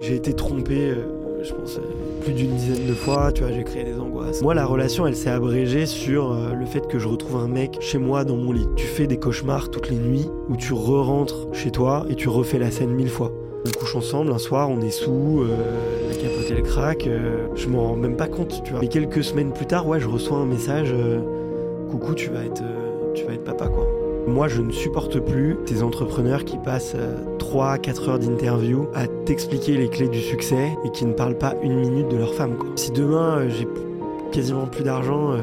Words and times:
J'ai 0.00 0.14
été 0.14 0.32
trompé, 0.32 0.90
euh, 0.90 1.42
je 1.42 1.52
pense, 1.52 1.76
euh, 1.76 2.22
plus 2.22 2.32
d'une 2.32 2.54
dizaine 2.54 2.86
de 2.86 2.94
fois, 2.94 3.32
tu 3.32 3.42
vois, 3.42 3.50
j'ai 3.50 3.64
créé 3.64 3.82
des 3.82 3.98
angoisses. 3.98 4.42
Moi, 4.42 4.54
la 4.54 4.64
relation, 4.64 5.08
elle 5.08 5.16
s'est 5.16 5.28
abrégée 5.28 5.86
sur 5.86 6.30
euh, 6.30 6.52
le 6.52 6.66
fait 6.66 6.86
que 6.86 7.00
je 7.00 7.08
retrouve 7.08 7.34
un 7.40 7.48
mec 7.48 7.78
chez 7.80 7.98
moi 7.98 8.22
dans 8.24 8.36
mon 8.36 8.52
lit. 8.52 8.68
Tu 8.76 8.86
fais 8.86 9.08
des 9.08 9.18
cauchemars 9.18 9.72
toutes 9.72 9.90
les 9.90 9.96
nuits 9.96 10.28
où 10.48 10.56
tu 10.56 10.72
re-rentres 10.72 11.48
chez 11.52 11.72
toi 11.72 12.06
et 12.08 12.14
tu 12.14 12.28
refais 12.28 12.60
la 12.60 12.70
scène 12.70 12.90
mille 12.90 13.08
fois. 13.08 13.32
On 13.66 13.76
couche 13.76 13.96
ensemble, 13.96 14.30
un 14.30 14.38
soir, 14.38 14.70
on 14.70 14.80
est 14.82 14.90
sous, 14.90 15.42
la 16.08 16.14
capote 16.14 16.46
elle 16.48 16.62
craque, 16.62 17.08
je 17.56 17.66
m'en 17.66 17.88
rends 17.88 17.96
même 17.96 18.16
pas 18.16 18.28
compte, 18.28 18.62
tu 18.62 18.74
vois. 18.74 18.84
Et 18.84 18.88
quelques 18.88 19.24
semaines 19.24 19.52
plus 19.52 19.66
tard, 19.66 19.88
ouais, 19.88 19.98
je 19.98 20.06
reçois 20.06 20.38
un 20.38 20.46
message, 20.46 20.94
coucou, 21.90 22.14
tu 22.14 22.30
vas 22.30 22.44
être, 22.44 22.62
tu 23.14 23.24
vas 23.24 23.32
être 23.32 23.42
papa, 23.42 23.66
quoi. 23.66 23.87
Moi, 24.28 24.46
je 24.46 24.60
ne 24.60 24.70
supporte 24.70 25.18
plus 25.20 25.56
ces 25.64 25.82
entrepreneurs 25.82 26.44
qui 26.44 26.58
passent 26.58 26.94
3-4 27.38 28.08
heures 28.10 28.18
d'interview 28.18 28.86
à 28.94 29.06
t'expliquer 29.06 29.76
les 29.78 29.88
clés 29.88 30.08
du 30.08 30.20
succès 30.20 30.76
et 30.84 30.90
qui 30.90 31.06
ne 31.06 31.14
parlent 31.14 31.38
pas 31.38 31.54
une 31.62 31.80
minute 31.80 32.08
de 32.08 32.16
leur 32.18 32.34
femme. 32.34 32.56
Quoi. 32.56 32.68
Si 32.76 32.90
demain, 32.90 33.38
euh, 33.38 33.48
j'ai 33.48 33.66
quasiment 34.30 34.66
plus 34.66 34.84
d'argent, 34.84 35.32
euh, 35.32 35.38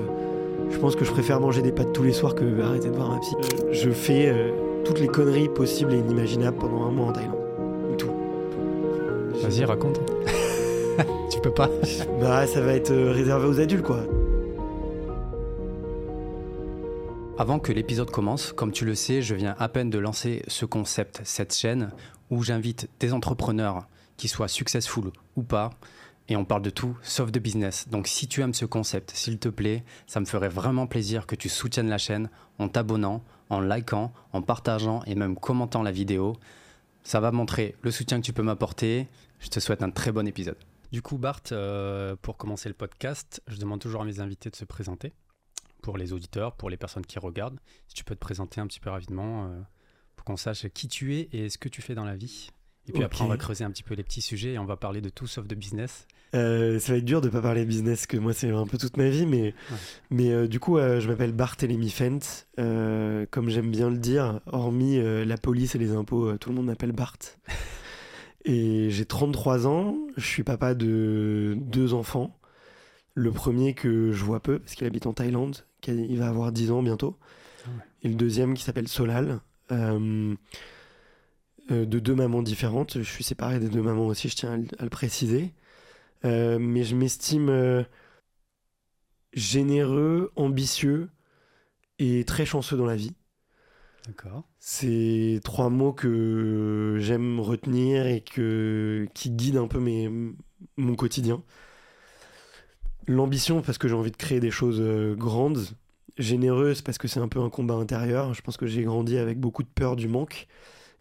je 0.70 0.78
pense 0.78 0.96
que 0.96 1.04
je 1.04 1.12
préfère 1.12 1.40
manger 1.40 1.64
des 1.64 1.72
pâtes 1.72 1.94
tous 1.94 2.04
les 2.04 2.14
soirs 2.14 2.36
que 2.36 2.62
arrêter 2.62 2.90
de 2.90 2.96
voir 2.96 3.10
ma 3.10 3.20
psy. 3.20 3.36
Je 3.72 3.90
fais 3.90 4.28
euh, 4.28 4.52
toutes 4.86 5.00
les 5.00 5.08
conneries 5.08 5.50
possibles 5.50 5.92
et 5.92 5.98
inimaginables 5.98 6.58
pendant 6.58 6.86
un 6.86 6.92
mois 6.92 7.08
en 7.08 7.12
Thaïlande. 7.12 7.98
Tout. 7.98 8.12
Vas-y, 9.42 9.66
raconte. 9.66 10.00
tu 11.32 11.40
peux 11.40 11.52
pas. 11.52 11.72
bah, 12.22 12.46
ça 12.46 12.62
va 12.62 12.74
être 12.74 12.94
réservé 12.94 13.48
aux 13.48 13.60
adultes, 13.60 13.84
quoi. 13.84 14.02
Avant 17.38 17.60
que 17.60 17.74
l'épisode 17.74 18.12
commence, 18.12 18.54
comme 18.54 18.72
tu 18.72 18.86
le 18.86 18.96
sais, 18.96 19.22
je 19.22 19.36
viens 19.36 19.56
à 19.60 19.68
peine 19.68 19.90
de 19.90 20.00
lancer 20.00 20.42
ce 20.48 20.66
concept, 20.66 21.20
cette 21.26 21.54
chaîne, 21.54 21.92
où 22.30 22.44
j'invite 22.44 22.88
des 23.02 23.12
entrepreneurs, 23.12 23.90
qui 24.16 24.30
soient 24.30 24.48
successful 24.48 25.12
ou 25.36 25.44
pas, 25.44 25.72
et 26.30 26.38
on 26.38 26.46
parle 26.46 26.62
de 26.62 26.70
tout 26.70 26.98
sauf 27.02 27.34
de 27.34 27.40
business. 27.40 27.90
Donc 27.90 28.08
si 28.08 28.30
tu 28.30 28.40
aimes 28.40 28.54
ce 28.54 28.64
concept, 28.64 29.12
s'il 29.12 29.38
te 29.38 29.50
plaît, 29.50 29.84
ça 30.08 30.22
me 30.22 30.26
ferait 30.26 30.48
vraiment 30.48 30.88
plaisir 30.88 31.28
que 31.28 31.36
tu 31.36 31.50
soutiennes 31.50 31.90
la 31.90 31.98
chaîne 31.98 32.30
en 32.58 32.70
t'abonnant, 32.70 33.22
en 33.50 33.60
likant, 33.60 34.14
en 34.32 34.42
partageant 34.42 35.04
et 35.06 35.16
même 35.16 35.36
commentant 35.36 35.84
la 35.84 35.92
vidéo. 35.92 36.38
Ça 37.04 37.20
va 37.20 37.34
montrer 37.34 37.76
le 37.82 37.92
soutien 37.92 38.22
que 38.22 38.26
tu 38.26 38.32
peux 38.32 38.44
m'apporter. 38.44 39.10
Je 39.40 39.50
te 39.50 39.60
souhaite 39.60 39.84
un 39.84 39.92
très 39.92 40.14
bon 40.14 40.26
épisode. 40.26 40.58
Du 40.94 41.02
coup, 41.02 41.18
Bart, 41.18 41.42
euh, 41.52 42.16
pour 42.22 42.38
commencer 42.38 42.70
le 42.70 42.76
podcast, 42.76 43.42
je 43.48 43.58
demande 43.58 43.82
toujours 43.82 44.04
à 44.04 44.06
mes 44.06 44.22
invités 44.22 44.50
de 44.50 44.56
se 44.56 44.64
présenter 44.64 45.12
pour 45.86 45.98
les 46.00 46.14
auditeurs, 46.14 46.54
pour 46.56 46.72
les 46.72 46.78
personnes 46.78 47.06
qui 47.06 47.20
regardent. 47.20 47.60
Si 47.88 47.94
tu 47.94 48.04
peux 48.04 48.16
te 48.16 48.20
présenter 48.20 48.60
un 48.60 48.66
petit 48.66 48.80
peu 48.80 48.90
rapidement 48.90 49.46
euh, 49.46 49.62
pour 50.16 50.26
qu'on 50.26 50.36
sache 50.36 50.68
qui 50.70 50.88
tu 50.88 51.16
es 51.16 51.30
et 51.32 51.48
ce 51.48 51.60
que 51.60 51.70
tu 51.70 51.84
fais 51.84 51.94
dans 51.94 52.06
la 52.06 52.16
vie. 52.16 52.50
Et 52.88 52.92
puis 52.92 53.04
après, 53.04 53.24
on 53.24 53.28
va 53.28 53.38
creuser 53.38 53.64
un 53.64 53.70
petit 53.70 53.84
peu 53.84 53.94
les 53.94 54.04
petits 54.04 54.22
sujets 54.22 54.54
et 54.54 54.60
on 54.60 54.66
va 54.66 54.78
parler 54.78 55.00
de 55.00 55.10
tout 55.10 55.28
sauf 55.28 55.46
de 55.46 55.54
business. 55.54 56.08
Euh, 56.34 56.80
ça 56.80 56.94
va 56.94 56.98
être 56.98 57.06
dur 57.06 57.22
de 57.22 57.30
pas 57.30 57.42
parler 57.42 57.66
business, 57.66 58.08
que 58.08 58.18
moi 58.18 58.34
c'est 58.34 58.50
un 58.50 58.66
peu 58.66 58.80
toute 58.80 58.98
ma 58.98 59.10
vie, 59.10 59.28
mais, 59.28 59.54
mais 60.10 60.32
euh, 60.32 60.48
du 60.48 60.60
coup, 60.60 60.78
je 60.78 61.08
m'appelle 61.08 61.32
Barthélemy 61.32 61.90
Fent, 61.92 62.46
comme 62.58 63.50
j'aime 63.50 63.70
bien 63.70 63.92
le 63.92 63.98
dire, 63.98 64.42
hormis 64.48 65.00
la 65.00 65.38
police 65.38 65.76
et 65.76 65.78
les 65.78 65.92
impôts, 65.92 66.36
tout 66.38 66.50
le 66.50 66.56
monde 66.56 66.66
m'appelle 66.66 66.94
Bart. 66.94 67.18
et 68.46 68.90
j'ai 68.90 69.06
33 69.06 69.68
ans, 69.68 69.98
je 70.18 70.26
suis 70.26 70.44
papa 70.44 70.74
de 70.74 71.56
deux 71.60 71.94
enfants. 71.94 72.36
Le 73.14 73.32
premier 73.32 73.74
que 73.74 74.12
je 74.12 74.24
vois 74.26 74.42
peu, 74.42 74.60
parce 74.60 74.76
qu'il 74.76 74.86
habite 74.86 75.08
en 75.08 75.14
Thaïlande, 75.14 75.66
il 75.88 76.18
va 76.18 76.28
avoir 76.28 76.52
10 76.52 76.72
ans 76.72 76.84
bientôt. 76.84 77.18
Ah 77.66 77.70
Et 78.04 78.10
le 78.10 78.16
deuxième 78.16 78.54
qui 78.54 78.64
s'appelle 78.64 78.88
Solal. 78.88 79.40
Euh, 79.72 80.36
euh, 81.72 81.86
de 81.86 81.98
deux 81.98 82.14
mamans 82.14 82.44
différentes. 82.44 83.00
Je 83.00 83.10
suis 83.10 83.24
séparé 83.24 83.60
des 83.60 83.70
deux 83.70 83.82
mamans 83.82 84.06
aussi, 84.06 84.30
je 84.30 84.36
tiens 84.36 84.64
à, 84.78 84.84
le 84.84 84.90
préciser. 84.90 85.54
Euh, 86.24 86.60
mais 86.60 86.84
je 86.84 86.96
m'estime 86.96 87.86
généreux, 89.34 90.32
ambitieux 90.36 91.10
et 91.98 92.24
très 92.24 92.46
chanceux 92.46 92.78
dans 92.78 92.86
la 92.86 92.96
vie. 92.96 93.16
D'accord. 94.06 94.44
C'est 94.60 95.42
trois 95.44 95.70
mots 95.70 95.94
que 95.94 96.98
j'aime 97.00 97.40
retenir 97.40 98.06
et 98.06 98.22
que, 98.22 99.08
qui 99.16 99.32
guident 99.32 99.58
un 99.58 99.68
peu 99.68 99.80
mes, 99.80 100.12
mon 100.78 100.96
quotidien. 100.96 101.44
L'ambition, 103.08 103.62
parce 103.62 103.78
que 103.78 103.88
j'ai 103.88 103.94
envie 103.94 104.12
de 104.12 104.18
créer 104.18 104.40
des 104.40 104.52
choses 104.52 104.80
euh, 104.82 105.16
grandes. 105.16 105.66
Généreuse, 106.18 106.82
parce 106.82 106.98
que 106.98 107.08
c'est 107.08 107.20
un 107.20 107.28
peu 107.28 107.42
un 107.42 107.50
combat 107.50 107.76
intérieur. 107.76 108.34
Je 108.34 108.42
pense 108.42 108.58
que 108.58 108.66
j'ai 108.66 108.84
grandi 108.84 109.18
avec 109.18 109.40
beaucoup 109.40 109.64
de 109.64 109.68
peur 109.68 109.96
du 109.96 110.08
manque. 110.08 110.48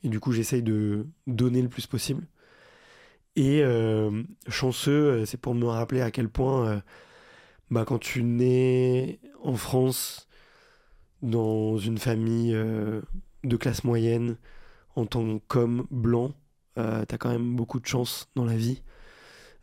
Et 0.03 0.09
du 0.09 0.21
coup, 0.21 0.33
j'essaye 0.33 0.63
de 0.63 1.07
donner 1.27 1.63
le 1.63 1.69
plus 1.69 1.87
possible. 1.87 2.27
Et 3.37 3.63
euh, 3.63 4.23
chanceux, 4.49 4.93
euh, 4.93 5.25
c'est 5.25 5.41
pour 5.41 5.55
me 5.55 5.67
rappeler 5.67 6.01
à 6.01 6.11
quel 6.11 6.29
point, 6.29 6.83
bah, 7.71 7.85
quand 7.87 7.99
tu 7.99 8.23
nais 8.23 9.21
en 9.43 9.55
France, 9.55 10.29
dans 11.23 11.79
une 11.79 11.99
famille 11.99 12.53
de 12.53 13.57
classe 13.57 13.85
moyenne, 13.85 14.37
en 14.97 15.07
tant 15.07 15.39
qu'homme 15.49 15.87
blanc, 15.91 16.33
t'as 16.75 17.19
quand 17.19 17.31
même 17.31 17.57
beaucoup 17.57 17.81
de 17.81 17.87
chance 17.87 18.29
dans 18.35 18.45
la 18.45 18.57
vie. 18.57 18.83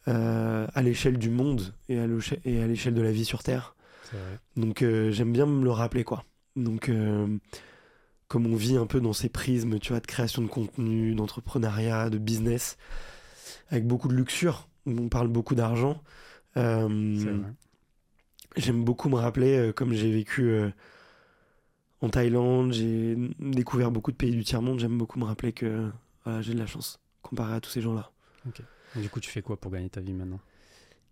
Euh, 0.07 0.65
à 0.73 0.81
l'échelle 0.81 1.19
du 1.19 1.29
monde 1.29 1.75
et 1.87 1.99
à 1.99 2.07
l'échelle 2.07 2.95
de 2.95 3.01
la 3.01 3.11
vie 3.11 3.25
sur 3.25 3.43
Terre. 3.43 3.75
Donc 4.57 4.81
euh, 4.81 5.11
j'aime 5.11 5.31
bien 5.31 5.45
me 5.45 5.63
le 5.63 5.69
rappeler 5.69 6.03
quoi. 6.03 6.25
Donc 6.55 6.89
euh, 6.89 7.37
comme 8.27 8.47
on 8.47 8.55
vit 8.55 8.77
un 8.77 8.87
peu 8.87 8.99
dans 8.99 9.13
ces 9.13 9.29
prismes, 9.29 9.77
tu 9.77 9.89
vois, 9.93 9.99
de 9.99 10.07
création 10.07 10.41
de 10.41 10.47
contenu, 10.47 11.13
d'entrepreneuriat, 11.13 12.09
de 12.09 12.17
business, 12.17 12.77
avec 13.69 13.85
beaucoup 13.85 14.07
de 14.07 14.15
luxure, 14.15 14.67
on 14.87 15.07
parle 15.07 15.27
beaucoup 15.27 15.53
d'argent. 15.53 16.01
j'aime 16.55 17.53
beaucoup 18.83 19.07
me 19.07 19.17
rappeler, 19.17 19.71
comme 19.75 19.93
j'ai 19.93 20.11
vécu 20.11 20.51
en 22.01 22.09
Thaïlande, 22.09 22.73
j'ai 22.73 23.15
découvert 23.39 23.91
beaucoup 23.91 24.11
de 24.11 24.17
pays 24.17 24.31
du 24.31 24.43
tiers-monde, 24.43 24.79
j'aime 24.79 24.97
beaucoup 24.97 25.19
me 25.19 25.25
rappeler 25.25 25.53
que 25.53 25.91
j'ai 26.39 26.55
de 26.55 26.59
la 26.59 26.65
chance 26.65 26.99
comparé 27.21 27.53
à 27.53 27.61
tous 27.61 27.69
ces 27.69 27.81
gens-là. 27.81 28.11
Du 28.95 29.09
coup, 29.09 29.19
tu 29.19 29.29
fais 29.29 29.41
quoi 29.41 29.57
pour 29.57 29.71
gagner 29.71 29.89
ta 29.89 30.01
vie 30.01 30.13
maintenant? 30.13 30.39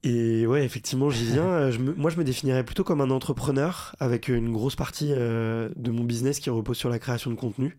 Et 0.03 0.47
ouais, 0.47 0.63
effectivement, 0.63 1.09
j'y 1.09 1.25
viens. 1.25 1.43
Euh, 1.43 1.93
moi, 1.97 2.09
je 2.09 2.17
me 2.17 2.23
définirais 2.23 2.63
plutôt 2.63 2.83
comme 2.83 3.01
un 3.01 3.09
entrepreneur 3.09 3.95
avec 3.99 4.29
une 4.29 4.51
grosse 4.51 4.75
partie 4.75 5.11
euh, 5.11 5.69
de 5.75 5.91
mon 5.91 6.03
business 6.03 6.39
qui 6.39 6.49
repose 6.49 6.77
sur 6.77 6.89
la 6.89 6.99
création 6.99 7.31
de 7.31 7.35
contenu. 7.35 7.77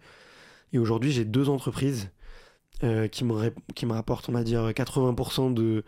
Et 0.72 0.78
aujourd'hui, 0.78 1.12
j'ai 1.12 1.24
deux 1.24 1.48
entreprises 1.48 2.10
euh, 2.84 3.08
qui, 3.08 3.24
me 3.24 3.52
qui 3.74 3.86
me 3.86 3.92
rapportent, 3.92 4.28
on 4.28 4.32
va 4.32 4.44
dire, 4.44 4.68
80% 4.68 5.54
de, 5.54 5.82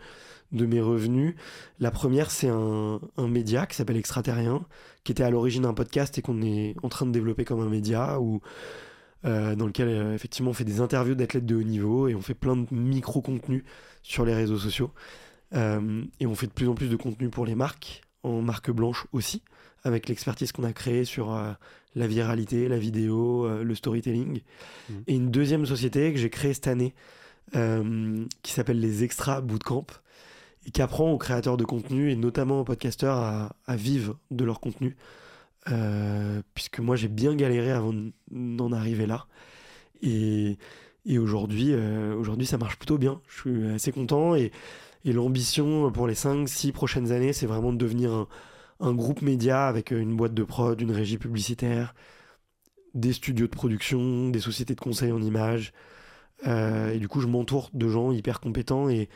de 0.51 0.65
mes 0.65 0.81
revenus. 0.81 1.35
La 1.79 1.91
première, 1.91 2.31
c'est 2.31 2.49
un, 2.49 2.99
un, 3.17 3.27
média 3.27 3.67
qui 3.67 3.75
s'appelle 3.75 3.97
Extraterrien, 3.97 4.65
qui 5.03 5.11
était 5.11 5.23
à 5.23 5.29
l'origine 5.29 5.65
un 5.65 5.73
podcast 5.75 6.17
et 6.17 6.23
qu'on 6.23 6.41
est 6.41 6.75
en 6.81 6.89
train 6.89 7.05
de 7.05 7.11
développer 7.11 7.45
comme 7.45 7.61
un 7.61 7.69
média 7.69 8.19
où 8.19 8.41
euh, 9.25 9.55
dans 9.55 9.67
lequel 9.67 9.87
euh, 9.87 10.13
effectivement 10.13 10.51
on 10.51 10.53
fait 10.53 10.65
des 10.65 10.81
interviews 10.81 11.15
d'athlètes 11.15 11.45
de 11.45 11.55
haut 11.55 11.63
niveau 11.63 12.09
et 12.09 12.15
on 12.15 12.21
fait 12.21 12.33
plein 12.33 12.57
de 12.57 12.67
micro-contenus 12.71 13.63
sur 14.01 14.25
les 14.25 14.33
réseaux 14.33 14.57
sociaux. 14.57 14.91
Euh, 15.53 16.03
et 16.19 16.25
on 16.25 16.35
fait 16.35 16.47
de 16.47 16.51
plus 16.51 16.67
en 16.67 16.75
plus 16.75 16.89
de 16.89 16.95
contenu 16.97 17.29
pour 17.29 17.45
les 17.45 17.55
marques, 17.55 18.01
en 18.23 18.41
marque 18.41 18.69
blanche 18.69 19.05
aussi, 19.13 19.41
avec 19.83 20.09
l'expertise 20.09 20.51
qu'on 20.51 20.63
a 20.63 20.73
créée 20.73 21.05
sur 21.05 21.37
la 21.95 22.07
viralité, 22.07 22.67
la 22.67 22.77
vidéo, 22.77 23.47
le 23.61 23.75
storytelling. 23.75 24.41
Mmh. 24.89 24.93
Et 25.07 25.15
une 25.15 25.29
deuxième 25.29 25.65
société 25.65 26.11
que 26.11 26.19
j'ai 26.19 26.29
créée 26.29 26.53
cette 26.53 26.67
année, 26.67 26.95
qui 27.51 28.51
s'appelle 28.51 28.79
les 28.79 29.03
Extra 29.03 29.41
Bootcamp, 29.41 29.87
et 30.65 30.71
qui 30.71 30.81
apprend 30.81 31.11
aux 31.11 31.17
créateurs 31.17 31.57
de 31.57 31.65
contenu, 31.65 32.11
et 32.11 32.15
notamment 32.15 32.61
aux 32.61 32.63
podcasteurs, 32.63 33.17
à, 33.17 33.55
à 33.67 33.75
vivre 33.75 34.17
de 34.31 34.45
leur 34.45 34.61
contenu 34.61 34.95
euh, 35.71 36.41
puisque 36.53 36.79
moi 36.79 36.95
j'ai 36.95 37.07
bien 37.07 37.35
galéré 37.35 37.71
avant 37.71 37.93
d'en 38.31 38.71
arriver 38.71 39.05
là. 39.05 39.27
Et, 40.01 40.57
et 41.05 41.17
aujourd'hui, 41.17 41.69
euh, 41.71 42.15
aujourd'hui 42.15 42.45
ça 42.45 42.57
marche 42.57 42.77
plutôt 42.77 42.97
bien. 42.97 43.21
Je 43.27 43.39
suis 43.39 43.67
assez 43.67 43.91
content 43.91 44.35
et, 44.35 44.51
et 45.05 45.13
l'ambition 45.13 45.91
pour 45.91 46.07
les 46.07 46.15
5-6 46.15 46.71
prochaines 46.71 47.11
années, 47.11 47.33
c'est 47.33 47.45
vraiment 47.45 47.71
de 47.71 47.77
devenir 47.77 48.11
un, 48.11 48.27
un, 48.79 48.93
groupe 48.93 49.21
média 49.21 49.67
avec 49.67 49.91
une 49.91 50.15
boîte 50.15 50.33
de 50.33 50.43
prod, 50.43 50.79
une 50.81 50.91
régie 50.91 51.17
publicitaire, 51.17 51.93
des 52.93 53.13
studios 53.13 53.47
de 53.47 53.51
production, 53.51 54.29
des 54.29 54.39
sociétés 54.39 54.75
de 54.75 54.81
conseil 54.81 55.11
en 55.11 55.21
images. 55.21 55.73
Euh, 56.47 56.91
et 56.91 56.99
du 56.99 57.07
coup, 57.07 57.21
je 57.21 57.27
m'entoure 57.27 57.69
de 57.73 57.87
gens 57.87 58.11
hyper 58.11 58.41
compétents 58.41 58.89
et 58.89 59.09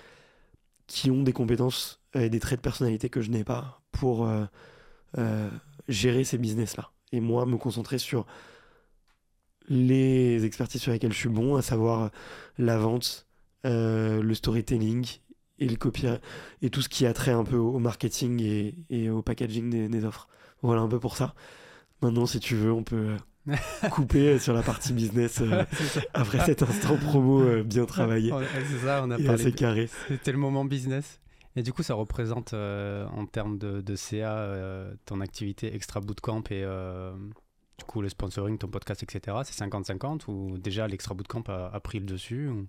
qui 0.87 1.11
ont 1.11 1.23
des 1.23 1.33
compétences 1.33 1.99
et 2.13 2.29
des 2.29 2.39
traits 2.39 2.59
de 2.59 2.61
personnalité 2.61 3.09
que 3.09 3.21
je 3.21 3.29
n'ai 3.29 3.43
pas 3.43 3.81
pour 3.91 4.29
gérer 5.87 6.23
ces 6.23 6.37
business-là. 6.37 6.91
Et 7.11 7.19
moi, 7.19 7.45
me 7.45 7.57
concentrer 7.57 7.97
sur 7.97 8.25
les 9.69 10.45
expertises 10.45 10.81
sur 10.81 10.91
lesquelles 10.91 11.13
je 11.13 11.17
suis 11.17 11.29
bon, 11.29 11.55
à 11.55 11.61
savoir 11.61 12.11
la 12.57 12.77
vente, 12.77 13.27
euh, 13.65 14.21
le 14.21 14.33
storytelling 14.33 15.05
et 15.59 15.67
le 15.67 15.75
copy 15.75 16.05
et 16.61 16.69
tout 16.69 16.81
ce 16.81 16.89
qui 16.89 17.05
a 17.05 17.13
trait 17.13 17.31
un 17.31 17.43
peu 17.43 17.57
au 17.57 17.79
marketing 17.79 18.75
et, 18.89 19.09
au 19.09 19.21
packaging 19.21 19.89
des, 19.89 20.05
offres. 20.05 20.27
Voilà 20.61 20.81
un 20.81 20.87
peu 20.87 20.99
pour 20.99 21.17
ça. 21.17 21.33
Maintenant, 22.01 22.25
si 22.25 22.39
tu 22.39 22.55
veux, 22.55 22.71
on 22.71 22.83
peut 22.83 23.15
couper 23.91 24.39
sur 24.39 24.53
la 24.53 24.61
partie 24.61 24.93
business 24.93 25.41
euh, 25.41 25.63
après 26.13 26.45
cet 26.45 26.61
instant 26.61 26.95
promo 26.97 27.41
euh, 27.41 27.63
bien 27.63 27.85
travaillé. 27.85 28.31
C'est 28.69 28.85
ça, 28.85 29.01
on 29.03 29.11
a 29.11 29.17
et 29.17 29.23
parlé. 29.23 29.41
assez 29.41 29.51
carré. 29.51 29.89
C'était 30.07 30.31
le 30.31 30.37
moment 30.37 30.65
business. 30.65 31.19
Et 31.57 31.63
du 31.63 31.73
coup, 31.73 31.81
ça 31.83 31.95
représente 31.95 32.53
euh, 32.53 33.05
en 33.07 33.25
termes 33.25 33.57
de, 33.57 33.81
de 33.81 33.95
CA 33.95 34.37
euh, 34.37 34.93
ton 35.05 35.19
activité 35.21 35.73
extra 35.75 35.99
bootcamp 35.99 36.43
et 36.51 36.63
euh, 36.63 37.11
du 37.79 37.83
coup 37.85 37.99
le 38.01 38.09
sponsoring, 38.09 38.57
ton 38.59 38.67
podcast, 38.67 39.01
etc. 39.03 39.37
C'est 39.43 39.65
50-50 39.65 40.29
ou 40.29 40.57
déjà 40.59 40.87
l'extra 40.87 41.15
bootcamp 41.15 41.43
a, 41.47 41.71
a 41.73 41.79
pris 41.79 41.99
le 41.99 42.05
dessus 42.05 42.47
ou- 42.47 42.67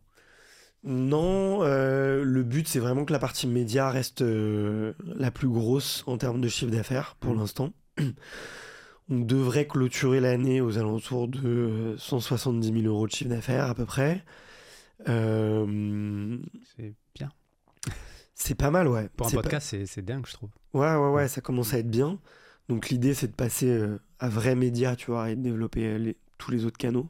Non, 0.84 1.62
le 1.64 2.42
but 2.44 2.66
c'est 2.66 2.78
vraiment 2.78 3.04
que 3.04 3.12
la 3.12 3.18
partie 3.18 3.46
média 3.46 3.90
reste 3.90 4.22
la 4.24 5.30
plus 5.30 5.48
grosse 5.48 6.02
en 6.06 6.16
termes 6.16 6.40
de 6.40 6.48
chiffre 6.48 6.70
d'affaires 6.72 7.14
pour 7.20 7.32
Mhm. 7.34 7.38
l'instant. 7.40 7.72
On 9.10 9.20
devrait 9.20 9.66
clôturer 9.66 10.20
l'année 10.20 10.60
aux 10.60 10.76
alentours 10.78 11.28
de 11.28 11.40
euh, 11.46 11.96
170 11.98 12.72
000 12.82 12.86
euros 12.86 13.06
de 13.06 13.12
chiffre 13.12 13.30
d'affaires 13.30 13.64
à 13.68 13.74
peu 13.74 13.84
près. 13.86 14.22
C'est. 16.76 16.94
C'est 18.40 18.54
pas 18.54 18.70
mal, 18.70 18.88
ouais. 18.88 19.08
Pour 19.16 19.26
un 19.26 19.30
pas- 19.30 19.42
podcast, 19.42 19.74
c'est 19.86 20.02
dingue, 20.04 20.24
je 20.26 20.32
trouve. 20.32 20.50
Ouais, 20.72 20.94
ouais, 20.94 21.10
ouais, 21.10 21.28
ça 21.28 21.40
commence 21.40 21.74
à 21.74 21.78
être 21.78 21.90
bien. 21.90 22.18
Donc 22.68 22.88
l'idée, 22.88 23.12
c'est 23.14 23.26
de 23.28 23.34
passer 23.34 23.68
euh, 23.68 23.98
à 24.18 24.28
vrai 24.28 24.54
média, 24.54 24.94
tu 24.96 25.10
vois, 25.10 25.30
et 25.30 25.36
de 25.36 25.42
développer 25.42 25.84
euh, 25.86 25.98
les- 25.98 26.16
tous 26.38 26.50
les 26.52 26.64
autres 26.64 26.78
canaux. 26.78 27.08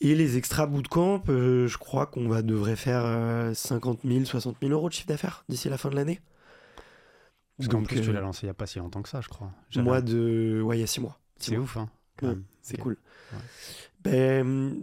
Et 0.00 0.14
les 0.16 0.36
extra 0.36 0.66
bootcamp, 0.66 1.22
euh, 1.28 1.68
je 1.68 1.78
crois 1.78 2.06
qu'on 2.06 2.28
va 2.28 2.42
devrait 2.42 2.74
faire 2.74 3.02
euh, 3.04 3.54
50 3.54 4.00
000, 4.04 4.24
60 4.24 4.56
000 4.60 4.72
euros 4.72 4.88
de 4.88 4.94
chiffre 4.94 5.06
d'affaires 5.06 5.44
d'ici 5.48 5.68
la 5.68 5.78
fin 5.78 5.88
de 5.88 5.94
l'année. 5.94 6.20
Parce 7.58 7.68
qu'en 7.68 7.84
plus, 7.84 8.00
tu 8.00 8.12
l'as 8.12 8.20
lancé 8.20 8.40
il 8.42 8.46
n'y 8.46 8.50
a 8.50 8.54
pas 8.54 8.66
si 8.66 8.80
longtemps 8.80 9.02
que 9.02 9.08
ça, 9.08 9.20
je 9.20 9.28
crois. 9.28 9.52
Un- 9.76 10.00
de... 10.00 10.60
Ouais, 10.64 10.76
il 10.78 10.80
y 10.80 10.82
a 10.82 10.88
six 10.88 11.00
mois. 11.00 11.20
C'est 11.38 11.56
ouf, 11.56 11.76
hein. 11.76 11.88
Ouais. 12.22 12.34
C'est 12.62 12.76
cool. 12.78 12.96
Ouais. 13.32 13.38
Ben, 14.02 14.74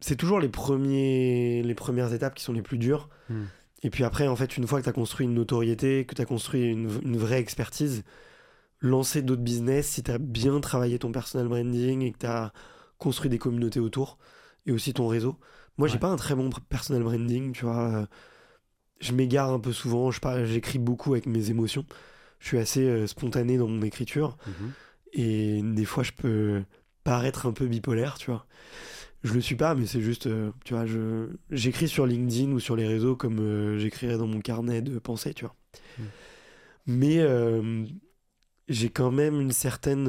c'est 0.00 0.16
toujours 0.16 0.40
les, 0.40 0.48
premiers, 0.48 1.62
les 1.62 1.74
premières 1.74 2.12
étapes 2.14 2.34
qui 2.34 2.42
sont 2.44 2.52
les 2.54 2.62
plus 2.62 2.78
dures. 2.78 3.08
Hmm. 3.28 3.44
Et 3.82 3.90
puis 3.90 4.04
après, 4.04 4.28
en 4.28 4.36
fait, 4.36 4.56
une 4.56 4.66
fois 4.66 4.78
que 4.78 4.84
tu 4.84 4.90
as 4.90 4.92
construit 4.92 5.26
une 5.26 5.34
notoriété, 5.34 6.04
que 6.06 6.14
tu 6.14 6.22
as 6.22 6.24
construit 6.24 6.62
une, 6.62 6.88
une 7.02 7.16
vraie 7.16 7.40
expertise, 7.40 8.04
lancer 8.80 9.22
d'autres 9.22 9.42
business, 9.42 9.88
si 9.88 10.02
tu 10.02 10.10
as 10.10 10.18
bien 10.18 10.60
travaillé 10.60 10.98
ton 10.98 11.10
personal 11.12 11.48
branding 11.48 12.02
et 12.02 12.12
que 12.12 12.18
tu 12.18 12.26
as 12.26 12.52
construit 12.98 13.28
des 13.30 13.38
communautés 13.38 13.80
autour, 13.80 14.18
et 14.66 14.72
aussi 14.72 14.92
ton 14.92 15.08
réseau. 15.08 15.36
Moi, 15.78 15.88
j'ai 15.88 15.94
Ouais. 15.94 16.00
pas 16.00 16.08
un 16.10 16.16
très 16.16 16.34
bon 16.36 16.50
personal 16.68 17.02
branding, 17.02 17.52
tu 17.52 17.64
vois. 17.64 17.88
euh, 17.88 18.06
Je 19.00 19.12
m'égare 19.12 19.50
un 19.50 19.58
peu 19.58 19.72
souvent, 19.72 20.12
j'écris 20.44 20.78
beaucoup 20.78 21.12
avec 21.12 21.26
mes 21.26 21.50
émotions. 21.50 21.84
Je 22.38 22.46
suis 22.46 22.58
assez 22.58 22.86
euh, 22.86 23.08
spontané 23.08 23.56
dans 23.58 23.66
mon 23.66 23.82
écriture. 23.82 24.36
Mhm. 24.46 24.72
Et 25.14 25.60
des 25.62 25.84
fois, 25.84 26.04
je 26.04 26.12
peux 26.12 26.62
paraître 27.02 27.46
un 27.46 27.52
peu 27.52 27.66
bipolaire, 27.66 28.16
tu 28.18 28.30
vois. 28.30 28.46
Je 29.22 29.34
le 29.34 29.40
suis 29.40 29.54
pas, 29.54 29.74
mais 29.74 29.86
c'est 29.86 30.00
juste, 30.00 30.26
euh, 30.26 30.50
tu 30.64 30.74
vois, 30.74 30.84
je 30.84 31.28
j'écris 31.50 31.88
sur 31.88 32.06
LinkedIn 32.06 32.50
ou 32.52 32.58
sur 32.60 32.74
les 32.74 32.86
réseaux 32.86 33.14
comme 33.14 33.38
euh, 33.38 33.78
j'écrirais 33.78 34.18
dans 34.18 34.26
mon 34.26 34.40
carnet 34.40 34.82
de 34.82 34.98
pensée, 34.98 35.32
tu 35.32 35.44
vois. 35.44 35.54
Mm. 35.98 36.02
Mais 36.86 37.18
euh, 37.20 37.84
j'ai 38.68 38.90
quand 38.90 39.12
même 39.12 39.40
une 39.40 39.52
certaine, 39.52 40.08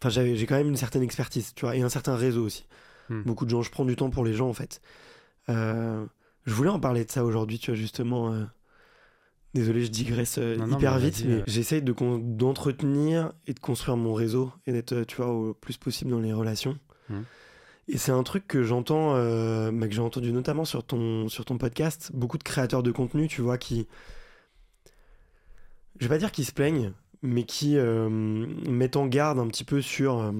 enfin, 0.00 0.08
j'avais- 0.08 0.36
j'ai 0.36 0.46
quand 0.46 0.56
même 0.56 0.68
une 0.68 0.76
certaine 0.76 1.02
expertise, 1.02 1.54
tu 1.54 1.64
vois, 1.64 1.76
et 1.76 1.82
un 1.82 1.88
certain 1.88 2.16
réseau 2.16 2.44
aussi. 2.44 2.66
Mm. 3.08 3.22
Beaucoup 3.22 3.44
de 3.44 3.50
gens, 3.50 3.62
je 3.62 3.70
prends 3.70 3.84
du 3.84 3.94
temps 3.94 4.10
pour 4.10 4.24
les 4.24 4.32
gens, 4.34 4.48
en 4.48 4.54
fait. 4.54 4.80
Je 5.48 6.54
voulais 6.54 6.70
en 6.70 6.80
parler 6.80 7.04
de 7.04 7.10
ça 7.10 7.24
aujourd'hui, 7.24 7.58
tu 7.58 7.70
vois, 7.70 7.78
justement. 7.78 8.34
Désolé, 9.54 9.84
je 9.84 9.90
digresse 9.90 10.38
euh, 10.38 10.56
Non, 10.56 10.66
non, 10.66 10.78
hyper 10.78 10.96
mais 10.96 11.00
vite, 11.00 11.24
mais 11.26 11.34
euh. 11.34 11.42
j'essaye 11.46 11.82
de 11.82 11.92
d'entretenir 11.92 13.32
et 13.46 13.54
de 13.54 13.60
construire 13.60 13.96
mon 13.96 14.12
réseau 14.12 14.52
et 14.66 14.72
d'être, 14.72 14.92
euh, 14.92 15.04
tu 15.04 15.16
vois, 15.16 15.28
au 15.28 15.54
plus 15.54 15.78
possible 15.78 16.10
dans 16.10 16.20
les 16.20 16.32
relations. 16.32 16.78
Mhm. 17.08 17.24
Et 17.88 17.96
c'est 17.96 18.12
un 18.12 18.22
truc 18.22 18.46
que 18.46 18.62
j'entends, 18.62 19.16
euh, 19.16 19.70
bah, 19.72 19.88
que 19.88 19.94
j'ai 19.94 20.02
entendu 20.02 20.30
notamment 20.30 20.66
sur 20.66 20.84
ton, 20.84 21.28
sur 21.28 21.46
ton 21.46 21.56
podcast, 21.56 22.10
beaucoup 22.12 22.36
de 22.36 22.42
créateurs 22.42 22.82
de 22.82 22.90
contenu, 22.90 23.28
tu 23.28 23.40
vois, 23.40 23.56
qui, 23.56 23.88
je 25.98 26.06
vais 26.06 26.14
pas 26.14 26.18
dire 26.18 26.30
qu'ils 26.30 26.44
se 26.44 26.52
plaignent, 26.52 26.92
mais 27.22 27.44
qui 27.44 27.78
euh, 27.78 28.08
mettent 28.10 28.96
en 28.96 29.06
garde 29.06 29.38
un 29.38 29.46
petit 29.48 29.64
peu 29.64 29.80
sur, 29.80 30.18
euh, 30.18 30.32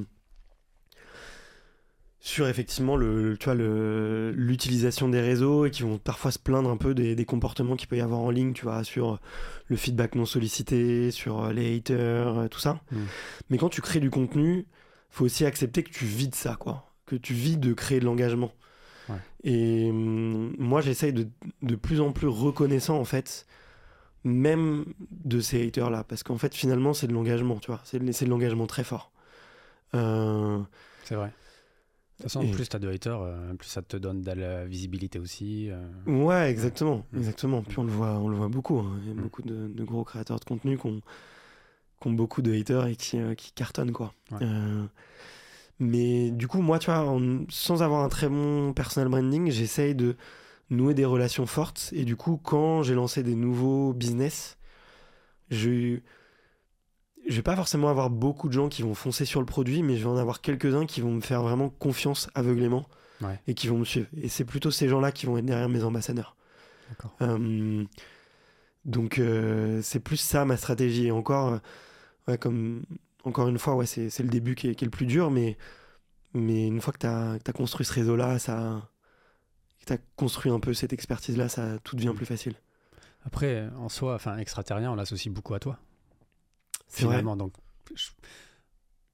sur 2.21 2.49
effectivement 2.49 2.97
le, 2.97 3.37
tu 3.39 3.45
vois, 3.45 3.55
le, 3.55 4.33
l'utilisation 4.33 5.09
des 5.09 5.21
réseaux 5.21 5.67
et 5.67 5.71
qui 5.71 5.83
vont 5.83 5.99
parfois 5.99 6.33
se 6.33 6.39
plaindre 6.39 6.69
un 6.69 6.77
peu 6.77 6.95
des, 6.95 7.15
des 7.15 7.25
comportements 7.25 7.77
qu'il 7.77 7.89
peut 7.89 7.97
y 7.97 8.01
avoir 8.01 8.21
en 8.21 8.31
ligne, 8.31 8.53
tu 8.53 8.65
vois, 8.65 8.83
sur 8.83 9.21
le 9.67 9.77
feedback 9.77 10.17
non 10.17 10.25
sollicité, 10.25 11.11
sur 11.13 11.45
euh, 11.45 11.53
les 11.53 11.77
haters, 11.77 12.39
euh, 12.39 12.49
tout 12.49 12.59
ça. 12.59 12.81
Mm. 12.91 12.97
Mais 13.51 13.59
quand 13.59 13.69
tu 13.69 13.81
crées 13.81 14.01
du 14.01 14.11
contenu, 14.11 14.67
faut 15.11 15.25
aussi 15.25 15.45
accepter 15.45 15.83
que 15.83 15.91
tu 15.91 16.05
vis 16.07 16.29
de 16.29 16.35
ça, 16.35 16.57
quoi. 16.57 16.91
Que 17.07 17.17
tu 17.17 17.35
vis 17.35 17.57
de 17.57 17.73
créer 17.73 18.01
de 18.01 18.05
l'engagement. 18.05 18.53
Ouais. 19.09 19.17
Et 19.45 19.89
hum, 19.91 20.55
moi, 20.59 20.81
j'essaye 20.81 21.13
de, 21.13 21.29
de 21.63 21.77
plus 21.77 22.01
en 22.01 22.13
plus 22.13 22.27
reconnaissant, 22.27 22.99
en 22.99 23.05
fait, 23.05 23.47
même 24.25 24.85
de 25.11 25.41
ces 25.41 25.67
haters-là. 25.67 26.05
Parce 26.05 26.25
qu'en 26.25 26.37
fait, 26.37 26.55
finalement, 26.55 26.95
c'est 26.95 27.07
de 27.07 27.13
l'engagement, 27.13 27.59
tu 27.59 27.69
vois. 27.69 27.81
C'est 27.85 28.05
de, 28.05 28.13
c'est 28.13 28.25
de 28.25 28.31
l'engagement 28.31 28.67
très 28.67 28.85
fort. 28.85 29.13
Euh, 29.95 30.59
C'est 31.05 31.15
vrai. 31.15 31.33
De 32.19 32.23
toute 32.25 32.33
façon, 32.33 32.43
Et- 32.43 32.51
plus 32.51 32.69
tu 32.69 32.75
as 32.75 32.81
de 32.81 32.89
haters, 32.89 33.21
euh, 33.23 33.55
plus 33.55 33.69
ça 33.69 33.81
te 33.81 33.97
donne 33.97 34.23
de 34.23 34.33
la 34.33 34.65
visibilité 34.67 35.19
aussi. 35.21 35.69
euh. 35.71 35.87
Ouais, 36.07 36.51
exactement, 36.51 37.05
Mm. 37.13 37.19
exactement. 37.19 37.63
Puis 37.63 37.79
on 37.79 37.85
le 37.85 37.93
voit, 37.93 38.19
on 38.19 38.29
le 38.29 38.37
voit 38.37 38.49
beaucoup. 38.49 38.79
hein. 38.81 38.99
Il 39.03 39.09
y 39.09 39.11
a 39.13 39.15
Mm. 39.15 39.21
beaucoup 39.23 39.43
de, 39.43 39.69
de 39.69 39.85
gros 39.85 40.03
créateurs 40.03 40.41
de 40.41 40.45
contenu 40.45 40.77
qui 40.77 40.87
ont, 40.87 41.01
qui 42.01 42.09
ont 42.09 42.13
beaucoup 42.13 42.43
de 42.43 42.53
haters 42.53 42.87
et 42.87 42.97
qui, 42.97 43.19
euh, 43.19 43.35
qui 43.35 43.53
cartonnent, 43.53 43.93
quoi. 43.93 44.13
Ouais. 44.33 44.39
Euh, 44.43 44.85
mais 45.79 46.31
du 46.33 46.49
coup, 46.49 46.61
moi, 46.61 46.81
tu 46.81 46.87
vois, 46.87 47.09
en- 47.09 47.45
sans 47.51 47.83
avoir 47.83 48.03
un 48.03 48.09
très 48.09 48.29
bon 48.29 48.73
personal 48.73 49.09
branding, 49.09 49.51
j'essaye 49.53 49.95
de 49.95 50.17
nouer 50.71 50.95
des 50.95 51.05
relations 51.05 51.47
fortes. 51.47 51.91
Et 51.93 52.05
du 52.05 52.17
coup, 52.17 52.37
quand 52.43 52.83
j'ai 52.83 52.95
lancé 52.95 53.23
des 53.23 53.37
nouveaux 53.37 53.93
business, 53.93 54.59
je 55.51 56.01
je 57.29 57.37
vais 57.37 57.43
pas 57.43 57.57
forcément 57.57 57.89
avoir 57.89 58.11
beaucoup 58.11 58.49
de 58.49 58.55
gens 58.55 58.69
qui 58.69 58.83
vont 58.83 58.95
foncer 58.95 59.25
sur 59.25 59.41
le 59.41 59.47
produit, 59.47 59.83
mais 59.83 59.97
je 59.97 60.03
vais 60.03 60.09
en 60.11 60.17
avoir 60.17 60.41
quelques-uns 60.41 60.87
qui 60.87 61.01
vont 61.01 61.13
me 61.13 61.21
faire 61.21 61.43
vraiment 61.43 61.69
confiance 61.69 62.29
aveuglément 62.35 62.87
Ouais. 63.21 63.41
et 63.49 63.55
qui 63.55 63.67
vont 63.67 63.79
me 63.79 63.85
suivre. 63.85 64.07
Et 64.17 64.29
c'est 64.29 64.45
plutôt 64.45 64.71
ces 64.71 64.89
gens-là 64.89 65.11
qui 65.11 65.27
vont 65.27 65.37
être 65.39 65.45
derrière 65.45 65.69
mes 65.69 65.83
ambassadeurs. 65.83 66.37
Euh, 67.21 67.85
donc 68.85 69.19
euh, 69.19 69.83
c'est 69.83 69.99
plus 70.01 70.17
ça 70.19 70.45
ma 70.45 70.57
stratégie. 70.57 71.09
Et 71.09 71.11
encore, 71.11 71.55
euh, 71.55 71.59
ouais, 72.29 72.39
comme 72.39 72.85
encore 73.25 73.49
une 73.49 73.59
fois, 73.59 73.75
ouais, 73.75 73.87
c'est 73.87 74.21
le 74.21 74.29
début 74.29 74.55
qui 74.55 74.69
est, 74.69 74.75
qui 74.75 74.85
est 74.85 74.87
le 74.87 74.93
plus 74.93 75.07
dur, 75.07 75.31
mais 75.31 75.59
mais 76.33 76.67
une 76.69 76.81
fois 76.81 76.93
que 76.93 76.99
tu 76.99 77.07
as, 77.07 77.53
construit 77.53 77.85
ce 77.85 77.93
réseau-là, 77.93 78.39
ça, 78.39 78.89
que 79.81 79.87
tu 79.87 79.93
as 79.93 79.99
construit 80.17 80.53
un 80.53 80.61
peu 80.61 80.73
cette 80.73 80.93
expertise-là, 80.93 81.49
ça 81.49 81.79
tout 81.83 81.97
devient 81.97 82.13
plus 82.15 82.27
facile. 82.27 82.55
Après, 83.25 83.69
en 83.79 83.89
soi, 83.89 84.15
enfin, 84.15 84.39
extraterrien, 84.39 84.93
on 84.93 84.95
l'associe 84.95 85.35
beaucoup 85.35 85.55
à 85.55 85.59
toi. 85.59 85.79
C'est 86.89 87.05
vrai. 87.05 87.15
finalement. 87.17 87.37
Donc, 87.37 87.53
je- 87.95 88.11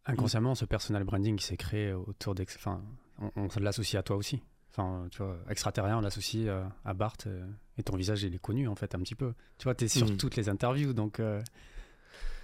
inconsciemment, 0.07 0.54
ce 0.54 0.64
personal 0.64 1.04
branding 1.04 1.37
qui 1.37 1.45
s'est 1.45 1.57
créé 1.57 1.93
autour 1.93 2.35
d'ex... 2.35 2.57
Enfin, 2.57 2.83
on, 3.21 3.31
on 3.37 3.61
l'associe 3.61 3.99
à 3.99 4.02
toi 4.02 4.16
aussi. 4.16 4.43
Enfin, 4.71 5.07
tu 5.11 5.19
vois, 5.19 5.37
extraterrien, 5.49 5.99
on 5.99 6.00
l'associe 6.00 6.47
euh, 6.49 6.64
à 6.85 6.95
Bart. 6.95 7.16
euh, 7.26 7.47
et 7.78 7.83
ton 7.83 7.97
visage, 7.97 8.23
il 8.25 8.35
est 8.35 8.38
connu, 8.38 8.66
en 8.69 8.75
fait, 8.75 8.95
un 8.95 8.99
petit 9.00 9.14
peu. 9.14 9.33
Tu 9.59 9.64
vois, 9.64 9.75
tu 9.75 9.85
es 9.85 9.88
sur 9.88 10.09
Mhm. 10.09 10.16
toutes 10.16 10.37
les 10.37 10.49
interviews, 10.49 10.93
donc... 10.93 11.21
euh, 11.21 11.40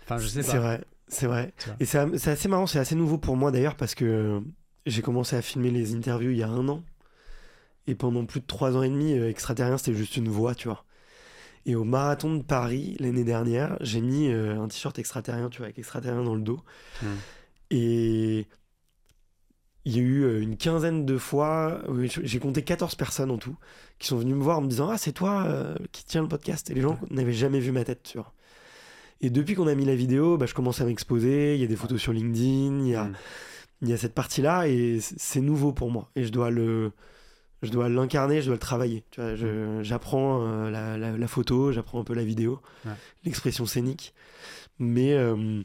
Enfin, 0.04 0.18
je 0.18 0.26
sais 0.26 0.42
C'est 0.42 0.52
pas. 0.52 0.58
vrai, 0.58 0.84
c'est 1.08 1.26
vrai. 1.26 1.52
Tu 1.58 1.66
vois. 1.66 1.76
Et 1.78 1.84
c'est 1.84 2.18
c'est 2.18 2.30
assez 2.32 2.48
marrant, 2.48 2.66
c'est 2.66 2.80
assez 2.80 2.96
nouveau 2.96 3.16
pour 3.18 3.36
moi 3.36 3.52
d'ailleurs 3.52 3.76
parce 3.76 3.94
que 3.94 4.42
j'ai 4.86 5.02
commencé 5.02 5.36
à 5.36 5.42
filmer 5.42 5.70
les 5.70 5.94
interviews 5.94 6.30
il 6.32 6.38
y 6.38 6.42
a 6.42 6.48
un 6.48 6.68
an. 6.68 6.82
Et 7.86 7.94
pendant 7.94 8.24
plus 8.26 8.40
de 8.40 8.46
trois 8.46 8.76
ans 8.76 8.82
et 8.82 8.88
demi, 8.88 9.12
Extraterrien, 9.12 9.78
c'était 9.78 9.94
juste 9.94 10.16
une 10.16 10.28
voix, 10.28 10.54
tu 10.56 10.66
vois. 10.68 10.84
Et 11.66 11.74
au 11.74 11.84
marathon 11.84 12.36
de 12.36 12.42
Paris, 12.42 12.96
l'année 13.00 13.24
dernière, 13.24 13.76
j'ai 13.80 14.00
mis 14.00 14.28
euh, 14.28 14.60
un 14.60 14.68
t-shirt 14.68 14.98
extraterrien, 14.98 15.48
tu 15.50 15.58
vois, 15.58 15.66
avec 15.66 15.78
extraterrien 15.78 16.22
dans 16.22 16.34
le 16.34 16.40
dos. 16.40 16.60
Hmm. 17.02 17.06
Et 17.70 18.46
il 19.84 19.96
y 19.96 19.98
a 19.98 20.02
eu 20.02 20.22
euh, 20.22 20.42
une 20.42 20.56
quinzaine 20.56 21.04
de 21.06 21.18
fois, 21.18 21.82
j'ai 22.04 22.38
compté 22.38 22.62
14 22.62 22.94
personnes 22.94 23.30
en 23.30 23.38
tout, 23.38 23.56
qui 23.98 24.08
sont 24.08 24.16
venues 24.16 24.34
me 24.34 24.42
voir 24.42 24.58
en 24.58 24.62
me 24.62 24.68
disant 24.68 24.90
Ah, 24.90 24.98
c'est 24.98 25.12
toi 25.12 25.44
euh, 25.46 25.74
qui 25.92 26.04
tiens 26.04 26.22
le 26.22 26.28
podcast? 26.28 26.70
Et 26.70 26.74
les 26.74 26.80
gens 26.80 26.98
n'avaient 27.10 27.32
jamais 27.32 27.60
vu 27.60 27.72
ma 27.72 27.84
tête, 27.84 28.02
tu 28.02 28.18
vois. 28.18 28.32
Et 29.20 29.28
depuis 29.28 29.54
qu'on 29.54 29.66
a 29.66 29.74
mis 29.74 29.84
la 29.84 29.94
vidéo, 29.94 30.38
bah, 30.38 30.46
je 30.46 30.54
commence 30.54 30.80
à 30.80 30.84
m'exposer. 30.86 31.54
Il 31.54 31.60
y 31.60 31.64
a 31.64 31.66
des 31.66 31.76
photos 31.76 32.00
sur 32.00 32.12
LinkedIn, 32.12 32.80
il 32.80 32.88
y 32.88 32.94
a, 32.94 33.04
Mm. 33.04 33.14
il 33.82 33.88
y 33.88 33.92
a 33.92 33.96
cette 33.96 34.14
partie-là, 34.14 34.68
et 34.68 34.98
c'est 35.00 35.40
nouveau 35.40 35.72
pour 35.72 35.90
moi. 35.90 36.10
Et 36.16 36.24
je 36.24 36.30
dois 36.32 36.50
le. 36.50 36.92
Je 37.62 37.70
dois 37.70 37.88
l'incarner, 37.90 38.40
je 38.40 38.46
dois 38.46 38.54
le 38.54 38.58
travailler. 38.60 39.04
Tu 39.10 39.20
vois, 39.20 39.34
je- 39.36 39.80
j'apprends 39.82 40.46
euh, 40.46 40.70
la, 40.70 40.96
la- 40.96 41.16
la 41.16 41.28
photo, 41.28 41.72
j'apprends 41.72 42.00
un 42.00 42.04
peu 42.04 42.14
la 42.14 42.24
vidéo, 42.24 42.60
Ouais. 42.86 42.92
l'expression 43.24 43.66
scénique. 43.66 44.14
Mais 44.78 45.12
euh, 45.12 45.62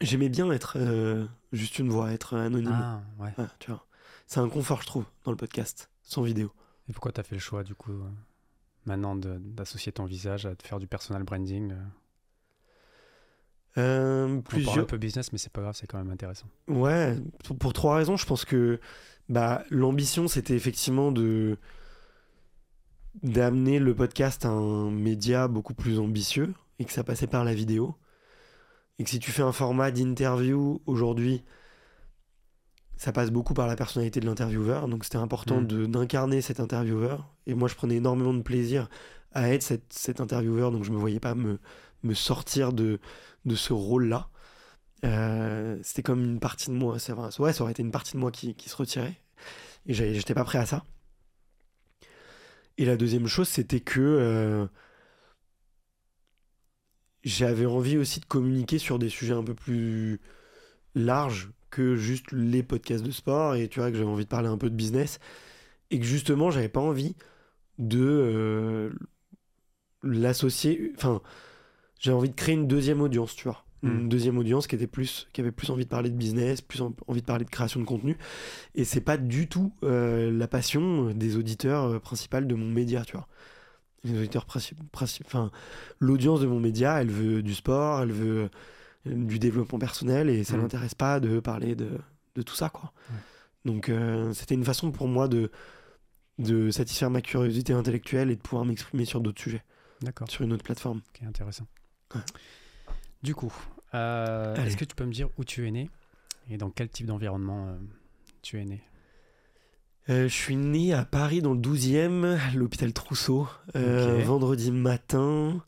j'aimais 0.00 0.28
bien 0.28 0.48
être 0.52 0.74
euh, 0.78 1.26
juste 1.52 1.78
une 1.80 1.88
voix, 1.88 2.12
être 2.12 2.34
anonyme. 2.36 2.70
Ah, 2.72 3.02
ouais. 3.18 3.32
Ouais, 3.38 3.46
tu 3.58 3.70
vois. 3.72 3.84
C'est 4.28 4.38
un 4.40 4.48
confort, 4.48 4.82
je 4.82 4.86
trouve, 4.86 5.04
dans 5.24 5.32
le 5.32 5.36
podcast, 5.36 5.90
sans 6.02 6.22
vidéo. 6.22 6.52
Et 6.88 6.92
pourquoi 6.92 7.10
tu 7.10 7.20
as 7.20 7.24
fait 7.24 7.34
le 7.34 7.40
choix, 7.40 7.64
du 7.64 7.74
coup, 7.74 7.92
maintenant, 8.84 9.16
de- 9.16 9.38
d'associer 9.38 9.90
ton 9.90 10.04
visage 10.04 10.46
à 10.46 10.54
te 10.54 10.64
faire 10.66 10.78
du 10.78 10.86
personal 10.86 11.24
branding 11.24 11.74
Euh, 13.78 14.24
On 14.26 14.28
parle 14.28 14.38
un 14.38 14.40
plusieurs. 14.42 14.86
peu 14.86 14.96
business, 14.96 15.32
mais 15.32 15.38
c'est 15.38 15.52
pas 15.52 15.60
grave, 15.60 15.74
c'est 15.76 15.86
quand 15.86 15.98
même 15.98 16.10
intéressant. 16.10 16.46
Ouais, 16.68 17.14
pour, 17.44 17.58
pour 17.58 17.72
trois 17.74 17.96
raisons. 17.96 18.16
Je 18.16 18.24
pense 18.24 18.44
que 18.46 18.80
bah, 19.28 19.64
l'ambition, 19.70 20.28
c'était 20.28 20.54
effectivement 20.54 21.12
de 21.12 21.56
d'amener 23.22 23.78
le 23.78 23.94
podcast 23.94 24.44
à 24.44 24.50
un 24.50 24.90
média 24.90 25.48
beaucoup 25.48 25.72
plus 25.72 25.98
ambitieux 25.98 26.52
et 26.78 26.84
que 26.84 26.92
ça 26.92 27.02
passait 27.02 27.26
par 27.26 27.44
la 27.44 27.54
vidéo. 27.54 27.94
Et 28.98 29.04
que 29.04 29.10
si 29.10 29.18
tu 29.18 29.30
fais 29.30 29.42
un 29.42 29.52
format 29.52 29.90
d'interview 29.90 30.82
aujourd'hui, 30.86 31.42
ça 32.96 33.12
passe 33.12 33.30
beaucoup 33.30 33.54
par 33.54 33.66
la 33.66 33.76
personnalité 33.76 34.20
de 34.20 34.26
l'intervieweur. 34.26 34.88
Donc 34.88 35.04
c'était 35.04 35.16
important 35.16 35.60
Mm. 35.60 35.86
d'incarner 35.86 36.40
cet 36.42 36.60
intervieweur. 36.60 37.26
Et 37.46 37.54
moi, 37.54 37.68
je 37.68 37.74
prenais 37.74 37.96
énormément 37.96 38.34
de 38.34 38.42
plaisir 38.42 38.88
à 39.32 39.50
être 39.50 39.62
cet, 39.62 39.92
cet 39.92 40.20
intervieweur. 40.20 40.70
Donc 40.70 40.84
je 40.84 40.92
me 40.92 40.98
voyais 40.98 41.20
pas 41.20 41.34
me, 41.34 41.58
me 42.02 42.14
sortir 42.14 42.72
de, 42.72 43.00
de 43.44 43.54
ce 43.54 43.72
rôle-là. 43.72 44.28
Euh, 45.04 45.78
c'était 45.82 46.02
comme 46.02 46.24
une 46.24 46.40
partie 46.40 46.68
de 46.70 46.74
moi. 46.74 46.98
C'est 46.98 47.12
vrai. 47.12 47.28
Ouais, 47.38 47.52
ça 47.52 47.62
aurait 47.62 47.72
été 47.72 47.82
une 47.82 47.90
partie 47.90 48.14
de 48.14 48.18
moi 48.18 48.30
qui, 48.30 48.54
qui 48.54 48.68
se 48.68 48.76
retirait. 48.76 49.14
Et 49.86 49.94
j'étais 49.94 50.34
pas 50.34 50.44
prêt 50.44 50.58
à 50.58 50.66
ça. 50.66 50.84
Et 52.78 52.84
la 52.84 52.96
deuxième 52.96 53.26
chose, 53.26 53.48
c'était 53.48 53.80
que 53.80 54.00
euh, 54.00 54.66
j'avais 57.24 57.66
envie 57.66 57.96
aussi 57.98 58.20
de 58.20 58.24
communiquer 58.26 58.78
sur 58.78 58.98
des 58.98 59.08
sujets 59.08 59.32
un 59.34 59.42
peu 59.42 59.54
plus 59.54 60.20
larges 60.94 61.50
que 61.70 61.96
juste 61.96 62.32
les 62.32 62.64
podcasts 62.64 63.04
de 63.04 63.12
sport. 63.12 63.56
Et 63.56 63.68
tu 63.68 63.80
vois, 63.80 63.90
que 63.92 63.98
j'avais 63.98 64.10
envie 64.10 64.24
de 64.24 64.30
parler 64.30 64.48
un 64.48 64.58
peu 64.58 64.70
de 64.70 64.76
business. 64.76 65.20
Et 65.92 66.00
que 66.00 66.06
justement, 66.06 66.50
j'avais 66.52 66.70
pas 66.70 66.80
envie 66.80 67.16
de 67.78 68.00
euh, 68.04 68.90
l'associer. 70.02 70.92
Enfin, 70.96 71.20
j'avais 72.00 72.16
envie 72.18 72.30
de 72.30 72.36
créer 72.36 72.56
une 72.56 72.68
deuxième 72.68 73.02
audience, 73.02 73.36
tu 73.36 73.44
vois. 73.48 73.65
Une 73.82 74.04
Mm. 74.04 74.08
deuxième 74.08 74.38
audience 74.38 74.66
qui 74.66 74.74
était 74.74 74.86
plus, 74.86 75.28
qui 75.32 75.40
avait 75.42 75.52
plus 75.52 75.68
envie 75.70 75.84
de 75.84 75.88
parler 75.90 76.08
de 76.10 76.16
business, 76.16 76.60
plus 76.62 76.80
en- 76.80 76.94
envie 77.06 77.20
de 77.20 77.26
parler 77.26 77.44
de 77.44 77.50
création 77.50 77.78
de 77.78 77.84
contenu. 77.84 78.16
Et 78.74 78.84
c'est 78.84 79.00
pas 79.02 79.16
du 79.18 79.48
tout 79.48 79.72
euh, 79.82 80.30
la 80.32 80.48
passion 80.48 81.10
des 81.10 81.36
auditeurs 81.36 81.84
euh, 81.84 81.98
principaux 82.00 82.40
de 82.40 82.54
mon 82.54 82.70
média, 82.70 83.04
tu 83.04 83.12
vois. 83.12 83.28
Les 84.04 84.16
auditeurs 84.18 84.46
principaux, 84.46 84.82
enfin, 85.24 85.50
l'audience 86.00 86.40
de 86.40 86.46
mon 86.46 86.58
média, 86.60 87.00
elle 87.00 87.10
veut 87.10 87.42
du 87.42 87.54
sport, 87.54 88.00
elle 88.02 88.12
veut 88.12 88.48
euh, 89.06 89.14
du 89.14 89.38
développement 89.38 89.78
personnel 89.78 90.30
et 90.30 90.42
ça 90.42 90.56
Mm. 90.56 90.60
l'intéresse 90.62 90.94
pas 90.94 91.20
de 91.20 91.38
parler 91.40 91.74
de, 91.74 91.90
de 92.34 92.42
tout 92.42 92.54
ça, 92.54 92.70
quoi. 92.70 92.92
Donc, 93.64 93.88
euh, 93.88 94.32
c'était 94.32 94.54
une 94.54 94.64
façon 94.64 94.90
pour 94.92 95.06
moi 95.08 95.28
de, 95.28 95.50
de 96.38 96.70
satisfaire 96.70 97.10
ma 97.10 97.20
curiosité 97.20 97.72
intellectuelle 97.72 98.30
et 98.30 98.36
de 98.36 98.40
pouvoir 98.40 98.64
m'exprimer 98.64 99.04
sur 99.04 99.20
d'autres 99.20 99.40
sujets, 99.42 99.64
D'accord, 100.02 100.30
sur 100.30 100.42
une 100.42 100.52
autre 100.52 100.64
plateforme. 100.64 101.00
ok, 101.14 101.26
intéressant. 101.26 101.66
Ouais. 102.14 102.20
Du 103.22 103.34
coup, 103.34 103.52
euh, 103.94 104.54
est-ce 104.56 104.76
que 104.76 104.84
tu 104.84 104.94
peux 104.94 105.04
me 105.04 105.12
dire 105.12 105.28
où 105.38 105.44
tu 105.44 105.66
es 105.66 105.70
né 105.70 105.90
et 106.50 106.56
dans 106.58 106.70
quel 106.70 106.88
type 106.88 107.06
d'environnement 107.06 107.68
euh, 107.68 107.76
tu 108.42 108.60
es 108.60 108.64
né? 108.64 108.82
Euh, 110.08 110.28
je 110.28 110.34
suis 110.34 110.54
né 110.56 110.92
à 110.92 111.04
Paris 111.04 111.42
dans 111.42 111.52
le 111.54 111.58
12e, 111.60 112.24
à 112.38 112.54
l'hôpital 112.54 112.92
Trousseau, 112.92 113.48
vendredi 113.74 114.70
matin, 114.70 115.60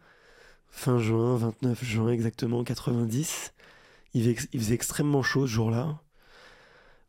fin 0.71 0.99
juin, 1.00 1.37
29 1.37 1.83
juin 1.85 2.11
exactement, 2.12 2.62
90. 2.62 3.52
Il, 4.14 4.23
faisait- 4.37 4.49
il 4.52 4.61
faisait 4.61 4.75
extrêmement 4.75 5.23
chaud 5.25 5.47
ce 5.49 5.52
jour-là. 5.52 5.99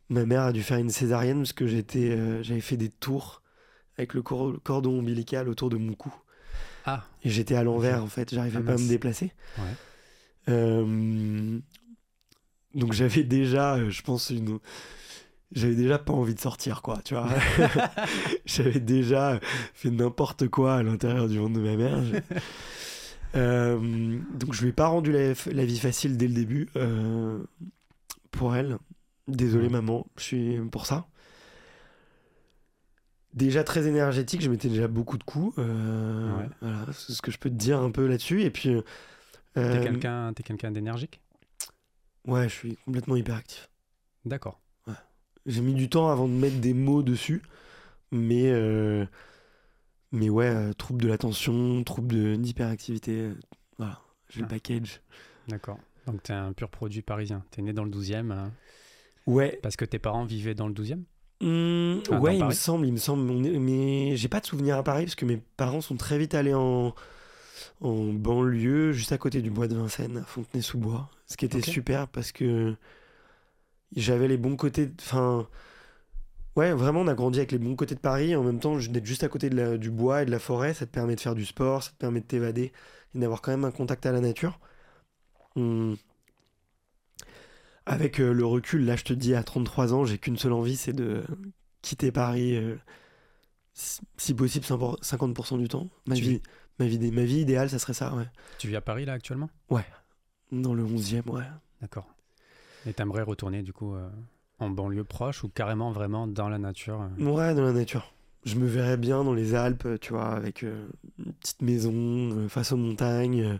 Ma 0.10 0.26
mère 0.26 0.42
a 0.42 0.52
dû 0.52 0.64
faire 0.64 0.80
une 0.80 0.90
césarienne 0.90 1.40
parce 1.40 1.54
que 1.54 1.68
j'étais, 1.68 2.44
j'avais 2.44 2.62
fait 2.62 2.78
des 2.78 2.90
tours 2.90 3.44
avec 3.98 4.16
le 4.16 4.24
cor- 4.24 4.56
cordon 4.64 4.98
ombilical 4.98 5.50
autour 5.50 5.70
de 5.70 5.78
mon 5.78 5.94
cou. 5.94 6.12
Ah, 6.86 7.06
Et 7.24 7.30
j'étais 7.30 7.54
à 7.56 7.64
l'envers 7.64 8.04
en 8.04 8.08
fait, 8.08 8.34
j'arrivais 8.34 8.58
Ah, 8.60 8.64
pas 8.66 8.74
à 8.74 8.78
me 8.78 8.88
déplacer. 8.88 9.34
Ouais. 9.60 9.64
Euh, 10.50 11.60
donc 12.76 12.94
j'avais 12.94 13.24
déjà, 13.24 13.76
euh, 13.76 13.90
je 13.90 14.02
pense, 14.02 14.30
une. 14.30 14.60
J'avais 15.52 15.76
déjà 15.76 15.98
pas 15.98 16.14
envie 16.14 16.36
de 16.36 16.40
sortir, 16.40 16.82
quoi, 16.84 17.00
tu 17.04 17.16
vois. 17.16 17.28
j'avais 18.46 18.80
déjà 18.80 19.40
fait 19.74 19.90
n'importe 19.90 20.48
quoi 20.48 20.76
à 20.76 20.84
l'intérieur 20.84 21.28
du 21.28 21.40
ventre 21.40 21.54
de 21.54 21.62
ma 21.62 21.76
mère. 21.76 21.98
Euh, 23.36 24.20
donc 24.34 24.54
je 24.54 24.62
lui 24.62 24.70
ai 24.70 24.74
pas 24.74 24.88
rendu 24.88 25.12
la, 25.12 25.34
la 25.52 25.66
vie 25.66 25.80
facile 25.80 26.18
dès 26.18 26.28
le 26.28 26.34
début 26.34 26.68
euh, 26.76 27.40
pour 28.32 28.56
elle. 28.56 28.78
Désolé 29.28 29.70
maman, 29.70 30.06
je 30.18 30.24
suis 30.24 30.58
pour 30.72 30.86
ça. 30.86 31.08
Déjà 33.36 33.64
très 33.64 33.88
énergétique, 33.88 34.42
je 34.42 34.50
mettais 34.50 34.70
déjà 34.70 34.88
beaucoup 34.88 35.18
de 35.18 35.24
coups. 35.24 35.58
euh, 35.60 36.38
Ouais. 36.38 36.46
Voilà, 36.62 36.86
c'est 36.94 37.14
ce 37.14 37.22
que 37.22 37.32
je 37.32 37.38
peux 37.38 37.50
te 37.50 37.56
dire 37.56 37.80
un 37.80 37.92
peu 37.92 38.08
là-dessus. 38.08 38.42
Et 38.44 38.50
puis. 38.50 38.76
Euh, 39.58 40.32
t'es 40.34 40.44
quelqu'un 40.44 40.72
d'énergique? 40.72 41.20
Ouais, 42.26 42.48
je 42.50 42.54
suis 42.54 42.76
complètement 42.86 43.16
hyperactif. 43.16 43.70
D'accord. 44.26 44.60
J'ai 45.46 45.62
mis 45.62 45.74
du 45.74 45.90
temps 45.90 46.10
avant 46.10 46.28
de 46.28 46.34
mettre 46.34 46.58
des 46.60 46.74
mots 46.74 47.02
dessus, 47.02 47.42
mais 48.12 48.52
euh, 48.52 49.06
mais 50.12 50.30
ouais, 50.30 50.48
euh, 50.48 50.74
trouble 50.74 51.02
de 51.02 51.08
l'attention, 51.08 51.84
trouble 51.84 52.38
d'hyperactivité, 52.38 53.30
voilà, 53.78 54.00
j'ai 54.30 54.42
Ah. 54.42 54.44
le 54.44 54.48
package. 54.50 55.02
D'accord. 55.48 55.80
Donc 56.06 56.22
t'es 56.24 56.34
un 56.34 56.54
pur 56.54 56.70
produit 56.70 57.02
parisien. 57.02 57.44
T'es 57.52 57.62
né 57.62 57.74
dans 57.74 57.84
le 57.86 57.90
12e 57.90 58.32
euh, 58.32 58.48
Ouais, 59.28 59.60
parce 59.64 59.76
que 59.76 59.86
tes 59.86 59.98
parents 59.98 60.26
vivaient 60.26 60.56
dans 60.56 60.68
le 60.68 60.74
12e 60.74 61.04
Hum, 61.42 62.02
Ah, 62.12 62.20
ouais, 62.20 62.38
il 62.38 62.44
me 62.46 62.52
semble, 62.52 62.86
il 62.86 62.92
me 62.92 62.98
semble, 62.98 63.24
mais 63.32 64.18
j'ai 64.18 64.28
pas 64.28 64.42
de 64.42 64.46
souvenir 64.46 64.78
à 64.78 64.84
Paris 64.84 65.06
parce 65.06 65.16
que 65.16 65.26
mes 65.26 65.38
parents 65.38 65.82
sont 65.82 65.96
très 65.96 66.18
vite 66.20 66.36
allés 66.36 66.54
en 66.54 66.94
en 67.82 68.14
banlieue, 68.14 68.92
juste 68.92 69.12
à 69.12 69.18
côté 69.18 69.42
du 69.42 69.50
bois 69.52 69.68
de 69.68 69.76
Vincennes, 69.76 70.18
à 70.18 70.24
Fontenay-sous-Bois, 70.24 71.10
ce 71.28 71.38
qui 71.38 71.46
était 71.46 71.62
super 71.62 72.08
parce 72.08 72.32
que 72.32 72.76
j'avais 73.96 74.28
les 74.28 74.38
bons 74.38 74.56
côtés, 74.56 74.92
enfin. 75.00 75.48
Ouais, 76.56 76.74
vraiment, 76.74 77.02
on 77.02 77.08
a 77.08 77.14
grandi 77.14 77.40
avec 77.40 77.52
les 77.52 77.58
bons 77.60 77.76
côtés 77.76 77.96
de 77.96 78.00
Paris. 78.00 78.36
En 78.36 78.44
même 78.44 78.60
temps, 78.60 78.78
d'être 78.78 79.06
juste 79.06 79.24
à 79.24 79.30
côté 79.30 79.50
de 79.50 79.56
la- 79.56 79.78
du 79.78 79.90
bois 79.92 80.24
et 80.24 80.26
de 80.26 80.32
la 80.32 80.40
forêt, 80.40 80.74
ça 80.74 80.86
te 80.86 80.92
permet 80.92 81.16
de 81.16 81.22
faire 81.22 81.36
du 81.36 81.46
sport, 81.46 81.84
ça 81.84 81.92
te 81.92 81.96
permet 81.98 82.20
de 82.22 82.26
t'évader 82.26 82.72
et 83.16 83.20
d'avoir 83.20 83.42
quand 83.42 83.52
même 83.52 83.66
un 83.66 83.72
contact 83.72 84.06
à 84.06 84.12
la 84.12 84.20
nature. 84.20 84.60
Hum. 85.56 85.98
Avec 87.86 88.20
euh, 88.20 88.34
le 88.34 88.46
recul, 88.46 88.86
là, 88.86 88.96
je 88.96 89.04
te 89.04 89.14
dis, 89.14 89.34
à 89.34 89.44
33 89.44 89.94
ans, 89.94 90.06
j'ai 90.06 90.18
qu'une 90.18 90.38
seule 90.38 90.54
envie, 90.54 90.76
c'est 90.76 90.94
de 90.94 91.24
quitter 91.82 92.12
Paris, 92.12 92.56
euh, 92.56 92.76
si, 93.74 94.02
si 94.18 94.34
possible, 94.34 94.66
50% 95.02 95.58
du 95.58 95.68
temps. 95.68 95.90
Ma 96.06 96.16
Tu 96.16 96.22
vie, 96.22 96.42
ma, 96.80 96.86
vie, 96.86 97.12
ma 97.12 97.24
vie 97.24 97.42
idéale, 97.42 97.70
ça 97.70 97.80
serait 97.80 97.94
ça, 97.94 98.14
ouais. 98.16 98.26
Tu 98.58 98.68
vis 98.68 98.76
à 98.76 98.82
Paris 98.82 99.06
là 99.06 99.14
actuellement? 99.14 99.50
Dans 100.52 100.74
le 100.74 100.84
11e, 100.84 101.30
ouais. 101.30 101.44
D'accord. 101.82 102.08
Et 102.86 102.94
t'aimerais 102.94 103.22
retourner 103.22 103.62
du 103.62 103.74
coup 103.74 103.94
euh, 103.94 104.10
en 104.60 104.70
banlieue 104.70 105.04
proche 105.04 105.44
ou 105.44 105.50
carrément 105.50 105.92
vraiment 105.92 106.28
dans 106.28 106.50
la 106.50 106.58
nature 106.58 107.02
euh? 107.02 107.24
Ouais, 107.24 107.54
dans 107.54 107.64
la 107.64 107.74
nature. 107.74 108.14
Je 108.46 108.56
me 108.56 108.66
verrais 108.66 108.98
bien 108.98 109.24
dans 109.24 109.34
les 109.34 109.54
Alpes, 109.54 109.88
tu 110.00 110.14
vois, 110.14 110.30
avec 110.30 110.64
euh, 110.64 110.88
une 111.20 111.34
petite 111.34 111.62
maison 111.62 112.48
face 112.48 112.72
aux 112.72 112.78
montagnes. 112.78 113.60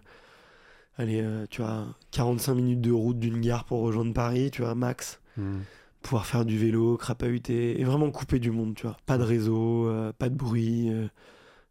allez, 0.98 1.24
tu 1.50 1.62
vois, 1.62 1.88
45 2.12 2.56
minutes 2.56 2.82
de 2.82 2.92
route 2.92 3.20
d'une 3.20 3.42
gare 3.42 3.66
pour 3.66 3.82
rejoindre 3.82 4.14
Paris, 4.14 4.52
tu 4.52 4.62
vois, 4.62 4.76
max. 4.76 5.20
Hmm. 5.38 5.60
Pouvoir 6.02 6.26
faire 6.26 6.46
du 6.46 6.58
vélo, 6.58 6.96
crapahuter, 6.96 7.80
et 7.80 7.84
vraiment 7.84 8.10
couper 8.10 8.40
du 8.40 8.52
monde, 8.52 8.74
tu 8.74 8.84
vois. 8.88 8.96
Pas 9.06 9.18
de 9.18 9.24
réseau, 9.24 9.92
pas 10.18 10.30
de 10.30 10.36
bruit, 10.36 10.90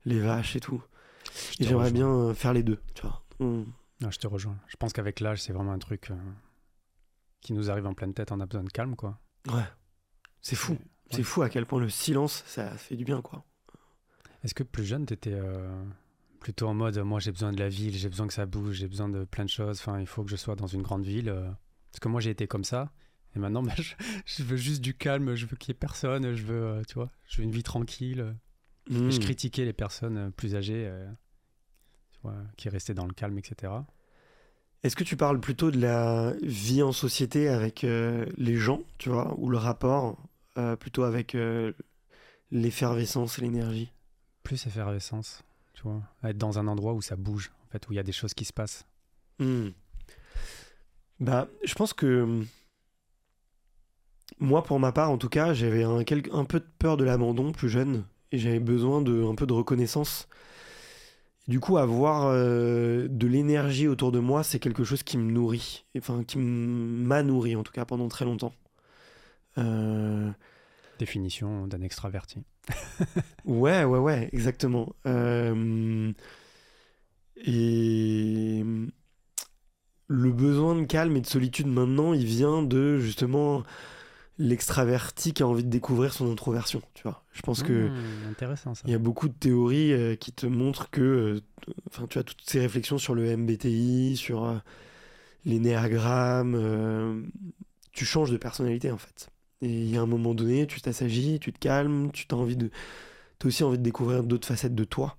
les 0.04 0.20
vaches 0.20 0.54
et 0.54 0.60
tout. 0.60 0.82
Je 1.50 1.54
Et 1.54 1.64
te 1.64 1.68
j'aimerais 1.68 1.90
bien 1.90 2.34
faire 2.34 2.52
les 2.52 2.62
deux, 2.62 2.80
tu 2.94 3.02
vois. 3.02 3.24
Mm. 3.40 3.64
Non, 4.00 4.10
je 4.10 4.18
te 4.18 4.26
rejoins. 4.26 4.56
Je 4.68 4.76
pense 4.76 4.92
qu'avec 4.92 5.20
l'âge, 5.20 5.42
c'est 5.42 5.52
vraiment 5.52 5.72
un 5.72 5.78
truc 5.78 6.10
euh, 6.10 6.14
qui 7.40 7.52
nous 7.52 7.70
arrive 7.70 7.86
en 7.86 7.94
pleine 7.94 8.14
tête. 8.14 8.30
On 8.32 8.40
a 8.40 8.46
besoin 8.46 8.64
de 8.64 8.70
calme, 8.70 8.96
quoi. 8.96 9.18
Ouais. 9.48 9.64
C'est 10.40 10.56
fou. 10.56 10.72
Ouais. 10.72 10.78
C'est 11.10 11.22
fou 11.22 11.42
à 11.42 11.48
quel 11.48 11.66
point 11.66 11.80
le 11.80 11.88
silence, 11.88 12.44
ça 12.46 12.70
fait 12.76 12.96
du 12.96 13.04
bien, 13.04 13.22
quoi. 13.22 13.44
Est-ce 14.44 14.54
que 14.54 14.62
plus 14.62 14.84
jeune, 14.84 15.06
t'étais 15.06 15.32
euh, 15.32 15.84
plutôt 16.38 16.68
en 16.68 16.74
mode 16.74 16.96
moi 16.98 17.18
j'ai 17.18 17.32
besoin 17.32 17.52
de 17.52 17.58
la 17.58 17.68
ville, 17.68 17.96
j'ai 17.96 18.08
besoin 18.08 18.28
que 18.28 18.32
ça 18.32 18.46
bouge, 18.46 18.76
j'ai 18.76 18.86
besoin 18.86 19.08
de 19.08 19.24
plein 19.24 19.44
de 19.44 19.50
choses, 19.50 19.80
enfin 19.80 19.98
il 19.98 20.06
faut 20.06 20.22
que 20.22 20.30
je 20.30 20.36
sois 20.36 20.54
dans 20.54 20.68
une 20.68 20.82
grande 20.82 21.04
ville 21.04 21.28
euh, 21.28 21.50
Parce 21.90 21.98
que 22.00 22.08
moi 22.08 22.20
j'ai 22.20 22.30
été 22.30 22.46
comme 22.46 22.62
ça. 22.62 22.92
Et 23.34 23.40
maintenant, 23.40 23.62
bah, 23.64 23.74
je, 23.76 23.94
je 24.26 24.42
veux 24.44 24.56
juste 24.56 24.80
du 24.80 24.94
calme, 24.94 25.34
je 25.34 25.46
veux 25.46 25.56
qu'il 25.56 25.70
y 25.70 25.72
ait 25.72 25.78
personne, 25.78 26.34
je 26.34 26.44
veux, 26.44 26.82
tu 26.86 26.94
vois, 26.94 27.10
je 27.26 27.38
veux 27.38 27.44
une 27.44 27.50
vie 27.50 27.64
tranquille. 27.64 28.36
Mm. 28.88 29.10
Je 29.10 29.18
critiquais 29.18 29.64
les 29.64 29.72
personnes 29.72 30.30
plus 30.32 30.54
âgées 30.54 30.90
vois, 32.22 32.36
qui 32.56 32.68
restaient 32.68 32.94
dans 32.94 33.06
le 33.06 33.12
calme, 33.12 33.38
etc. 33.38 33.72
Est-ce 34.82 34.94
que 34.94 35.04
tu 35.04 35.16
parles 35.16 35.40
plutôt 35.40 35.70
de 35.70 35.80
la 35.80 36.34
vie 36.42 36.82
en 36.82 36.92
société 36.92 37.48
avec 37.48 37.82
euh, 37.82 38.26
les 38.36 38.56
gens, 38.56 38.80
tu 38.98 39.08
vois, 39.08 39.34
ou 39.38 39.50
le 39.50 39.58
rapport 39.58 40.16
euh, 40.56 40.76
plutôt 40.76 41.02
avec 41.02 41.34
euh, 41.34 41.72
l'effervescence 42.50 43.38
et 43.38 43.42
l'énergie? 43.42 43.92
Plus 44.44 44.66
effervescence, 44.66 45.42
tu 45.74 45.82
vois, 45.82 46.02
être 46.22 46.38
dans 46.38 46.58
un 46.58 46.68
endroit 46.68 46.92
où 46.92 47.02
ça 47.02 47.16
bouge, 47.16 47.50
en 47.66 47.72
fait, 47.72 47.88
où 47.88 47.92
il 47.92 47.96
y 47.96 48.00
a 48.00 48.04
des 48.04 48.12
choses 48.12 48.34
qui 48.34 48.44
se 48.44 48.52
passent. 48.52 48.86
Hmm. 49.40 49.70
Bah, 51.18 51.48
je 51.64 51.74
pense 51.74 51.92
que 51.92 52.44
moi, 54.38 54.62
pour 54.62 54.78
ma 54.78 54.92
part, 54.92 55.10
en 55.10 55.18
tout 55.18 55.28
cas, 55.28 55.52
j'avais 55.54 55.82
un, 55.82 55.98
un 55.98 56.44
peu 56.44 56.60
de 56.60 56.68
peur 56.78 56.96
de 56.96 57.04
l'abandon 57.04 57.50
plus 57.50 57.68
jeune 57.68 58.04
et 58.30 58.38
j'avais 58.38 58.60
besoin 58.60 59.02
de 59.02 59.24
un 59.24 59.34
peu 59.34 59.46
de 59.46 59.52
reconnaissance. 59.52 60.28
Du 61.48 61.60
coup, 61.60 61.78
avoir 61.78 62.26
euh, 62.26 63.08
de 63.08 63.26
l'énergie 63.26 63.88
autour 63.88 64.12
de 64.12 64.18
moi, 64.18 64.42
c'est 64.42 64.58
quelque 64.58 64.84
chose 64.84 65.02
qui 65.02 65.16
me 65.16 65.32
nourrit. 65.32 65.86
Enfin, 65.96 66.22
qui 66.22 66.36
m'a 66.36 67.22
nourri, 67.22 67.56
en 67.56 67.62
tout 67.62 67.72
cas, 67.72 67.86
pendant 67.86 68.06
très 68.08 68.26
longtemps. 68.26 68.52
Euh, 69.56 70.30
Définition 70.98 71.66
d'un 71.66 71.80
extraverti. 71.80 72.42
ouais, 73.46 73.84
ouais, 73.84 73.98
ouais, 73.98 74.28
exactement. 74.32 74.92
Euh, 75.06 76.12
et 77.36 78.62
le 80.06 80.32
besoin 80.32 80.74
de 80.74 80.84
calme 80.84 81.16
et 81.16 81.20
de 81.22 81.26
solitude 81.26 81.66
maintenant, 81.66 82.12
il 82.12 82.26
vient 82.26 82.62
de 82.62 82.98
justement 82.98 83.62
l'extraverti 84.38 85.32
qui 85.32 85.42
a 85.42 85.46
envie 85.48 85.64
de 85.64 85.68
découvrir 85.68 86.12
son 86.12 86.30
introversion, 86.30 86.80
tu 86.94 87.02
vois. 87.02 87.24
Je 87.32 87.42
pense 87.42 87.62
que 87.62 87.88
Mmh, 87.88 88.30
intéressant 88.30 88.74
ça. 88.74 88.82
il 88.86 88.92
y 88.92 88.94
a 88.94 88.98
beaucoup 88.98 89.28
de 89.28 89.34
théories 89.34 89.92
euh, 89.92 90.14
qui 90.16 90.32
te 90.32 90.46
montrent 90.46 90.90
que, 90.90 91.00
euh, 91.00 91.40
enfin, 91.88 92.06
tu 92.08 92.18
as 92.18 92.22
toutes 92.22 92.42
ces 92.44 92.60
réflexions 92.60 92.98
sur 92.98 93.14
le 93.14 93.36
MBTI, 93.36 94.16
sur 94.16 94.44
euh, 94.44 94.58
les 95.44 95.58
néagrammes, 95.58 96.54
euh, 96.56 97.20
tu 97.92 98.04
changes 98.04 98.30
de 98.30 98.36
personnalité 98.36 98.90
en 98.90 98.98
fait. 98.98 99.28
Et 99.60 99.68
il 99.68 99.90
y 99.90 99.96
a 99.96 100.00
un 100.02 100.06
moment 100.06 100.34
donné, 100.34 100.66
tu 100.68 100.80
t'assagis, 100.80 101.40
tu 101.40 101.52
te 101.52 101.58
calmes, 101.58 102.12
tu 102.12 102.26
as 102.30 102.34
envie 102.36 102.56
de, 102.56 102.70
as 103.42 103.46
aussi 103.46 103.64
envie 103.64 103.78
de 103.78 103.82
découvrir 103.82 104.22
d'autres 104.22 104.46
facettes 104.46 104.74
de 104.74 104.84
toi. 104.84 105.16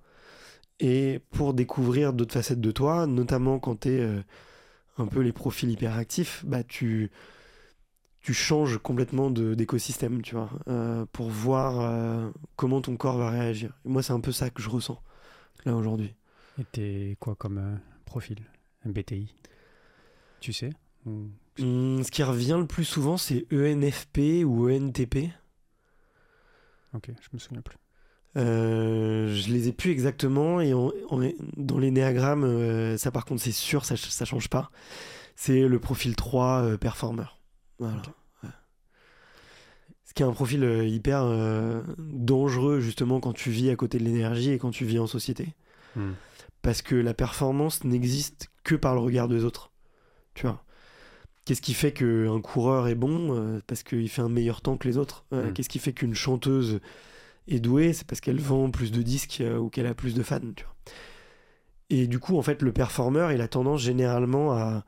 Et 0.80 1.20
pour 1.32 1.54
découvrir 1.54 2.14
d'autres 2.14 2.34
facettes 2.34 2.62
de 2.62 2.72
toi, 2.72 3.06
notamment 3.06 3.60
quand 3.60 3.82
tu 3.82 3.90
es 3.90 4.10
un 4.98 5.08
peu 5.08 5.20
les 5.20 5.34
profils 5.34 5.70
hyperactifs, 5.70 6.46
bah 6.46 6.64
tu 6.64 7.12
tu 8.30 8.36
changes 8.36 8.78
complètement 8.78 9.32
d'écosystème, 9.32 10.22
tu 10.22 10.36
vois, 10.36 10.52
euh, 10.68 11.04
pour 11.12 11.30
voir 11.30 11.80
euh, 11.82 12.30
comment 12.58 12.80
ton 12.80 12.96
corps 12.96 13.18
va 13.18 13.32
réagir. 13.32 13.74
Et 13.86 13.90
moi, 13.90 14.04
c'est 14.04 14.14
un 14.14 14.20
peu 14.20 14.32
ça 14.32 14.52
que 14.52 14.62
je 14.62 14.70
ressens 14.70 15.02
là 15.66 15.74
aujourd'hui. 15.76 16.14
Et 16.60 16.64
t'es 16.72 17.18
quoi 17.20 17.34
comme 17.34 17.58
euh, 17.58 17.76
profil? 18.06 18.38
MBTI 18.86 19.34
Tu 20.42 20.54
sais? 20.54 20.70
Ou- 21.08 21.26
Hum, 21.60 22.04
ce 22.04 22.12
qui 22.12 22.22
revient 22.22 22.56
le 22.60 22.68
plus 22.68 22.86
souvent, 22.86 23.18
c'est 23.18 23.48
ENFP 23.52 24.44
ou 24.46 24.70
ENTP. 24.70 25.32
Ok, 26.94 27.10
je 27.20 27.28
me 27.34 27.40
souviens 27.40 27.62
plus. 27.64 27.78
Euh, 28.38 29.34
je 29.36 29.52
les 29.52 29.70
ai 29.70 29.74
plus 29.74 29.90
exactement 29.90 30.62
et 30.62 30.76
en- 30.76 30.92
en- 31.10 31.32
dans 31.58 31.80
les 31.80 31.90
néagrammes, 31.90 32.44
euh, 32.44 32.96
ça 32.98 33.10
par 33.12 33.26
contre 33.26 33.42
c'est 33.42 33.52
sûr, 33.52 33.86
ça, 33.86 33.98
ça 33.98 34.24
change 34.24 34.50
pas. 34.50 34.70
C'est 35.36 35.68
le 35.68 35.80
profil 35.80 36.16
3 36.16 36.62
euh, 36.62 36.78
performer. 36.78 37.26
Voilà. 37.80 38.02
Qui 40.20 40.24
un 40.24 40.34
profil 40.34 40.66
euh, 40.66 40.86
hyper 40.86 41.22
euh, 41.24 41.82
dangereux 41.98 42.82
justement 42.82 43.22
quand 43.22 43.32
tu 43.32 43.52
vis 43.52 43.70
à 43.70 43.78
côté 43.78 44.00
de 44.00 44.04
l'énergie 44.04 44.52
et 44.52 44.58
quand 44.58 44.70
tu 44.70 44.84
vis 44.84 45.00
en 45.00 45.08
société. 45.08 45.54
Hmm. 45.96 46.12
Parce 46.62 46.82
que 46.82 46.96
la 46.96 47.14
performance 47.14 47.86
n'existe 47.86 48.50
que 48.66 48.76
par 48.76 48.96
le 48.96 49.00
regard 49.00 49.30
des 49.30 49.46
autres. 49.46 49.72
Tu 50.34 50.46
vois. 50.46 50.62
Qu'est-ce 51.46 51.62
qui 51.62 51.74
fait 51.74 51.94
qu'un 51.94 52.42
coureur 52.42 52.90
est 52.90 52.96
bon 52.96 53.34
Euh, 53.34 53.62
Parce 53.66 53.82
qu'il 53.82 54.10
fait 54.10 54.22
un 54.22 54.28
meilleur 54.28 54.60
temps 54.60 54.76
que 54.76 54.90
les 54.90 54.98
autres. 54.98 55.24
Euh, 55.32 55.52
Mm. 55.52 55.54
Qu'est-ce 55.54 55.70
qui 55.70 55.80
fait 55.80 55.94
qu'une 55.94 56.16
chanteuse 56.16 56.82
est 57.48 57.62
douée 57.62 57.94
C'est 57.94 58.06
parce 58.06 58.20
qu'elle 58.20 58.42
vend 58.42 58.72
plus 58.72 58.92
de 58.92 59.02
disques 59.02 59.42
ou 59.58 59.70
qu'elle 59.70 59.88
a 59.88 59.94
plus 59.94 60.16
de 60.16 60.24
fans. 60.24 60.42
Tu 60.54 60.66
vois. 60.66 60.76
Et 61.90 62.08
du 62.08 62.20
coup, 62.20 62.38
en 62.38 62.42
fait, 62.42 62.62
le 62.62 62.74
performeur, 62.74 63.32
il 63.32 63.40
a 63.40 63.48
tendance 63.48 63.80
généralement 63.80 64.52
à 64.52 64.84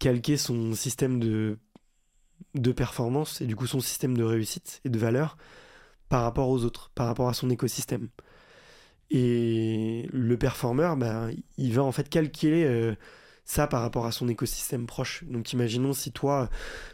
calquer 0.00 0.36
son 0.36 0.74
système 0.74 1.20
de, 1.20 1.56
de 2.54 2.72
performance 2.72 3.40
et 3.40 3.46
du 3.46 3.56
coup 3.56 3.66
son 3.66 3.80
système 3.80 4.16
de 4.16 4.24
réussite 4.24 4.80
et 4.84 4.88
de 4.88 4.98
valeur 4.98 5.36
par 6.08 6.22
rapport 6.22 6.48
aux 6.48 6.64
autres, 6.64 6.90
par 6.94 7.06
rapport 7.06 7.28
à 7.28 7.34
son 7.34 7.50
écosystème. 7.50 8.08
Et 9.10 10.08
le 10.12 10.36
performeur, 10.36 10.96
bah, 10.96 11.28
il 11.58 11.74
va 11.74 11.82
en 11.82 11.92
fait 11.92 12.08
calculer 12.08 12.64
euh, 12.64 12.94
ça 13.44 13.66
par 13.66 13.82
rapport 13.82 14.06
à 14.06 14.12
son 14.12 14.28
écosystème 14.28 14.86
proche. 14.86 15.24
Donc 15.24 15.52
imaginons 15.52 15.92
si 15.92 16.12
toi, 16.12 16.48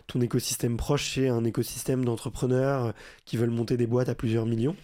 ton 0.07 0.21
écosystème 0.21 0.77
proche, 0.77 1.15
c'est 1.15 1.29
un 1.29 1.45
écosystème 1.45 2.05
d'entrepreneurs 2.05 2.87
euh, 2.87 2.93
qui 3.25 3.37
veulent 3.37 3.51
monter 3.51 3.77
des 3.77 3.87
boîtes 3.87 4.09
à 4.09 4.15
plusieurs 4.15 4.47
millions, 4.47 4.77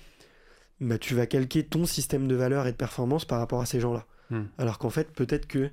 bah, 0.81 0.99
tu 0.99 1.15
vas 1.15 1.27
calquer 1.27 1.65
ton 1.65 1.87
système 1.87 2.29
de 2.29 2.35
valeur 2.35 2.67
et 2.67 2.73
de 2.73 2.77
performance 2.77 3.25
par 3.25 3.39
rapport 3.39 3.61
à 3.61 3.67
ces 3.67 3.81
gens-là. 3.81 4.07
Hmm. 4.31 4.45
Alors 4.59 4.79
qu'en 4.79 4.91
fait, 4.91 5.13
peut-être 5.13 5.47
que 5.47 5.71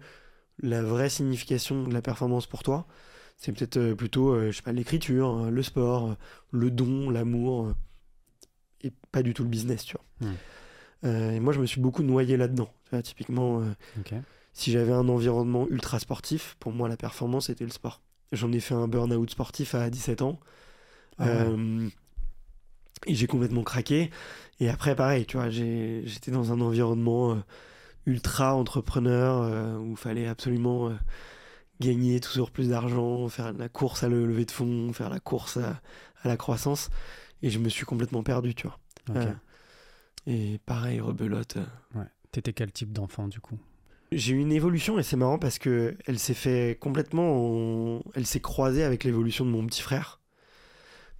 la 0.61 0.81
vraie 0.81 1.09
signification 1.09 1.87
de 1.87 1.93
la 1.93 2.01
performance 2.01 2.47
pour 2.47 2.63
toi, 2.63 2.87
c'est 3.41 3.51
peut-être 3.51 3.77
euh, 3.77 3.95
plutôt, 3.95 4.29
euh, 4.29 4.51
je 4.51 4.57
sais 4.57 4.61
pas, 4.61 4.71
l'écriture, 4.71 5.45
euh, 5.45 5.49
le 5.49 5.63
sport, 5.63 6.11
euh, 6.11 6.15
le 6.51 6.69
don, 6.69 7.09
l'amour, 7.09 7.73
et 8.81 8.93
pas 9.11 9.23
du 9.23 9.33
tout 9.33 9.41
le 9.41 9.49
business, 9.49 9.83
tu 9.83 9.95
vois. 9.97 10.29
Hmm. 10.29 10.35
Euh, 11.05 11.31
et 11.31 11.39
moi, 11.39 11.51
je 11.51 11.59
me 11.59 11.65
suis 11.65 11.81
beaucoup 11.81 12.03
noyé 12.03 12.37
là-dedans. 12.37 12.71
Typiquement, 13.03 13.61
euh, 13.61 14.21
si 14.53 14.71
j'avais 14.71 14.91
un 14.91 15.09
environnement 15.09 15.67
ultra 15.69 15.97
sportif, 15.99 16.55
pour 16.59 16.71
moi, 16.71 16.87
la 16.87 16.97
performance, 16.97 17.47
c'était 17.47 17.63
le 17.63 17.71
sport. 17.71 18.03
J'en 18.31 18.51
ai 18.51 18.59
fait 18.59 18.75
un 18.75 18.87
burn-out 18.87 19.31
sportif 19.31 19.73
à 19.73 19.89
17 19.89 20.21
ans. 20.21 20.39
Ah 21.17 21.25
ouais. 21.25 21.31
Euh, 21.31 21.89
et 23.07 23.15
j'ai 23.15 23.25
complètement 23.25 23.63
craqué. 23.63 24.11
Et 24.59 24.69
après, 24.69 24.95
pareil, 24.95 25.25
tu 25.25 25.37
vois, 25.37 25.49
j'étais 25.49 26.29
dans 26.29 26.53
un 26.53 26.61
environnement 26.61 27.41
ultra 28.05 28.53
entrepreneur 28.53 29.81
où 29.81 29.91
il 29.91 29.97
fallait 29.97 30.27
absolument 30.27 30.91
gagner 31.81 32.19
toujours 32.21 32.51
plus 32.51 32.69
d'argent, 32.69 33.27
faire 33.29 33.51
la 33.53 33.67
course 33.69 34.03
à 34.03 34.09
le 34.09 34.25
lever 34.25 34.45
de 34.45 34.51
fonds, 34.51 34.93
faire 34.93 35.09
la 35.09 35.19
course 35.19 35.57
à, 35.57 35.81
à 36.23 36.27
la 36.27 36.37
croissance. 36.37 36.89
Et 37.41 37.49
je 37.49 37.59
me 37.59 37.69
suis 37.69 37.85
complètement 37.85 38.23
perdu, 38.23 38.55
tu 38.55 38.67
vois. 38.67 38.79
Euh, 39.15 39.33
et 40.27 40.59
pareil, 40.65 40.99
rebelote. 41.01 41.57
euh, 41.57 41.65
Ouais. 41.99 42.05
T'étais 42.31 42.53
quel 42.53 42.71
type 42.71 42.93
d'enfant 42.93 43.27
du 43.27 43.39
coup? 43.41 43.57
J'ai 44.11 44.33
eu 44.33 44.39
une 44.39 44.51
évolution 44.51 44.99
et 44.99 45.03
c'est 45.03 45.15
marrant 45.17 45.39
parce 45.39 45.57
que 45.57 45.95
elle 46.05 46.19
s'est 46.19 46.33
fait 46.33 46.77
complètement. 46.79 47.97
en- 47.97 48.03
Elle 48.15 48.25
s'est 48.25 48.39
croisée 48.41 48.83
avec 48.83 49.03
l'évolution 49.03 49.45
de 49.45 49.49
mon 49.51 49.65
petit 49.65 49.81
frère. 49.81 50.19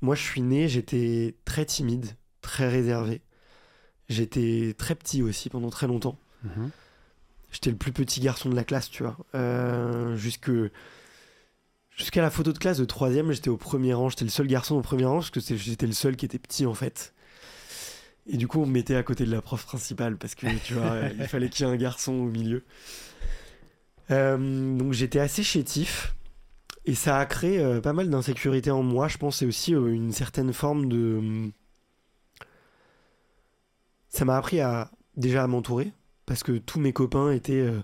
Moi, 0.02 0.16
je 0.16 0.22
suis 0.24 0.42
né, 0.42 0.68
j'étais 0.68 1.36
très 1.46 1.66
timide, 1.66 2.16
très 2.42 2.68
réservé. 2.70 3.22
J'étais 4.10 4.74
très 4.78 4.96
petit 4.96 5.22
aussi 5.22 5.50
pendant 5.50 5.70
très 5.70 5.88
longtemps. 5.88 6.18
Mhm. 6.44 6.70
J'étais 7.52 7.70
le 7.70 7.76
plus 7.78 7.92
petit 7.92 8.22
garçon 8.22 8.50
de 8.50 8.56
la 8.56 8.64
classe, 8.64 8.90
tu 8.90 9.04
vois. 9.04 9.18
Euh, 9.36 10.16
jusque. 10.16 10.52
Jusqu'à 11.98 12.22
la 12.22 12.30
photo 12.32 12.54
de 12.54 12.58
classe 12.58 12.78
de 12.78 12.86
troisième, 12.86 13.32
j'étais 13.32 13.50
au 13.50 13.58
premier 13.58 13.94
rang. 13.94 14.10
J'étais 14.10 14.24
le 14.24 14.32
seul 14.32 14.48
garçon 14.48 14.76
au 14.76 14.82
premier 14.82 15.06
rang 15.06 15.16
parce 15.18 15.30
que 15.30 15.40
c'est- 15.42 15.58
j'étais 15.58 15.86
le 15.86 15.92
seul 15.94 16.16
qui 16.16 16.26
était 16.26 16.40
petit 16.40 16.66
en 16.66 16.74
fait. 16.74 17.14
Et 18.28 18.38
du 18.38 18.48
coup, 18.48 18.62
on 18.62 18.66
me 18.66 18.72
mettait 18.72 18.96
à 18.96 19.04
côté 19.04 19.26
de 19.26 19.32
la 19.32 19.42
prof 19.42 19.64
principale 19.66 20.18
parce 20.18 20.34
que 20.36 20.48
tu 20.64 20.74
vois, 20.76 20.96
il 21.20 21.28
fallait 21.28 21.50
qu'il 21.50 21.66
y 21.66 21.70
ait 21.70 21.72
un 21.72 21.76
garçon 21.76 22.14
au 22.14 22.26
milieu. 22.26 22.64
Euh, 24.10 24.78
donc 24.78 24.94
j'étais 24.94 25.20
assez 25.20 25.44
chétif 25.44 26.16
et 26.86 26.96
ça 26.96 27.18
a 27.18 27.26
créé 27.26 27.60
euh, 27.60 27.82
pas 27.82 27.94
mal 27.94 28.10
d'insécurité 28.10 28.72
en 28.72 28.84
moi. 28.84 29.08
Je 29.10 29.18
pense 29.18 29.42
et 29.42 29.46
aussi 29.46 29.76
euh, 29.76 29.88
une 29.94 30.14
certaine 30.14 30.54
forme 30.54 30.88
de. 30.88 31.52
Ça 34.10 34.26
m'a 34.26 34.38
appris 34.38 34.60
à 34.62 34.92
déjà 35.18 35.44
à 35.44 35.48
m'entourer 35.48 35.92
parce 36.26 36.44
que 36.44 36.54
tous 36.58 36.80
mes 36.80 36.94
copains 36.94 37.32
étaient 37.32 37.54
euh, 37.62 37.82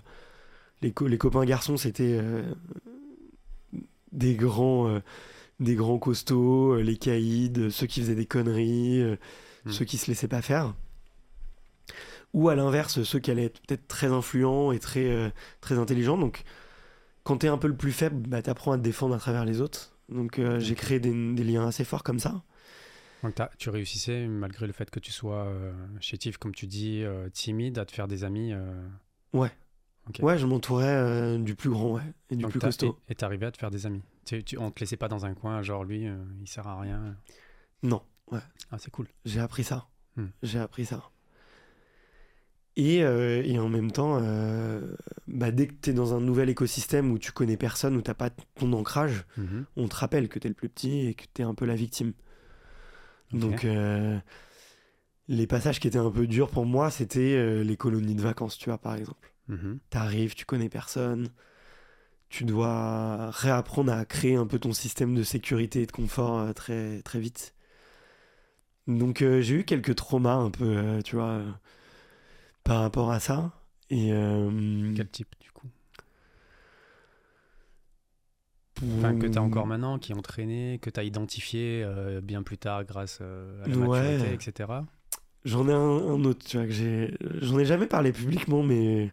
les, 0.82 0.92
co- 0.92 1.08
les 1.08 1.18
copains 1.18 1.44
garçons 1.44 1.76
c'était 1.76 2.18
euh, 2.20 2.42
des 4.12 4.34
grands 4.34 4.88
euh, 4.88 5.00
des 5.60 5.74
grands 5.76 5.98
costauds 5.98 6.76
les 6.76 6.96
caïds 6.96 7.70
ceux 7.70 7.86
qui 7.86 8.00
faisaient 8.00 8.14
des 8.14 8.26
conneries 8.26 9.00
euh, 9.02 9.16
Mm. 9.64 9.72
ceux 9.72 9.84
qui 9.84 9.98
se 9.98 10.06
laissaient 10.06 10.28
pas 10.28 10.40
faire. 10.40 10.72
Ou 12.34 12.48
à 12.48 12.54
l'inverse 12.54 13.02
ceux 13.02 13.18
qui 13.18 13.30
allaient 13.30 13.46
être 13.46 13.60
peut-être 13.66 13.88
très 13.88 14.06
influents 14.08 14.72
et 14.72 14.78
très 14.78 15.32
très 15.60 15.78
intelligents. 15.78 16.18
Donc 16.18 16.44
quand 17.24 17.38
t'es 17.38 17.48
un 17.48 17.58
peu 17.58 17.68
le 17.68 17.76
plus 17.76 17.92
faible 17.92 18.16
bah, 18.28 18.42
t'apprends 18.42 18.72
à 18.72 18.78
te 18.78 18.82
défendre 18.82 19.14
à 19.14 19.18
travers 19.18 19.44
les 19.44 19.60
autres. 19.60 19.92
Donc 20.08 20.40
j'ai 20.58 20.74
créé 20.74 21.00
des, 21.00 21.12
des 21.34 21.44
liens 21.44 21.66
assez 21.66 21.84
forts 21.84 22.02
comme 22.04 22.18
ça 22.20 22.42
Donc 23.22 23.34
t'as- 23.34 23.50
tu 23.58 23.68
réussissais, 23.70 24.26
malgré 24.28 24.66
le 24.66 24.72
fait 24.72 24.90
que 24.90 25.00
tu 25.00 25.10
sois 25.12 25.44
euh, 25.46 25.72
chétif, 26.00 26.36
comme 26.38 26.54
tu 26.54 26.66
dis, 26.66 27.02
euh, 27.02 27.28
timide, 27.30 27.78
à 27.78 27.84
te 27.84 27.92
faire 27.92 28.06
des 28.08 28.24
amis. 28.24 28.52
euh, 28.52 28.86
Ok. 29.34 30.20
ouais 30.22 30.38
je 30.38 30.46
m'entourais 30.46 31.36
du 31.38 31.54
plus 31.54 31.68
grand 31.68 31.92
ouais 31.96 32.02
et 32.30 32.36
du 32.36 32.42
donc 32.42 32.52
plus 32.52 32.60
t'as- 32.60 32.68
costaud 32.68 32.98
Et 33.10 33.14
t'arrivais 33.14 33.44
à 33.46 33.50
te 33.52 33.58
faire 33.58 33.70
des 33.70 33.84
amis. 33.84 34.02
Tu, 34.24 34.42
tu- 34.42 34.56
on 34.58 34.70
te 34.70 34.80
laissait 34.80 34.96
pas 34.96 35.08
dans 35.08 35.26
un 35.26 35.34
coin, 35.34 35.60
genre 35.62 35.84
lui, 35.84 36.06
il 36.40 36.48
sert 36.48 36.66
à 36.66 36.80
rien. 36.80 37.16
non 37.82 38.02
Ah, 38.32 38.76
c'est 38.78 38.90
cool. 38.90 39.06
J'ai 39.24 39.40
appris 39.40 39.64
ça. 39.64 39.86
Hmm. 40.16 40.26
J'ai 40.42 40.58
appris 40.58 40.84
ça. 40.86 41.10
Et, 42.76 42.98
et 42.98 43.58
en 43.58 43.68
même 43.68 43.90
temps, 43.90 44.20
bah, 45.26 45.50
dès 45.50 45.66
que 45.66 45.74
tu 45.82 45.90
es 45.90 45.92
dans 45.92 46.14
un 46.14 46.20
nouvel 46.20 46.48
écosystème 46.48 47.10
où 47.10 47.18
tu 47.18 47.32
connais 47.32 47.56
personne, 47.56 47.96
où 47.96 48.02
tu 48.02 48.14
pas 48.14 48.30
ton 48.30 48.72
ancrage, 48.72 49.24
Mhm. 49.36 49.64
on 49.76 49.88
te 49.88 49.96
rappelle 49.96 50.28
que 50.28 50.38
tu 50.38 50.46
es 50.46 50.50
le 50.50 50.54
plus 50.54 50.68
petit 50.68 51.00
et 51.08 51.14
que 51.14 51.24
tu 51.34 51.42
es 51.42 51.44
un 51.44 51.54
peu 51.54 51.64
la 51.66 51.74
victime. 51.74 52.12
Donc, 53.32 53.64
euh, 53.64 54.18
les 55.28 55.46
passages 55.46 55.80
qui 55.80 55.88
étaient 55.88 55.98
un 55.98 56.10
peu 56.10 56.26
durs 56.26 56.48
pour 56.48 56.66
moi, 56.66 56.90
c'était 56.90 57.34
euh, 57.34 57.62
les 57.62 57.76
colonies 57.76 58.14
de 58.14 58.22
vacances, 58.22 58.56
tu 58.58 58.70
vois, 58.70 58.78
par 58.78 58.94
exemple. 58.94 59.32
Mhm. 59.48 59.78
T'arrives, 59.90 60.34
tu 60.34 60.44
connais 60.44 60.68
personne, 60.68 61.28
tu 62.28 62.44
dois 62.44 63.30
réapprendre 63.30 63.92
à 63.92 64.04
créer 64.04 64.36
un 64.36 64.46
peu 64.46 64.58
ton 64.58 64.72
système 64.72 65.14
de 65.14 65.22
sécurité 65.22 65.82
et 65.82 65.86
de 65.86 65.92
confort 65.92 66.38
euh, 66.38 66.52
très, 66.52 67.02
très 67.02 67.20
vite. 67.20 67.54
Donc 68.86 69.18
j'ai 69.18 69.54
eu 69.54 69.64
quelques 69.64 69.94
traumas 69.96 70.36
un 70.36 70.50
peu, 70.50 71.02
tu 71.04 71.16
vois, 71.16 71.42
par 72.64 72.80
rapport 72.80 73.10
à 73.10 73.20
ça. 73.20 73.52
Et. 73.90 74.08
Quel 74.96 75.08
type, 75.10 75.34
du 75.40 75.50
coup 75.50 75.66
Enfin, 78.98 79.14
que 79.18 79.26
tu 79.26 79.38
as 79.38 79.42
encore 79.42 79.66
maintenant, 79.66 79.98
qui 79.98 80.14
ont 80.14 80.22
traîné, 80.22 80.78
que 80.80 80.90
tu 80.90 81.00
as 81.00 81.02
identifié 81.04 81.82
euh, 81.84 82.20
bien 82.20 82.42
plus 82.42 82.58
tard 82.58 82.84
grâce 82.84 83.18
euh, 83.20 83.64
à 83.64 83.68
la 83.68 83.76
Ouais. 83.76 84.16
maturité, 84.18 84.34
etc. 84.34 84.84
J'en 85.44 85.68
ai 85.68 85.72
un, 85.72 85.78
un 85.78 86.24
autre, 86.24 86.44
tu 86.46 86.56
vois, 86.58 86.66
que 86.66 86.72
j'ai. 86.72 87.14
J'en 87.40 87.58
ai 87.58 87.64
jamais 87.64 87.86
parlé 87.86 88.12
publiquement, 88.12 88.62
mais 88.62 89.10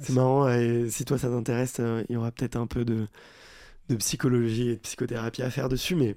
c'est 0.00 0.12
marrant. 0.12 0.48
et 0.48 0.88
si 0.90 1.04
toi 1.04 1.18
ça 1.18 1.28
t'intéresse, 1.28 1.76
euh, 1.80 2.04
il 2.08 2.14
y 2.14 2.16
aura 2.16 2.30
peut-être 2.32 2.56
un 2.56 2.66
peu 2.66 2.84
de, 2.84 3.06
de 3.90 3.96
psychologie 3.96 4.70
et 4.70 4.76
de 4.76 4.80
psychothérapie 4.80 5.42
à 5.42 5.50
faire 5.50 5.68
dessus, 5.68 5.96
mais. 5.96 6.16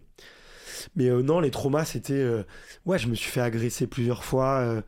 Mais 0.96 1.10
euh, 1.10 1.22
non, 1.24 1.40
les 1.40 1.52
traumas, 1.52 1.86
c'était. 1.86 2.26
Ouais, 2.86 3.00
je 3.00 3.08
me 3.08 3.16
suis 3.16 3.32
fait 3.32 3.42
agresser 3.42 3.88
plusieurs 3.88 4.24
fois 4.26 4.84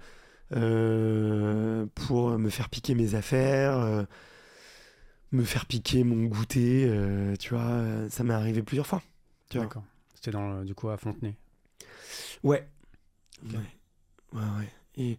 pour 1.95 2.37
me 2.39 2.49
faire 2.49 2.69
piquer 2.69 2.95
mes 2.95 3.15
affaires, 3.15 4.05
me 5.31 5.43
faire 5.43 5.65
piquer 5.65 6.03
mon 6.03 6.25
goûter, 6.25 6.85
euh, 6.87 7.35
tu 7.35 7.53
vois, 7.53 7.61
euh, 7.67 8.09
ça 8.09 8.23
m'est 8.23 8.33
arrivé 8.33 8.63
plusieurs 8.63 8.87
fois. 8.87 9.01
D'accord. 9.53 9.83
C'était 10.15 10.31
dans 10.31 10.63
du 10.63 10.73
coup 10.75 10.89
à 10.89 10.97
Fontenay. 10.97 11.35
Ouais. 12.43 12.67
Ouais. 13.45 13.59
Ouais, 14.33 14.41
ouais. 14.59 14.69
Et, 14.97 15.17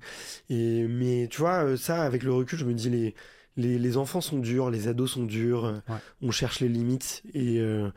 et, 0.51 0.87
mais 0.89 1.29
tu 1.31 1.39
vois, 1.41 1.65
euh, 1.65 1.77
ça, 1.77 2.03
avec 2.03 2.23
le 2.23 2.33
recul, 2.33 2.59
je 2.59 2.65
me 2.65 2.75
dis, 2.75 2.91
les, 2.91 3.15
les, 3.57 3.79
les 3.79 3.97
enfants 3.97 4.21
sont 4.21 4.39
durs, 4.39 4.71
les 4.71 4.89
ados 4.89 5.13
sont 5.13 5.25
durs, 5.25 5.81
Ouais. 5.89 5.97
on 6.23 6.31
cherche 6.31 6.61
les 6.61 6.69
limites 6.69 7.23
et, 7.33 7.59
euh, 7.61 7.91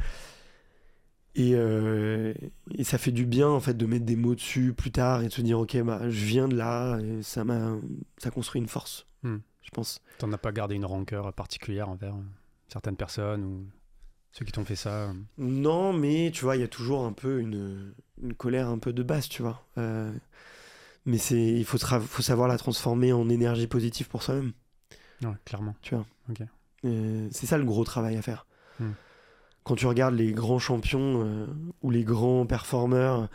et, 1.36 1.52
euh, 1.56 2.34
et 2.76 2.84
ça 2.84 2.98
fait 2.98 3.12
du 3.12 3.26
bien, 3.26 3.50
en 3.50 3.60
fait, 3.60 3.74
de 3.76 3.86
mettre 3.86 4.06
des 4.06 4.16
mots 4.16 4.36
dessus 4.36 4.74
plus 4.74 4.92
tard 4.92 5.24
et 5.24 5.28
de 5.28 5.34
se 5.34 5.42
dire, 5.42 5.60
ok, 5.60 5.82
bah, 5.82 6.10
je 6.10 6.26
viens 6.26 6.48
de 6.48 6.56
là 6.56 7.00
et 7.00 7.22
ça 7.24 7.44
m'a, 7.44 7.76
ça 8.18 8.30
construit 8.32 8.62
une 8.62 8.68
force, 8.68 9.08
Hmm. 9.24 9.38
Je 9.64 9.72
pense. 9.72 10.00
T'en 10.20 10.32
as 10.32 10.38
pas 10.38 10.52
gardé 10.52 10.76
une 10.76 10.86
rancœur 10.86 11.34
particulière 11.34 11.90
envers 11.90 12.14
euh, 12.14 12.24
certaines 12.68 12.96
personnes 12.96 13.44
ou 13.44 13.66
ceux 14.32 14.46
qui 14.46 14.52
t'ont 14.52 14.66
fait 14.66 14.76
ça 14.76 15.10
euh, 15.10 15.14
Non, 15.38 15.94
mais 15.94 16.32
tu 16.34 16.44
vois, 16.44 16.56
il 16.56 16.62
y 16.62 16.66
a 16.66 16.68
toujours 16.68 17.06
un 17.06 17.14
peu 17.14 17.40
une, 17.40 17.94
une 18.22 18.34
colère 18.34 18.68
un 18.68 18.80
peu 18.80 18.94
de 18.94 19.04
base, 19.04 19.30
tu 19.30 19.42
vois. 19.42 19.66
Euh, 19.78 20.12
mais 21.06 21.18
c'est, 21.18 21.42
il 21.42 21.66
faut, 21.66 21.78
savoir 21.78 22.48
la 22.48 22.58
transformer 22.58 23.12
en 23.14 23.30
énergie 23.30 23.68
positive 23.68 24.08
pour 24.08 24.24
soi-même. 24.24 24.54
Ouais, 25.22 25.36
clairement. 25.46 25.76
Euh, 26.86 27.28
c'est 27.32 27.46
ça 27.46 27.58
le 27.58 27.66
gros 27.66 27.84
travail 27.84 28.18
à 28.18 28.22
faire. 28.22 28.46
Hmm. 28.80 28.92
Quand 29.64 29.76
tu 29.76 29.86
regardes 29.86 30.16
les 30.16 30.34
grands 30.34 30.60
champions 30.60 31.24
euh, 31.26 31.46
ou 31.82 31.92
les 31.92 32.04
grands 32.04 32.46
performeurs, 32.46 33.30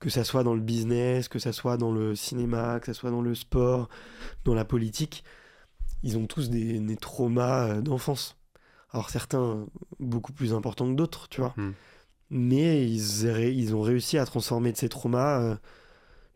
que 0.00 0.10
ça 0.10 0.24
soit 0.24 0.44
dans 0.44 0.54
le 0.54 0.60
business, 0.60 1.28
que 1.28 1.38
ça 1.38 1.52
soit 1.52 1.76
dans 1.76 1.92
le 1.92 2.14
cinéma, 2.14 2.78
que 2.80 2.86
ça 2.86 2.94
soit 2.94 3.10
dans 3.10 3.20
le 3.20 3.34
sport, 3.34 3.88
dans 4.44 4.54
la 4.54 4.64
politique, 4.64 5.24
ils 6.02 6.16
ont 6.18 6.26
tous 6.26 6.50
des, 6.50 6.78
des 6.78 6.96
traumas 6.96 7.68
euh, 7.68 7.80
d'enfance. 7.80 8.36
Alors 8.90 9.10
certains 9.10 9.66
beaucoup 10.00 10.32
plus 10.32 10.54
importants 10.54 10.88
que 10.88 10.94
d'autres, 10.94 11.28
tu 11.28 11.40
vois. 11.40 11.54
Hmm. 11.56 11.72
Mais 12.30 12.90
ils, 12.90 13.74
ont 13.74 13.80
réussi 13.80 14.18
à 14.18 14.26
transformer 14.26 14.72
de 14.72 14.76
ces 14.76 14.88
traumas 14.88 15.40
euh, 15.40 15.56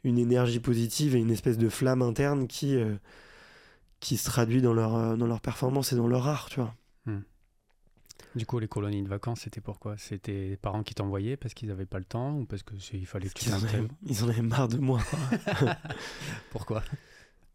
une 0.04 0.18
énergie 0.18 0.60
positive 0.60 1.14
et 1.14 1.18
une 1.18 1.30
espèce 1.30 1.58
de 1.58 1.68
flamme 1.68 2.02
interne 2.02 2.46
qui, 2.46 2.76
euh, 2.76 2.96
qui 4.00 4.16
se 4.16 4.24
traduit 4.24 4.62
dans 4.62 4.72
leur, 4.72 5.16
dans 5.16 5.26
leur 5.26 5.40
performance 5.40 5.92
et 5.92 5.96
dans 5.96 6.06
leur 6.08 6.26
art, 6.28 6.48
tu 6.48 6.60
vois. 6.60 6.74
Du 8.34 8.46
coup, 8.46 8.58
les 8.58 8.68
colonies 8.68 9.02
de 9.02 9.08
vacances, 9.08 9.40
c'était 9.40 9.60
pourquoi 9.60 9.96
C'était 9.98 10.48
les 10.48 10.56
parents 10.56 10.82
qui 10.82 10.94
t'envoyaient 10.94 11.36
parce 11.36 11.52
qu'ils 11.52 11.68
n'avaient 11.68 11.86
pas 11.86 11.98
le 11.98 12.04
temps 12.04 12.38
ou 12.38 12.46
parce 12.46 12.62
que 12.62 12.78
c'est- 12.78 12.96
il 12.96 13.04
fallait 13.06 13.28
que 13.28 13.34
tu 13.34 13.48
Ils 13.48 13.52
en, 13.54 13.56
avaient, 13.56 13.84
ils 14.06 14.24
en 14.24 14.28
avaient 14.28 14.42
marre 14.42 14.68
de 14.68 14.78
moi. 14.78 15.00
quoi. 15.02 15.76
Pourquoi? 16.50 16.82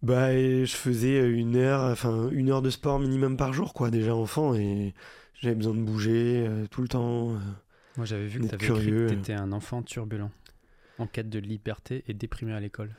Bah, 0.01 0.31
je 0.33 0.65
faisais 0.73 1.27
une 1.29 1.55
heure, 1.55 1.83
enfin 1.91 2.29
une 2.31 2.49
heure 2.49 2.61
de 2.61 2.69
sport 2.69 2.99
minimum 2.99 3.37
par 3.37 3.53
jour, 3.53 3.73
quoi, 3.73 3.89
déjà 3.91 4.15
enfant, 4.15 4.53
et 4.55 4.93
j'avais 5.41 5.55
besoin 5.55 5.73
de 5.73 5.81
bouger 5.81 6.45
euh, 6.47 6.65
tout 6.67 6.81
le 6.81 6.87
temps. 6.87 7.31
euh. 7.31 7.37
Moi, 7.97 8.05
j'avais 8.05 8.27
vu 8.27 8.39
que 8.39 8.45
D'être 8.45 8.57
tu 8.59 8.65
avais 8.71 8.73
écrit 8.79 8.89
curieux. 8.91 9.07
que 9.07 9.13
t'étais 9.13 9.33
un 9.33 9.51
enfant 9.51 9.81
turbulent, 9.81 10.31
en 10.99 11.07
quête 11.07 11.29
de 11.29 11.39
liberté 11.39 12.03
et 12.07 12.13
déprimé 12.13 12.53
à 12.53 12.59
l'école. 12.59 12.95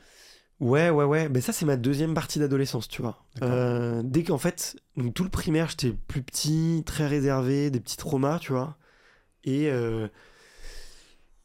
Ouais, 0.59 0.89
ouais, 0.89 1.05
ouais. 1.05 1.29
Mais 1.29 1.39
ça, 1.39 1.53
c'est 1.53 1.65
ma 1.65 1.77
deuxième 1.77 2.13
partie 2.13 2.37
d'adolescence, 2.37 2.89
tu 2.89 3.01
vois. 3.01 3.23
D'accord. 3.35 3.49
Euh, 3.55 4.01
dès 4.03 4.23
qu'en 4.23 4.37
fait, 4.37 4.75
donc 4.97 5.13
tout 5.13 5.23
le 5.23 5.29
primaire, 5.29 5.69
j'étais 5.69 5.93
plus 5.93 6.21
petit, 6.21 6.83
très 6.85 7.07
réservé, 7.07 7.71
des 7.71 7.79
petits 7.79 7.95
traumas, 7.95 8.39
tu 8.39 8.51
vois. 8.51 8.77
Et, 9.45 9.69
euh, 9.71 10.09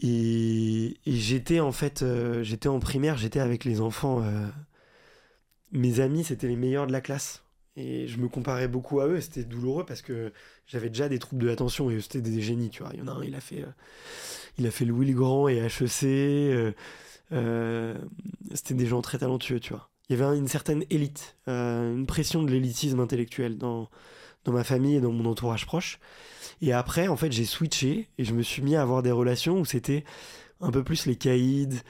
et, 0.00 0.96
et 1.06 1.12
j'étais 1.12 1.60
en 1.60 1.72
fait, 1.72 2.02
euh, 2.02 2.42
j'étais 2.42 2.68
en 2.68 2.80
primaire, 2.80 3.16
j'étais 3.16 3.40
avec 3.40 3.64
les 3.64 3.80
enfants. 3.80 4.20
euh, 4.22 4.48
mes 5.74 6.00
amis, 6.00 6.24
c'était 6.24 6.48
les 6.48 6.56
meilleurs 6.56 6.86
de 6.86 6.92
la 6.92 7.00
classe. 7.00 7.42
Et 7.76 8.06
je 8.06 8.18
me 8.18 8.28
comparais 8.28 8.68
beaucoup 8.68 9.00
à 9.00 9.08
eux, 9.08 9.16
et 9.16 9.20
c'était 9.20 9.42
douloureux 9.42 9.84
parce 9.84 10.00
que 10.00 10.32
j'avais 10.66 10.88
déjà 10.88 11.08
des 11.08 11.18
troubles 11.18 11.42
de 11.42 11.48
l'attention 11.48 11.90
et 11.90 12.00
c'était 12.00 12.20
des 12.20 12.40
génies, 12.40 12.70
tu 12.70 12.82
vois. 12.84 12.92
Il 12.94 13.00
y 13.00 13.02
en 13.02 13.08
a 13.08 13.12
un, 13.12 13.24
il 13.24 13.34
a 13.34 13.40
fait, 13.40 13.62
euh, 13.62 13.72
il 14.58 14.66
a 14.66 14.70
fait 14.70 14.84
Louis 14.84 15.06
le 15.06 15.14
Grand 15.14 15.48
et 15.48 15.56
HEC. 15.56 16.04
euh, 16.04 16.72
euh, 17.32 17.98
c'était 18.54 18.74
des 18.74 18.86
gens 18.86 19.02
très 19.02 19.18
talentueux, 19.18 19.58
tu 19.58 19.72
vois. 19.72 19.90
Il 20.08 20.16
y 20.16 20.22
avait 20.22 20.38
une 20.38 20.46
certaine 20.46 20.84
élite, 20.90 21.36
une 21.46 22.06
pression 22.06 22.42
de 22.42 22.50
l'élitisme 22.50 23.00
intellectuel 23.00 23.56
dans, 23.56 23.88
dans 24.44 24.52
ma 24.52 24.62
famille 24.62 24.96
et 24.96 25.00
dans 25.00 25.10
mon 25.10 25.28
entourage 25.28 25.66
proche. 25.66 25.98
Et 26.60 26.72
après, 26.72 27.08
en 27.08 27.16
fait, 27.16 27.32
j'ai 27.32 27.46
switché 27.46 28.10
et 28.18 28.24
je 28.24 28.34
me 28.34 28.42
suis 28.42 28.62
mis 28.62 28.76
à 28.76 28.82
avoir 28.82 29.02
des 29.02 29.10
relations 29.10 29.58
où 29.58 29.64
c'était 29.64 30.04
un 30.60 30.70
peu 30.70 30.84
plus 30.84 31.06
les 31.06 31.16
caïds, 31.16 31.80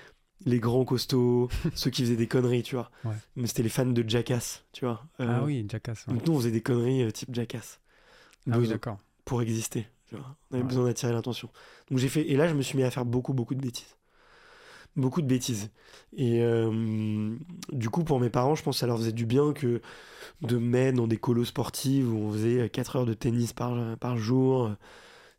les 0.46 0.60
grands 0.60 0.84
costauds, 0.84 1.48
ceux 1.74 1.90
qui 1.90 2.02
faisaient 2.02 2.16
des 2.16 2.26
conneries, 2.28 2.62
tu 2.62 2.74
vois. 2.76 2.90
Ouais. 3.04 3.14
Mais 3.36 3.46
c'était 3.46 3.62
les 3.62 3.68
fans 3.68 3.86
de 3.86 4.04
Jackass, 4.08 4.64
tu 4.72 4.84
vois. 4.84 5.02
Euh, 5.20 5.26
Ah 5.40 5.44
oui, 5.44 5.66
Jackass. 5.70 6.06
ouais. 6.06 6.14
Donc 6.14 6.26
nous, 6.26 6.34
on 6.34 6.38
faisait 6.38 6.50
des 6.50 6.60
conneries 6.62 7.02
euh, 7.02 7.10
type 7.10 7.32
Jackass. 7.34 7.80
Ah 8.50 8.58
oui, 8.58 8.68
d'accord. 8.68 8.98
pour 9.24 9.40
exister. 9.42 9.86
Tu 10.08 10.16
vois. 10.16 10.36
On 10.50 10.54
avait 10.54 10.62
Ouais. 10.62 10.68
besoin 10.68 10.84
d'attirer 10.84 11.12
l'attention. 11.12 11.48
Donc 11.90 11.98
j'ai 11.98 12.08
fait 12.08 12.28
et 12.28 12.36
là 12.36 12.46
je 12.46 12.54
me 12.54 12.60
suis 12.62 12.76
mis 12.76 12.82
à 12.84 12.90
faire 12.90 13.06
beaucoup 13.06 13.32
beaucoup 13.32 13.54
de 13.54 13.60
bêtises. 13.62 13.96
Beaucoup 14.96 15.22
de 15.22 15.26
bêtises. 15.26 15.70
Et 16.16 16.42
euh, 16.42 17.34
du 17.72 17.88
coup 17.88 18.04
pour 18.04 18.20
mes 18.20 18.28
parents, 18.30 18.54
je 18.54 18.62
pense 18.62 18.76
que 18.76 18.80
ça 18.80 18.86
leur 18.86 18.98
faisait 18.98 19.12
du 19.12 19.24
bien 19.26 19.52
que 19.54 19.80
de 20.42 20.56
me 20.58 20.66
mettre 20.66 20.98
dans 20.98 21.06
des 21.08 21.16
colos 21.16 21.46
sportives 21.46 22.12
où 22.12 22.16
on 22.18 22.32
faisait 22.32 22.68
4 22.68 22.96
heures 22.96 23.06
de 23.06 23.14
tennis 23.14 23.52
par, 23.54 23.96
par 23.96 24.18
jour. 24.18 24.70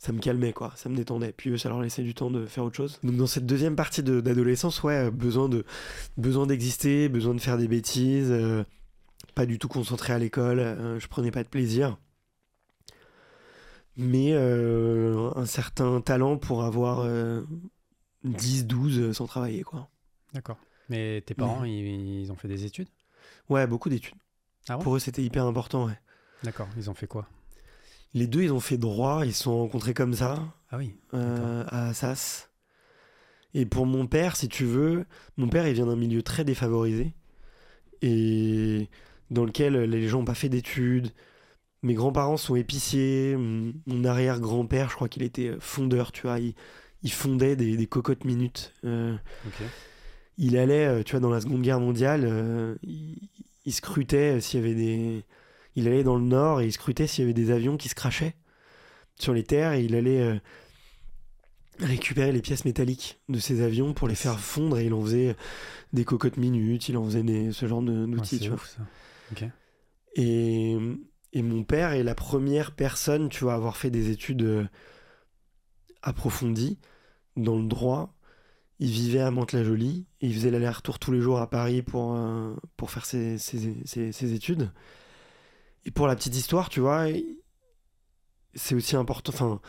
Ça 0.05 0.11
me 0.11 0.19
calmait 0.19 0.53
quoi, 0.53 0.71
ça 0.75 0.87
me 0.87 0.95
détendait. 0.95 1.33
Puis 1.35 1.49
eux, 1.49 1.57
ça 1.57 1.67
leur 1.67 1.81
laissait 1.81 2.03
du 2.03 2.13
temps 2.13 2.29
de 2.29 2.45
faire 2.45 2.63
autre 2.63 2.75
chose. 2.75 2.99
Donc 3.01 3.15
dans 3.15 3.25
cette 3.25 3.47
deuxième 3.47 3.75
partie 3.75 4.03
de- 4.03 4.21
d'adolescence, 4.21 4.83
ouais, 4.83 5.09
besoin 5.09 5.49
de 5.49 5.65
besoin 6.15 6.45
d'exister, 6.45 7.09
besoin 7.09 7.33
de 7.33 7.41
faire 7.41 7.57
des 7.57 7.67
bêtises, 7.67 8.29
euh, 8.29 8.63
pas 9.33 9.47
du 9.47 9.57
tout 9.57 9.67
concentré 9.67 10.13
à 10.13 10.19
l'école, 10.19 10.59
euh, 10.59 10.99
je 10.99 11.07
prenais 11.07 11.31
pas 11.31 11.43
de 11.43 11.49
plaisir 11.49 11.97
mais 13.97 14.33
euh, 14.33 15.31
un 15.35 15.45
certain 15.45 16.01
talent 16.01 16.37
pour 16.37 16.63
avoir 16.63 16.99
euh, 16.99 17.41
10, 18.25 18.67
12 18.67 19.13
sans 19.13 19.25
travailler, 19.25 19.63
quoi. 19.63 19.89
D'accord. 20.33 20.57
Mais 20.89 21.21
tes 21.21 21.33
parents, 21.33 21.63
ils, 21.63 22.21
ils 22.21 22.31
ont 22.31 22.35
fait 22.35 22.49
des 22.49 22.65
études? 22.65 22.89
Ouais, 23.49 23.65
beaucoup 23.67 23.89
d'études. 23.89 24.15
Ah 24.67 24.77
ouais? 24.77 24.83
Pour 24.83 24.97
eux, 24.97 24.99
c'était 24.99 25.23
hyper 25.23 25.45
important, 25.45 25.85
ouais. 25.85 25.97
D'accord. 26.43 26.67
Ils 26.77 26.89
ont 26.89 26.93
fait 26.93 27.07
quoi? 27.07 27.27
Les 28.15 28.25
deux, 28.27 28.41
ils 28.43 28.51
ont 28.53 28.59
fait 28.59 28.77
droit, 28.77 29.25
ils 29.25 29.33
se 29.33 29.43
sont 29.43 29.57
rencontrés 29.57 29.93
comme 29.93 30.13
ça, 30.15 30.41
Ah 30.71 30.77
oui. 30.77 30.95
euh, 31.13 31.63
à 31.67 31.89
Assas. 31.89 32.49
Et 33.53 33.65
pour 33.65 33.85
mon 33.85 34.07
père, 34.07 34.35
si 34.35 34.47
tu 34.47 34.65
veux, 34.65 35.05
mon 35.37 35.47
père, 35.49 35.67
il 35.67 35.73
vient 35.73 35.85
d'un 35.85 35.95
milieu 35.95 36.23
très 36.23 36.43
défavorisé, 36.43 37.13
et 38.01 38.89
dans 39.31 39.45
lequel 39.45 39.75
les 39.83 40.07
gens 40.07 40.19
n'ont 40.19 40.25
pas 40.25 40.33
fait 40.33 40.49
d'études. 40.49 41.11
Mes 41.83 41.93
grands-parents 41.93 42.37
sont 42.37 42.55
épiciers, 42.55 43.35
mon 43.37 44.03
arrière-grand-père, 44.03 44.89
je 44.89 44.95
crois 44.95 45.09
qu'il 45.09 45.21
était 45.23 45.53
fondeur, 45.59 46.11
tu 46.11 46.21
vois, 46.23 46.39
il, 46.39 46.53
il 47.03 47.11
fondait 47.11 47.55
des, 47.55 47.77
des 47.77 47.85
cocottes 47.87 48.23
minutes. 48.25 48.73
euh, 48.85 49.15
il 50.37 50.57
allait, 50.57 50.87
euh, 50.87 51.03
tu 51.03 51.11
vois, 51.11 51.19
dans 51.19 51.29
la 51.29 51.41
Seconde 51.41 51.61
Guerre 51.61 51.79
mondiale, 51.79 52.23
euh, 52.25 52.75
il, 52.83 53.17
il 53.65 53.73
scrutait 53.73 54.39
s'il 54.41 54.59
y 54.59 54.63
avait 54.63 54.73
des... 54.75 55.23
Il 55.75 55.87
allait 55.87 56.03
dans 56.03 56.15
le 56.15 56.23
nord 56.23 56.61
et 56.61 56.65
il 56.65 56.71
scrutait 56.71 57.07
s'il 57.07 57.23
y 57.23 57.25
avait 57.25 57.33
des 57.33 57.51
avions 57.51 57.77
qui 57.77 57.89
se 57.89 57.95
crachaient 57.95 58.35
sur 59.19 59.33
les 59.33 59.43
terres 59.43 59.73
et 59.73 59.83
il 59.83 59.95
allait 59.95 60.21
euh, 60.21 60.35
récupérer 61.79 62.31
les 62.31 62.41
pièces 62.41 62.63
métalliques 62.65 63.19
de 63.29 63.39
ces 63.39 63.61
avions 63.61 63.93
pour 63.93 64.07
les 64.07 64.15
faire 64.15 64.39
fondre 64.39 64.77
et 64.77 64.85
il 64.85 64.93
en 64.93 65.01
faisait 65.01 65.35
des 65.93 66.05
cocottes 66.05 66.37
minutes, 66.37 66.87
il 66.89 66.97
en 66.97 67.03
faisait 67.05 67.23
des, 67.23 67.51
ce 67.51 67.67
genre 67.67 67.81
Ouais, 67.81 68.07
d'outils, 68.07 68.37
c'est 68.37 68.43
tu 68.43 68.47
vois. 68.49 68.55
ouf, 68.55 68.67
ça. 68.69 68.83
Ok. 69.31 69.43
Et, 70.15 70.77
et 71.33 71.41
mon 71.41 71.63
père 71.63 71.91
est 71.91 72.03
la 72.03 72.15
première 72.15 72.71
personne, 72.73 73.27
tu 73.29 73.43
vois, 73.43 73.53
à 73.53 73.55
avoir 73.57 73.75
fait 73.75 73.89
des 73.89 74.09
études 74.11 74.43
euh, 74.43 74.63
approfondies 76.01 76.77
dans 77.35 77.57
le 77.57 77.67
droit. 77.67 78.13
Il 78.79 78.89
vivait 78.91 79.21
à 79.21 79.31
Mantes-la-Jolie 79.31 80.05
et 80.21 80.27
il 80.27 80.33
faisait 80.33 80.51
l'aller-retour 80.51 80.99
tous 80.99 81.11
les 81.11 81.21
jours 81.21 81.39
à 81.39 81.49
Paris 81.49 81.81
pour, 81.81 82.15
euh, 82.15 82.53
pour 82.77 82.91
faire 82.91 83.05
ses, 83.05 83.37
ses- 83.37 83.75
ses- 83.85 84.11
ses 84.11 84.33
études. 84.33 84.71
Et 85.85 85.91
pour 85.91 86.07
la 86.07 86.15
petite 86.15 86.35
histoire, 86.35 86.69
tu 86.69 86.79
vois, 86.79 87.05
c'est 88.53 88.75
aussi 88.75 88.95
important, 88.95 89.31
enfin, 89.33 89.61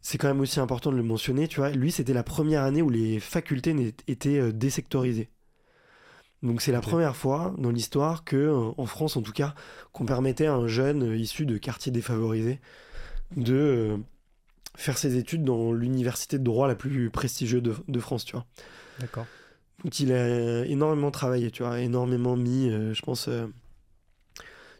c'est 0.00 0.18
quand 0.18 0.28
même 0.28 0.40
aussi 0.40 0.60
important 0.60 0.90
de 0.90 0.96
le 0.96 1.02
mentionner, 1.02 1.48
tu 1.48 1.60
vois. 1.60 1.70
Lui, 1.70 1.92
c'était 1.92 2.14
la 2.14 2.22
première 2.22 2.62
année 2.62 2.82
où 2.82 2.90
les 2.90 3.20
facultés 3.20 3.94
étaient 4.08 4.38
euh, 4.38 4.52
désectorisées. 4.52 5.30
Donc 6.42 6.60
c'est 6.60 6.72
la 6.72 6.80
première 6.80 7.14
fois 7.14 7.54
dans 7.58 7.70
l'histoire 7.70 8.24
que, 8.24 8.36
euh, 8.36 8.72
en 8.76 8.86
France 8.86 9.16
en 9.16 9.22
tout 9.22 9.32
cas, 9.32 9.54
qu'on 9.92 10.06
permettait 10.06 10.46
à 10.46 10.54
un 10.54 10.66
jeune 10.66 11.04
euh, 11.04 11.16
issu 11.16 11.46
de 11.46 11.56
quartiers 11.56 11.92
défavorisés 11.92 12.60
de 13.36 13.96
faire 14.76 14.98
ses 14.98 15.16
études 15.16 15.44
dans 15.44 15.72
l'université 15.72 16.38
de 16.38 16.44
droit 16.44 16.66
la 16.66 16.74
plus 16.74 17.10
prestigieuse 17.10 17.62
de, 17.62 17.74
de 17.86 18.00
France, 18.00 18.24
tu 18.24 18.32
vois. 18.32 18.46
D'accord. 18.98 19.26
Donc 19.84 19.98
il 20.00 20.12
a 20.12 20.64
énormément 20.66 21.10
travaillé, 21.10 21.50
tu 21.50 21.62
vois, 21.62 21.80
énormément 21.80 22.36
mis, 22.36 22.70
euh, 22.70 22.94
je 22.94 23.02
pense, 23.02 23.28
euh, 23.28 23.46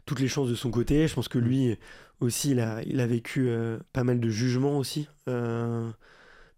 toutes 0.05 0.19
les 0.19 0.27
chances 0.27 0.49
de 0.49 0.55
son 0.55 0.71
côté. 0.71 1.07
Je 1.07 1.13
pense 1.13 1.27
que 1.27 1.37
lui 1.39 1.77
aussi, 2.19 2.51
il 2.51 2.59
a, 2.59 2.81
il 2.83 2.99
a 2.99 3.07
vécu 3.07 3.47
euh, 3.49 3.79
pas 3.93 4.03
mal 4.03 4.19
de 4.19 4.29
jugements 4.29 4.77
aussi, 4.77 5.07
euh, 5.27 5.91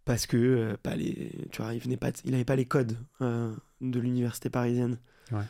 parce 0.06 0.26
que 0.28 0.38
euh, 0.38 0.78
pas 0.82 0.96
les, 0.96 1.32
tu 1.52 1.62
vois, 1.62 1.74
il 1.74 1.80
venait 1.80 1.98
pas, 1.98 2.12
de- 2.12 2.18
il 2.26 2.34
avait 2.34 2.46
pas 2.46 2.56
les 2.56 2.66
codes 2.66 2.98
de 3.22 4.00
l'université 4.00 4.50
parisienne. 4.50 5.00
Ouais. 5.32 5.44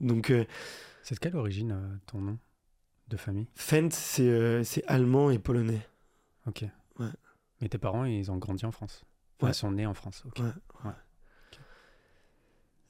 Donc 0.00 0.32
C'est 1.02 1.14
de 1.16 1.20
quelle 1.20 1.36
origine 1.36 2.00
ton 2.06 2.20
nom 2.20 2.38
de 3.08 3.16
famille? 3.16 3.48
Fent, 3.54 3.90
c'est 3.90 4.62
c'est 4.64 4.84
allemand 4.86 5.30
et 5.30 5.38
polonais. 5.38 5.80
Ok. 6.46 6.64
Ouais. 6.98 7.06
Mais 7.60 7.68
tes 7.68 7.78
parents, 7.78 8.04
ils 8.04 8.30
ont 8.30 8.36
grandi 8.36 8.64
en 8.64 8.70
France? 8.72 9.04
Enfin, 9.38 9.46
Ouais. 9.46 9.52
Ils 9.52 9.54
sont 9.54 9.70
nés 9.72 9.86
en 9.86 9.94
France. 9.94 10.22
Ok. 10.26 10.38
Ouais. 10.84 10.90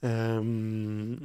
Euh, 0.05 1.17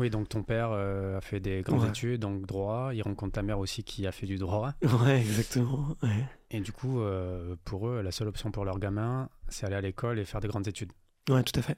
Oui, 0.00 0.08
donc 0.08 0.30
ton 0.30 0.42
père 0.42 0.70
euh, 0.72 1.18
a 1.18 1.20
fait 1.20 1.40
des 1.40 1.60
grandes 1.60 1.82
Ouais. 1.82 1.88
études, 1.90 2.22
donc 2.22 2.46
droit. 2.46 2.92
Il 2.94 3.02
rencontre 3.02 3.32
ta 3.32 3.42
mère 3.42 3.58
aussi 3.58 3.84
qui 3.84 4.06
a 4.06 4.12
fait 4.12 4.26
du 4.26 4.38
droit. 4.38 4.72
ouais, 5.04 5.20
exactement. 5.20 5.94
ouais. 6.02 6.24
Et 6.50 6.60
du 6.60 6.72
coup, 6.72 7.00
euh, 7.00 7.54
pour 7.64 7.86
eux, 7.86 8.00
la 8.00 8.10
seule 8.10 8.28
option 8.28 8.50
pour 8.50 8.64
leur 8.64 8.78
gamin, 8.78 9.28
c'est 9.48 9.66
aller 9.66 9.76
à 9.76 9.80
l'école 9.82 10.18
et 10.18 10.24
faire 10.24 10.40
des 10.40 10.48
grandes 10.48 10.66
études. 10.66 10.92
Ouais, 11.28 11.42
tout 11.44 11.58
à 11.58 11.62
fait. 11.62 11.76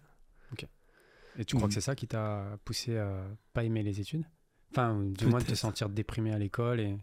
Et 1.38 1.46
tu 1.46 1.56
crois 1.56 1.66
que 1.66 1.74
c'est 1.74 1.80
ça 1.80 1.94
qui 1.94 2.06
t'a 2.06 2.44
poussé 2.64 2.98
à 2.98 3.24
pas 3.54 3.64
aimer 3.64 3.82
les 3.82 4.00
études? 4.00 4.24
Enfin, 4.70 5.00
du 5.02 5.26
moins 5.26 5.40
de 5.40 5.44
te 5.44 5.54
sentir 5.54 5.88
déprimé 5.88 6.32
à 6.32 6.38
l'école 6.38 6.78
et 6.78 6.96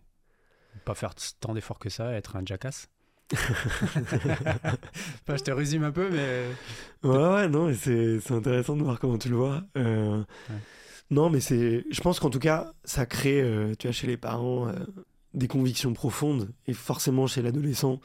pas 0.85 0.93
faire 0.93 1.15
tant 1.39 1.55
d'efforts 1.55 1.79
que 1.79 1.89
ça, 1.89 2.13
être 2.13 2.35
un 2.35 2.43
jackass? 2.45 2.89
Enfin, 3.35 5.35
je 5.35 5.43
te 5.43 5.51
résume 5.51 5.83
un 5.83 5.91
peu, 5.91 6.09
mais. 6.09 6.45
Ouais, 7.03 7.17
ouais, 7.17 7.47
non, 7.47 7.67
mais 7.67 7.73
c'est 7.73 8.31
intéressant 8.31 8.75
de 8.75 8.83
voir 8.83 8.99
comment 8.99 9.17
tu 9.17 9.29
le 9.29 9.35
vois. 9.35 9.63
Euh, 9.77 10.23
Non, 11.11 11.29
mais 11.29 11.39
c'est. 11.39 11.85
Je 11.89 12.01
pense 12.01 12.19
qu'en 12.19 12.29
tout 12.29 12.39
cas, 12.39 12.71
ça 12.83 13.05
crée, 13.05 13.41
euh, 13.41 13.73
tu 13.77 13.87
vois, 13.87 13.91
chez 13.93 14.07
les 14.07 14.17
parents, 14.17 14.67
euh, 14.67 14.73
des 15.33 15.47
convictions 15.47 15.93
profondes. 15.93 16.51
Et 16.67 16.73
forcément, 16.73 17.25
chez 17.27 17.41
l'adolescent, 17.41 17.99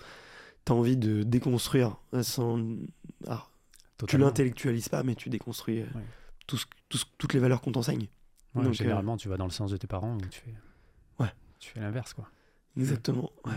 t'as 0.64 0.74
envie 0.74 0.96
de 0.96 1.22
déconstruire. 1.22 1.96
euh, 2.14 2.22
Sans... 2.22 2.58
Alors, 3.26 3.50
tu 4.08 4.16
l'intellectualises 4.18 4.88
pas, 4.88 5.02
mais 5.02 5.14
tu 5.14 5.28
déconstruis 5.28 5.80
euh, 5.80 5.86
Ouais. 5.94 6.02
tout 6.46 6.56
ce- 6.56 6.66
tout 6.88 6.98
ce- 6.98 7.04
toutes 7.18 7.34
les 7.34 7.40
valeurs 7.40 7.60
qu'on 7.60 7.72
t'enseigne. 7.72 8.08
Ouais, 8.54 8.64
Donc, 8.64 8.72
généralement, 8.74 9.16
tu 9.16 9.28
vas 9.28 9.36
dans 9.36 9.44
le 9.46 9.50
sens 9.50 9.70
de 9.70 9.76
tes 9.76 9.86
parents 9.86 10.14
ou 10.16 10.20
tu 10.30 10.40
fais. 10.40 10.54
Ouais. 11.20 11.32
Tu 11.58 11.70
fais 11.70 11.80
l'inverse, 11.80 12.12
quoi. 12.14 12.28
Exactement, 12.76 13.30
ouais. 13.44 13.52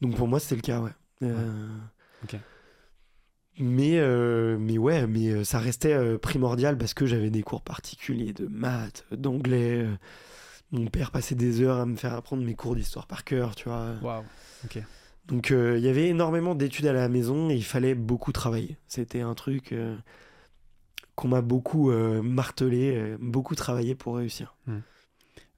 Donc 0.00 0.16
pour 0.16 0.26
moi, 0.28 0.38
c'était 0.40 0.56
le 0.56 0.60
cas, 0.62 0.80
ouais. 0.80 0.92
Ok. 2.24 2.36
Mais, 3.58 3.98
euh, 3.98 4.58
mais 4.58 4.76
ouais, 4.76 5.06
mais 5.06 5.28
euh, 5.28 5.44
ça 5.44 5.58
restait 5.58 5.94
euh, 5.94 6.18
primordial 6.18 6.76
parce 6.76 6.92
que 6.94 7.06
j'avais 7.06 7.30
des 7.30 7.42
cours 7.42 7.62
particuliers 7.62 8.32
de 8.32 8.46
maths, 8.46 9.04
d'anglais. 9.10 9.86
Mon 10.72 10.86
père 10.86 11.10
passait 11.10 11.34
des 11.34 11.62
heures 11.62 11.78
à 11.78 11.86
me 11.86 11.96
faire 11.96 12.14
apprendre 12.14 12.44
mes 12.44 12.54
cours 12.54 12.74
d'histoire 12.74 13.06
par 13.06 13.24
cœur, 13.24 13.54
tu 13.54 13.68
vois. 13.68 13.94
Waouh. 14.02 14.24
Ok. 14.64 14.82
Donc 15.26 15.50
euh, 15.50 15.76
il 15.78 15.84
y 15.84 15.88
avait 15.88 16.08
énormément 16.08 16.54
d'études 16.54 16.86
à 16.86 16.92
la 16.92 17.08
maison 17.08 17.50
et 17.50 17.54
il 17.54 17.64
fallait 17.64 17.94
beaucoup 17.94 18.32
travailler. 18.32 18.76
C'était 18.86 19.22
un 19.22 19.34
truc 19.34 19.72
euh, 19.72 19.96
qu'on 21.14 21.28
m'a 21.28 21.40
beaucoup 21.40 21.90
euh, 21.90 22.22
martelé, 22.22 23.16
beaucoup 23.20 23.54
travaillé 23.54 23.94
pour 23.94 24.16
réussir. 24.16 24.54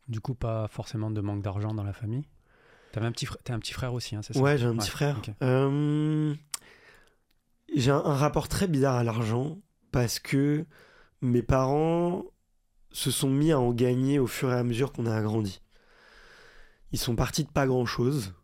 Du 0.09 0.21
coup, 0.21 0.35
pas 0.35 0.69
forcément 0.69 1.11
de 1.11 1.21
manque 1.21 1.43
d'argent 1.43 1.75
dans 1.75 1.85
la 1.85 1.93
famille. 1.93 2.25
T'avais 2.93 3.07
un 3.07 3.13
petit 3.13 3.27
frère, 3.27 3.39
t'as 3.45 3.53
un 3.53 3.59
petit 3.59 3.75
frère 3.75 3.93
aussi, 3.93 4.17
hein, 4.17 4.21
c'est 4.23 4.33
ça? 4.33 4.41
Ouais, 4.41 4.57
j'ai 4.57 4.65
un 4.65 4.77
petit 4.77 4.89
frère. 4.89 5.19
ok. 5.19 5.35
Euh, 7.71 7.75
j'ai 7.77 7.91
un, 7.91 8.03
un 8.05 8.15
rapport 8.15 8.49
très 8.49 8.67
bizarre 8.67 8.97
à 8.97 9.05
l'argent 9.05 9.59
parce 9.93 10.19
que 10.19 10.65
mes 11.23 11.43
parents 11.43 12.25
se 12.91 13.11
sont 13.11 13.31
mis 13.31 13.53
à 13.53 13.61
en 13.61 13.73
gagner 13.73 14.19
au 14.19 14.27
fur 14.27 14.51
et 14.51 14.55
à 14.55 14.65
mesure 14.65 14.93
qu'on 14.93 15.07
a 15.07 15.21
grandi. 15.21 15.61
Ils 16.93 16.99
sont 16.99 17.17
partis 17.17 17.45
de 17.45 17.51
pas 17.51 17.67
grand 17.67 17.87
chose. 17.87 18.35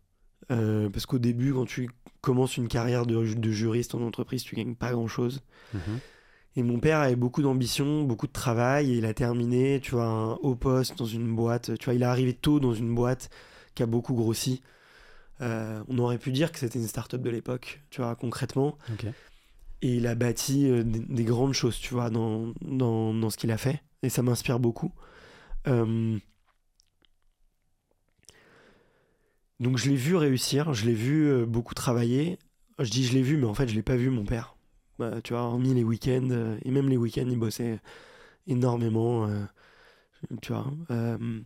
parce 0.47 1.05
qu'au 1.05 1.17
début, 1.17 1.53
quand 1.53 1.65
tu 1.65 1.89
commences 2.21 2.57
une 2.57 2.67
carrière 2.67 3.05
de, 3.05 3.33
de 3.33 3.51
juriste 3.51 3.95
en 3.95 4.01
entreprise, 4.01 4.43
tu 4.43 4.55
gagnes 4.55 4.75
pas 4.75 4.91
grand 4.91 5.07
chose. 5.07 5.41
Mhm. 5.73 5.99
Et 6.57 6.63
mon 6.63 6.79
père 6.79 6.99
avait 6.99 7.15
beaucoup 7.15 7.41
d'ambition, 7.41 8.03
beaucoup 8.03 8.27
de 8.27 8.31
travail, 8.31 8.91
et 8.91 8.97
il 8.97 9.05
a 9.05 9.13
terminé, 9.13 9.79
tu 9.81 9.91
vois, 9.91 10.05
un 10.05 10.33
haut 10.35 10.55
poste 10.55 10.97
dans 10.97 11.05
une 11.05 11.35
boîte. 11.35 11.77
Tu 11.77 11.85
vois, 11.85 11.93
il 11.93 12.01
est 12.01 12.05
arrivé 12.05 12.33
tôt 12.33 12.59
dans 12.59 12.73
une 12.73 12.95
boîte 12.95 13.29
qui 13.75 13.83
a 13.83 13.85
beaucoup 13.85 14.13
grossi. 14.13 14.61
Euh, 15.41 15.83
on 15.87 15.97
aurait 15.97 16.17
pu 16.17 16.31
dire 16.31 16.51
que 16.51 16.59
c'était 16.59 16.79
une 16.79 16.87
start-up 16.87 17.21
de 17.21 17.29
l'époque, 17.29 17.81
tu 17.89 18.01
vois, 18.01 18.15
concrètement. 18.15 18.77
Et 19.81 19.95
il 19.95 20.07
a 20.07 20.15
bâti 20.15 20.69
euh, 20.69 20.83
des, 20.83 20.99
des 20.99 21.23
grandes 21.23 21.53
choses, 21.53 21.77
tu 21.77 21.93
vois, 21.93 22.09
dans, 22.09 22.53
dans, 22.61 23.13
dans 23.13 23.29
ce 23.29 23.37
qu'il 23.37 23.51
a 23.51 23.57
fait. 23.57 23.81
Et 24.03 24.09
ça 24.09 24.21
m'inspire 24.21 24.59
beaucoup. 24.59 24.93
Euh, 25.67 26.17
Donc 29.59 29.77
je 29.77 29.89
l'ai 29.89 29.95
vu 29.95 30.15
réussir, 30.15 30.73
je 30.73 30.85
l'ai 30.85 30.93
vu 30.93 31.45
beaucoup 31.45 31.73
travailler. 31.73 32.37
Je 32.79 32.89
dis 32.89 33.05
je 33.05 33.13
l'ai 33.13 33.21
vu, 33.21 33.37
mais 33.37 33.45
en 33.45 33.53
fait 33.53 33.67
je 33.69 33.75
l'ai 33.75 33.83
pas 33.83 33.95
vu 33.95 34.09
mon 34.09 34.25
père. 34.25 34.57
Bah, 34.99 35.21
tu 35.21 35.33
vois, 35.33 35.43
hormis 35.43 35.73
les 35.73 35.83
week-ends, 35.83 36.57
et 36.63 36.71
même 36.71 36.89
les 36.89 36.97
week-ends, 36.97 37.27
il 37.27 37.39
bossait 37.39 37.79
énormément. 38.47 39.27
Tu 40.41 40.53
vois, 40.53 40.71
euh, 40.91 41.39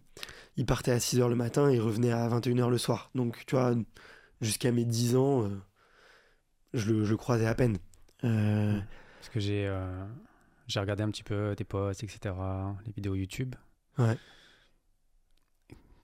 il 0.58 0.66
partait 0.66 0.92
à 0.92 0.98
6h 1.00 1.28
le 1.30 1.36
matin, 1.36 1.72
il 1.72 1.80
revenait 1.82 2.12
à 2.12 2.28
21h 2.30 2.70
le 2.70 2.78
soir. 2.78 3.10
Donc 3.16 3.44
tu 3.46 3.56
vois, 3.56 3.76
jusqu'à 4.42 4.72
mes 4.72 4.86
10 4.86 5.16
ans, 5.16 5.44
euh, 5.44 5.50
je, 6.74 6.92
le, 6.94 7.06
je 7.06 7.12
le 7.12 7.18
croisais 7.18 7.48
à 7.48 7.56
peine. 7.56 7.78
Euh, 8.24 8.80
Parce 9.20 9.30
que 9.30 9.40
j'ai 9.40 9.72
j'ai 10.68 10.80
regardé 10.80 11.02
un 11.04 11.10
petit 11.10 11.24
peu 11.24 11.56
tes 11.58 11.64
posts, 11.64 12.04
etc., 12.04 12.36
les 12.86 12.92
vidéos 12.92 13.16
YouTube. 13.16 13.56
Ouais. 13.98 14.18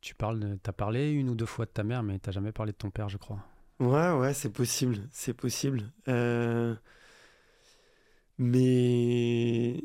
Tu 0.01 0.15
parles, 0.15 0.39
de- 0.39 0.55
t'as 0.55 0.71
parlé 0.71 1.11
une 1.11 1.29
ou 1.29 1.35
deux 1.35 1.45
fois 1.45 1.65
de 1.65 1.71
ta 1.71 1.83
mère, 1.83 2.01
mais 2.03 2.17
t'as 2.19 2.31
jamais 2.31 2.51
parlé 2.51 2.71
de 2.71 2.77
ton 2.77 2.89
père, 2.91 3.09
je 3.09 3.17
crois. 3.17 3.39
Ouais, 3.79 4.11
ouais, 4.13 4.33
c'est 4.33 4.49
possible, 4.51 5.07
c'est 5.11 5.33
possible. 5.33 5.83
Mais 8.37 9.81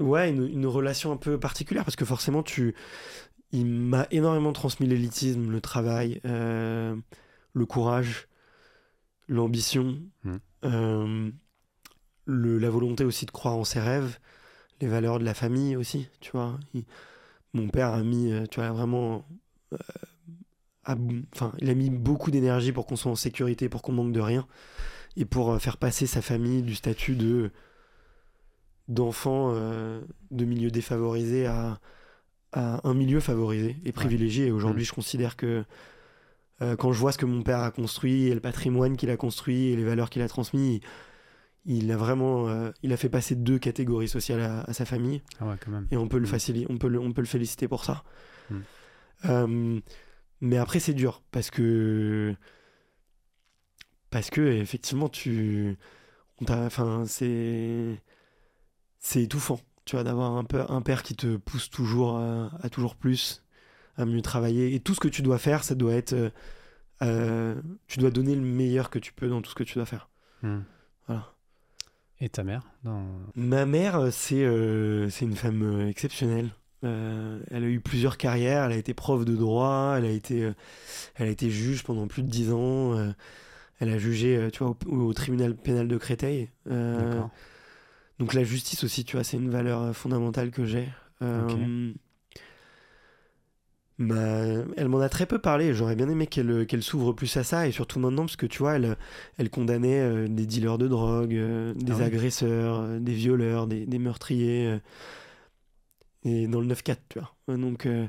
ouais, 0.00 0.30
une, 0.30 0.46
une 0.48 0.66
relation 0.66 1.12
un 1.12 1.16
peu 1.16 1.38
particulière 1.38 1.84
parce 1.84 1.96
que 1.96 2.04
forcément, 2.04 2.42
tu, 2.42 2.74
il 3.52 3.66
m'a 3.66 4.06
énormément 4.10 4.52
transmis 4.52 4.86
l'élitisme, 4.86 5.50
le 5.50 5.60
travail, 5.60 6.20
euh, 6.24 6.96
le 7.52 7.66
courage, 7.66 8.28
l'ambition, 9.28 9.98
Mhm. 10.24 10.40
euh, 10.64 11.30
le, 12.26 12.58
la 12.58 12.70
volonté 12.70 13.04
aussi 13.04 13.26
de 13.26 13.30
croire 13.30 13.56
en 13.56 13.64
ses 13.64 13.80
rêves, 13.80 14.18
les 14.80 14.88
valeurs 14.88 15.18
de 15.18 15.24
la 15.24 15.34
famille 15.34 15.76
aussi, 15.76 16.08
tu 16.20 16.32
vois. 16.32 16.58
Il- 16.74 16.84
mon 17.52 17.68
père 17.68 17.88
a 17.92 18.02
mis, 18.02 18.32
euh, 18.32 18.46
tu 18.46 18.60
vois, 18.60 18.70
vraiment 18.70 19.24
euh, 19.72 19.76
a- 20.84 20.96
enfin, 21.34 21.52
il 21.58 21.70
a 21.70 21.74
mis 21.74 21.90
beaucoup 21.90 22.30
d'énergie 22.30 22.72
pour 22.72 22.86
qu'on 22.86 22.96
soit 22.96 23.10
en 23.12 23.16
sécurité, 23.16 23.68
pour 23.68 23.82
qu'on 23.82 23.92
manque 23.92 24.12
de 24.12 24.20
rien, 24.20 24.46
et 25.16 25.24
pour 25.24 25.60
faire 25.60 25.76
passer 25.76 26.06
sa 26.06 26.22
famille 26.22 26.62
du 26.62 26.74
statut 26.74 27.16
de 27.16 27.50
d'enfant 28.90 29.52
euh, 29.54 30.02
de 30.30 30.44
milieu 30.44 30.70
défavorisé 30.70 31.46
à, 31.46 31.80
à 32.52 32.86
un 32.86 32.92
milieu 32.94 33.20
favorisé 33.20 33.76
et 33.86 33.92
privilégié. 33.92 34.46
Et 34.48 34.50
aujourd'hui, 34.52 34.84
je 34.84 34.92
considère 34.92 35.36
que 35.36 35.64
euh, 36.60 36.76
quand 36.76 36.92
je 36.92 36.98
vois 36.98 37.12
ce 37.12 37.18
que 37.18 37.24
mon 37.24 37.42
père 37.42 37.60
a 37.60 37.70
construit 37.70 38.26
et 38.26 38.34
le 38.34 38.40
patrimoine 38.40 38.96
qu'il 38.98 39.08
a 39.10 39.16
construit 39.16 39.68
et 39.68 39.76
les 39.76 39.84
valeurs 39.84 40.10
qu'il 40.10 40.20
a 40.20 40.28
transmis, 40.28 40.80
il 41.64 41.90
a 41.92 41.96
vraiment, 41.96 42.48
euh, 42.48 42.70
il 42.82 42.92
a 42.92 42.96
fait 42.98 43.08
passer 43.08 43.34
deux 43.36 43.58
catégories 43.58 44.08
sociales 44.08 44.40
à- 44.40 44.60
à 44.62 44.72
sa 44.74 44.84
famille 44.84 45.22
Ah 45.40 45.46
ouais, 45.46 45.54
quand 45.64 45.70
même. 45.70 45.86
et 45.90 45.96
on 45.96 46.08
peut 46.08 46.18
le 46.18 46.24
Mm. 46.24 46.26
faciliter, 46.26 46.66
on 46.68 46.76
peut 46.78 46.88
le, 46.88 46.98
on 46.98 47.12
peut 47.12 47.22
le 47.22 47.26
féliciter 47.26 47.68
pour 47.68 47.84
ça. 47.84 48.02
Mm. 48.50 49.78
Mais 50.42 50.56
après 50.56 50.80
c'est 50.80 50.94
dur 50.94 51.22
parce 51.32 51.50
que 51.50 52.34
parce 54.10 54.30
que 54.30 54.40
effectivement 54.40 55.08
tu, 55.10 55.76
enfin 56.42 57.04
c'est 57.06 58.00
c'est 59.00 59.22
étouffant, 59.22 59.60
tu 59.84 59.96
vois, 59.96 60.04
d'avoir 60.04 60.36
un 60.36 60.44
père, 60.44 60.70
un 60.70 60.82
père 60.82 61.02
qui 61.02 61.16
te 61.16 61.36
pousse 61.36 61.68
toujours 61.68 62.16
à, 62.16 62.50
à 62.62 62.68
toujours 62.68 62.94
plus, 62.94 63.42
à 63.96 64.04
mieux 64.04 64.22
travailler 64.22 64.74
et 64.74 64.80
tout 64.80 64.94
ce 64.94 65.00
que 65.00 65.08
tu 65.08 65.22
dois 65.22 65.38
faire, 65.38 65.64
ça 65.64 65.74
doit 65.74 65.94
être, 65.94 66.12
euh, 66.12 66.30
euh, 67.02 67.60
tu 67.88 67.98
dois 67.98 68.10
donner 68.10 68.34
le 68.34 68.42
meilleur 68.42 68.90
que 68.90 68.98
tu 68.98 69.12
peux 69.12 69.28
dans 69.28 69.42
tout 69.42 69.50
ce 69.50 69.56
que 69.56 69.64
tu 69.64 69.74
dois 69.74 69.86
faire. 69.86 70.08
Hmm. 70.42 70.60
Voilà. 71.06 71.32
Et 72.20 72.28
ta 72.28 72.44
mère 72.44 72.62
dans... 72.84 73.02
Ma 73.34 73.64
mère, 73.64 73.96
euh, 73.96 74.10
c'est 74.10 74.44
euh, 74.44 75.08
une 75.22 75.34
femme 75.34 75.62
euh, 75.62 75.88
exceptionnelle. 75.88 76.50
Euh, 76.84 77.40
elle 77.50 77.64
a 77.64 77.66
eu 77.66 77.80
plusieurs 77.80 78.18
carrières. 78.18 78.64
Elle 78.64 78.72
a 78.72 78.76
été 78.76 78.92
prof 78.92 79.24
de 79.24 79.34
droit. 79.34 79.94
Elle 79.96 80.04
a 80.04 80.10
été, 80.10 80.44
euh, 80.44 80.52
elle 81.14 81.28
a 81.28 81.30
été 81.30 81.50
juge 81.50 81.82
pendant 81.82 82.06
plus 82.06 82.22
de 82.22 82.28
dix 82.28 82.52
ans. 82.52 82.94
euh, 82.94 83.12
elle 83.78 83.88
a 83.88 83.96
jugé, 83.96 84.36
euh, 84.36 84.50
tu 84.50 84.62
vois, 84.62 84.76
au, 84.86 84.96
au 84.96 85.14
tribunal 85.14 85.56
pénal 85.56 85.88
de 85.88 85.96
Créteil. 85.96 86.50
Euh. 88.20 88.24
Donc 88.24 88.34
la 88.34 88.44
justice 88.44 88.84
aussi, 88.84 89.04
tu 89.04 89.16
vois, 89.16 89.24
c'est 89.24 89.36
une 89.36 89.50
valeur 89.50 89.82
euh, 89.82 89.92
fondamentale 89.92 90.50
que 90.50 90.64
j'ai. 90.64 90.88
Euh, 91.22 91.92
bah, 93.98 94.64
elle 94.78 94.88
m'en 94.88 95.00
a 95.00 95.08
très 95.10 95.26
peu 95.26 95.38
parlé. 95.38 95.74
J'aurais 95.74 95.94
bien 95.96 96.08
aimé 96.08 96.26
qu'elle 96.26 96.66
qu'elle 96.66 96.82
s'ouvre 96.82 97.12
plus 97.12 97.36
à 97.36 97.44
ça 97.44 97.66
et 97.68 97.72
surtout 97.72 97.98
maintenant 97.98 98.22
parce 98.22 98.36
que 98.36 98.46
tu 98.46 98.58
vois, 98.60 98.76
elle, 98.76 98.96
elle 99.36 99.50
condamnait 99.50 100.00
euh, 100.00 100.26
des 100.28 100.46
dealers 100.46 100.78
de 100.78 100.88
drogue, 100.88 101.34
euh, 101.34 101.74
des 101.74 101.92
Ah 101.92 101.96
oui. 101.96 102.02
agresseurs, 102.04 102.80
euh, 102.80 102.98
des 102.98 103.12
violeurs, 103.12 103.66
des, 103.66 103.84
des 103.86 103.98
meurtriers. 103.98 104.66
euh, 104.68 104.78
et 106.24 106.46
dans 106.48 106.60
le 106.60 106.66
9-4, 106.66 106.96
tu 107.10 107.18
vois. 107.18 107.34
Euh, 107.50 107.56
Donc 107.58 107.84
euh, 107.86 108.06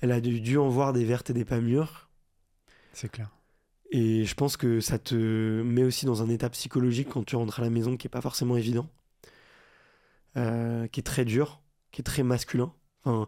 elle 0.00 0.10
a 0.12 0.20
dû, 0.20 0.40
dû 0.40 0.58
en 0.58 0.68
voir 0.68 0.92
des 0.92 1.04
vertes 1.04 1.30
et 1.30 1.32
des 1.32 1.44
pas 1.44 1.60
mûres. 1.60 2.08
C'est 2.92 3.08
clair. 3.10 3.30
Et 3.92 4.24
je 4.24 4.34
pense 4.34 4.56
que 4.56 4.80
ça 4.80 4.98
te 4.98 5.14
met 5.62 5.82
aussi 5.84 6.06
dans 6.06 6.22
un 6.22 6.28
état 6.28 6.48
psychologique 6.50 7.08
quand 7.08 7.24
tu 7.24 7.36
rentres 7.36 7.60
à 7.60 7.62
la 7.62 7.70
maison 7.70 7.96
qui 7.96 8.06
est 8.06 8.10
pas 8.10 8.20
forcément 8.20 8.56
évident, 8.56 8.88
euh, 10.36 10.86
qui 10.86 11.00
est 11.00 11.04
très 11.04 11.24
dur, 11.24 11.60
qui 11.90 12.02
est 12.02 12.04
très 12.04 12.22
masculin. 12.22 12.72
Enfin, 13.04 13.26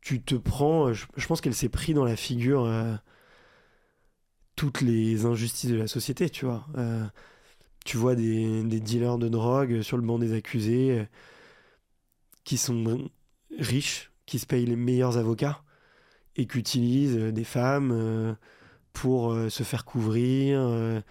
tu 0.00 0.22
te 0.22 0.36
prends, 0.36 0.92
je, 0.92 1.26
pense 1.26 1.40
qu'elle 1.40 1.54
s'est 1.54 1.68
pris 1.68 1.92
dans 1.92 2.04
la 2.04 2.14
figure 2.14 2.64
euh, 2.64 2.94
toutes 4.54 4.80
les 4.80 5.26
injustices 5.26 5.70
de 5.70 5.76
la 5.76 5.88
société, 5.88 6.30
tu 6.30 6.44
vois. 6.44 6.66
Euh, 6.76 7.04
tu 7.84 7.96
vois 7.96 8.14
des, 8.14 8.62
des 8.62 8.80
dealers 8.80 9.18
de 9.18 9.28
drogue 9.28 9.82
sur 9.82 9.96
le 9.96 10.04
banc 10.04 10.18
des 10.18 10.34
accusés 10.34 11.06
qui 12.44 12.56
sont 12.58 13.10
riches, 13.58 14.12
qui 14.26 14.38
se 14.38 14.46
payent 14.46 14.66
les 14.66 14.76
meilleurs 14.76 15.18
avocats 15.18 15.62
et 16.36 16.46
qui 16.46 16.58
utilisent 16.58 17.16
des 17.16 17.44
femmes. 17.44 18.36
pour 18.92 19.34
se 19.50 19.62
faire 19.62 19.84
couvrir, 19.84 21.02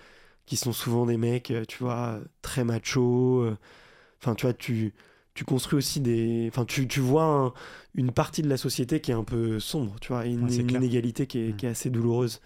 qui 0.46 0.58
sont 0.58 0.74
souvent 0.74 1.06
des 1.06 1.18
mecs, 1.18 1.54
tu 1.68 1.78
vois, 1.84 2.20
très 2.42 2.64
machos. 2.64 3.56
Enfin, 4.22 4.36
tu 4.36 4.46
vois, 4.46 4.54
tu, 4.54 4.94
tu 5.36 5.46
construis 5.46 5.78
aussi 5.78 6.00
des... 6.02 6.48
Enfin, 6.52 6.66
tu, 6.66 6.88
tu 6.88 7.00
vois 7.02 7.24
un- 7.26 7.54
une 7.94 8.12
partie 8.12 8.42
de 8.42 8.50
la 8.50 8.58
société 8.58 9.00
qui 9.02 9.12
est 9.12 9.16
un 9.16 9.24
peu 9.24 9.60
sombre, 9.60 9.96
tu 10.02 10.08
vois, 10.14 10.26
et 10.26 10.32
une, 10.32 10.46
Ouais, 10.46 10.56
une 10.56 10.72
inégalité 10.72 11.28
qui 11.28 11.40
est, 11.40 11.56
qui 11.56 11.68
est 11.68 11.70
assez 11.70 11.90
douloureuse. 11.92 12.42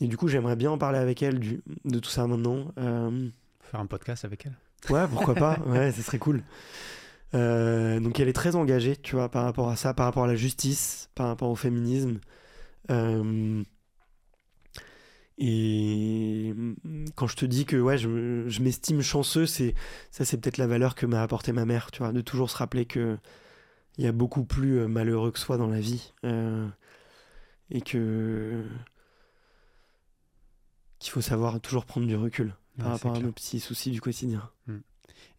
Et 0.00 0.08
du 0.08 0.16
coup, 0.16 0.26
j'aimerais 0.28 0.56
bien 0.56 0.70
en 0.72 0.78
parler 0.78 0.98
avec 0.98 1.22
elle 1.22 1.38
du- 1.38 1.60
de 1.84 1.98
tout 2.00 2.10
ça 2.10 2.26
maintenant. 2.26 2.72
Euh, 2.78 3.28
Faire 3.62 3.80
un 3.80 3.86
podcast 3.86 4.24
avec 4.24 4.46
elle. 4.46 4.56
Ouais, 4.92 5.06
pourquoi 5.08 5.34
pas 5.34 5.58
Ouais, 5.66 5.92
ce 5.92 6.02
serait 6.02 6.18
cool. 6.18 6.42
Euh, 7.34 8.00
donc 8.00 8.18
elle 8.18 8.28
est 8.28 8.32
très 8.32 8.56
engagée, 8.56 8.96
tu 8.96 9.14
vois, 9.14 9.28
par 9.28 9.44
rapport 9.44 9.68
à 9.68 9.76
ça, 9.76 9.94
par 9.94 10.06
rapport 10.06 10.24
à 10.24 10.26
la 10.26 10.34
justice, 10.34 11.10
par 11.14 11.28
rapport 11.28 11.48
au 11.50 11.54
féminisme. 11.54 12.18
Euh, 12.90 13.62
Et 15.42 16.54
quand 17.16 17.26
je 17.26 17.34
te 17.34 17.46
dis 17.46 17.64
que 17.64 17.76
ouais, 17.80 17.96
je, 17.96 18.44
je 18.46 18.62
m'estime 18.62 19.00
chanceux, 19.00 19.46
c'est 19.46 19.74
ça, 20.10 20.26
c'est 20.26 20.36
peut-être 20.38 20.58
la 20.58 20.66
valeur 20.66 20.94
que 20.94 21.06
m'a 21.06 21.22
apporté 21.22 21.52
ma 21.52 21.64
mère, 21.64 21.90
tu 21.90 22.00
vois, 22.02 22.12
de 22.12 22.20
toujours 22.20 22.50
se 22.50 22.58
rappeler 22.58 22.84
que 22.84 23.16
il 23.96 24.04
y 24.04 24.06
a 24.06 24.12
beaucoup 24.12 24.44
plus 24.44 24.78
euh, 24.80 24.86
malheureux 24.86 25.30
que 25.32 25.38
soi 25.38 25.56
dans 25.56 25.66
la 25.66 25.80
vie 25.80 26.12
euh, 26.24 26.68
et 27.70 27.80
que 27.80 28.64
qu'il 30.98 31.10
faut 31.12 31.20
savoir 31.22 31.60
toujours 31.60 31.86
prendre 31.86 32.06
du 32.06 32.16
recul 32.16 32.54
par 32.76 32.86
Ouais, 32.88 32.92
rapport 32.92 33.12
à 33.12 33.14
clair. 33.14 33.26
nos 33.26 33.32
petits 33.32 33.60
soucis 33.60 33.90
du 33.90 34.00
quotidien. 34.00 34.50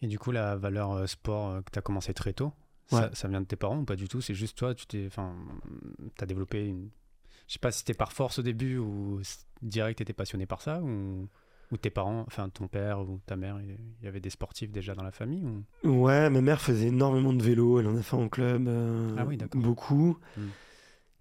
Et 0.02 0.08
du 0.08 0.18
coup, 0.20 0.32
la 0.32 0.56
valeur 0.56 0.92
euh, 0.94 1.06
sport 1.08 1.64
que 1.64 1.72
tu 1.72 1.78
as 1.80 1.82
commencé 1.84 2.14
très 2.14 2.34
tôt, 2.34 2.54
Ouais. 2.92 3.02
ça, 3.02 3.10
ça 3.14 3.28
vient 3.28 3.40
de 3.42 3.46
tes 3.46 3.56
parents 3.56 3.78
ou 3.80 3.86
pas 3.86 3.96
du 3.96 4.08
tout? 4.08 4.20
C'est 4.22 4.34
juste 4.34 4.58
toi, 4.58 4.74
tu 4.76 4.86
t'es, 4.86 5.06
enfin, 5.08 5.34
as 6.20 6.26
développé 6.26 6.66
une. 6.66 6.90
Je 7.52 7.56
sais 7.56 7.60
pas 7.60 7.72
si 7.74 7.80
c'était 7.80 7.94
par 7.94 8.14
force 8.14 8.40
au 8.40 8.44
début 8.44 8.78
ou 8.78 9.20
direct 9.62 9.98
t'étais 9.98 10.14
passionné 10.14 10.46
par 10.46 10.62
ça 10.62 10.82
ou, 10.82 11.28
ou 11.74 11.76
tes 11.76 11.90
parents, 11.90 12.24
enfin 12.26 12.48
ton 12.48 12.70
père 12.70 13.02
ou 13.02 13.20
ta 13.26 13.36
mère, 13.36 13.60
il 13.60 14.06
y 14.06 14.08
avait 14.08 14.22
des 14.22 14.30
sportifs 14.30 14.72
déjà 14.72 14.96
dans 14.96 15.04
la 15.04 15.12
famille 15.12 15.44
ou... 15.44 15.66
Ouais, 15.84 16.30
ma 16.30 16.40
mère 16.40 16.62
faisait 16.62 16.88
énormément 16.88 17.34
de 17.34 17.44
vélo, 17.44 17.82
elle 17.82 17.88
en 17.88 17.98
a 17.98 18.02
fait 18.02 18.16
en 18.16 18.30
club, 18.30 18.70
euh, 18.70 19.18
Ah 19.18 19.26
oui, 19.26 19.38
beaucoup. 19.54 20.18
Mm. 20.38 20.42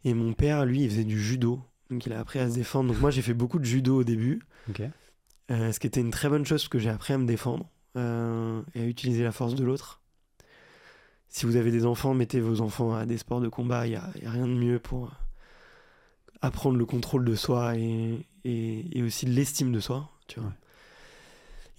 Et 0.04 0.14
mon 0.14 0.32
père, 0.32 0.64
lui, 0.66 0.84
il 0.84 0.90
faisait 0.90 1.02
du 1.02 1.20
judo, 1.20 1.60
donc 1.90 2.06
il 2.06 2.12
a 2.12 2.20
appris 2.20 2.38
à 2.38 2.48
se 2.48 2.54
défendre. 2.54 2.92
Donc 2.92 3.00
moi, 3.00 3.10
j'ai 3.10 3.22
fait 3.22 3.34
beaucoup 3.34 3.58
de 3.58 3.64
judo 3.64 3.98
au 3.98 4.04
début, 4.04 4.38
Ok. 4.68 4.82
euh, 5.50 5.72
ce 5.72 5.80
qui 5.80 5.88
était 5.88 6.00
une 6.00 6.12
très 6.12 6.28
bonne 6.28 6.46
chose 6.46 6.62
parce 6.62 6.68
que 6.68 6.78
j'ai 6.78 6.90
appris 6.90 7.12
à 7.12 7.18
me 7.18 7.26
défendre 7.26 7.68
euh, 7.96 8.62
et 8.76 8.82
à 8.82 8.86
utiliser 8.86 9.24
la 9.24 9.32
force 9.32 9.56
de 9.56 9.64
l'autre. 9.64 10.00
Si 11.26 11.44
vous 11.44 11.56
avez 11.56 11.72
des 11.72 11.86
enfants, 11.86 12.14
mettez 12.14 12.38
vos 12.38 12.60
enfants 12.60 12.94
à 12.94 13.04
des 13.04 13.18
sports 13.18 13.40
de 13.40 13.48
combat, 13.48 13.88
il 13.88 13.90
n'y 13.90 13.96
a 13.96 14.12
rien 14.30 14.46
de 14.46 14.54
mieux 14.54 14.78
pour 14.78 15.10
euh, 16.42 16.46
apprendre 16.46 16.76
le 16.78 16.86
contrôle 16.86 17.24
de 17.24 17.34
soi 17.34 17.76
et, 17.76 18.26
et, 18.44 18.98
et 18.98 19.02
aussi 19.02 19.26
l'estime 19.26 19.72
de 19.72 19.80
soi, 19.80 20.10
tu 20.26 20.40
vois. 20.40 20.48
Ouais. 20.48 20.54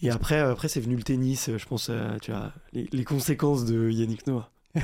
Et 0.03 0.09
après, 0.09 0.39
après 0.39 0.67
c'est 0.67 0.79
venu 0.81 0.95
le 0.95 1.03
tennis, 1.03 1.49
euh, 1.49 1.57
je 1.59 1.65
pense, 1.67 1.89
euh, 1.89 2.17
tu 2.21 2.31
vois, 2.31 2.51
les, 2.73 2.87
les 2.91 3.03
conséquences 3.03 3.65
de 3.65 3.89
Yannick 3.89 4.25
Noah. 4.27 4.49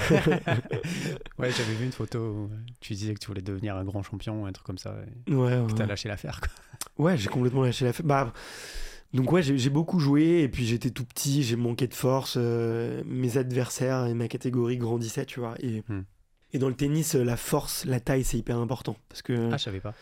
Ouais, 1.39 1.51
j'avais 1.51 1.73
vu 1.75 1.85
une 1.85 1.91
photo 1.91 2.19
où 2.19 2.49
tu 2.79 2.93
disais 2.93 3.13
que 3.13 3.19
tu 3.19 3.27
voulais 3.27 3.41
devenir 3.41 3.75
un 3.75 3.83
grand 3.83 4.03
champion, 4.03 4.45
un 4.45 4.51
truc 4.51 4.65
comme 4.65 4.77
ça, 4.77 4.95
et 5.27 5.33
Ouais, 5.33 5.59
ouais. 5.59 5.73
t'as 5.75 5.85
lâché 5.85 6.07
l'affaire. 6.09 6.41
quoi. 6.41 6.49
Ouais, 7.05 7.17
j'ai 7.17 7.29
complètement 7.29 7.63
lâché 7.63 7.85
la 7.85 7.91
Bah, 8.03 8.33
donc 9.13 9.31
ouais, 9.31 9.41
j'ai 9.41 9.57
j'ai 9.57 9.69
beaucoup 9.69 9.99
joué 9.99 10.41
et 10.41 10.49
puis 10.49 10.65
j'étais 10.65 10.89
tout 10.89 11.05
petit, 11.05 11.43
j'ai 11.43 11.55
manqué 11.55 11.87
de 11.87 11.93
force, 11.93 12.35
euh, 12.37 13.03
mes 13.05 13.37
adversaires 13.37 14.05
et 14.07 14.13
ma 14.13 14.27
catégorie 14.27 14.77
grandissaient, 14.77 15.25
tu 15.25 15.39
vois. 15.39 15.55
Et, 15.59 15.83
Hmm. 15.87 16.01
Et 16.53 16.59
dans 16.59 16.69
le 16.69 16.75
tennis, 16.75 17.15
euh, 17.15 17.23
la 17.23 17.37
force, 17.37 17.85
la 17.85 17.99
taille, 17.99 18.23
c'est 18.23 18.37
hyper 18.37 18.57
important 18.57 18.95
parce 19.09 19.21
que 19.21 19.49
Ah, 19.51 19.57
je 19.57 19.63
savais 19.63 19.79
pas. 19.79 19.93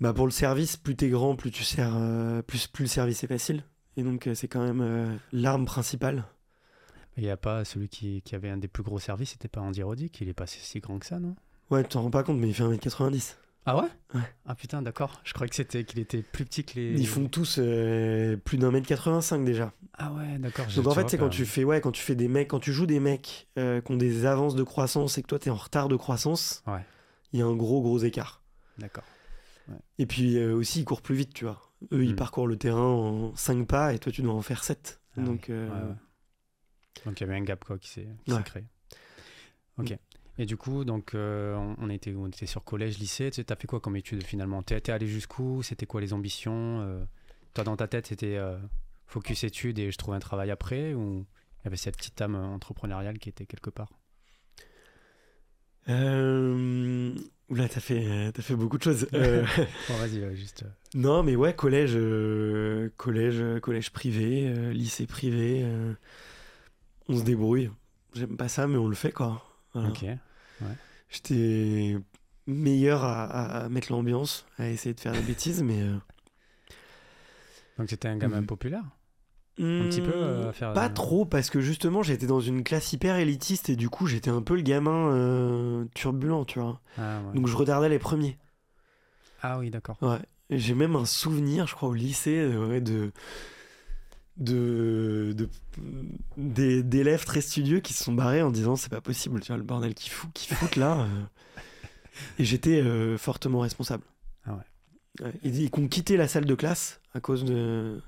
bah, 0.00 0.12
pour 0.12 0.26
le 0.26 0.32
service, 0.32 0.76
plus 0.76 0.96
t'es 0.96 1.08
grand, 1.08 1.36
plus 1.36 1.50
tu 1.50 1.64
sers, 1.64 1.92
euh, 1.96 2.42
plus 2.42 2.66
plus 2.66 2.84
le 2.84 2.88
service 2.88 3.22
est 3.24 3.26
facile. 3.28 3.64
Et 3.96 4.02
donc 4.02 4.26
euh, 4.26 4.34
c'est 4.34 4.48
quand 4.48 4.62
même 4.64 4.80
euh, 4.80 5.14
l'arme 5.32 5.64
principale. 5.66 6.24
Il 7.16 7.24
n'y 7.24 7.30
a 7.30 7.36
pas 7.36 7.64
celui 7.64 7.88
qui, 7.88 8.22
qui 8.22 8.34
avait 8.34 8.48
un 8.48 8.56
des 8.56 8.68
plus 8.68 8.82
gros 8.82 8.98
services, 8.98 9.30
c'était 9.32 9.48
pas 9.48 9.60
Andy 9.60 9.82
Roddick, 9.82 10.20
il 10.20 10.28
est 10.28 10.32
pas 10.34 10.46
si, 10.46 10.60
si 10.60 10.80
grand 10.80 10.98
que 10.98 11.06
ça, 11.06 11.18
non? 11.18 11.34
Ouais, 11.70 11.82
tu 11.82 11.90
t'en 11.90 12.02
rends 12.02 12.10
pas 12.10 12.22
compte, 12.22 12.38
mais 12.38 12.48
il 12.48 12.54
fait 12.54 12.62
1m90. 12.64 13.34
Ah 13.72 13.76
ouais? 13.82 13.88
Ouais. 14.14 14.20
Ah 14.46 14.54
putain, 14.56 14.82
d'accord. 14.82 15.20
Je 15.24 15.32
croyais 15.32 15.48
que 15.48 15.54
c'était 15.54 15.84
qu'il 15.84 16.00
était 16.00 16.22
plus 16.22 16.44
petit 16.44 16.64
que 16.64 16.74
les. 16.74 17.00
Ils 17.00 17.06
font 17.06 17.28
tous 17.28 17.56
euh, 17.58 18.36
plus 18.36 18.58
d'un 18.58 18.70
mètre 18.72 18.88
85 18.88 19.44
déjà. 19.44 19.72
Ah 19.96 20.12
ouais, 20.12 20.38
d'accord. 20.38 20.66
Donc 20.74 20.86
en 20.88 20.90
fait, 20.92 21.08
c'est 21.08 21.18
quand 21.18 21.28
tu 21.28 21.44
fais 21.46 21.62
ouais, 21.62 21.80
quand 21.80 21.92
tu 21.92 22.02
fais 22.02 22.16
des 22.16 22.26
mecs, 22.26 22.48
quand 22.48 22.58
tu 22.58 22.72
joues 22.72 22.86
des 22.86 22.98
mecs 23.00 23.48
euh, 23.58 23.80
qui 23.80 23.92
ont 23.92 23.96
des 23.96 24.24
avances 24.26 24.56
de 24.56 24.62
croissance 24.64 25.18
et 25.18 25.22
que 25.22 25.28
toi 25.28 25.38
t'es 25.38 25.50
en 25.50 25.54
retard 25.56 25.88
de 25.88 25.94
croissance, 25.96 26.64
Ouais. 26.66 26.84
il 27.32 27.38
y 27.38 27.42
a 27.42 27.46
un 27.46 27.54
gros 27.54 27.80
gros 27.80 27.98
écart. 27.98 28.42
D'accord. 28.78 29.04
Et 29.98 30.06
puis 30.06 30.36
euh, 30.36 30.52
aussi 30.54 30.80
ils 30.80 30.84
courent 30.84 31.02
plus 31.02 31.14
vite, 31.14 31.32
tu 31.32 31.44
vois. 31.44 31.60
Eux 31.92 32.04
ils 32.04 32.12
Mm. 32.14 32.16
parcourent 32.16 32.48
le 32.48 32.56
terrain 32.56 32.82
en 32.82 33.36
5 33.36 33.66
pas 33.68 33.94
et 33.94 33.98
toi 34.00 34.10
tu 34.10 34.22
dois 34.22 34.34
en 34.34 34.42
faire 34.42 34.64
7. 34.64 35.00
Ah 35.16 35.20
Donc 35.20 35.46
oui, 35.48 35.54
il 37.06 37.20
y 37.20 37.22
avait 37.22 37.36
un 37.36 37.42
gap 37.44 37.62
quoi 37.64 37.78
qui 37.78 37.88
s'est 37.88 38.08
créé. 38.44 38.64
Ok. 39.78 39.96
Et 40.40 40.46
du 40.46 40.56
coup, 40.56 40.86
donc 40.86 41.14
euh, 41.14 41.54
on, 41.76 41.90
était 41.90 42.14
on 42.16 42.26
était 42.26 42.46
sur 42.46 42.64
collège, 42.64 42.96
lycée. 42.98 43.30
Tu 43.30 43.44
as 43.46 43.56
fait 43.56 43.66
quoi 43.66 43.78
comme 43.78 43.94
études 43.96 44.22
finalement? 44.22 44.62
T'es 44.62 44.80
t'es 44.80 44.90
allé 44.90 45.06
jusqu'où? 45.06 45.62
C'était 45.62 45.84
quoi 45.84 46.00
les 46.00 46.14
ambitions 46.14 46.80
Euh, 46.80 47.04
Toi 47.52 47.62
dans 47.64 47.76
ta 47.76 47.86
tête 47.86 48.06
c'était 48.06 48.38
euh, 48.38 48.56
focus 49.06 49.44
études 49.44 49.78
et 49.78 49.90
je 49.90 49.98
trouve 49.98 50.14
un 50.14 50.18
travail 50.18 50.50
après 50.50 50.94
ou 50.94 51.26
il 51.58 51.64
y 51.64 51.66
avait 51.66 51.76
cette 51.76 51.98
petite 51.98 52.18
âme 52.22 52.36
entrepreneuriale 52.36 53.18
qui 53.18 53.28
était 53.28 53.44
quelque 53.44 53.68
part? 53.68 53.90
Euh, 55.90 57.14
Oula, 57.50 57.68
t'as 57.68 57.80
fait, 57.80 58.32
t'as 58.32 58.40
fait 58.40 58.56
beaucoup 58.56 58.78
de 58.78 58.82
choses. 58.82 59.08
Bon 59.12 59.94
vas-y, 59.98 60.36
juste. 60.36 60.64
non, 60.94 61.22
mais 61.22 61.36
ouais, 61.36 61.52
collège, 61.54 61.98
collège, 62.96 63.44
collège 63.60 63.90
privé, 63.90 64.72
lycée 64.72 65.06
privé. 65.06 65.66
on 67.08 67.18
se 67.18 67.24
débrouille. 67.24 67.70
J'aime 68.14 68.38
pas 68.38 68.48
ça, 68.48 68.66
mais 68.66 68.78
on 68.78 68.88
le 68.88 68.96
fait 68.96 69.12
quoi. 69.12 69.44
Voilà. 69.74 69.90
Ok. 69.90 70.06
J'étais 71.10 71.96
meilleur 72.46 73.04
à, 73.04 73.24
à- 73.24 73.64
à 73.64 73.68
mettre 73.68 73.92
l'ambiance, 73.92 74.46
à 74.58 74.68
essayer 74.68 74.94
de 74.94 75.00
faire 75.00 75.12
des 75.14 75.22
bêtises, 75.22 75.62
mais. 75.62 75.80
euh, 75.82 75.96
Donc 77.78 77.88
c'était 77.90 78.08
un 78.08 78.16
gamin 78.16 78.40
Mhm. 78.40 78.46
populaire? 78.46 78.84
Un 79.58 79.86
petit 79.88 80.00
peu, 80.00 80.12
euh, 80.14 80.48
à 80.48 80.52
faire, 80.52 80.70
Pas 80.70 80.86
euh, 80.86 80.94
trop, 80.94 81.24
parce 81.26 81.50
que 81.50 81.60
justement, 81.60 82.02
j'étais 82.02 82.26
dans 82.26 82.40
une 82.40 82.62
classe 82.64 82.92
hyper 82.92 83.16
élitiste 83.16 83.68
et 83.68 83.76
du 83.76 83.88
coup, 83.90 84.06
j'étais 84.06 84.30
un 84.30 84.40
peu 84.42 84.54
le 84.56 84.62
gamin 84.62 85.12
euh, 85.12 85.84
turbulent, 85.94 86.44
tu 86.46 86.60
vois. 86.60 86.80
Ah, 86.96 87.20
ouais. 87.26 87.34
Donc, 87.34 87.46
je 87.46 87.56
retardais 87.56 87.88
les 87.88 87.98
premiers. 87.98 88.38
Ah 89.42 89.58
oui, 89.58 89.70
d'accord. 89.70 89.96
Ouais. 90.02 90.18
J'ai 90.50 90.74
même 90.74 90.96
un 90.96 91.04
souvenir, 91.04 91.66
je 91.66 91.74
crois, 91.74 91.88
au 91.90 91.94
lycée, 91.94 92.38
euh, 92.38 92.68
ouais, 92.68 92.80
de. 92.80 93.12
De, 94.40 95.36
d'élèves 96.36 97.24
très 97.24 97.40
studieux 97.40 97.80
qui 97.80 97.92
se 97.92 98.02
sont 98.04 98.12
barrés 98.12 98.42
en 98.42 98.50
disant 98.50 98.74
c'est 98.76 98.88
pas 98.90 99.00
possible 99.00 99.40
tu 99.40 99.48
vois 99.48 99.56
le 99.58 99.62
bordel 99.62 99.94
qu'ils 99.94 100.10
foutent, 100.12 100.32
qu'ils 100.32 100.56
foutent 100.56 100.76
là 100.76 101.00
euh. 101.00 101.06
et 102.38 102.44
j'étais 102.44 102.80
euh, 102.80 103.16
fortement 103.18 103.60
responsable. 103.60 104.02
Ah 104.46 104.58
Ouais, 105.22 105.32
et, 105.42 105.64
et 105.64 105.68
qu'on 105.70 105.88
quittait 105.88 106.16
la 106.16 106.28
salle 106.28 106.44
de 106.46 106.54
classe 106.54 107.00
à 107.14 107.20
cause 107.20 107.44
de 107.44 108.00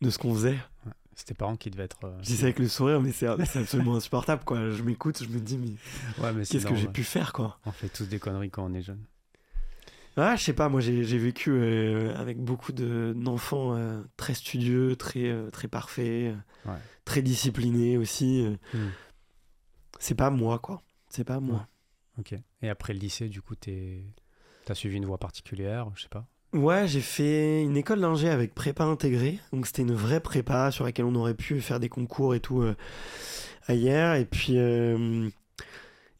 de 0.00 0.10
ce 0.10 0.18
qu'on 0.18 0.32
faisait. 0.34 0.58
C'est 1.14 1.24
tes 1.26 1.34
parents 1.34 1.56
qui 1.56 1.70
devaient 1.70 1.82
être. 1.84 2.04
euh, 2.04 2.16
je 2.22 2.26
dis 2.26 2.36
ça 2.36 2.44
avec 2.44 2.58
le 2.58 2.68
sourire 2.68 3.00
mais 3.02 3.12
c'est 3.12 3.26
absolument 3.26 3.96
insupportable 3.96 4.44
quoi. 4.44 4.70
Je 4.70 4.82
m'écoute 4.82 5.22
je 5.22 5.28
me 5.28 5.40
dis 5.40 5.58
mais 5.58 5.72
Ouais, 6.22 6.32
mais 6.32 6.44
qu'est-ce 6.44 6.66
que 6.66 6.74
j'ai 6.76 6.88
pu 6.88 7.02
faire 7.04 7.32
quoi? 7.32 7.58
On 7.66 7.72
fait 7.72 7.88
tous 7.88 8.04
des 8.08 8.18
conneries 8.18 8.50
quand 8.50 8.64
on 8.64 8.72
est 8.74 8.82
jeune. 8.82 9.00
Ah, 10.16 10.36
je 10.36 10.42
sais 10.42 10.52
pas, 10.52 10.68
moi 10.68 10.80
j'ai 10.80 11.02
vécu 11.18 11.50
euh, 11.52 12.14
avec 12.16 12.38
beaucoup 12.38 12.72
de- 12.72 13.14
d'enfants 13.16 13.74
euh, 13.76 14.02
très 14.16 14.34
studieux, 14.34 14.96
très, 14.96 15.28
euh, 15.28 15.50
très 15.50 15.68
parfaits, 15.68 16.34
Ouais. 16.66 16.72
très 17.04 17.22
disciplinés 17.22 17.96
aussi. 17.96 18.46
Hmm. 18.74 18.88
C'est 19.98 20.14
pas 20.16 20.30
moi, 20.30 20.58
quoi. 20.58 20.82
C'est 21.08 21.24
pas 21.24 21.40
moi. 21.40 21.66
Ok. 22.18 22.34
Et 22.62 22.68
après 22.68 22.92
le 22.92 22.98
lycée, 22.98 23.28
du 23.28 23.40
coup, 23.40 23.54
t'as 23.54 24.74
suivi 24.74 24.96
une 24.96 25.06
voie 25.06 25.18
particulière, 25.18 25.88
je 25.94 26.02
sais 26.02 26.08
pas? 26.08 26.26
Ouais, 26.52 26.88
j'ai 26.88 27.00
fait 27.00 27.62
une 27.62 27.76
école 27.76 28.00
d'ingé 28.00 28.28
avec 28.28 28.54
prépa 28.54 28.84
intégrée. 28.84 29.38
Donc 29.52 29.66
c'était 29.66 29.82
une 29.82 29.94
vraie 29.94 30.20
prépa 30.20 30.70
sur 30.72 30.84
laquelle 30.84 31.04
on 31.04 31.14
aurait 31.14 31.34
pu 31.34 31.60
faire 31.60 31.78
des 31.80 31.88
concours 31.88 32.34
et 32.34 32.40
tout 32.40 32.64
ailleurs. 33.68 34.16
Et 34.16 34.24
puis, 34.24 34.54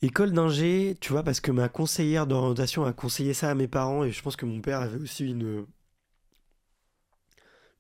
école 0.03 0.33
d'ingé, 0.33 0.97
tu 1.01 1.13
vois, 1.13 1.23
parce 1.23 1.41
que 1.41 1.51
ma 1.53 1.69
conseillère 1.69 2.27
d'orientation 2.27 2.85
a 2.85 2.93
conseillé 2.93 3.35
ça 3.35 3.51
à 3.51 3.55
mes 3.55 3.69
parents 3.69 4.05
et 4.05 4.13
je 4.13 4.23
pense 4.23 4.37
que 4.37 4.47
mon 4.47 4.61
père 4.61 4.81
avait 4.81 4.99
aussi 5.01 5.27
une, 5.29 5.67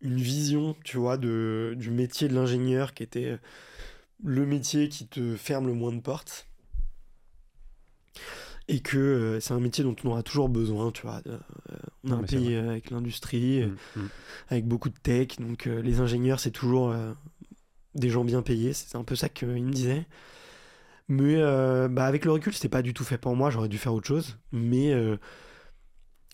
une 0.00 0.16
vision, 0.16 0.74
tu 0.84 0.96
vois, 0.98 1.16
de, 1.16 1.74
du 1.76 1.90
métier 1.90 2.28
de 2.28 2.34
l'ingénieur 2.34 2.94
qui 2.94 3.02
était 3.02 3.38
le 4.24 4.46
métier 4.46 4.88
qui 4.88 5.06
te 5.08 5.36
ferme 5.36 5.66
le 5.66 5.74
moins 5.74 5.92
de 5.92 6.00
portes. 6.00 6.46
Et 8.68 8.80
que 8.80 8.98
euh, 8.98 9.40
c'est 9.40 9.52
un 9.52 9.58
métier 9.60 9.82
dont 9.82 9.96
on 10.04 10.10
aura 10.10 10.22
toujours 10.22 10.48
besoin, 10.48 10.92
tu 10.92 11.02
vois. 11.02 11.20
euh, 11.26 11.38
on 12.04 12.12
a 12.12 12.16
un 12.16 12.22
pays 12.22 12.54
euh, 12.54 12.70
avec 12.70 12.90
l'industrie, 12.90 13.62
euh, 13.62 13.68
Mm, 13.96 14.02
mm. 14.02 14.08
avec 14.48 14.66
beaucoup 14.66 14.90
de 14.90 14.98
tech, 15.02 15.38
donc 15.40 15.66
euh, 15.66 15.82
les 15.82 16.00
ingénieurs, 16.00 16.38
c'est 16.40 16.52
toujours 16.52 16.94
des 17.94 18.10
gens 18.10 18.24
bien 18.24 18.42
payés, 18.42 18.72
c'est 18.72 18.96
un 18.96 19.04
peu 19.04 19.16
ça 19.16 19.28
qu'il 19.28 19.48
me 19.48 19.70
disait. 19.72 20.06
Mais 21.12 21.34
euh, 21.36 21.88
bah, 21.88 22.06
avec 22.06 22.24
le 22.24 22.30
recul, 22.30 22.54
c'était 22.54 22.68
pas 22.68 22.82
du 22.82 22.94
tout 22.94 23.02
fait 23.04 23.18
pour 23.18 23.34
moi, 23.34 23.50
j'aurais 23.50 23.68
dû 23.68 23.78
faire 23.78 23.92
autre 23.92 24.06
chose. 24.06 24.38
Mais 24.52 24.92
euh, 24.92 25.16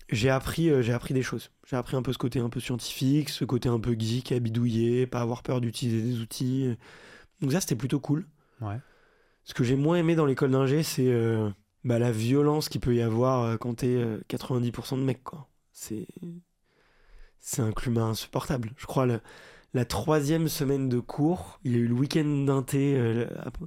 j'ai 0.09 0.29
appris, 0.29 0.69
euh, 0.69 0.81
j'ai 0.83 0.93
appris 0.93 1.13
des 1.15 1.23
choses. 1.23 1.51
J'ai 1.65 1.75
appris 1.75 1.97
un 1.97 2.01
peu 2.03 2.13
ce 2.13 2.17
côté 2.19 2.39
un 2.39 2.49
peu 2.49 2.59
scientifique, 2.59 3.29
ce 3.29 3.43
côté 3.43 3.69
un 3.69 3.79
peu 3.79 3.95
geek, 3.97 4.31
à 4.31 4.39
bidouiller, 4.39 5.07
pas 5.07 5.21
avoir 5.21 5.41
peur 5.41 5.61
d'utiliser 5.61 6.01
des 6.01 6.19
outils. 6.19 6.77
Donc 7.41 7.51
ça, 7.51 7.59
c'était 7.59 7.75
plutôt 7.75 7.99
cool. 7.99 8.27
Ouais. 8.61 8.77
Ce 9.45 9.53
que 9.55 9.63
j'ai 9.63 9.75
moins 9.75 9.97
aimé 9.97 10.13
dans 10.15 10.25
l'école 10.27 10.51
d'ingé, 10.51 10.83
c'est 10.83 11.11
bah, 11.83 11.97
la 11.99 12.11
violence 12.11 12.69
qu'il 12.69 12.81
peut 12.81 12.93
y 12.95 13.01
avoir 13.01 13.57
quand 13.59 13.75
t'es 13.79 13.87
euh, 13.95 14.19
90% 14.29 14.97
de 14.99 15.03
mecs, 15.03 15.23
quoi. 15.23 15.49
C'est... 15.71 16.07
C'est 17.39 17.61
un 17.61 17.71
climat 17.71 18.03
insupportable. 18.03 18.71
Je 18.77 18.85
crois 18.85 19.05
le- 19.05 19.21
la 19.73 19.85
troisième 19.85 20.47
semaine 20.47 20.89
de 20.89 20.99
cours, 20.99 21.59
il 21.63 21.71
y 21.71 21.75
a 21.75 21.77
eu 21.77 21.87
le 21.87 21.93
week-end 21.93 22.25
d'inté 22.45 22.95
le- 22.97 23.27
ap- 23.39 23.57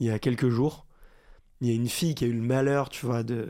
il 0.00 0.06
y 0.06 0.10
a 0.10 0.18
quelques 0.18 0.48
jours. 0.48 0.86
Il 1.60 1.68
y 1.68 1.70
a 1.70 1.74
une 1.74 1.88
fille 1.88 2.14
qui 2.14 2.24
a 2.24 2.28
eu 2.28 2.32
le 2.34 2.42
malheur, 2.42 2.88
tu 2.90 3.06
vois, 3.06 3.22
de... 3.22 3.48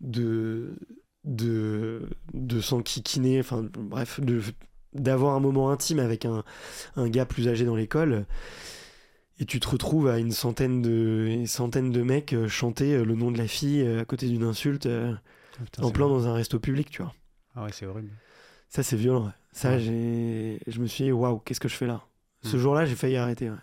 de 0.00 0.76
de, 1.24 2.08
de 2.32 2.60
s'enquiquiner, 2.60 3.40
enfin 3.40 3.68
bref, 3.76 4.18
de, 4.20 4.40
d'avoir 4.94 5.34
un 5.34 5.40
moment 5.40 5.70
intime 5.70 5.98
avec 5.98 6.24
un, 6.24 6.42
un 6.96 7.08
gars 7.10 7.26
plus 7.26 7.48
âgé 7.48 7.66
dans 7.66 7.74
l'école 7.76 8.24
et 9.38 9.44
tu 9.44 9.60
te 9.60 9.68
retrouves 9.68 10.08
à 10.08 10.18
une 10.18 10.30
centaine 10.30 10.80
de, 10.80 11.26
une 11.28 11.46
centaine 11.46 11.90
de 11.92 12.02
mecs 12.02 12.32
euh, 12.32 12.48
chanter 12.48 12.94
euh, 12.94 13.04
le 13.04 13.14
nom 13.14 13.30
de 13.30 13.36
la 13.36 13.46
fille 13.48 13.82
euh, 13.82 14.00
à 14.00 14.04
côté 14.06 14.26
d'une 14.28 14.42
insulte 14.44 14.88
putain, 15.52 15.82
en 15.82 15.90
plein 15.90 16.08
dans 16.08 16.26
un 16.28 16.32
resto 16.32 16.58
public, 16.58 16.88
tu 16.88 17.02
vois. 17.02 17.12
Ah 17.54 17.64
ouais, 17.64 17.72
c'est 17.72 17.84
horrible. 17.84 18.10
Ça, 18.70 18.82
c'est 18.82 18.96
violent. 18.96 19.26
ouais. 19.26 19.32
Ça, 19.52 19.72
Ouais. 19.72 19.80
j'ai, 19.80 20.60
je 20.66 20.80
me 20.80 20.86
suis 20.86 21.04
dit, 21.04 21.12
waouh, 21.12 21.40
qu'est-ce 21.40 21.60
que 21.60 21.68
je 21.68 21.74
fais 21.76 21.86
là? 21.86 22.04
Ce 22.42 22.56
Mm. 22.56 22.60
jour-là, 22.60 22.86
j'ai 22.86 22.94
failli 22.94 23.16
arrêter. 23.16 23.50
ouais. 23.50 23.56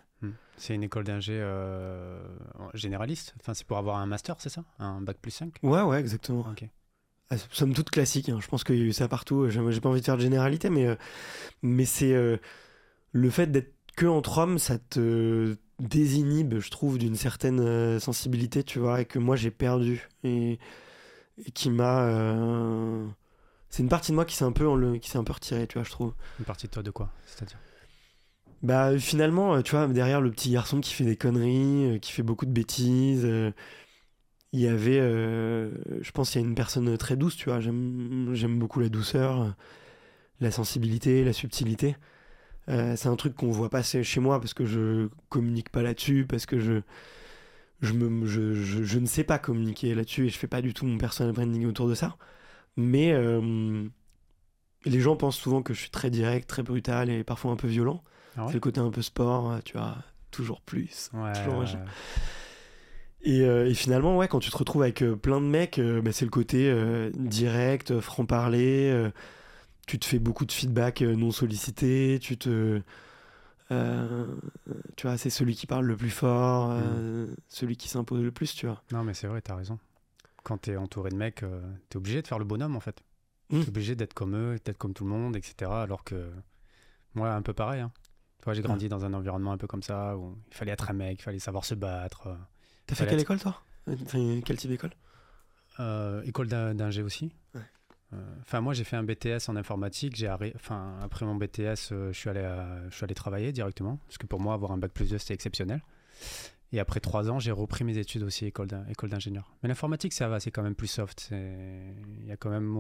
C'est 0.58 0.74
une 0.76 0.84
école 0.84 1.04
d'ingé 1.04 1.38
euh, 1.38 2.20
généraliste 2.74 3.34
Enfin, 3.40 3.54
c'est 3.54 3.66
pour 3.68 3.78
avoir 3.78 3.98
un 3.98 4.06
master, 4.06 4.36
c'est 4.40 4.50
ça? 4.50 4.64
Un 4.80 5.02
bac 5.02 5.18
plus 5.22 5.32
5 5.32 5.54
Ouais, 5.64 5.82
ouais, 5.82 6.00
exactement. 6.00 6.46
Ok. 6.52 6.66
Ah, 7.32 7.36
somme 7.52 7.74
toute 7.74 7.90
classique. 7.90 8.30
hein. 8.30 8.40
Je 8.42 8.48
pense 8.48 8.64
qu'il 8.64 8.76
y 8.78 8.82
a 8.82 8.86
eu 8.86 8.94
ça 8.94 9.08
partout. 9.08 9.50
J'ai 9.50 9.82
pas 9.82 9.90
envie 9.90 10.00
de 10.00 10.06
faire 10.06 10.18
de 10.18 10.22
généralité, 10.22 10.70
mais, 10.70 10.86
euh, 10.86 10.96
mais 11.64 11.86
c'est 11.86 12.14
euh, 12.14 12.38
le 13.12 13.30
fait 13.30 13.48
d'être 13.48 13.74
que 13.96 14.06
entre 14.06 14.38
hommes, 14.40 14.60
ça 14.60 14.78
te 14.78 15.56
désinhibe, 15.80 16.60
je 16.60 16.70
trouve, 16.70 16.98
d'une 16.98 17.16
certaine 17.16 18.00
sensibilité, 18.00 18.64
tu 18.64 18.80
vois, 18.80 19.02
et 19.02 19.06
que 19.06 19.20
moi 19.20 19.36
j'ai 19.36 19.52
perdu 19.52 20.08
et, 20.24 20.60
et 21.46 21.52
qui 21.52 21.70
m'a. 21.70 22.08
C'est 23.70 23.84
une 23.84 23.90
partie 23.90 24.12
de 24.12 24.16
moi 24.16 24.26
qui 24.26 24.36
s'est 24.36 24.46
un 24.46 24.52
peu 24.54 24.66
enle- 24.68 25.00
qui 25.00 25.10
s'est 25.10 25.18
un 25.18 25.24
peu 25.24 25.34
retirée, 25.34 25.68
tu 25.68 25.78
vois, 25.78 25.84
je 25.84 25.92
trouve. 25.92 26.14
Une 26.40 26.46
partie 26.46 26.68
de 26.68 26.72
toi 26.72 26.84
de 26.84 26.92
quoi? 26.92 27.10
C'est-à-dire? 27.26 27.58
Bah 28.66 28.98
finalement, 28.98 29.54
euh, 29.56 29.62
tu 29.62 29.76
vois, 29.76 29.86
derrière 29.88 30.22
le 30.22 30.32
petit 30.32 30.50
garçon 30.50 30.82
qui 30.82 30.92
fait 30.92 31.04
des 31.04 31.16
conneries, 31.16 31.86
euh, 31.86 31.98
qui 32.00 32.12
fait 32.12 32.24
beaucoup 32.24 32.48
de 32.48 32.52
bêtises, 32.52 33.24
euh, 33.24 33.52
il 34.54 34.60
y 34.60 34.68
avait, 34.68 34.98
je 35.00 36.12
pense, 36.12 36.32
qu'il 36.32 36.42
y 36.42 36.44
a 36.44 36.48
une 36.48 36.56
personne 36.56 36.98
très 36.98 37.18
douce, 37.18 37.36
tu 37.36 37.50
vois. 37.50 37.60
J'aime, 37.60 38.58
beaucoup 38.60 38.80
la 38.80 38.90
douceur, 38.90 39.54
la 40.40 40.52
sensibilité, 40.52 41.24
la 41.26 41.34
subtilité. 41.34 41.98
C'est 42.68 43.08
un 43.08 43.16
truc 43.18 43.36
qu'on 43.36 43.52
voit 43.52 43.70
passer 43.70 44.04
chez 44.04 44.20
moi 44.22 44.40
parce 44.40 44.54
que 44.54 44.66
je 44.66 45.10
communique 45.30 45.70
pas 45.72 45.82
là-dessus, 45.84 46.26
parce 46.28 46.46
que 46.46 46.60
je, 46.60 46.82
je, 47.82 47.94
me, 47.94 48.26
je, 48.28 48.54
je, 48.54 49.00
ne 49.00 49.06
sais 49.06 49.26
pas 49.26 49.40
communiquer 49.40 49.94
là-dessus 49.96 50.28
et 50.28 50.30
je 50.30 50.38
fais 50.38 50.48
pas 50.48 50.62
du 50.62 50.74
tout 50.74 50.86
mon 50.86 50.98
personal 50.98 51.34
branding 51.34 51.66
autour 51.66 51.90
de 51.90 51.96
ça. 51.96 52.18
Mais 52.78 53.14
les 54.86 55.02
gens 55.02 55.18
pensent 55.18 55.38
souvent 55.38 55.62
que 55.64 55.74
je 55.74 55.82
suis 55.82 55.92
très 55.92 56.10
direct, 56.10 56.48
très 56.48 56.64
brutal 56.64 57.10
et 57.10 57.24
parfois 57.26 57.52
un 57.52 57.58
peu 57.58 57.68
violent. 57.68 58.04
Ah 58.38 58.42
ouais 58.42 58.48
C'est 58.48 58.54
le 58.56 58.60
côté 58.60 58.80
un 58.80 58.92
peu 58.92 59.02
sport, 59.02 59.52
euh, 59.52 59.60
tu 59.64 59.78
vois, 59.78 59.96
toujours 60.32 60.62
plus. 60.62 61.10
Ouais, 61.14 61.34
toujours 61.34 61.60
machin. 61.60 61.80
ouais. 61.80 61.86
Et, 63.26 63.42
euh, 63.42 63.68
et 63.68 63.74
finalement, 63.74 64.18
ouais, 64.18 64.28
quand 64.28 64.40
tu 64.40 64.52
te 64.52 64.58
retrouves 64.58 64.84
avec 64.84 65.02
euh, 65.02 65.16
plein 65.16 65.42
de 65.42 65.48
mecs, 65.48 65.80
euh, 65.80 66.00
bah, 66.02 66.12
c'est 66.12 66.26
le 66.26 66.32
côté 66.32 66.72
direct, 67.16 68.00
franc-parler. 68.00 69.10
tu 69.88 69.98
te 70.00 70.06
fais 70.06 70.20
beaucoup 70.20 70.46
de 70.46 70.52
feedback 70.52 71.02
non 71.02 71.32
sollicité. 71.32 72.20
Tu 72.22 72.38
te. 72.38 72.82
tu 73.70 75.08
vois, 75.08 75.18
c'est 75.18 75.32
celui 75.32 75.56
qui 75.56 75.66
parle 75.66 75.86
le 75.86 75.98
plus 75.98 76.12
fort, 76.12 76.70
euh, 76.72 77.28
celui 77.50 77.78
qui 77.78 77.90
s'impose 77.90 78.22
le 78.22 78.32
plus, 78.32 78.54
tu 78.54 78.68
vois. 78.68 78.84
Non, 78.92 79.04
mais 79.04 79.16
c'est 79.16 79.28
vrai, 79.28 79.42
t'as 79.42 79.56
raison. 79.56 79.80
Quand 80.44 80.60
t'es 80.60 80.78
entouré 80.78 81.10
de 81.10 81.16
mecs, 81.16 81.44
t'es 81.90 81.98
obligé 81.98 82.22
de 82.22 82.28
faire 82.28 82.38
le 82.38 82.46
bonhomme 82.46 82.76
en 82.76 82.80
fait. 82.80 83.02
Mm. 83.50 83.62
T'es 83.62 83.70
obligé 83.70 83.96
d'être 83.96 84.14
comme 84.14 84.36
eux, 84.36 84.58
d'être 84.64 84.78
comme 84.78 84.94
tout 84.94 85.04
le 85.04 85.10
monde, 85.10 85.36
etc. 85.36 85.72
Alors 85.72 86.04
que 86.04 86.30
moi, 87.16 87.34
un 87.34 87.42
peu 87.42 87.54
pareil. 87.54 87.82
Hein. 87.82 87.92
Tu 88.46 88.50
vois, 88.50 88.54
j'ai 88.54 88.62
grandi 88.62 88.90
dans 88.90 89.04
un 89.06 89.14
environnement 89.16 89.54
un 89.54 89.58
peu 89.58 89.66
comme 89.66 89.82
ça 89.82 90.16
où 90.16 90.38
il 90.52 90.56
fallait 90.56 90.72
être 90.72 90.92
un 90.92 90.94
mec, 90.94 91.18
il 91.20 91.24
fallait 91.24 91.40
savoir 91.40 91.66
se 91.66 91.74
battre. 91.74 92.28
euh. 92.28 92.36
T'as 92.86 92.94
fait 92.94 93.06
quelle 93.06 93.16
être- 93.16 93.22
école, 93.22 93.40
toi? 93.40 93.60
Quel 94.46 94.58
type 94.58 94.70
d'école? 94.70 94.92
Euh, 95.80 96.22
école 96.22 96.48
d'in- 96.48 96.76
d'ingé 96.76 97.02
aussi. 97.02 97.32
Ouais. 97.56 97.62
Euh, 98.14 98.62
moi, 98.62 98.76
j'ai 98.76 98.84
fait 98.84 98.98
un 98.98 99.04
BTS 99.04 99.50
en 99.50 99.56
informatique. 99.56 100.16
J'ai 100.16 100.30
Enfin, 100.54 100.96
après 101.02 101.26
mon 101.26 101.34
BTS, 101.36 101.90
euh, 101.92 102.14
je 102.14 102.20
suis 102.20 102.30
allé, 102.30 102.42
à- 102.42 102.88
je 102.88 102.96
suis 102.96 103.04
allé 103.04 103.16
travailler 103.16 103.52
directement 103.52 103.98
parce 104.06 104.20
que 104.20 104.28
pour 104.28 104.40
moi, 104.40 104.54
avoir 104.54 104.72
un 104.74 104.78
bac 104.78 104.92
plus 104.92 105.10
2 105.10 105.18
c'était 105.18 105.34
exceptionnel. 105.34 105.82
Et 106.72 106.80
après 106.80 107.00
trois 107.00 107.32
ans, 107.32 107.40
j'ai 107.40 107.52
repris 107.52 107.84
mes 107.84 107.98
études 107.98 108.22
aussi 108.22 108.46
école 108.46 108.68
d'in- 108.68 108.86
école 108.90 109.10
d'ingénieur. 109.10 109.56
Mais 109.64 109.70
l'informatique, 109.70 110.14
ça 110.14 110.28
va, 110.28 110.40
c'est 110.40 110.52
quand 110.52 110.62
même 110.62 110.76
plus 110.76 110.86
soft. 110.88 111.30
Il 111.32 112.26
y 112.28 112.32
a 112.32 112.38
quand 112.38 112.52
même, 112.52 112.78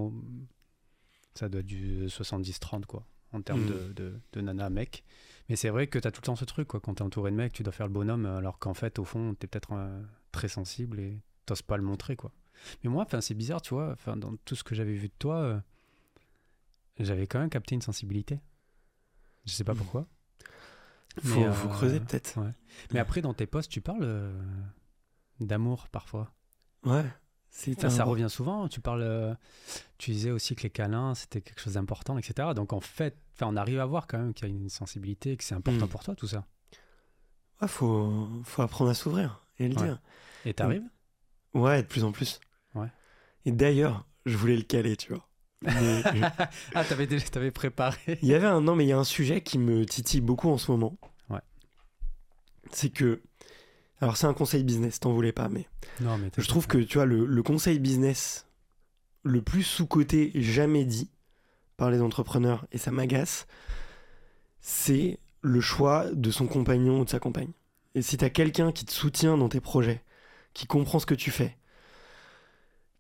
ça 1.33 1.49
doit 1.49 1.61
être 1.61 1.65
du 1.65 2.07
70-30 2.07 2.85
quoi, 2.85 3.03
en 3.33 3.41
termes 3.41 3.61
Mhm. 3.61 3.67
de, 3.67 3.93
de, 3.93 4.19
de 4.33 4.41
nana 4.41 4.69
mec. 4.69 5.03
Mais 5.49 5.55
c'est 5.55 5.69
vrai 5.69 5.87
que 5.87 5.99
tu 5.99 6.07
as 6.07 6.11
tout 6.11 6.21
le 6.21 6.25
temps 6.25 6.35
ce 6.35 6.45
truc 6.45 6.67
quoi. 6.67 6.79
Quand 6.79 6.95
t'es 6.95 7.01
entouré 7.03 7.31
de 7.31 7.35
mecs, 7.35 7.53
tu 7.53 7.63
dois 7.63 7.71
faire 7.73 7.87
le 7.87 7.93
bonhomme, 7.93 8.25
alors 8.25 8.57
qu'en 8.59 8.73
fait, 8.73 8.97
au 8.99 9.03
fond, 9.05 9.35
t'es 9.35 9.47
peut-être 9.47 9.73
euh, 9.73 10.01
très 10.31 10.47
sensible 10.47 10.99
et 10.99 11.21
t'oses 11.45 11.61
pas 11.61 11.77
le 11.77 11.83
montrer 11.83 12.15
quoi. 12.15 12.31
Mais 12.83 12.89
moi, 12.89 13.03
enfin, 13.03 13.21
c'est 13.21 13.33
bizarre, 13.35 13.61
tu 13.61 13.73
vois. 13.73 13.91
Enfin, 13.91 14.15
dans 14.17 14.35
tout 14.37 14.55
ce 14.55 14.63
que 14.63 14.73
j'avais 14.75 14.93
vu 14.95 15.07
de 15.09 15.13
toi, 15.19 15.35
euh, 15.37 15.59
j'avais 16.99 17.27
quand 17.27 17.39
même 17.39 17.49
capté 17.49 17.75
une 17.75 17.81
sensibilité. 17.81 18.39
Je 19.45 19.51
sais 19.51 19.63
pas 19.63 19.73
Mhm. 19.73 19.77
pourquoi. 19.79 20.07
faut, 21.21 21.39
Mais, 21.41 21.51
faut 21.53 21.67
euh, 21.67 21.71
creuser 21.71 21.99
peut-être. 21.99 22.41
ouais. 22.41 22.51
Mais 22.93 22.99
après, 22.99 23.21
dans 23.21 23.33
tes 23.33 23.45
posts, 23.45 23.69
tu 23.71 23.81
parles 23.81 24.33
d'amour 25.39 25.87
parfois. 25.89 26.33
Ouais. 26.85 27.05
Enfin, 27.77 27.89
ça 27.89 28.03
revient 28.03 28.27
souvent. 28.29 28.67
Tu 28.67 28.81
parles, 28.81 29.01
euh, 29.03 29.33
tu 29.97 30.11
disais 30.11 30.31
aussi 30.31 30.55
que 30.55 30.63
les 30.63 30.69
câlins 30.69 31.15
c'était 31.15 31.41
quelque 31.41 31.61
chose 31.61 31.73
d'important, 31.73 32.17
etc. 32.17 32.49
Donc 32.55 32.73
en 32.73 32.81
fait, 32.81 33.17
on 33.41 33.55
arrive 33.55 33.79
à 33.79 33.85
voir 33.85 34.07
quand 34.07 34.17
même 34.17 34.33
qu'il 34.33 34.47
y 34.47 34.51
a 34.51 34.53
une 34.53 34.69
sensibilité, 34.69 35.37
que 35.37 35.43
c'est 35.43 35.55
important 35.55 35.85
Mm. 35.85 35.89
pour 35.89 36.03
toi 36.03 36.15
tout 36.15 36.27
ça. 36.27 36.45
Ouais, 37.61 37.67
faut, 37.67 38.27
faut 38.43 38.61
apprendre 38.61 38.91
à 38.91 38.93
s'ouvrir 38.93 39.41
et 39.59 39.69
le 39.69 39.75
Ouais. 39.75 39.83
dire. 39.85 40.01
Et 40.43 40.53
t'arrives? 40.53 40.83
Ouais, 41.53 41.81
de 41.81 41.87
plus 41.87 42.03
en 42.03 42.11
plus. 42.11 42.41
Ouais. 42.73 42.87
Et 43.45 43.51
d'ailleurs, 43.53 44.05
je 44.25 44.35
voulais 44.35 44.57
le 44.57 44.63
caler, 44.63 44.97
tu 44.97 45.13
vois. 45.13 45.25
Mais 45.61 45.71
Ah, 46.75 46.83
t'avais 46.83 47.07
déjà, 47.07 47.25
t'avais 47.29 47.51
préparé. 47.51 48.19
il 48.21 48.27
y 48.27 48.33
avait 48.35 48.45
un 48.47 48.59
non, 48.61 48.75
mais 48.75 48.83
il 48.85 48.89
y 48.89 48.93
a 48.93 48.97
un 48.97 49.05
sujet 49.05 49.41
qui 49.41 49.57
me 49.57 49.85
titille 49.85 50.19
beaucoup 50.21 50.49
en 50.49 50.57
ce 50.57 50.69
moment. 50.71 50.97
Ouais. 51.29 51.39
C'est 52.71 52.89
que, 52.89 53.21
alors 54.01 54.17
c'est 54.17 54.27
un 54.27 54.33
conseil 54.33 54.63
business, 54.63 54.99
t'en 54.99 55.13
voulais 55.13 55.31
pas, 55.31 55.49
mais 55.49 55.67
Non, 56.01 56.17
mais 56.17 56.29
je 56.37 56.47
trouve 56.47 56.67
que 56.67 56.77
tu 56.77 56.97
vois 56.97 57.05
le, 57.05 57.25
le 57.25 57.43
conseil 57.43 57.79
business 57.79 58.45
le 59.23 59.41
plus 59.41 59.63
sous 59.63 59.87
coté 59.87 60.31
jamais 60.35 60.85
dit 60.85 61.09
par 61.77 61.91
les 61.91 62.01
entrepreneurs 62.01 62.65
et 62.71 62.77
ça 62.77 62.91
m'agace, 62.91 63.47
c'est 64.61 65.19
le 65.41 65.61
choix 65.61 66.05
de 66.11 66.31
son 66.31 66.47
compagnon 66.47 67.01
ou 67.01 67.05
de 67.05 67.09
sa 67.09 67.19
compagne. 67.19 67.51
Et 67.93 68.01
si 68.01 68.17
t'as 68.17 68.29
quelqu'un 68.29 68.71
qui 68.71 68.85
te 68.85 68.91
soutient 68.91 69.37
dans 69.37 69.49
tes 69.49 69.61
projets, 69.61 70.03
qui 70.53 70.67
comprend 70.67 70.99
ce 70.99 71.05
que 71.05 71.15
tu 71.15 71.31
fais, 71.31 71.55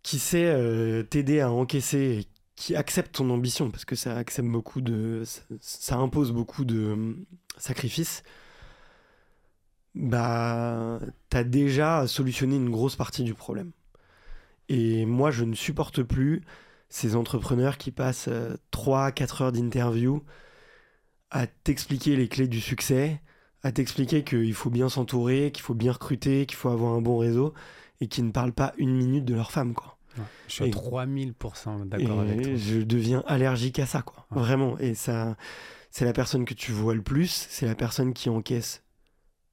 qui 0.03 0.19
sait 0.19 0.45
euh, 0.45 1.03
t'aider 1.03 1.39
à 1.39 1.51
encaisser, 1.51 2.19
et 2.19 2.27
qui 2.55 2.75
accepte 2.75 3.15
ton 3.15 3.29
ambition, 3.29 3.71
parce 3.71 3.85
que 3.85 3.95
ça 3.95 4.15
accepte 4.15 4.47
beaucoup 4.47 4.81
de, 4.81 5.23
ça, 5.25 5.41
ça 5.59 5.95
impose 5.97 6.31
beaucoup 6.31 6.65
de 6.65 6.79
euh, 6.79 7.13
sacrifices, 7.57 8.23
bah, 9.95 10.99
t'as 11.29 11.43
déjà 11.43 12.05
solutionné 12.07 12.55
une 12.55 12.69
grosse 12.69 12.95
partie 12.95 13.23
du 13.23 13.33
problème. 13.33 13.71
Et 14.69 15.05
moi, 15.05 15.31
je 15.31 15.43
ne 15.43 15.55
supporte 15.55 16.03
plus 16.03 16.41
ces 16.89 17.15
entrepreneurs 17.15 17.77
qui 17.77 17.91
passent 17.91 18.29
3-4 18.71 19.43
heures 19.43 19.51
d'interview 19.51 20.23
à 21.31 21.47
t'expliquer 21.47 22.15
les 22.15 22.27
clés 22.27 22.47
du 22.47 22.61
succès, 22.61 23.21
à 23.63 23.71
t'expliquer 23.71 24.23
qu'il 24.23 24.53
faut 24.53 24.69
bien 24.69 24.89
s'entourer, 24.89 25.51
qu'il 25.51 25.63
faut 25.63 25.73
bien 25.73 25.91
recruter, 25.91 26.45
qu'il 26.45 26.55
faut 26.57 26.69
avoir 26.69 26.93
un 26.93 27.01
bon 27.01 27.17
réseau, 27.17 27.53
et 28.01 28.07
qui 28.07 28.21
ne 28.23 28.31
parlent 28.31 28.53
pas 28.53 28.73
une 28.77 28.95
minute 28.95 29.25
de 29.25 29.33
leur 29.33 29.51
femme, 29.51 29.73
quoi. 29.73 29.97
Ouais, 30.17 30.23
je 30.47 30.53
suis 30.53 30.63
à 30.63 30.67
Et- 30.67 30.71
3000% 30.71 31.85
d'accord 31.85 32.21
avec 32.21 32.41
toi. 32.41 32.55
Je 32.55 32.79
deviens 32.81 33.23
allergique 33.27 33.79
à 33.79 33.85
ça, 33.85 34.01
quoi. 34.01 34.25
Ouais. 34.31 34.39
Vraiment. 34.39 34.77
Et 34.79 34.93
ça, 34.93 35.35
c'est 35.91 36.05
la 36.05 36.13
personne 36.13 36.45
que 36.45 36.53
tu 36.53 36.71
vois 36.71 36.93
le 36.93 37.01
plus, 37.01 37.47
c'est 37.49 37.65
la 37.65 37.75
personne 37.75 38.13
qui 38.13 38.29
encaisse 38.29 38.83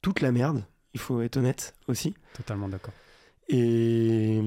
toute 0.03 0.21
la 0.21 0.31
merde. 0.31 0.63
Il 0.93 0.99
faut 0.99 1.21
être 1.23 1.37
honnête 1.37 1.73
aussi. 1.87 2.13
Totalement 2.35 2.69
d'accord. 2.69 2.93
Et, 3.49 4.39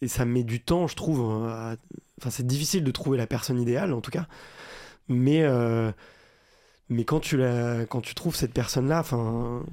et 0.00 0.08
ça 0.08 0.24
met 0.24 0.42
du 0.44 0.62
temps, 0.62 0.86
je 0.86 0.96
trouve. 0.96 1.46
à- 1.48 1.76
Enfin, 2.20 2.30
c'est 2.30 2.46
difficile 2.46 2.84
de 2.84 2.90
trouver 2.90 3.16
la 3.18 3.26
personne 3.26 3.58
idéale, 3.60 3.92
en 3.94 4.00
tout 4.02 4.10
cas. 4.10 4.26
Mais, 5.08 5.42
euh, 5.42 5.90
mais 6.90 7.04
quand, 7.04 7.20
tu 7.20 7.36
la, 7.38 7.86
quand 7.86 8.00
tu 8.02 8.14
trouves 8.14 8.36
cette 8.36 8.52
personne-là, 8.52 9.00
enfin, 9.00 9.64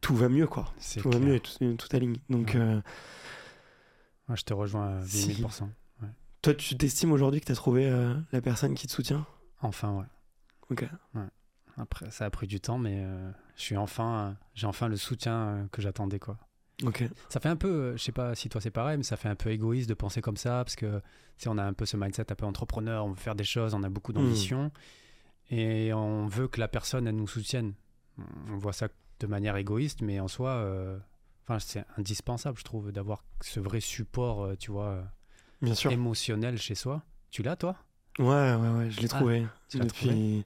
tout 0.00 0.16
va 0.16 0.28
mieux, 0.30 0.46
quoi. 0.46 0.72
Tout 0.98 1.10
va 1.10 1.18
mieux 1.18 1.34
et 1.34 1.40
tout, 1.40 1.52
tout 1.76 1.88
aligne. 1.96 2.16
Donc, 2.30 2.52
Ouais. 2.54 2.60
euh, 2.60 2.80
Ouais, 4.30 4.36
je 4.36 4.44
te 4.44 4.52
rejoins 4.54 4.98
à 4.98 5.02
Si. 5.06 5.28
1000%. 5.42 5.68
toi, 6.42 6.54
tu 6.54 6.76
t'estimes 6.76 7.12
aujourd'hui 7.12 7.40
que 7.40 7.46
tu 7.46 7.52
as 7.52 7.54
trouvé 7.54 7.86
euh, 7.86 8.14
la 8.32 8.40
personne 8.42 8.74
qui 8.74 8.86
te 8.86 8.92
soutient? 8.92 9.26
Enfin, 9.62 9.92
ouais. 9.94 10.04
Ok. 10.70 10.86
Après, 11.76 12.10
ça 12.10 12.24
a 12.24 12.30
pris 12.30 12.46
du 12.48 12.60
temps, 12.60 12.78
mais 12.78 13.04
euh, 13.04 13.30
je 13.56 13.62
suis 13.62 13.76
enfin, 13.76 14.18
euh, 14.18 14.32
j'ai 14.54 14.66
enfin 14.66 14.88
le 14.88 14.96
soutien 14.96 15.32
euh, 15.36 15.66
que 15.70 15.80
j'attendais, 15.80 16.18
quoi. 16.18 16.36
Ok. 16.82 17.04
Ça 17.28 17.38
fait 17.40 17.48
un 17.48 17.56
peu, 17.56 17.68
euh, 17.68 17.96
je 17.96 18.02
sais 18.02 18.12
pas 18.12 18.34
si 18.34 18.48
toi 18.48 18.60
c'est 18.60 18.70
pareil, 18.72 18.96
mais 18.96 19.04
ça 19.04 19.16
fait 19.16 19.28
un 19.28 19.36
peu 19.36 19.50
égoïste 19.50 19.88
de 19.88 19.94
penser 19.94 20.20
comme 20.20 20.36
ça, 20.36 20.64
parce 20.64 20.74
que 20.76 21.00
sais, 21.36 21.48
on 21.48 21.56
a 21.56 21.62
un 21.62 21.72
peu 21.72 21.86
ce 21.86 21.96
mindset 21.96 22.32
un 22.32 22.34
peu 22.34 22.46
entrepreneur, 22.46 23.04
on 23.04 23.10
veut 23.10 23.16
faire 23.16 23.36
des 23.36 23.44
choses, 23.44 23.74
on 23.74 23.82
a 23.84 23.88
beaucoup 23.88 24.12
d'ambition, 24.12 24.72
et 25.50 25.92
on 25.92 26.26
veut 26.26 26.48
que 26.48 26.58
la 26.58 26.68
personne, 26.68 27.06
elle 27.06 27.16
nous 27.16 27.28
soutienne. 27.28 27.74
On 28.48 28.56
voit 28.58 28.72
ça 28.72 28.88
de 29.20 29.26
manière 29.28 29.56
égoïste, 29.56 30.02
mais 30.02 30.18
en 30.18 30.26
soi, 30.28 30.64
enfin, 31.44 31.60
c'est 31.60 31.84
indispensable, 31.96 32.58
je 32.58 32.64
trouve, 32.64 32.90
d'avoir 32.90 33.22
ce 33.40 33.60
vrai 33.60 33.78
support, 33.78 34.56
tu 34.58 34.72
vois, 34.72 35.04
Bien 35.62 35.74
sûr. 35.74 35.92
émotionnel 35.92 36.58
chez 36.58 36.74
soi. 36.74 37.02
Tu 37.30 37.42
l'as, 37.42 37.56
toi? 37.56 37.76
Ouais, 38.18 38.54
ouais, 38.54 38.68
ouais, 38.78 38.90
je 38.90 39.00
l'ai 39.00 39.06
Ah, 39.12 39.16
trouvé. 39.16 39.46
tu 39.68 39.78
depuis... 39.78 40.44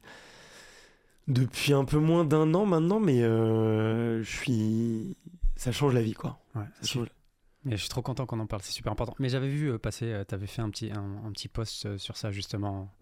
depuis 1.28 1.72
un 1.72 1.84
peu 1.84 1.98
moins 1.98 2.24
d'un 2.24 2.52
an 2.54 2.66
maintenant, 2.66 3.00
mais 3.00 3.22
euh, 3.22 4.22
je 4.22 4.30
suis. 4.36 5.16
Ça 5.56 5.72
change 5.72 5.94
la 5.94 6.02
vie, 6.02 6.14
quoi. 6.14 6.38
Ouais, 6.54 6.64
Ça 6.80 6.86
change- 6.86 7.08
Mais 7.64 7.72
je 7.76 7.82
suis 7.82 7.88
trop 7.88 8.02
content 8.02 8.26
qu'on 8.26 8.40
en 8.40 8.46
parle, 8.46 8.62
c'est 8.62 8.72
super 8.72 8.92
important. 8.92 9.14
Mais 9.20 9.28
j'avais 9.28 9.48
vu 9.48 9.70
euh, 9.70 9.78
passer, 9.78 10.22
tu 10.28 10.34
avais 10.34 10.46
fait 10.48 10.62
un 10.62 10.70
petit, 10.70 10.90
un, 10.90 11.24
un 11.24 11.30
petit 11.32 11.48
post 11.48 11.86
euh, 11.86 11.96
sur 11.98 12.16
ça, 12.16 12.30
justement, 12.32 12.92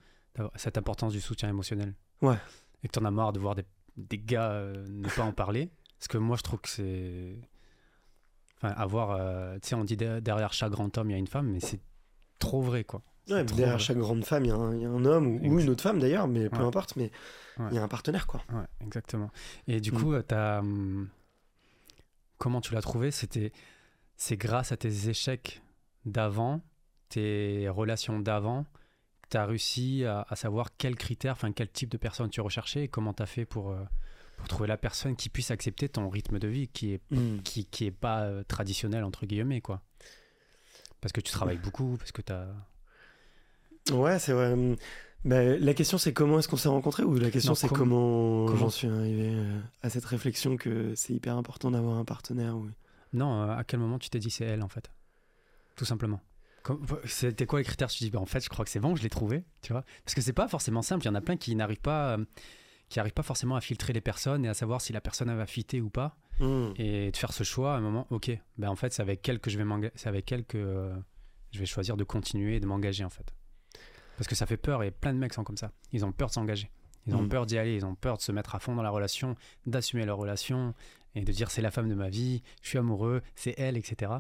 cette 0.57 0.77
importance 0.79 1.13
du 1.13 1.21
soutien 1.21 1.49
émotionnel. 1.49 1.95
Ouais. 2.23 2.37
Et 2.85 2.89
que 2.89 2.93
tu 2.93 2.99
en 2.99 3.05
as 3.07 3.11
marre 3.11 3.33
de 3.33 3.41
voir 3.41 3.55
des, 3.55 3.65
des 3.97 4.19
gars 4.19 4.51
euh, 4.53 4.87
ne 4.89 5.09
pas 5.09 5.23
en 5.25 5.33
parler. 5.33 5.71
Parce 5.99 6.09
que 6.09 6.19
moi, 6.19 6.37
je 6.37 6.43
trouve 6.43 6.61
que 6.61 6.69
c'est. 6.69 7.37
Enfin, 8.57 8.75
avoir. 8.75 9.13
euh, 9.13 9.55
tu 9.63 9.69
sais, 9.69 9.75
on 9.75 9.85
dit 9.85 9.97
de- 9.97 10.21
derrière 10.21 10.53
chaque 10.53 10.73
grand 10.73 10.97
homme, 10.99 11.09
il 11.11 11.13
y 11.15 11.17
a 11.17 11.19
une 11.19 11.27
femme, 11.27 11.49
mais 11.51 11.61
c'est 11.61 11.81
trop 12.39 12.61
vrai, 12.61 12.85
quoi. 12.85 13.03
Ouais, 13.29 13.45
derrière 13.45 13.79
chaque 13.79 13.99
grande 13.99 14.25
femme, 14.25 14.45
il 14.45 14.49
y, 14.49 14.51
a 14.51 14.57
un- 14.57 14.75
il 14.75 14.83
y 14.83 14.85
a 14.85 14.89
un 14.91 15.05
homme 15.05 15.37
ou, 15.45 15.61
une 15.61 15.69
autre 15.71 15.83
femme 15.83 15.99
d'ailleurs, 16.01 16.27
mais 16.27 16.49
peu 16.49 16.59
Ouais. 16.59 16.65
importe, 16.65 16.97
mais 16.97 17.11
il 17.59 17.63
Ouais. 17.65 17.75
y 17.75 17.79
a 17.79 17.83
un 17.83 17.89
partenaire, 17.89 18.27
quoi. 18.27 18.43
Ouais, 18.53 18.65
exactement. 18.81 19.31
Et 19.69 19.81
du 19.81 19.93
Mm. 19.93 19.95
coup, 19.95 20.13
euh, 20.15 20.59
hum, 20.59 21.09
comment 22.39 22.61
tu 22.61 22.75
l'as 22.75 22.83
trouvé? 22.83 23.11
C'était, 23.11 23.53
c'est 24.17 24.37
grâce 24.37 24.73
à 24.73 24.77
tes 24.77 25.09
échecs 25.09 25.63
d'avant, 26.05 26.61
tes 27.09 27.69
relations 27.69 28.19
d'avant, 28.19 28.65
que 29.23 29.29
tu 29.31 29.37
as 29.37 29.47
réussi 29.47 30.05
à, 30.05 30.27
à 30.29 30.37
savoir 30.37 30.77
quels 30.77 30.97
critères, 30.97 31.33
enfin 31.33 31.53
quel 31.53 31.71
type 31.71 31.91
de 31.91 31.97
personne 31.99 32.31
tu 32.31 32.41
recherchais 32.41 32.85
et 32.85 32.89
comment 32.89 33.13
tu 33.15 33.23
as 33.23 33.27
fait 33.27 33.45
pour, 33.45 33.71
euh, 33.71 33.85
pour 34.39 34.49
trouver 34.49 34.67
la 34.69 34.77
personne 34.79 35.15
qui 35.17 35.29
puisse 35.29 35.51
accepter 35.51 35.89
ton 35.89 36.09
rythme 36.09 36.39
de 36.39 36.49
vie 36.49 36.69
qui 36.69 36.95
est 36.95 37.01
Mm. 37.11 37.41
qui, 37.43 37.67
qui 37.67 37.85
est 37.85 37.91
pas 37.91 38.23
euh, 38.23 38.43
traditionnel 38.45 39.05
entre 39.05 39.27
guillemets 39.27 39.61
quoi. 39.61 39.83
Parce 41.01 41.13
que 41.13 41.21
tu 41.21 41.33
travailles 41.33 41.59
beaucoup, 41.59 41.97
parce 41.97 42.13
que 42.13 42.23
tu 42.23 42.33
as 42.33 42.49
Ouais, 43.93 44.19
c'est 44.19 44.33
vrai. 44.33 44.53
Hum, 44.53 44.77
bah, 45.25 45.43
la 45.59 45.75
question, 45.75 45.99
c'est 45.99 46.13
comment 46.13 46.39
est-ce 46.39 46.49
qu'on 46.49 46.57
s'est 46.57 46.69
rencontrés 46.69 47.03
ou 47.03 47.15
la 47.17 47.31
question, 47.31 47.55
c'est 47.55 47.69
com- 47.69 47.79
comment, 47.79 48.47
comment- 48.47 48.59
j'en 48.59 48.71
suis 48.71 48.89
arrivé 48.89 49.31
euh, 49.33 49.61
à 49.83 49.91
cette 49.91 50.05
réflexion 50.05 50.57
que 50.57 50.95
c'est 50.95 51.13
hyper 51.13 51.37
important 51.37 51.71
d'avoir 51.71 51.97
un 51.97 52.05
partenaire. 52.05 52.57
Oui. 52.57 52.71
Non, 53.13 53.43
euh, 53.43 53.57
à 53.57 53.65
quel 53.65 53.81
moment 53.81 53.99
tu 53.99 54.09
t'es 54.11 54.19
dit 54.19 54.31
c'est 54.31 54.45
elle 54.45 54.63
en 54.63 54.69
fait? 54.69 54.91
Tout 55.77 55.85
simplement. 55.85 56.21
C'était 57.07 57.47
quoi 57.47 57.59
les 57.59 57.65
critères? 57.65 57.89
Tu 57.89 57.99
te 57.99 58.05
dis 58.05 58.11
bah, 58.11 58.21
en 58.21 58.27
fait 58.27 58.45
je 58.45 58.49
crois 58.49 58.65
que 58.65 58.71
c'est 58.71 58.81
bon, 58.81 58.95
je 58.95 59.03
l'ai 59.03 59.09
trouvé, 59.11 59.45
tu 59.63 59.73
vois? 59.73 59.85
Parce 60.05 60.15
que 60.15 60.21
c'est 60.21 60.33
pas 60.35 60.47
forcément 60.47 60.83
simple. 60.83 61.05
Il 61.05 61.09
y 61.09 61.11
en 61.11 61.15
a 61.15 61.21
plein 61.21 61.37
qui 61.37 61.55
n'arrivent 61.57 61.81
pas, 61.81 62.17
euh, 62.19 62.25
qui 62.89 63.01
arrivent 63.01 63.13
pas 63.15 63.23
forcément 63.23 63.57
à 63.57 63.61
filtrer 63.61 63.93
les 63.93 64.01
personnes 64.03 64.45
et 64.45 64.49
à 64.49 64.55
savoir 64.55 64.81
si 64.81 64.93
la 64.93 65.01
personne 65.01 65.35
va 65.35 65.47
fitter 65.47 65.81
ou 65.81 65.91
pas 65.91 66.17
Mm. 66.39 66.73
et 66.77 67.11
de 67.11 67.17
faire 67.19 67.33
ce 67.35 67.45
choix 67.45 67.75
à 67.75 67.77
un 67.77 67.81
moment. 67.81 68.07
Ok, 68.11 68.31
ben 68.57 68.69
en 68.69 68.77
fait 68.77 68.93
c'est 68.95 69.03
avec 69.03 69.29
elle 69.29 69.41
que 69.41 69.51
je 69.51 69.59
vais 69.63 69.91
c'est 69.97 70.09
avec 70.09 70.31
elle 70.33 70.45
que 70.47 70.91
je 71.51 71.59
vais 71.59 71.67
choisir 71.67 71.97
de 71.99 72.05
continuer 72.05 72.57
et 72.57 72.61
de 72.61 72.67
m'engager 72.67 73.05
en 73.05 73.11
fait. 73.11 73.35
Parce 74.21 74.29
que 74.29 74.35
ça 74.35 74.45
fait 74.45 74.59
peur 74.59 74.83
et 74.83 74.91
plein 74.91 75.15
de 75.15 75.19
mecs 75.19 75.33
sont 75.33 75.45
comme 75.45 75.57
ça. 75.57 75.73
Ils 75.93 76.05
ont 76.05 76.13
peur 76.13 76.29
de 76.29 76.35
s'engager. 76.35 76.71
Ils 77.07 77.15
ont 77.17 77.23
Mm. 77.23 77.29
peur 77.31 77.47
d'y 77.47 77.57
aller, 77.57 77.75
ils 77.75 77.87
ont 77.87 77.95
peur 77.95 78.19
de 78.19 78.23
se 78.23 78.33
mettre 78.33 78.55
à 78.55 78.59
fond 78.59 78.75
dans 78.75 78.83
la 78.83 78.91
relation, 78.91 79.35
d'assumer 79.65 80.05
leur 80.05 80.19
relation 80.19 80.75
et 81.15 81.23
de 81.23 81.33
dire 81.33 81.51
c'est 81.51 81.63
la 81.63 81.71
femme 81.71 81.89
de 81.89 81.95
ma 81.95 82.11
vie, 82.11 82.43
je 82.61 82.69
suis 82.69 82.77
amoureux, 82.77 83.23
c'est 83.35 83.55
elle, 83.59 83.79
etc. 83.79 84.13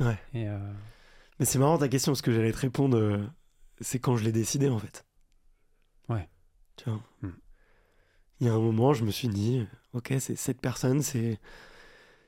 Ouais. 0.00 0.18
Et 0.34 0.46
euh, 0.48 0.58
Mais 1.38 1.46
c'est 1.46 1.58
marrant 1.58 1.78
ta 1.78 1.88
question, 1.88 2.12
parce 2.12 2.20
que 2.20 2.30
j'allais 2.30 2.52
te 2.52 2.58
répondre, 2.58 2.98
euh, 2.98 3.26
c'est 3.80 3.98
quand 3.98 4.18
je 4.18 4.24
l'ai 4.24 4.32
décidé 4.32 4.68
en 4.68 4.78
fait. 4.78 5.06
Ouais. 6.10 6.28
Tu 6.76 6.90
vois. 6.90 7.00
Hmm. 7.22 7.32
Il 8.40 8.46
y 8.48 8.50
a 8.50 8.52
un 8.52 8.58
moment, 8.60 8.92
je 8.92 9.04
me 9.06 9.10
suis 9.10 9.28
dit, 9.28 9.66
ok, 9.94 10.12
c'est 10.20 10.36
cette 10.36 10.60
personne, 10.60 11.00
c'est 11.00 11.40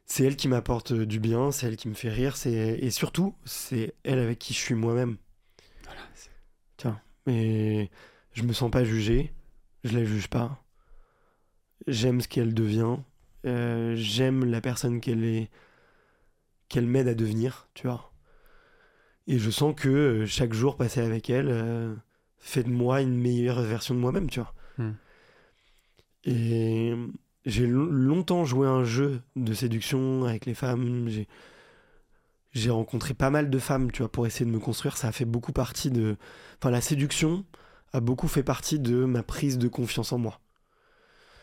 c'est 0.07 0.25
elle 0.25 0.37
qui 0.37 0.49
m'apporte 0.49 0.93
euh, 0.93 1.05
du 1.07 1.21
bien, 1.21 1.53
c'est 1.53 1.67
elle 1.67 1.77
qui 1.77 1.89
me 1.89 1.95
fait 1.95 2.09
rire, 2.09 2.37
c'est 2.39 2.51
et 2.53 2.91
surtout, 2.91 3.37
c'est 3.45 3.95
elle 4.05 4.19
avec 4.19 4.39
qui 4.39 4.55
je 4.55 4.59
suis 4.59 4.75
moi-même. 4.75 5.19
voilà, 5.85 6.01
c'est- 6.15 6.30
mais 7.27 7.91
je 8.33 8.43
me 8.43 8.53
sens 8.53 8.71
pas 8.71 8.85
jugé, 8.85 9.33
je 9.85 9.97
la 9.97 10.05
juge 10.05 10.29
pas. 10.29 10.63
J'aime 11.87 12.21
ce 12.21 12.29
qu'elle 12.29 12.55
devient, 12.55 12.97
euh, 13.47 13.95
j'aime 13.97 14.45
la 14.45 14.61
personne 14.61 15.01
qu'elle 15.01 15.25
est, 15.25 15.51
qu'elle 16.69 16.87
m'aide 16.87 17.09
à 17.09 17.15
devenir, 17.15 17.69
tu 17.75 17.87
vois. 17.87 18.13
Et 19.27 19.39
je 19.39 19.51
sens 19.51 19.75
que 19.75 19.89
euh, 19.89 20.27
chaque 20.27 20.53
jour 20.53 20.77
passé 20.77 21.01
avec 21.01 21.31
elle 21.31 21.49
euh, 21.49 21.95
fait 22.39 22.65
de 22.65 22.71
moi 22.71 23.01
une 23.01 23.17
meilleure 23.17 23.63
version 23.63 23.95
de 23.95 24.01
moi-même, 24.01 24.29
tu 24.29 24.41
vois. 24.41 24.55
Hmm. 24.79 24.93
Et 26.25 26.95
j'ai 27.47 27.67
lo- 27.67 27.91
longtemps 27.91 28.45
joué 28.45 28.67
un 28.67 28.85
jeu 28.85 29.23
de 29.37 29.55
séduction 29.55 30.25
avec 30.25 30.47
les 30.47 30.55
femmes. 30.55 31.09
J'ai 31.09 31.29
j'ai 32.53 32.71
rencontré 32.71 33.15
pas 33.15 33.31
mal 33.31 33.51
de 33.51 33.59
femmes, 33.59 33.93
tu 33.93 34.03
vois, 34.03 34.11
pour 34.11 34.27
essayer 34.27 34.47
de 34.47 34.51
me 34.51 34.59
construire. 34.59 34.97
Ça 34.97 35.09
a 35.09 35.13
fait 35.13 35.25
beaucoup 35.25 35.53
partie 35.53 35.91
de. 35.91 36.17
Enfin, 36.59 36.71
la 36.71 36.81
séduction 36.81 37.45
a 37.93 38.01
beaucoup 38.01 38.29
fait 38.29 38.43
partie 38.43 38.79
de 38.79 39.05
ma 39.05 39.23
prise 39.23 39.59
de 39.59 39.69
confiance 39.69 40.13
en 40.13 40.19
moi. 40.19 40.41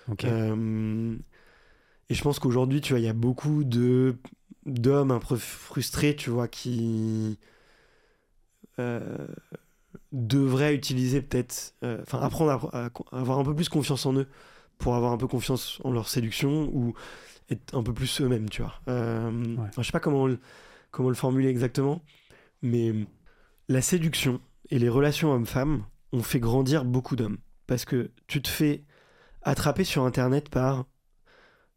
ok. 0.10 0.26
Euh, 0.26 1.16
et 2.10 2.14
je 2.14 2.22
pense 2.22 2.40
qu'aujourd'hui, 2.40 2.82
tu 2.82 2.94
vois, 2.94 3.00
il 3.00 3.06
y 3.06 3.10
a 3.10 3.14
beaucoup 3.14 3.64
de 3.64 4.16
d'hommes 4.66 5.12
un 5.12 5.20
peu 5.20 5.38
frustrés, 5.38 6.16
tu 6.16 6.30
vois, 6.30 6.48
qui 6.48 7.40
euh, 8.80 9.28
devraient 10.12 10.76
utiliser 10.76 11.22
peut-être, 11.22 11.74
euh, 11.84 12.00
enfin, 12.02 12.20
apprendre 12.20 12.70
à, 12.74 12.90
avoir 13.18 13.40
un 13.40 13.44
peu 13.44 13.56
plus 13.56 13.70
confiance 13.70 14.06
en 14.06 14.14
eux 14.14 14.28
pour 14.78 14.96
avoir 14.96 15.12
un 15.12 15.18
peu 15.18 15.28
confiance 15.28 15.80
en 15.84 15.92
leur 15.92 16.08
séduction 16.08 16.70
ou 16.74 16.94
être 17.50 17.76
un 17.76 17.84
peu 17.84 17.94
plus 17.94 18.22
eux-mêmes, 18.22 18.50
tu 18.50 18.62
vois. 18.62 18.76
Euh, 18.90 19.56
enfin, 19.60 19.82
je 19.82 19.88
sais 19.88 19.92
pas 19.92 20.00
comment 20.00 20.28
comment 20.98 21.10
le 21.10 21.16
formuler 21.16 21.50
exactement, 21.50 22.02
mais 22.64 22.92
la 23.70 23.84
séduction 23.84 24.42
et 24.72 24.80
les 24.80 24.90
relations 24.90 25.32
hommes-femmes 25.32 25.86
ont 26.12 26.24
fait 26.24 26.40
grandir 26.40 26.86
beaucoup 26.86 27.16
d'hommes 27.16 27.38
parce 27.68 27.86
que 27.86 28.10
tu 28.26 28.42
te 28.42 28.48
fais 28.48 28.84
attrapé 29.44 29.84
sur 29.84 30.04
internet 30.06 30.50
par 30.50 30.86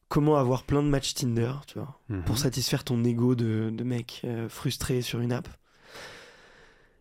comment 0.09 0.37
avoir 0.37 0.65
plein 0.65 0.83
de 0.83 0.89
matchs 0.89 1.13
Tinder, 1.13 1.53
tu 1.67 1.79
vois, 1.79 2.01
Mhm. 2.09 2.25
pour 2.25 2.39
satisfaire 2.39 2.83
ton 2.83 3.05
ego 3.05 3.35
de, 3.35 3.69
de 3.71 3.85
mec 3.85 4.23
euh, 4.25 4.49
frustré 4.49 5.03
sur 5.03 5.21
une 5.21 5.33
app. 5.33 5.49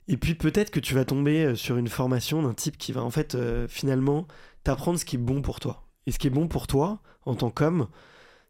Et 0.10 0.18
puis 0.18 0.36
peut-être 0.36 0.72
que 0.72 0.82
tu 0.82 0.94
vas 0.96 1.06
tomber 1.06 1.46
euh, 1.46 1.56
sur 1.56 1.78
une 1.78 1.88
formation 1.88 2.42
d'un 2.44 2.54
type 2.54 2.78
qui 2.78 2.92
va 2.92 3.02
en 3.02 3.12
fait 3.12 3.36
euh, 3.36 3.66
finalement 3.70 4.28
t'apprendre 4.66 5.00
ce 5.00 5.06
qui 5.06 5.16
est 5.16 5.20
bon 5.20 5.42
pour 5.42 5.62
toi. 5.62 5.88
Et 6.06 6.12
ce 6.12 6.20
qui 6.20 6.28
est 6.28 6.32
bon 6.32 6.50
pour 6.50 6.68
toi 6.68 7.02
en 7.26 7.36
tant 7.36 7.50
qu'homme, 7.50 7.88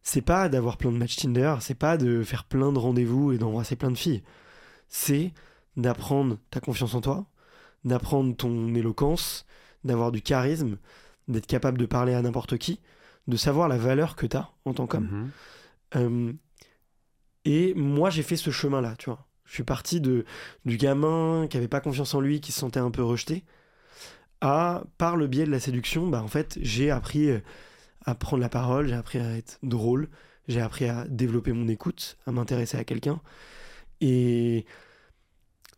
c'est 0.09 0.23
pas 0.23 0.49
d'avoir 0.49 0.77
plein 0.77 0.91
de 0.91 0.97
matchs 0.97 1.17
Tinder, 1.17 1.57
c'est 1.59 1.77
pas 1.77 1.95
de 1.95 2.23
faire 2.23 2.43
plein 2.43 2.71
de 2.71 2.79
rendez-vous 2.79 3.31
et 3.31 3.37
d'embrasser 3.37 3.75
plein 3.75 3.91
de 3.91 3.97
filles. 3.97 4.23
C'est 4.87 5.33
d'apprendre 5.77 6.39
ta 6.49 6.59
confiance 6.59 6.95
en 6.95 7.01
toi, 7.01 7.27
d'apprendre 7.85 8.35
ton 8.35 8.73
éloquence, 8.73 9.45
d'avoir 9.83 10.11
du 10.11 10.23
charisme, 10.23 10.79
d'être 11.27 11.45
capable 11.45 11.77
de 11.77 11.85
parler 11.85 12.15
à 12.15 12.23
n'importe 12.23 12.57
qui, 12.57 12.79
de 13.27 13.37
savoir 13.37 13.67
la 13.67 13.77
valeur 13.77 14.15
que 14.15 14.25
tu 14.25 14.35
as 14.35 14.49
en 14.65 14.73
tant 14.73 14.87
qu'homme. 14.87 15.09
Mhm. 15.11 15.31
Euh, 15.97 16.33
et 17.45 17.75
moi, 17.75 18.09
j'ai 18.09 18.23
fait 18.23 18.35
ce 18.35 18.49
chemin-là, 18.49 18.95
tu 18.97 19.11
vois. 19.11 19.27
Je 19.45 19.53
suis 19.53 19.63
parti 19.63 20.01
de, 20.01 20.25
du 20.65 20.77
gamin 20.77 21.45
qui 21.47 21.55
avait 21.55 21.67
pas 21.67 21.81
confiance 21.81 22.15
en 22.15 22.19
lui, 22.19 22.41
qui 22.41 22.51
se 22.51 22.61
sentait 22.61 22.79
un 22.79 22.89
peu 22.89 23.03
rejeté, 23.03 23.43
à, 24.41 24.81
par 24.97 25.17
le 25.17 25.27
biais 25.27 25.45
de 25.45 25.51
la 25.51 25.59
séduction, 25.59 26.07
bah, 26.07 26.23
en 26.23 26.27
fait, 26.27 26.57
j'ai 26.63 26.89
appris 26.89 27.29
euh, 27.29 27.41
à 28.09 28.15
prendre 28.15 28.41
la 28.41 28.49
parole, 28.49 28.87
j'ai 28.87 28.93
appris 28.95 29.19
à 29.19 29.37
être 29.37 29.59
drôle, 29.63 30.09
j'ai 30.47 30.61
appris 30.61 30.85
à 30.85 31.05
développer 31.07 31.51
mon 31.53 31.67
écoute, 31.67 32.17
à 32.25 32.31
m'intéresser 32.31 32.77
à 32.77 32.83
quelqu'un. 32.83 33.21
Et 34.01 34.65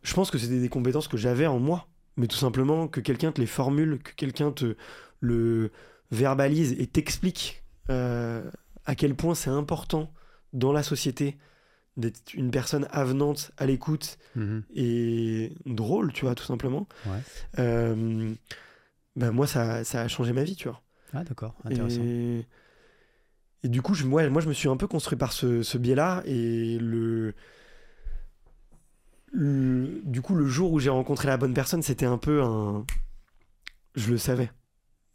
je 0.02 0.14
pense 0.14 0.30
que 0.30 0.38
c'était 0.38 0.60
des 0.60 0.68
compétences 0.68 1.08
que 1.08 1.16
j'avais 1.16 1.46
en 1.46 1.58
moi, 1.58 1.88
mais 2.16 2.26
tout 2.26 2.36
simplement 2.36 2.88
que 2.88 3.00
quelqu'un 3.00 3.32
te 3.32 3.40
les 3.40 3.46
formule, 3.46 3.98
que 4.02 4.12
quelqu'un 4.12 4.50
te 4.52 4.76
le 5.20 5.70
verbalise 6.10 6.72
et 6.78 6.86
t'explique 6.86 7.62
euh, 7.90 8.42
à 8.84 8.94
quel 8.94 9.14
point 9.14 9.34
c'est 9.34 9.50
important 9.50 10.12
dans 10.52 10.72
la 10.72 10.82
société 10.82 11.38
d'être 11.96 12.32
une 12.34 12.50
personne 12.50 12.86
avenante 12.90 13.52
à 13.58 13.66
l'écoute 13.66 14.18
Mhm. 14.34 14.62
et 14.74 15.52
drôle, 15.66 16.12
tu 16.12 16.24
vois, 16.24 16.34
tout 16.34 16.44
simplement. 16.44 16.88
Ouais. 17.06 17.18
Euh, 17.58 18.32
bah, 19.16 19.30
moi, 19.30 19.46
ça, 19.46 19.84
ça 19.84 20.00
a 20.00 20.08
changé 20.08 20.32
ma 20.32 20.42
vie, 20.42 20.56
tu 20.56 20.68
vois. 20.68 20.80
Ah, 21.12 21.24
d'accord, 21.24 21.54
intéressant. 21.64 22.02
Et, 22.02 22.46
et 23.64 23.68
du 23.68 23.82
coup, 23.82 23.94
je, 23.94 24.04
ouais, 24.06 24.28
moi, 24.30 24.40
je 24.42 24.48
me 24.48 24.52
suis 24.52 24.68
un 24.68 24.76
peu 24.76 24.86
construit 24.86 25.18
par 25.18 25.32
ce, 25.32 25.62
ce 25.62 25.78
biais-là. 25.78 26.22
Et 26.26 26.78
le, 26.78 27.34
le- 29.32 30.00
Du 30.04 30.20
coup, 30.22 30.34
le 30.34 30.46
jour 30.46 30.72
où 30.72 30.80
j'ai 30.80 30.90
rencontré 30.90 31.28
la 31.28 31.36
bonne 31.36 31.54
personne, 31.54 31.82
c'était 31.82 32.06
un 32.06 32.18
peu 32.18 32.42
un. 32.42 32.84
Je 33.94 34.10
le 34.10 34.18
savais. 34.18 34.50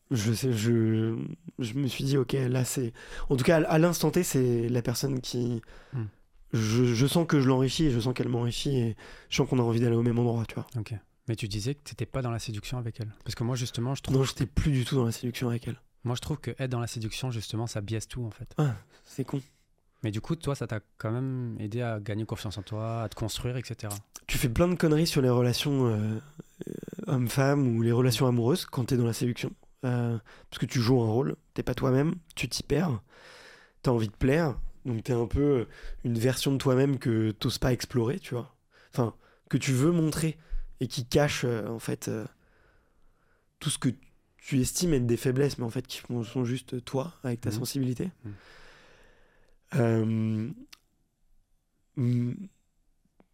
Je, 0.09 0.31
sais, 0.31 0.53
je, 0.53 1.17
je 1.59 1.73
me 1.73 1.87
suis 1.87 2.03
dit, 2.05 2.17
ok, 2.17 2.33
là, 2.33 2.63
c'est. 2.63 2.93
En 3.29 3.35
tout 3.35 3.43
cas, 3.43 3.57
à, 3.61 3.63
à 3.71 3.77
l'instant 3.77 4.11
T, 4.11 4.23
c'est 4.23 4.69
la 4.69 4.81
personne 4.81 5.19
qui. 5.19 5.61
Hmm. 5.93 6.05
Je, 6.53 6.85
je 6.85 7.07
sens 7.07 7.27
que 7.27 7.41
je 7.41 7.47
l'enrichis 7.49 7.85
et 7.87 7.91
je 7.91 7.99
sens 7.99 8.13
qu'elle 8.13 8.29
m'enrichit 8.29 8.77
et 8.77 8.95
je 9.29 9.35
sens 9.35 9.49
qu'on 9.49 9.59
a 9.59 9.61
envie 9.63 9.81
d'aller 9.81 9.97
au 9.97 10.03
même 10.03 10.17
endroit, 10.17 10.45
tu 10.47 10.55
vois. 10.55 10.65
Ok. 10.77 10.93
Mais 11.27 11.35
tu 11.35 11.49
disais 11.49 11.75
que 11.75 11.81
t'étais 11.83 12.05
pas 12.05 12.21
dans 12.21 12.31
la 12.31 12.39
séduction 12.39 12.77
avec 12.77 13.01
elle. 13.01 13.13
Parce 13.25 13.35
que 13.35 13.43
moi, 13.43 13.57
justement, 13.57 13.93
je 13.95 14.01
trouve, 14.01 14.15
Non, 14.15 14.23
j'étais 14.23 14.45
plus 14.45 14.71
du 14.71 14.85
tout 14.85 14.95
dans 14.95 15.03
la 15.03 15.11
séduction 15.11 15.49
avec 15.49 15.67
elle. 15.67 15.77
Moi, 16.07 16.15
je 16.15 16.21
trouve 16.21 16.37
que 16.37 16.51
être 16.57 16.69
dans 16.69 16.79
la 16.79 16.87
séduction, 16.87 17.31
justement, 17.31 17.67
ça 17.67 17.81
biaise 17.81 18.07
tout, 18.07 18.25
en 18.25 18.31
fait. 18.31 18.55
C'est 19.05 19.23
con. 19.23 19.41
Mais 20.03 20.11
du 20.11 20.21
coup, 20.21 20.35
toi, 20.35 20.55
ça 20.55 20.67
t'a 20.67 20.79
quand 20.97 21.11
même 21.11 21.57
aidé 21.59 21.81
à 21.81 21.99
gagner 21.99 22.25
confiance 22.25 22.57
en 22.57 22.61
toi, 22.61 23.03
à 23.03 23.09
te 23.09 23.15
construire, 23.15 23.57
etc. 23.57 23.93
tu 24.27 24.37
fais 24.37 24.49
plein 24.49 24.67
de 24.67 24.75
conneries 24.75 25.07
sur 25.07 25.21
les 25.21 25.29
relations 25.29 25.87
euh, 25.87 26.19
euh, 26.67 26.73
homme-femme 27.07 27.67
ou 27.75 27.81
les 27.81 27.91
relations 27.91 28.27
amoureuses 28.27 28.65
quand 28.65 28.85
t'es 28.85 28.97
dans 28.97 29.05
la 29.05 29.13
séduction. 29.13 29.51
Euh, 29.85 30.17
parce 30.49 30.59
que 30.59 30.65
tu 30.65 30.79
joues 30.79 31.01
un 31.01 31.07
rôle, 31.07 31.35
t'es 31.53 31.63
pas 31.63 31.75
toi-même, 31.75 32.15
tu 32.35 32.49
t'y 32.49 32.63
perds, 32.63 33.01
t'as 33.83 33.91
envie 33.91 34.07
de 34.07 34.15
plaire, 34.15 34.57
donc 34.85 35.03
t'es 35.03 35.13
un 35.13 35.27
peu 35.27 35.67
une 36.03 36.17
version 36.17 36.51
de 36.51 36.57
toi-même 36.57 36.97
que 36.97 37.31
t'oses 37.31 37.59
pas 37.59 37.73
explorer, 37.73 38.19
tu 38.19 38.33
vois. 38.33 38.55
Enfin, 38.93 39.13
que 39.49 39.57
tu 39.57 39.71
veux 39.71 39.91
montrer 39.91 40.37
et 40.79 40.87
qui 40.87 41.05
cache 41.05 41.43
euh, 41.45 41.67
en 41.67 41.79
fait 41.79 42.07
euh, 42.07 42.25
tout 43.59 43.69
ce 43.69 43.77
que 43.77 43.89
tu 44.47 44.61
estimes 44.61 44.93
être 44.93 45.05
des 45.05 45.17
faiblesses, 45.17 45.57
mais 45.57 45.65
en 45.65 45.69
fait 45.69 45.85
qui 45.85 46.01
sont 46.23 46.45
juste 46.45 46.85
toi 46.85 47.13
avec 47.23 47.41
ta 47.41 47.49
Mhm. 47.49 47.55
sensibilité. 47.57 48.11
Mhm. 48.23 48.33
Euh, 49.75 50.49
mm, 51.97 52.31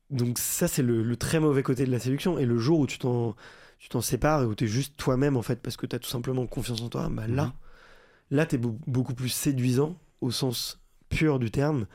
donc 0.09 0.37
ça 0.39 0.67
c'est 0.67 0.81
le, 0.81 1.03
le 1.03 1.15
très 1.17 1.39
mauvais 1.39 1.61
côté 1.61 1.85
de 1.85 1.91
la 1.91 1.99
séduction 1.99 2.39
et 2.39 2.45
le 2.45 2.57
jour 2.57 2.79
où 2.79 2.87
tu 2.87 2.97
t'en 2.97 3.35
tu 3.77 3.89
t'en 3.89 4.01
sépares 4.01 4.41
et 4.41 4.45
où 4.45 4.55
tu 4.55 4.63
es 4.63 4.67
juste 4.67 4.95
toi-même 4.97 5.37
en 5.37 5.41
fait 5.43 5.61
parce 5.61 5.77
que 5.77 5.85
tu 5.85 5.95
as 5.95 5.99
tout 5.99 6.09
simplement 6.09 6.47
confiance 6.47 6.81
en 6.81 6.89
toi 6.89 7.09
bah 7.11 7.27
là 7.27 7.45
Mhm. 7.45 7.51
là 8.31 8.45
tu 8.47 8.55
es 8.55 8.57
beaucoup 8.57 9.13
plus 9.13 9.29
séduisant 9.29 9.99
au 10.21 10.31
sens 10.31 10.79
pur 11.09 11.37
du 11.37 11.51
terme 11.51 11.85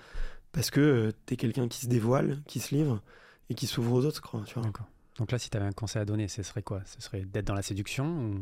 parce 0.53 0.71
que 0.71 1.13
tu 1.27 1.35
es 1.35 1.37
quelqu'un 1.37 1.67
qui 1.67 1.81
se 1.81 1.87
dévoile 1.89 2.41
qui 2.47 2.61
se 2.61 2.75
livre 2.75 3.03
et 3.51 3.55
qui 3.55 3.67
s'ouvre 3.67 3.93
aux 3.95 4.05
autres 4.05 4.21
quoi, 4.23 4.43
tu 4.47 4.55
vois. 4.55 4.63
D'accord. 4.63 4.87
Donc 5.17 5.33
là, 5.33 5.39
si 5.39 5.51
t'avais 5.51 5.65
un 5.65 5.73
conseil 5.73 6.03
à 6.03 6.05
donner, 6.05 6.29
ce 6.29 6.43
serait 6.45 6.63
quoi? 6.63 6.81
Ce 6.85 7.01
serait 7.01 7.23
d'être 7.23 7.47
dans 7.47 7.55
la 7.55 7.63
séduction 7.63 8.07
ou, 8.07 8.39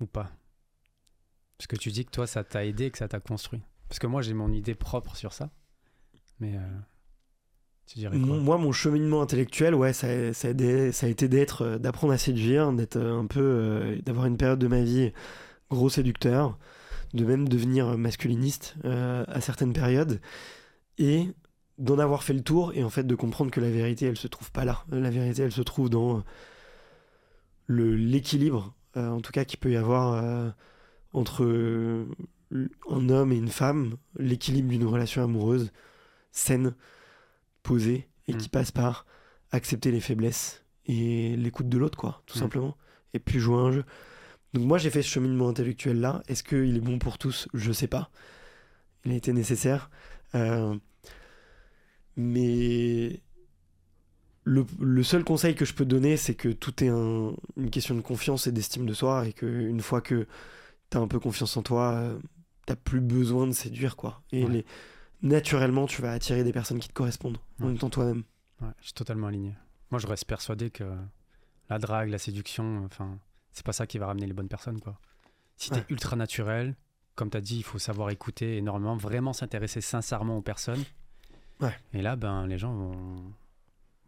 ou 0.00 0.06
pas 0.06 0.30
Parce 1.58 1.66
que 1.66 1.76
tu 1.76 1.90
dis 1.90 2.04
que 2.04 2.10
toi, 2.10 2.26
ça 2.26 2.44
t'a 2.44 2.64
aidé 2.64 2.90
que 2.90 2.98
ça 2.98 3.08
t'a 3.08 3.20
construit. 3.20 3.62
Parce 3.88 3.98
que 3.98 4.06
moi, 4.06 4.22
j'ai 4.22 4.34
mon 4.34 4.52
idée 4.52 4.74
propre 4.74 5.16
sur 5.16 5.32
ça. 5.32 5.50
Mais 6.40 6.56
euh, 6.56 6.78
tu 7.86 7.98
dirais 7.98 8.18
quoi? 8.18 8.36
Moi, 8.38 8.58
mon 8.58 8.72
cheminement 8.72 9.22
intellectuel, 9.22 9.74
ouais, 9.74 9.92
ça, 9.92 10.08
a- 10.08 11.08
été 11.08 11.28
d'être, 11.28 11.62
euh, 11.62 11.78
d'apprendre 11.78 12.12
à 12.12 12.18
séduire, 12.18 12.72
d'être 12.72 12.96
euh, 12.96 13.18
un 13.18 13.26
peu, 13.26 13.98
d'avoir 14.04 14.26
une 14.26 14.36
période 14.36 14.58
de 14.58 14.66
ma 14.68 14.82
vie 14.82 15.12
gros 15.70 15.88
séducteur, 15.88 16.58
de 17.14 17.24
même 17.24 17.48
devenir 17.48 17.96
masculiniste 17.98 18.76
à 18.84 19.40
certaines 19.40 19.72
périodes, 19.72 20.20
et 20.98 21.28
d'en 21.78 21.98
avoir 21.98 22.22
fait 22.22 22.34
le 22.34 22.42
tour, 22.42 22.72
et 22.74 22.84
en 22.84 22.90
fait 22.90 23.04
de 23.04 23.14
comprendre 23.14 23.50
que 23.50 23.60
la 23.60 23.70
vérité, 23.70 24.06
elle 24.06 24.16
se 24.16 24.28
trouve 24.28 24.52
pas 24.52 24.64
là. 24.64 24.84
La 24.90 25.10
vérité, 25.10 25.42
elle 25.42 25.52
se 25.52 25.62
trouve 25.62 25.90
dans 25.90 26.22
le 27.66 27.96
l'équilibre, 27.96 28.75
euh, 28.96 29.08
en 29.10 29.20
tout 29.20 29.32
cas, 29.32 29.44
qu'il 29.44 29.58
peut 29.58 29.70
y 29.72 29.76
avoir 29.76 30.14
euh, 30.14 30.50
entre 31.12 31.44
euh, 31.44 32.06
un 32.90 33.08
homme 33.08 33.32
et 33.32 33.36
une 33.36 33.48
femme, 33.48 33.96
l'équilibre 34.18 34.68
d'une 34.70 34.84
relation 34.86 35.22
amoureuse 35.22 35.72
saine, 36.32 36.74
posée, 37.62 38.08
et 38.28 38.34
Mm. 38.34 38.36
qui 38.38 38.48
passe 38.48 38.70
par 38.72 39.06
accepter 39.52 39.90
les 39.90 40.00
faiblesses 40.00 40.64
et 40.86 41.36
l'écoute 41.36 41.68
de 41.68 41.78
l'autre, 41.78 41.98
quoi, 41.98 42.22
tout 42.26 42.38
Mm. 42.38 42.40
simplement, 42.42 42.76
et 43.14 43.18
puis 43.18 43.38
jouer 43.38 43.58
un 43.58 43.70
jeu. 43.72 43.84
Donc 44.52 44.64
moi, 44.64 44.78
j'ai 44.78 44.90
fait 44.90 45.02
ce 45.02 45.08
cheminement 45.08 45.48
intellectuel-là. 45.48 46.22
Est-ce 46.28 46.42
qu'il 46.42 46.76
est 46.76 46.80
bon 46.80 46.98
pour 46.98 47.18
tous? 47.18 47.48
Je 47.54 47.72
sais 47.72 47.88
pas. 47.88 48.10
Il 49.04 49.12
a 49.12 49.14
été 49.14 49.32
nécessaire. 49.32 49.90
Euh, 50.34 50.76
mais 52.16 53.20
le, 54.48 54.64
le 54.80 55.02
seul 55.02 55.24
conseil 55.24 55.54
que 55.56 55.64
je 55.64 55.74
peux 55.74 55.84
donner, 55.84 56.16
c'est 56.16 56.36
que 56.36 56.48
tout 56.48 56.82
est 56.84 56.88
un- 56.88 57.32
une 57.56 57.68
question 57.70 57.94
de 57.96 58.00
confiance 58.00 58.46
et 58.46 58.52
d'estime 58.52 58.86
de 58.86 58.94
soi, 58.94 59.26
et 59.26 59.32
qu'une 59.32 59.80
fois 59.80 60.00
que 60.00 60.26
tu 60.90 60.96
as 60.96 61.00
un 61.00 61.08
peu 61.08 61.18
confiance 61.18 61.56
en 61.56 61.62
toi, 61.62 61.94
euh, 61.94 62.18
t'as 62.64 62.76
plus 62.76 63.00
besoin 63.00 63.48
de 63.48 63.52
séduire, 63.52 63.96
quoi. 63.96 64.22
Et 64.30 64.44
Ouais. 64.44 64.50
les- 64.52 64.66
naturellement, 65.22 65.86
tu 65.86 66.00
vas 66.00 66.12
attirer 66.12 66.44
des 66.44 66.52
personnes 66.52 66.78
qui 66.78 66.86
te 66.88 66.92
correspondent, 66.94 67.38
en 67.60 67.66
Ouais. 67.66 67.74
étant 67.74 67.90
toi-même. 67.90 68.22
Ouais, 68.62 68.68
je 68.80 68.84
suis 68.84 68.92
totalement 68.94 69.26
aligné. 69.26 69.54
Moi, 69.90 69.98
je 69.98 70.06
reste 70.06 70.26
persuadé 70.26 70.70
que 70.70 70.84
la 71.68 71.78
drague, 71.80 72.08
la 72.10 72.18
séduction, 72.18 72.84
enfin, 72.84 73.18
c'est 73.52 73.66
pas 73.66 73.72
ça 73.72 73.86
qui 73.86 73.98
va 73.98 74.06
ramener 74.06 74.26
les 74.26 74.32
bonnes 74.32 74.48
personnes, 74.48 74.80
quoi. 74.80 74.98
Si 75.56 75.70
t'es 75.70 75.84
ultra 75.88 76.14
naturel, 76.16 76.76
comme 77.16 77.30
t'as 77.30 77.40
dit, 77.40 77.56
il 77.56 77.62
faut 77.64 77.78
savoir 77.78 78.10
écouter 78.10 78.58
énormément, 78.58 78.96
vraiment 78.96 79.32
s'intéresser 79.32 79.80
sincèrement 79.80 80.36
aux 80.38 80.42
personnes. 80.42 80.84
Et 81.94 82.02
là, 82.02 82.14
ben, 82.14 82.46
les 82.46 82.58
gens 82.58 82.72
vont, 82.74 83.16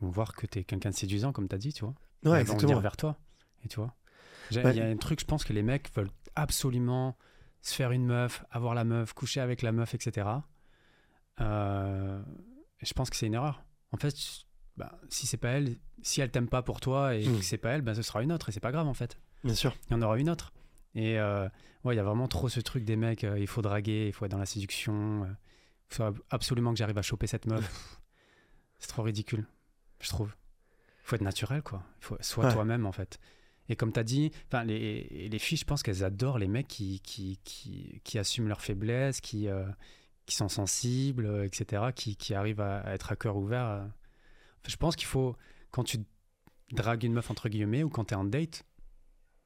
vont 0.00 0.10
voir 0.10 0.34
que 0.34 0.46
t'es 0.46 0.64
quelqu'un 0.64 0.90
de 0.90 0.94
séduisant, 0.94 1.32
comme 1.32 1.48
t'as 1.48 1.58
dit, 1.58 1.72
tu 1.72 1.84
vois. 1.84 1.94
Ouais, 2.24 2.42
Ils 2.42 2.46
vont 2.46 2.56
venir 2.56 2.80
vers 2.80 2.96
toi. 2.96 3.16
Et 3.64 3.68
tu 3.68 3.76
vois. 3.76 3.94
Il 4.50 4.58
Ouais. 4.58 4.76
y 4.76 4.80
a 4.80 4.86
un 4.86 4.96
truc, 4.96 5.20
je 5.20 5.24
pense 5.26 5.44
que 5.44 5.52
les 5.52 5.62
mecs 5.62 5.92
veulent 5.94 6.10
absolument 6.34 7.16
se 7.60 7.74
faire 7.74 7.90
une 7.90 8.06
meuf, 8.06 8.44
avoir 8.50 8.74
la 8.74 8.84
meuf, 8.84 9.12
coucher 9.12 9.40
avec 9.40 9.62
la 9.62 9.72
meuf, 9.72 9.94
etc. 9.94 10.28
Euh, 11.40 12.22
je 12.80 12.92
pense 12.94 13.10
que 13.10 13.16
c'est 13.16 13.26
une 13.26 13.34
erreur. 13.34 13.62
En 13.92 13.96
fait, 13.96 14.14
bah, 14.76 14.98
si 15.08 15.26
c'est 15.26 15.36
pas 15.36 15.50
elle, 15.50 15.76
si 16.02 16.20
elle 16.20 16.30
t'aime 16.30 16.48
pas 16.48 16.62
pour 16.62 16.80
toi 16.80 17.14
et 17.14 17.26
Mm. 17.26 17.36
que 17.38 17.42
c'est 17.44 17.58
pas 17.58 17.70
elle, 17.70 17.82
ben 17.82 17.94
ce 17.94 18.02
sera 18.02 18.22
une 18.22 18.32
autre 18.32 18.48
et 18.48 18.52
c'est 18.52 18.60
pas 18.60 18.72
grave 18.72 18.86
en 18.86 18.94
fait. 18.94 19.18
Bien 19.44 19.54
sûr. 19.54 19.74
Il 19.88 19.92
y 19.92 19.96
en 19.96 20.02
aura 20.02 20.18
une 20.18 20.30
autre. 20.30 20.52
Et 20.94 21.18
euh, 21.18 21.48
ouais, 21.84 21.94
il 21.94 21.96
y 21.96 22.00
a 22.00 22.04
vraiment 22.04 22.28
trop 22.28 22.48
ce 22.48 22.60
truc 22.60 22.84
des 22.84 22.96
mecs, 22.96 23.24
euh, 23.24 23.38
il 23.38 23.46
faut 23.46 23.62
draguer, 23.62 24.06
il 24.06 24.12
faut 24.12 24.24
être 24.24 24.30
dans 24.32 24.38
la 24.38 24.46
séduction, 24.46 25.24
il 25.90 25.94
faut 25.94 26.04
ab- 26.04 26.18
absolument 26.30 26.72
que 26.72 26.78
j'arrive 26.78 26.98
à 26.98 27.02
choper 27.02 27.26
cette 27.26 27.46
meuf. 27.46 28.00
C'est 28.78 28.88
trop 28.88 29.02
ridicule, 29.02 29.46
je 30.00 30.08
trouve. 30.08 30.34
Il 31.04 31.08
faut 31.08 31.16
être 31.16 31.22
naturel, 31.22 31.62
quoi. 31.62 31.82
Faut 32.00 32.16
sois 32.20 32.46
Ouais. 32.46 32.52
toi-même, 32.52 32.86
en 32.86 32.92
fait. 32.92 33.18
Et 33.70 33.76
comme 33.76 33.92
tu 33.92 34.00
as 34.00 34.04
dit, 34.04 34.30
les, 34.64 35.28
les 35.28 35.38
filles, 35.38 35.58
je 35.58 35.64
pense 35.64 35.82
qu'elles 35.82 36.02
adorent 36.04 36.38
les 36.38 36.48
mecs 36.48 36.68
qui, 36.68 37.00
qui, 37.00 37.38
qui, 37.44 38.00
qui 38.04 38.18
assument 38.18 38.48
leurs 38.48 38.62
faiblesses, 38.62 39.20
qui, 39.20 39.48
euh, 39.48 39.66
qui 40.26 40.34
sont 40.36 40.48
sensibles, 40.48 41.26
euh, 41.26 41.44
etc., 41.44 41.86
qui, 41.94 42.16
qui 42.16 42.34
arrivent 42.34 42.60
à, 42.60 42.80
à 42.80 42.92
être 42.94 43.12
à 43.12 43.16
cœur 43.16 43.36
ouvert. 43.36 43.64
euh. 43.66 43.80
Enfin, 43.80 44.68
je 44.68 44.76
pense 44.76 44.96
qu'il 44.96 45.06
faut, 45.06 45.36
quand 45.70 45.84
tu 45.84 45.98
dragues 46.72 47.04
une 47.04 47.12
meuf, 47.12 47.30
entre 47.30 47.48
guillemets, 47.48 47.82
ou 47.82 47.90
quand 47.90 48.06
tu 48.06 48.14
es 48.14 48.16
en 48.16 48.24
date, 48.24 48.64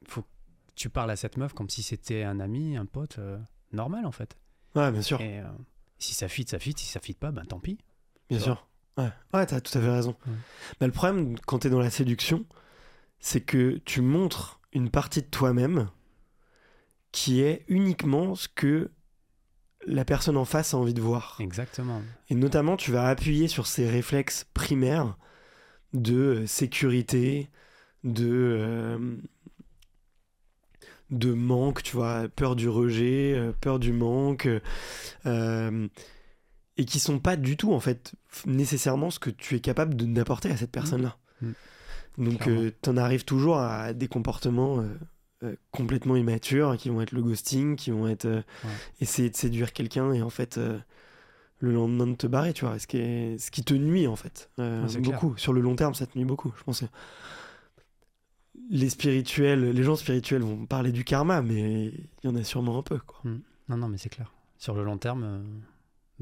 faut 0.09 0.23
que 0.23 0.29
tu 0.77 0.89
parles 0.89 1.11
à 1.11 1.17
cette 1.17 1.37
meuf 1.37 1.53
comme 1.53 1.69
si 1.69 1.83
c'était 1.83 2.23
un 2.23 2.39
ami, 2.41 2.77
un 2.77 2.87
pote 2.87 3.19
euh, 3.19 3.39
normal, 3.73 4.07
en 4.07 4.13
fait. 4.13 4.37
Ouais, 4.75 4.91
bien 4.93 5.03
sûr. 5.03 5.21
Et 5.21 5.41
euh, 5.41 5.45
si 5.99 6.15
ça 6.15 6.29
fit, 6.29 6.47
ça 6.49 6.59
fit. 6.59 6.75
Si 6.77 6.87
ça 6.87 6.99
fit 7.01 7.15
pas, 7.15 7.31
ben 7.33 7.45
tant 7.45 7.61
pis. 7.61 7.79
Bien 8.29 8.39
sûr. 8.39 8.67
Ouais, 8.99 9.11
ouais 9.35 9.47
t'as 9.47 9.61
tout 9.61 9.77
à 9.77 9.81
fait 9.81 9.91
raison. 9.91 10.17
Ouais. 10.27 10.35
Bah, 10.81 10.87
le 10.87 10.93
problème, 10.93 11.37
quand 11.47 11.61
t'es 11.61 11.71
dans 11.71 11.81
la 11.81 11.91
séduction, 11.91 12.45
c'est 13.21 13.41
que 13.41 13.81
tu 13.85 14.01
montres 14.01 14.61
une 14.73 14.91
partie 14.91 15.23
de 15.23 15.27
toi-même 15.27 15.89
qui 17.13 17.43
est 17.43 17.65
uniquement 17.69 18.35
ce 18.35 18.49
que 18.49 18.91
la 19.87 20.05
personne 20.05 20.37
en 20.37 20.45
face 20.45 20.75
a 20.75 20.77
envie 20.77 20.95
de 20.95 21.01
voir. 21.01 21.37
Exactement. 21.41 22.03
Et 22.29 22.35
notamment, 22.35 22.77
tu 22.77 22.93
vas 22.93 23.09
appuyer 23.09 23.49
sur 23.49 23.67
ces 23.67 23.89
réflexes 23.89 24.47
primaires 24.55 25.17
de 25.93 26.17
euh, 26.17 26.47
sécurité, 26.47 27.51
de, 28.05 28.29
euh, 28.31 29.17
de 31.11 31.33
manque, 31.33 31.83
tu 31.83 31.97
vois, 31.97 32.29
peur 32.29 32.57
du 32.57 32.69
rejet, 32.69 33.35
euh, 33.37 33.53
peur 33.61 33.79
du 33.79 33.93
manque, 33.93 34.49
euh, 35.27 35.89
et 36.77 36.85
qui 36.85 37.01
sont 37.01 37.19
pas 37.19 37.37
du 37.37 37.57
tout, 37.57 37.73
en 37.73 37.81
fait, 37.81 38.15
nécessairement 38.47 39.11
ce 39.11 39.19
que 39.19 39.31
tu 39.31 39.57
es 39.57 39.61
capable 39.61 39.95
d'apporter 40.13 40.51
à 40.51 40.57
cette 40.57 40.71
personne-là. 40.73 41.17
Mm. 41.43 41.51
Donc, 42.19 42.39
Clairement. 42.41 42.71
tu 42.83 42.91
en 42.91 42.97
arrives 42.97 43.25
toujours 43.25 43.59
à 43.59 43.93
des 43.93 44.09
comportements 44.09 44.81
euh, 44.81 44.87
euh, 45.45 45.57
complètement 45.71 46.17
immatures, 46.17 46.77
qui 46.77 46.89
vont 46.91 47.01
être 47.01 47.13
le 47.13 47.23
ghosting, 47.23 47.77
qui 47.77 47.91
vont 47.91 48.07
être 48.09 48.27
euh, 48.27 48.43
Ouais. 48.65 48.71
essayer 49.01 49.29
de 49.31 49.37
séduire 49.37 49.73
quelqu'un 49.73 50.13
et 50.13 50.23
en 50.23 50.31
fait. 50.31 50.59
euh, 50.59 50.79
le 51.59 51.73
lendemain 51.73 52.09
de 52.09 52.17
te 52.17 52.27
barrer, 52.27 52.53
tu 52.53 52.65
vois, 52.65 52.77
ce 52.81 52.89
qui, 52.89 52.97
est, 52.97 53.39
ce 53.39 53.53
qui 53.53 53.63
te 53.63 53.73
nuit 53.73 54.09
en 54.09 54.17
fait, 54.17 54.51
euh, 54.59 54.83
Ouais, 54.85 54.89
clair. 54.89 55.01
beaucoup. 55.21 55.37
Sur 55.37 55.53
le 55.53 55.61
long 55.61 55.77
terme, 55.77 55.95
ça 55.95 56.07
te 56.09 56.19
nuit 56.19 56.25
beaucoup, 56.25 56.53
je 56.59 56.65
pense. 56.65 56.83
Les 58.69 58.89
spirituels, 58.91 59.71
les 59.71 59.83
gens 59.85 59.95
spirituels 59.97 60.43
vont 60.43 60.67
parler 60.67 60.93
du 60.93 61.05
karma, 61.05 61.41
mais 61.41 61.87
il 61.87 62.09
y 62.25 62.29
en 62.29 62.35
a 62.35 62.43
sûrement 62.43 62.79
un 62.79 62.83
peu, 62.83 62.99
quoi. 62.99 63.21
Non, 63.69 63.77
non, 63.77 63.89
mais 63.89 63.97
c'est 63.97 64.09
clair. 64.09 64.33
Sur 64.59 64.75
le 64.75 64.83
long 64.85 64.99
terme, 64.99 65.23
euh, 65.25 65.41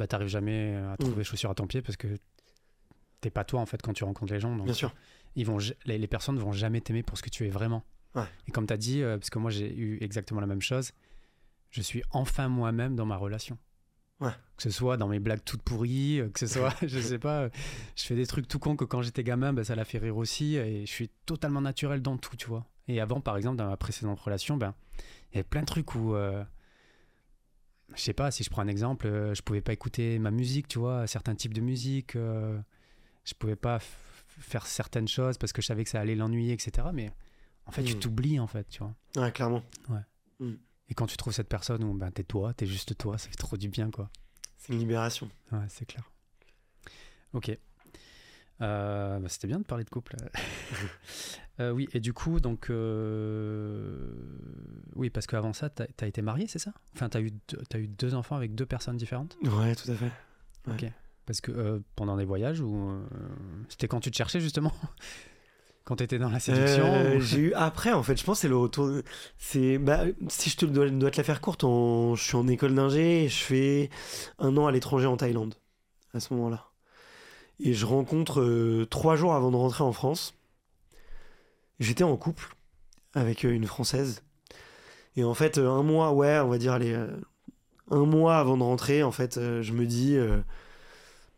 bah, 0.00 0.06
t'arrives 0.08 0.28
jamais 0.28 0.74
à 0.74 0.96
trouver 0.96 1.20
Mm. 1.20 1.24
chaussures 1.24 1.50
à 1.50 1.54
ton 1.54 1.66
pied 1.68 1.80
parce 1.82 1.96
que 1.96 2.08
t'es 3.20 3.30
pas 3.30 3.44
toi 3.44 3.60
en 3.60 3.66
fait 3.66 3.80
quand 3.82 3.92
tu 3.92 4.02
rencontres 4.04 4.32
les 4.32 4.40
gens. 4.40 4.54
Donc 4.56 4.64
Bien 4.64 4.74
sûr. 4.74 4.92
ils 5.36 5.46
vont, 5.46 5.58
les, 5.84 5.98
les 5.98 6.06
personnes 6.08 6.38
vont 6.38 6.52
jamais 6.52 6.80
t'aimer 6.80 7.02
pour 7.02 7.16
ce 7.18 7.22
que 7.22 7.30
tu 7.30 7.46
es 7.46 7.50
vraiment. 7.50 7.84
Ouais. 8.14 8.24
Et 8.48 8.50
comme 8.50 8.66
tu 8.66 8.72
as 8.72 8.76
dit, 8.76 9.02
euh, 9.02 9.18
parce 9.18 9.30
que 9.30 9.38
moi 9.38 9.50
j'ai 9.50 9.72
eu 9.72 9.98
exactement 10.00 10.40
la 10.40 10.46
même 10.46 10.62
chose, 10.62 10.92
je 11.70 11.82
suis 11.82 12.02
enfin 12.10 12.48
moi-même 12.48 12.96
dans 12.96 13.06
ma 13.06 13.16
relation. 13.16 13.56
Ouais. 14.20 14.32
Que 14.56 14.62
ce 14.64 14.70
soit 14.70 14.96
dans 14.96 15.08
mes 15.08 15.18
blagues 15.18 15.42
toutes 15.44 15.62
pourries, 15.62 16.20
euh, 16.20 16.28
que 16.28 16.38
ce 16.40 16.46
soit, 16.46 16.74
je 16.86 16.98
sais 16.98 17.18
pas, 17.18 17.42
euh, 17.42 17.50
je 17.96 18.04
fais 18.04 18.16
des 18.16 18.26
trucs 18.26 18.48
tout 18.48 18.58
cons 18.58 18.76
que 18.76 18.84
quand 18.84 19.00
j'étais 19.02 19.22
gamin, 19.22 19.52
bah, 19.52 19.64
ça 19.64 19.74
l'a 19.76 19.84
fait 19.84 19.98
rire 19.98 20.16
aussi. 20.16 20.56
Et 20.56 20.84
je 20.84 20.90
suis 20.90 21.08
totalement 21.26 21.60
naturel 21.62 22.02
dans 22.02 22.16
tout, 22.18 22.36
tu 22.36 22.46
vois. 22.48 22.66
Et 22.88 23.00
avant, 23.00 23.20
par 23.20 23.36
exemple, 23.36 23.56
dans 23.56 23.66
ma 23.68 23.76
précédente 23.76 24.18
relation, 24.20 24.56
ben, 24.56 24.74
il 25.32 25.36
y 25.36 25.38
avait 25.38 25.44
plein 25.48 25.60
de 25.62 25.66
trucs 25.66 25.94
où. 25.94 26.14
euh, 26.14 26.42
je 27.94 28.00
sais 28.02 28.12
pas, 28.12 28.30
si 28.30 28.44
je 28.44 28.50
prends 28.50 28.62
un 28.62 28.68
exemple, 28.68 29.06
euh, 29.06 29.34
je 29.34 29.42
pouvais 29.42 29.60
pas 29.60 29.72
écouter 29.72 30.18
ma 30.18 30.30
musique, 30.30 30.68
tu 30.68 30.78
vois, 30.78 31.06
certains 31.06 31.34
types 31.34 31.54
de 31.54 31.60
musique. 31.60 32.16
euh, 32.16 32.58
je 33.24 33.34
pouvais 33.34 33.56
pas 33.56 33.78
faire 34.26 34.66
certaines 34.66 35.08
choses 35.08 35.36
parce 35.38 35.52
que 35.52 35.60
je 35.60 35.66
savais 35.66 35.84
que 35.84 35.90
ça 35.90 36.00
allait 36.00 36.14
l'ennuyer, 36.14 36.52
etc. 36.52 36.88
Mais 36.92 37.10
en 37.66 37.70
fait, 37.72 37.82
tu 37.84 37.96
Mm. 37.96 37.98
t'oublies, 38.00 38.40
en 38.40 38.46
fait, 38.46 38.66
tu 38.68 38.78
vois. 38.82 38.94
Ouais, 39.16 39.30
clairement. 39.32 39.62
Et 40.88 40.94
quand 40.94 41.06
tu 41.06 41.16
trouves 41.16 41.32
cette 41.34 41.48
personne 41.48 41.84
où 41.84 41.94
ben, 41.94 42.10
t'es 42.10 42.24
toi, 42.24 42.52
t'es 42.54 42.66
juste 42.66 42.96
toi, 42.98 43.16
ça 43.18 43.28
fait 43.28 43.36
trop 43.36 43.56
du 43.56 43.68
bien, 43.68 43.90
quoi. 43.90 44.10
C'est 44.56 44.72
une 44.72 44.78
libération. 44.80 45.28
Ouais, 45.52 45.66
c'est 45.68 45.84
clair. 45.86 46.10
Ok. 47.32 47.56
Euh, 48.60 49.18
bah, 49.20 49.28
C'était 49.28 49.46
bien 49.46 49.58
de 49.60 49.64
parler 49.64 49.84
de 49.84 49.90
couple. 49.90 50.16
Euh, 51.60 51.72
oui, 51.72 51.88
et 51.92 52.00
du 52.00 52.12
coup, 52.12 52.40
donc. 52.40 52.70
euh, 52.70 54.12
Oui, 54.96 55.10
parce 55.10 55.26
qu'avant 55.26 55.52
ça, 55.52 55.68
t'as 55.70 55.84
as 56.00 56.06
été 56.06 56.22
marié, 56.22 56.46
c'est 56.46 56.58
ça? 56.58 56.72
Enfin, 56.94 57.08
t'as 57.08 57.20
eu, 57.20 57.30
deux- 57.48 57.78
eu 57.80 57.86
deux 57.88 58.14
enfants 58.14 58.36
avec 58.36 58.54
deux 58.54 58.66
personnes 58.66 58.96
différentes? 58.96 59.36
Ouais, 59.42 59.74
tout 59.74 59.90
à 59.90 59.94
fait. 59.94 60.10
Ouais. 60.66 60.74
Ok. 60.74 60.92
Parce 61.26 61.40
que 61.40 61.52
euh, 61.52 61.78
pendant 61.96 62.16
des 62.16 62.24
voyages 62.24 62.60
ou. 62.60 62.90
C'était 63.68 63.88
quand 63.88 64.00
tu 64.00 64.10
te 64.10 64.16
cherchais, 64.16 64.40
justement? 64.40 64.72
Quand 65.84 65.96
t'étais 65.96 66.18
dans 66.18 66.28
la 66.28 66.38
séduction 66.38 67.16
ou- 67.16 67.20
J'ai 67.20 67.38
eu 67.40 67.52
après, 67.54 67.92
en 67.92 68.02
fait, 68.04 68.16
je 68.16 68.22
pense 68.22 68.36
que 68.38 68.42
c'est 68.42 68.48
le 68.48 68.56
retour. 68.56 69.00
C'est 69.38 69.78
bah, 69.78 70.04
si 70.28 70.50
je 70.50 70.56
te 70.58 70.66
dois, 70.66 70.88
dois 70.88 71.10
te 71.10 71.16
la 71.16 71.24
faire 71.24 71.40
courte, 71.40 71.64
en- 71.64 72.14
je 72.14 72.22
suis 72.22 72.36
en 72.36 72.46
école 72.46 72.74
d'ingé 72.74 73.24
et 73.24 73.28
je 73.28 73.42
fais 73.42 73.90
un 74.38 74.56
an 74.56 74.66
à 74.66 74.72
l'étranger 74.72 75.06
en 75.06 75.16
Thaïlande 75.16 75.54
à 76.14 76.20
ce 76.20 76.32
moment-là. 76.34 76.66
Et 77.60 77.72
je 77.72 77.86
rencontre 77.86 78.84
trois 78.90 79.16
jours 79.16 79.34
avant 79.34 79.50
de 79.50 79.56
rentrer 79.56 79.82
en 79.82 79.92
France. 79.92 80.34
J'étais 81.80 82.04
en 82.04 82.16
couple 82.16 82.54
avec 83.14 83.44
euh, 83.44 83.50
une 83.50 83.66
française. 83.66 84.22
Et 85.16 85.24
en 85.24 85.34
fait, 85.34 85.58
euh, 85.58 85.68
un 85.68 85.82
mois, 85.82 86.12
ouais, 86.12 86.38
on 86.38 86.48
va 86.48 86.58
dire, 86.58 86.72
allez, 86.72 86.92
euh, 86.92 87.08
un 87.90 88.04
mois 88.04 88.38
avant 88.38 88.56
de 88.56 88.62
rentrer, 88.62 89.02
en 89.02 89.10
fait, 89.10 89.34
je 89.34 89.72
me 89.72 89.86
dis, 89.86 90.16
euh, 90.16 90.38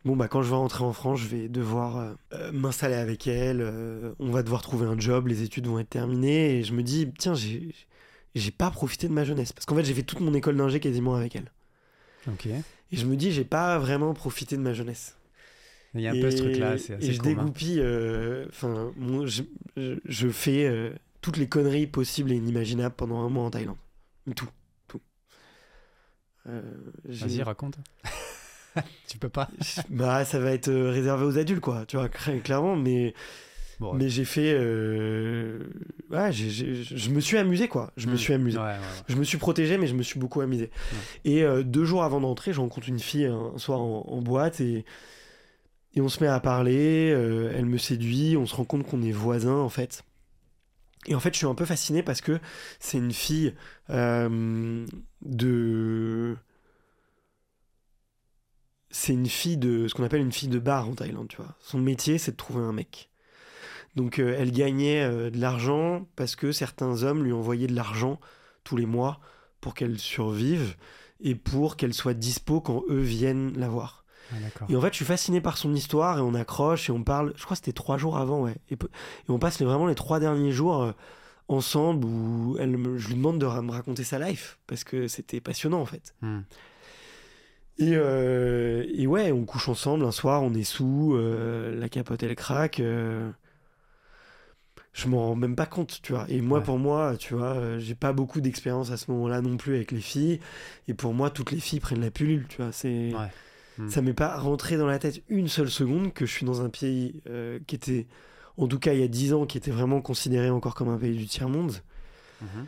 bon, 0.05 0.15
bah, 0.15 0.27
quand 0.27 0.43
je 0.43 0.49
vais 0.49 0.55
rentrer 0.55 0.83
en 0.83 0.93
France, 0.93 1.19
je 1.21 1.27
vais 1.27 1.49
devoir 1.49 1.97
euh, 2.33 2.51
m'installer 2.51 2.95
avec 2.95 3.25
elle, 3.25 3.61
euh, 3.61 4.13
on 4.19 4.29
va 4.29 4.43
devoir 4.43 4.61
trouver 4.61 4.85
un 4.85 4.99
job, 4.99 5.27
les 5.27 5.41
études 5.41 5.65
vont 5.65 5.79
être 5.79 5.89
terminées, 5.89 6.59
et 6.59 6.63
je 6.63 6.73
me 6.73 6.83
dis, 6.83 7.09
tiens, 7.17 7.33
j'ai, 7.33 7.73
j'ai 8.35 8.51
pas 8.51 8.69
profité 8.69 9.07
de 9.07 9.13
ma 9.13 9.23
jeunesse. 9.23 9.51
Parce 9.53 9.65
qu'en 9.65 9.75
fait, 9.75 9.83
j'ai 9.85 9.93
fait 9.95 10.03
toute 10.03 10.19
mon 10.19 10.33
école 10.35 10.57
d'ingé 10.57 10.79
quasiment 10.79 11.15
avec 11.15 11.35
elle. 11.35 11.51
Ok. 12.27 12.45
Et 12.45 12.95
je 12.95 13.05
me 13.05 13.15
dis, 13.15 13.31
j'ai 13.31 13.45
pas 13.45 13.79
vraiment 13.79 14.13
profité 14.13 14.55
de 14.55 14.61
ma 14.61 14.73
jeunesse. 14.73 15.17
Il 15.95 16.01
y 16.01 16.07
a 16.07 16.11
un 16.11 16.19
peu 16.19 16.31
ce 16.31 16.37
Et- 16.37 16.39
truc-là, 16.39 16.75
Et 17.01 17.11
je 17.13 17.19
commun. 17.19 17.35
dégoupille, 17.35 17.79
euh, 17.79 18.45
enfin, 18.49 18.91
je, 19.25 19.43
je- 19.77 19.99
je 20.05 20.27
fais 20.29 20.65
euh, 20.65 20.89
toutes 21.21 21.37
les 21.37 21.47
conneries 21.47 21.85
possibles 21.87 22.31
et 22.31 22.35
inimaginables 22.35 22.95
pendant 22.95 23.21
un 23.23 23.29
mois 23.29 23.43
en 23.43 23.51
Thaïlande. 23.51 23.77
Tout, 24.35 24.49
tout. 24.87 25.01
Euh, 26.49 26.61
Vas-y, 27.05 27.41
raconte. 27.43 27.77
tu 29.07 29.17
peux 29.19 29.29
pas 29.29 29.49
bah, 29.89 30.25
ça 30.25 30.39
va 30.39 30.51
être 30.51 30.71
réservé 30.73 31.25
aux 31.25 31.37
adultes, 31.37 31.61
quoi, 31.61 31.85
tu 31.85 31.95
vois, 31.97 32.07
cla- 32.07 32.41
clairement, 32.41 32.75
mais, 32.75 33.13
Bon, 33.79 33.93
mais 33.93 34.09
j'ai 34.09 34.25
fait. 34.25 34.53
je 36.11 37.09
me 37.09 37.19
suis 37.19 37.37
amusé, 37.37 37.67
quoi. 37.67 37.91
Je 37.97 38.07
me 38.07 38.13
Hmm. 38.13 38.17
suis 38.17 38.33
amusé. 38.33 38.57
Ouais. 38.57 38.75
Je 39.07 39.15
me 39.15 39.23
suis 39.23 39.37
protégé, 39.37 39.77
mais 39.77 39.87
je 39.87 39.93
me 39.95 40.03
suis 40.03 40.19
beaucoup 40.19 40.41
amusé. 40.41 40.71
Et 41.25 41.43
deux 41.63 41.85
jours 41.85 42.03
avant 42.03 42.19
d'entrer, 42.19 42.51
je 42.53 42.59
rencontre 42.61 42.89
une 42.89 42.99
fille 42.99 43.25
un 43.25 43.57
soir 43.57 43.79
en, 43.81 44.05
en 44.07 44.21
boîte 44.21 44.59
et, 44.61 44.85
et 45.95 46.01
on 46.01 46.09
se 46.09 46.23
met 46.23 46.29
à 46.29 46.39
parler. 46.39 47.11
euh, 47.11 47.53
elle 47.55 47.65
me 47.65 47.77
séduit, 47.77 48.37
on 48.37 48.45
se 48.45 48.55
rend 48.55 48.65
compte 48.65 48.85
qu'on 48.85 49.01
est 49.01 49.11
voisins 49.11 49.57
en 49.57 49.69
fait. 49.69 50.03
Et 51.05 51.15
en 51.15 51.19
fait, 51.19 51.33
je 51.33 51.37
suis 51.39 51.47
un 51.47 51.55
peu 51.55 51.65
fasciné 51.65 52.01
parce 52.01 52.21
que 52.21 52.39
c'est 52.79 52.97
une 52.97 53.11
fille 53.11 53.53
euh, 53.89 54.85
de. 55.21 56.37
C'est 58.89 59.13
une 59.13 59.27
fille 59.27 59.57
de 59.57 59.87
ce 59.87 59.95
qu'on 59.95 60.03
appelle 60.03 60.21
une 60.21 60.31
fille 60.31 60.49
de 60.49 60.59
bar 60.59 60.87
en 60.87 60.93
Thaïlande, 60.93 61.27
tu 61.27 61.37
vois. 61.37 61.55
Son 61.59 61.79
métier, 61.79 62.17
c'est 62.17 62.31
de 62.31 62.37
trouver 62.37 62.61
un 62.61 62.73
mec. 62.73 63.09
Donc, 63.95 64.19
euh, 64.19 64.35
elle 64.37 64.51
gagnait 64.51 65.31
de 65.31 65.39
l'argent 65.39 66.07
parce 66.15 66.35
que 66.35 66.51
certains 66.51 67.03
hommes 67.03 67.23
lui 67.23 67.33
envoyaient 67.33 67.67
de 67.67 67.75
l'argent 67.75 68.19
tous 68.63 68.77
les 68.77 68.85
mois 68.85 69.19
pour 69.61 69.73
qu'elle 69.73 69.99
survive 69.99 70.75
et 71.19 71.35
pour 71.35 71.75
qu'elle 71.75 71.93
soit 71.93 72.13
dispo 72.13 72.61
quand 72.61 72.83
eux 72.87 73.01
viennent 73.01 73.57
la 73.57 73.67
voir. 73.67 74.02
Ah. 74.31 74.65
Et 74.69 74.75
en 74.75 74.81
fait, 74.81 74.89
je 74.89 74.95
suis 74.97 75.05
fasciné 75.05 75.41
par 75.41 75.57
son 75.57 75.73
histoire 75.73 76.17
et 76.17 76.21
on 76.21 76.33
accroche 76.33 76.89
et 76.89 76.91
on 76.93 77.03
parle. 77.03 77.33
Je 77.35 77.43
crois 77.43 77.55
que 77.55 77.59
c'était 77.63 77.73
trois 77.73 77.97
jours 77.97 78.17
avant, 78.17 78.41
ouais. 78.43 78.55
Et, 78.71 78.77
on 79.27 79.39
passe 79.39 79.59
les- 79.59 79.65
vraiment 79.65 79.87
les 79.87 79.95
trois 79.95 80.19
derniers 80.19 80.51
jours 80.51 80.81
euh, 80.83 80.91
ensemble 81.49 82.05
où 82.05 82.55
elle 82.59 82.77
me- 82.77 82.97
je 82.97 83.07
lui 83.09 83.15
demande 83.15 83.39
de 83.39 83.45
me 83.45 83.71
raconter 83.71 84.03
sa 84.03 84.17
life 84.19 84.57
parce 84.65 84.83
que 84.83 85.07
c'était 85.07 85.41
passionnant 85.41 85.81
en 85.81 85.85
fait. 85.85 86.15
Hmm. 86.21 86.39
Et, 87.79 87.91
euh, 87.95 88.85
et 88.93 89.07
ouais, 89.07 89.31
on 89.31 89.45
couche 89.45 89.67
ensemble 89.67 90.05
un 90.05 90.11
soir, 90.11 90.43
on 90.43 90.53
est 90.53 90.63
sous, 90.63 91.13
euh, 91.15 91.75
la 91.79 91.89
capote 91.89 92.21
elle 92.23 92.35
craque. 92.35 92.79
euh, 92.79 93.29
je 94.93 95.07
m'en 95.07 95.29
rends 95.29 95.35
même 95.35 95.55
pas 95.55 95.65
compte, 95.65 96.01
tu 96.03 96.13
vois. 96.13 96.25
Et 96.29 96.39
moi, 96.41 96.59
Ouais. 96.59 96.65
pour 96.65 96.77
moi, 96.77 97.15
tu 97.17 97.33
vois, 97.33 97.79
j'ai 97.79 97.95
pas 97.95 98.13
beaucoup 98.13 98.41
d'expérience 98.41 98.91
à 98.91 98.97
ce 98.97 99.09
moment-là 99.09 99.41
non 99.41 99.57
plus 99.57 99.75
avec 99.75 99.91
les 99.91 100.01
filles. 100.01 100.39
Et 100.87 100.93
pour 100.93 101.15
moi, 101.15 101.31
toutes 101.31 101.51
les 101.51 101.59
filles 101.59 101.79
prennent 101.79 102.01
la 102.01 102.11
pilule, 102.11 102.45
tu 102.47 102.61
vois. 102.61 102.71
C'est, 102.71 103.11
Ouais. 103.11 103.31
Mm. 103.77 103.89
ça 103.89 104.01
m'est 104.01 104.13
pas 104.13 104.37
rentré 104.37 104.77
dans 104.77 104.85
la 104.85 104.99
tête 104.99 105.21
une 105.29 105.47
seule 105.47 105.69
seconde 105.69 106.13
que 106.13 106.25
je 106.25 106.31
suis 106.31 106.45
dans 106.45 106.61
un 106.61 106.69
pays 106.69 107.21
euh, 107.27 107.59
qui 107.65 107.75
était, 107.75 108.05
en 108.57 108.67
tout 108.67 108.77
cas 108.79 108.93
il 108.93 108.99
y 108.99 109.03
a 109.03 109.07
dix 109.07 109.33
ans, 109.33 109.45
qui 109.45 109.57
était 109.57 109.71
vraiment 109.71 110.01
considéré 110.01 110.49
encore 110.49 110.75
comme 110.75 110.89
un 110.89 110.97
pays 110.97 111.17
du 111.17 111.25
tiers 111.27 111.49
monde 111.49 111.73
Mhm. 112.41 112.65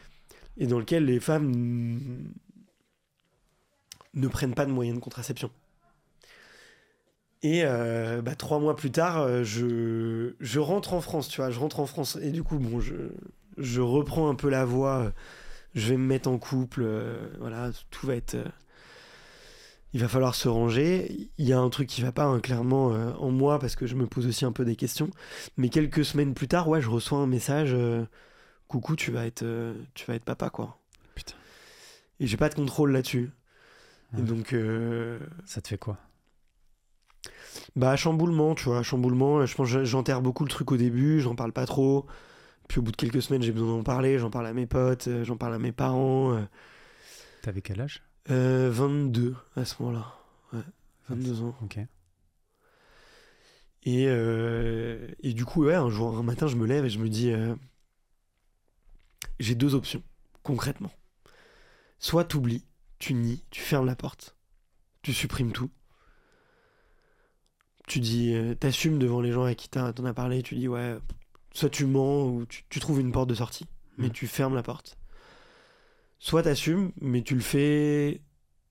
et 0.58 0.68
dans 0.68 0.80
lequel 0.80 1.06
les 1.06 1.20
femmes 1.20 2.32
ne 4.14 4.28
prennent 4.28 4.54
pas 4.54 4.66
de 4.66 4.72
moyens 4.72 4.98
de 4.98 5.04
contraception. 5.04 5.50
Et 7.44 7.62
euh, 7.64 8.22
bah, 8.22 8.36
trois 8.36 8.60
mois 8.60 8.76
plus 8.76 8.90
tard, 8.92 9.20
euh, 9.20 9.44
je, 9.44 10.34
je 10.40 10.60
rentre 10.60 10.94
en 10.94 11.02
France, 11.02 11.28
tu 11.28 11.42
vois, 11.42 11.52
je 11.52 11.60
rentre 11.60 11.80
en 11.80 11.86
France. 11.86 12.18
Et 12.22 12.32
du 12.32 12.42
coup, 12.42 12.58
bon, 12.58 12.80
je, 12.80 12.96
je 13.58 13.82
reprends 13.82 14.30
un 14.30 14.36
peu 14.36 14.50
la 14.50 14.66
voie, 14.66 15.12
je 15.76 15.90
vais 15.90 15.98
me 15.98 16.06
mettre 16.08 16.30
en 16.30 16.38
couple, 16.38 16.82
euh, 16.84 17.28
voilà, 17.40 17.72
tout 17.92 18.08
va 18.08 18.16
être... 18.16 18.38
il 19.96 20.02
va 20.02 20.10
falloir 20.10 20.36
se 20.36 20.50
ranger. 20.50 21.30
Il 21.38 21.48
y 21.48 21.54
a 21.54 21.58
un 21.58 21.70
truc 21.70 21.88
qui 21.88 22.02
va 22.02 22.12
pas, 22.12 22.26
hein, 22.26 22.42
clairement, 22.42 22.92
euh, 22.92 23.14
en 23.14 23.32
moi, 23.32 23.60
parce 23.60 23.78
que 23.78 23.88
je 23.88 23.96
me 23.96 24.08
pose 24.08 24.28
aussi 24.28 24.44
un 24.44 24.52
peu 24.52 24.66
des 24.66 24.76
questions. 24.76 25.10
Mais 25.56 25.70
quelques 25.70 26.04
semaines 26.04 26.34
plus 26.34 26.50
tard, 26.50 26.68
ouais, 26.68 26.82
je 26.82 26.90
reçois 26.90 27.20
un 27.20 27.28
message... 27.28 27.70
euh, 27.74 28.04
coucou, 28.68 28.98
tu 28.98 29.12
vas 29.12 29.26
être, 29.26 29.44
euh, 29.44 29.74
tu 29.94 30.06
vas 30.06 30.16
être 30.16 30.26
papa, 30.26 30.50
quoi. 30.50 30.78
Putain. 31.16 31.36
Et 32.20 32.28
j'ai 32.28 32.36
pas 32.36 32.50
de 32.50 32.56
contrôle 32.56 32.92
là-dessus. 32.92 33.32
Et 34.18 34.22
donc, 34.22 34.54
Ça 35.46 35.62
te 35.62 35.68
fait 35.70 35.78
quoi? 35.78 35.98
Bah, 37.78 37.96
chamboulement, 37.96 38.54
tu 38.54 38.66
vois, 38.66 38.84
chamboulement. 38.84 39.46
Je 39.46 39.56
pense 39.56 39.70
j'enterre 39.70 40.22
beaucoup 40.22 40.44
le 40.44 40.50
truc 40.50 40.74
au 40.74 40.78
début, 40.78 41.22
j'en 41.22 41.36
parle 41.36 41.54
pas 41.54 41.66
trop. 41.66 42.06
Puis 42.68 42.80
au 42.80 42.82
bout 42.82 42.92
de 42.92 42.98
quelques 42.98 43.22
semaines, 43.22 43.44
j'ai 43.44 43.54
besoin 43.54 43.78
d'en 43.78 43.84
parler, 43.84 44.20
j'en 44.20 44.30
parle 44.30 44.48
à 44.48 44.54
mes 44.54 44.66
potes, 44.66 45.08
j'en 45.24 45.38
parle 45.38 45.54
à 45.54 45.60
mes 45.60 45.72
parents. 45.72 46.38
T'avais 47.42 47.62
quel 47.62 47.80
âge? 47.80 48.05
Euh, 48.32 48.70
22 48.72 49.36
à 49.56 49.66
ce 49.66 49.82
moment-là. 49.84 50.16
Ouais, 50.54 50.64
22 51.10 51.42
ans. 51.44 51.56
Ok. 51.62 51.78
Et, 53.84 54.06
euh, 54.08 55.08
et 55.22 55.34
du 55.34 55.46
coup, 55.46 55.66
ouais, 55.66 55.76
un 55.76 55.90
jour, 55.90 56.18
un 56.18 56.24
matin, 56.24 56.48
je 56.48 56.56
me 56.56 56.66
lève 56.66 56.86
et 56.86 56.90
je 56.90 56.98
me 56.98 57.08
dis 57.08 57.32
euh, 57.32 57.56
j'ai 59.40 59.54
deux 59.54 59.76
options, 59.76 60.02
concrètement. 60.42 60.92
Soit 62.00 62.26
t'oublies, 62.26 62.66
tu 62.98 63.14
nies, 63.14 63.44
tu 63.52 63.62
fermes 63.62 63.86
la 63.86 63.96
porte, 63.96 64.36
tu 65.04 65.14
supprimes 65.14 65.52
tout. 65.52 65.70
Tu 67.88 68.00
dis, 68.00 68.34
euh, 68.34 68.56
t'assumes 68.56 68.98
devant 68.98 69.22
les 69.22 69.32
gens 69.32 69.44
avec 69.44 69.60
qui 69.60 69.70
t'en 69.70 69.86
as 69.88 70.14
parlé, 70.16 70.42
tu 70.42 70.56
dis 70.56 70.68
ouais, 70.68 70.98
soit 71.54 71.70
tu 71.70 71.86
mens 71.86 72.26
ou 72.28 72.46
tu, 72.48 72.64
tu 72.70 72.80
trouves 72.80 73.00
une 73.00 73.12
porte 73.12 73.30
de 73.30 73.36
sortie, 73.36 73.68
mais 74.00 74.08
Mhm. 74.08 74.14
tu 74.14 74.26
fermes 74.28 74.56
la 74.56 74.64
porte. 74.64 74.98
Soit 76.20 76.44
t'assumes, 76.44 76.92
mais 77.02 77.22
tu 77.22 77.36
le 77.36 77.42
fais 77.42 78.22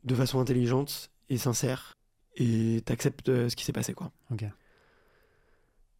de 0.04 0.14
façon 0.14 0.40
intelligente 0.40 1.10
et 1.28 1.38
sincère 1.38 1.96
et 2.36 2.82
t'acceptes 2.84 3.28
euh, 3.28 3.48
ce 3.48 3.56
qui 3.56 3.64
s'est 3.64 3.72
passé, 3.72 3.94
quoi. 3.94 4.10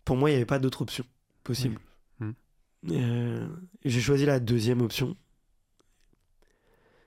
Pour 0.05 0.17
moi, 0.17 0.31
il 0.31 0.33
n'y 0.33 0.37
avait 0.37 0.47
pas 0.47 0.59
d'autre 0.59 0.83
option 0.83 1.05
possible. 1.45 1.79
Oui. 2.21 2.27
Euh, 2.91 3.49
j'ai 3.85 4.01
choisi 4.01 4.27
la 4.27 4.41
deuxième 4.41 4.83
option. 4.83 5.17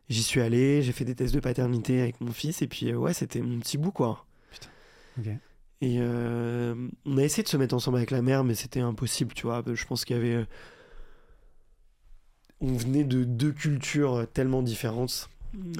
J'y 0.09 0.23
suis 0.23 0.39
allé, 0.39 0.81
j'ai 0.81 0.93
fait 0.93 1.05
des 1.05 1.13
tests 1.13 1.33
de 1.33 1.39
paternité 1.39 2.01
avec 2.01 2.21
mon 2.21 2.31
fils, 2.31 2.61
et 2.61 2.67
puis 2.67 2.91
euh, 2.91 2.95
ouais, 2.95 3.13
c'était 3.13 3.41
mon 3.41 3.59
petit 3.59 3.77
bout, 3.77 3.91
quoi. 3.91 4.25
Et 5.81 5.99
on 5.99 7.17
a 7.17 7.23
essayé 7.23 7.43
de 7.43 7.47
se 7.47 7.57
mettre 7.57 7.75
ensemble 7.75 7.97
avec 7.97 8.09
la 8.11 8.21
mère, 8.21 8.43
mais 8.43 8.55
c'était 8.55 8.79
impossible, 8.79 9.33
tu 9.35 9.43
vois. 9.43 9.63
Je 9.71 9.85
pense 9.85 10.05
qu'il 10.05 10.15
y 10.15 10.19
avait. 10.19 10.45
On 12.61 12.73
venait 12.73 13.03
de 13.03 13.23
deux 13.23 13.51
cultures 13.51 14.25
tellement 14.33 14.63
différentes. 14.63 15.29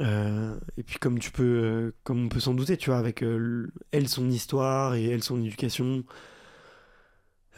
Euh, 0.01 0.57
et 0.77 0.83
puis, 0.83 0.97
comme 0.99 1.19
tu 1.19 1.31
peux, 1.31 1.43
euh, 1.43 1.95
comme 2.03 2.25
on 2.25 2.29
peut 2.29 2.39
s'en 2.39 2.53
douter, 2.53 2.77
tu 2.77 2.89
vois, 2.89 2.99
avec 2.99 3.23
euh, 3.23 3.71
elle 3.91 4.07
son 4.07 4.29
histoire 4.29 4.95
et 4.95 5.05
elle 5.05 5.23
son 5.23 5.41
éducation, 5.43 6.03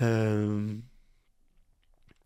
euh, 0.02 0.80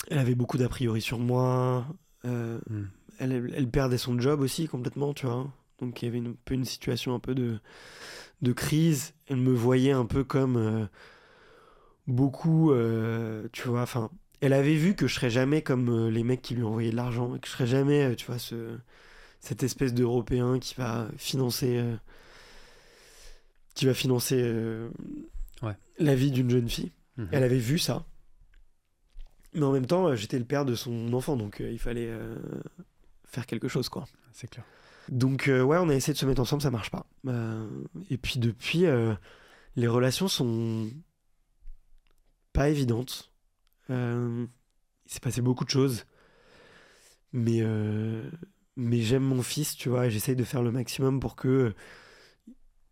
elle 0.09 0.17
avait 0.17 0.35
beaucoup 0.35 0.57
d'a 0.57 0.69
priori 0.69 1.01
sur 1.01 1.19
moi. 1.19 1.85
euh, 2.25 2.59
Hmm. 2.69 2.85
elle, 3.19 3.51
elle 3.55 3.69
perdait 3.69 3.97
son 3.97 4.19
job 4.19 4.41
aussi 4.41 4.67
complètement, 4.67 5.13
tu 5.13 5.25
vois. 5.25 5.51
Donc 5.79 6.01
il 6.01 6.05
y 6.05 6.07
avait 6.09 6.19
une, 6.19 6.29
un 6.29 6.35
peu 6.45 6.55
une 6.55 6.65
situation 6.65 7.15
un 7.15 7.19
peu 7.19 7.35
de, 7.35 7.59
de 8.41 8.53
crise. 8.53 9.13
Elle 9.27 9.37
me 9.37 9.53
voyait 9.53 9.91
un 9.93 10.05
peu 10.05 10.23
comme 10.23 10.57
euh, 10.57 10.85
beaucoup, 12.07 12.71
euh, 12.71 13.47
tu 13.51 13.67
vois. 13.67 13.81
Enfin, 13.83 14.09
elle 14.45 14.53
avait 14.53 14.75
vu 14.75 14.95
que 14.95 15.07
je 15.07 15.15
serais 15.15 15.29
jamais 15.29 15.61
comme 15.61 15.89
euh, 15.89 16.09
les 16.11 16.23
mecs 16.23 16.41
qui 16.41 16.53
lui 16.55 16.63
envoyaient 16.63 16.91
de 16.91 16.95
l'argent, 16.95 17.37
que 17.37 17.47
je 17.47 17.51
serais 17.51 17.67
jamais, 17.67 18.03
euh, 18.03 18.15
tu 18.15 18.25
vois, 18.25 18.39
ce, 18.39 18.77
cette 19.39 19.63
espèce 19.63 19.93
d'Européen 19.93 20.59
qui 20.59 20.75
va 20.75 21.07
financer, 21.17 21.77
euh, 21.77 21.95
qui 23.73 23.85
va 23.85 23.93
financer 23.93 24.41
euh, 24.41 24.89
Ouais. 25.61 25.77
la 25.97 26.13
vie 26.13 26.31
d'une 26.31 26.49
jeune 26.49 26.67
fille. 26.69 26.91
Mhm. 27.17 27.29
Elle 27.31 27.43
avait 27.43 27.57
vu 27.57 27.79
ça. 27.79 28.05
Mais 29.53 29.63
en 29.63 29.71
même 29.71 29.85
temps, 29.85 30.13
j'étais 30.15 30.39
le 30.39 30.45
père 30.45 30.65
de 30.65 30.75
son 30.75 31.13
enfant, 31.13 31.37
donc 31.37 31.61
il 31.65 31.77
fallait 31.79 32.11
faire 33.23 33.45
quelque 33.45 33.67
chose, 33.67 33.87
quoi. 33.87 34.05
C'est 34.33 34.49
clair. 34.49 34.65
Donc 35.09 35.47
euh, 35.47 35.61
ouais, 35.61 35.77
on 35.77 35.89
a 35.89 35.93
essayé 35.95 36.13
de 36.13 36.17
se 36.17 36.25
mettre 36.25 36.41
ensemble, 36.41 36.61
ça 36.63 36.71
marche 36.71 36.89
pas. 36.89 37.05
Euh, 37.27 37.67
et 38.09 38.17
puis 38.17 38.39
depuis, 38.39 38.85
euh, 38.87 39.13
les 39.75 39.87
relations 39.87 40.27
sont 40.27 40.89
pas 42.51 42.69
évidentes. 42.69 43.31
Euh, 43.89 44.45
il 45.05 45.11
s'est 45.11 45.19
passé 45.19 45.41
beaucoup 45.41 45.65
de 45.65 45.69
choses, 45.69 46.05
mais 47.31 47.59
euh, 47.61 48.29
mais 48.75 49.01
j'aime 49.01 49.23
mon 49.23 49.41
fils, 49.41 49.75
tu 49.75 49.89
vois, 49.89 50.07
et 50.07 50.11
j'essaye 50.11 50.35
de 50.35 50.43
faire 50.43 50.63
le 50.63 50.71
maximum 50.71 51.19
pour 51.19 51.35
que 51.35 51.73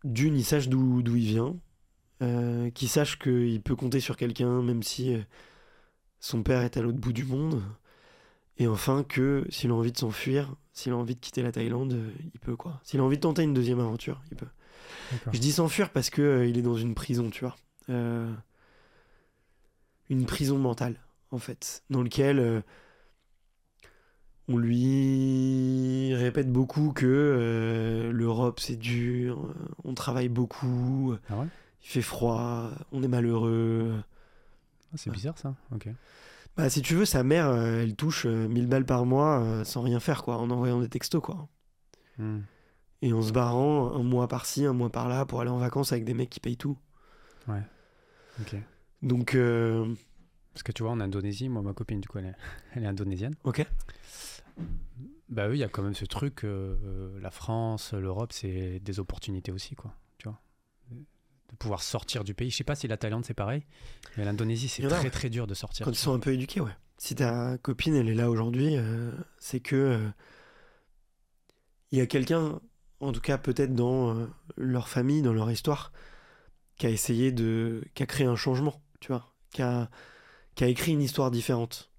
d'une, 0.04 0.36
il 0.36 0.44
sache 0.44 0.68
d'où 0.68 1.02
d'où 1.02 1.16
il 1.16 1.24
vient, 1.26 1.56
euh, 2.22 2.70
qu'il 2.70 2.88
sache 2.88 3.18
qu'il 3.18 3.62
peut 3.62 3.76
compter 3.76 4.00
sur 4.00 4.16
quelqu'un, 4.16 4.62
même 4.62 4.82
si 4.82 5.16
son 6.20 6.42
père 6.42 6.62
est 6.62 6.76
à 6.76 6.82
l'autre 6.82 6.98
bout 6.98 7.12
du 7.12 7.24
monde. 7.24 7.62
Et 8.58 8.66
enfin 8.66 9.02
que 9.02 9.46
s'il 9.48 9.70
a 9.70 9.74
envie 9.74 9.92
de 9.92 9.98
s'enfuir, 9.98 10.54
s'il 10.72 10.92
a 10.92 10.96
envie 10.96 11.14
de 11.14 11.20
quitter 11.20 11.42
la 11.42 11.52
Thaïlande, 11.52 11.98
il 12.34 12.38
peut 12.40 12.54
quoi. 12.54 12.80
S'il 12.84 13.00
a 13.00 13.02
envie 13.02 13.16
de 13.16 13.22
tenter 13.22 13.42
une 13.42 13.54
deuxième 13.54 13.80
aventure, 13.80 14.20
il 14.30 14.36
peut. 14.36 14.46
Je 15.32 15.38
dis 15.38 15.52
s'enfuir 15.52 15.90
parce 15.90 16.10
que 16.10 16.22
euh, 16.22 16.46
il 16.46 16.58
est 16.58 16.62
dans 16.62 16.76
une 16.76 16.94
prison, 16.94 17.30
tu 17.30 17.44
vois. 17.44 17.56
Euh, 17.88 18.32
une 20.12 20.26
prison 20.26 20.58
mentale, 20.58 20.96
en 21.30 21.38
fait, 21.38 21.82
dans 21.90 22.02
lequel 22.02 22.38
euh, 22.38 22.60
on 24.48 24.56
lui 24.58 26.14
répète 26.14 26.50
beaucoup 26.52 26.92
que 26.92 27.06
euh, 27.06 28.12
l'Europe 28.12 28.60
c'est 28.60 28.76
dur, 28.76 29.46
euh, 29.46 29.54
on 29.84 29.94
travaille 29.94 30.28
beaucoup, 30.28 31.14
Ah 31.30 31.38
ouais? 31.38 31.46
il 31.82 31.88
fait 31.88 32.02
froid, 32.02 32.70
on 32.92 33.02
est 33.02 33.08
malheureux. 33.08 34.02
Ah, 34.92 34.96
C'est 34.96 35.10
bizarre 35.10 35.38
ça. 35.38 35.54
Ok. 35.74 35.88
Bah, 36.56 36.68
si 36.68 36.82
tu 36.82 36.94
veux, 36.94 37.06
sa 37.06 37.22
mère, 37.22 37.46
euh, 37.48 37.80
elle 37.82 37.96
touche 37.96 38.26
euh, 38.26 38.46
1000 38.48 38.66
balles 38.66 38.84
par 38.84 39.06
mois 39.06 39.64
sans 39.64 39.80
rien 39.80 40.00
faire, 40.00 40.22
quoi, 40.22 40.36
en 40.36 40.50
envoyant 40.50 40.80
des 40.80 40.88
textos, 40.88 41.22
quoi. 41.22 41.48
Hmm. 42.18 42.40
Et 43.00 43.12
en 43.14 43.22
se 43.22 43.32
barrant 43.32 43.94
un 43.94 44.02
mois 44.02 44.28
par-ci, 44.28 44.66
un 44.66 44.74
mois 44.74 44.90
par-là 44.90 45.24
pour 45.24 45.40
aller 45.40 45.50
en 45.50 45.58
vacances 45.58 45.92
avec 45.92 46.04
des 46.04 46.14
mecs 46.14 46.28
qui 46.30 46.40
payent 46.40 46.58
tout. 46.58 46.76
Ok. 48.40 48.56
Donc, 49.02 49.34
euh, 49.34 49.92
Parce 50.54 50.62
que 50.62 50.72
tu 50.72 50.82
vois, 50.82 50.92
en 50.92 51.00
Indonésie, 51.00 51.48
moi, 51.48 51.62
ma 51.62 51.72
copine, 51.72 52.00
du 52.00 52.08
coup, 52.08 52.18
elle 52.18 52.26
est, 52.26 52.34
elle 52.74 52.84
est 52.84 52.86
indonésienne. 52.86 53.34
ok. 53.44 53.66
Bah 55.28 55.48
eux, 55.48 55.54
il 55.54 55.58
y 55.58 55.64
a 55.64 55.68
quand 55.68 55.82
même 55.82 55.94
ce 55.94 56.04
truc, 56.04 56.44
euh, 56.44 57.18
la 57.20 57.30
France, 57.30 57.94
l'Europe, 57.94 58.32
c'est 58.34 58.80
des 58.80 59.00
opportunités 59.00 59.50
aussi, 59.50 59.74
quoi. 59.74 59.94
Tu 60.18 60.28
vois 60.28 60.38
De 60.90 61.56
pouvoir 61.56 61.82
sortir 61.82 62.22
du 62.22 62.34
pays. 62.34 62.50
Je 62.50 62.56
sais 62.56 62.64
pas 62.64 62.74
si 62.74 62.86
la 62.86 62.98
Thaïlande, 62.98 63.24
c'est 63.24 63.32
pareil, 63.32 63.64
mais 64.18 64.26
l'Indonésie, 64.26 64.68
c'est 64.68 64.84
a, 64.84 64.88
très 64.88 65.04
ouais. 65.04 65.10
très 65.10 65.30
dur 65.30 65.46
de 65.46 65.54
sortir. 65.54 65.86
Quand 65.86 65.92
ils 65.92 65.96
sont 65.96 66.12
un 66.12 66.18
peu 66.18 66.34
éduqués, 66.34 66.60
ouais. 66.60 66.76
Si 66.98 67.14
ta 67.14 67.56
copine, 67.58 67.94
elle 67.94 68.10
est 68.10 68.14
là 68.14 68.28
aujourd'hui, 68.30 68.76
euh, 68.76 69.10
c'est 69.38 69.60
que 69.60 70.06
il 71.92 71.98
y 71.98 72.02
a 72.02 72.06
quelqu'un, 72.06 72.60
en 73.00 73.12
tout 73.12 73.20
cas 73.22 73.38
peut-être 73.38 73.74
dans 73.74 74.28
leur 74.56 74.88
famille, 74.88 75.22
dans 75.22 75.32
leur 75.32 75.50
histoire, 75.50 75.92
qui 76.76 76.86
a 76.86 76.90
essayé 76.90 77.32
de, 77.32 77.82
qui 77.94 78.02
a 78.02 78.06
créé 78.06 78.26
un 78.26 78.36
changement, 78.36 78.82
tu 79.02 79.08
vois, 79.08 79.34
qui 79.50 79.60
a, 79.62 79.90
qui 80.54 80.64
a 80.64 80.68
écrit 80.68 80.92
une 80.92 81.02
histoire 81.02 81.30
différente. 81.30 81.90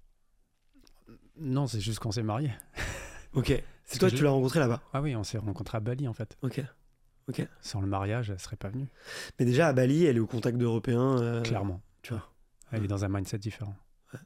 Non, 1.36 1.66
c'est 1.66 1.80
juste 1.80 1.98
qu'on 2.00 2.10
s'est 2.12 2.22
mariés. 2.22 2.52
Ok. 3.34 3.52
C'est 3.84 3.98
toi 3.98 4.08
tu 4.10 4.22
l'as 4.22 4.30
rencontré 4.30 4.60
là-bas? 4.60 4.80
Ah 4.92 5.02
oui, 5.02 5.16
on 5.16 5.24
s'est 5.24 5.38
rencontrés 5.38 5.76
à 5.76 5.80
Bali, 5.80 6.06
en 6.06 6.12
fait. 6.14 6.38
Ok. 6.42 6.62
Sans 7.60 7.80
le 7.80 7.88
mariage, 7.88 8.30
elle 8.30 8.38
serait 8.38 8.54
pas 8.56 8.68
venue, 8.68 8.86
Mais 9.40 9.44
déjà 9.44 9.66
à 9.66 9.72
Bali, 9.72 10.04
elle 10.04 10.16
est 10.16 10.20
au 10.20 10.26
contact 10.28 10.56
d'Européens. 10.56 11.18
euh, 11.20 11.42
clairement. 11.42 11.80
tu 12.02 12.12
vois. 12.12 12.32
Elle 12.70 12.78
Ouais. 12.78 12.84
est 12.84 12.88
dans 12.88 13.04
un 13.04 13.08
mindset 13.08 13.38
différent. 13.38 13.74
Ouais. 14.12 14.20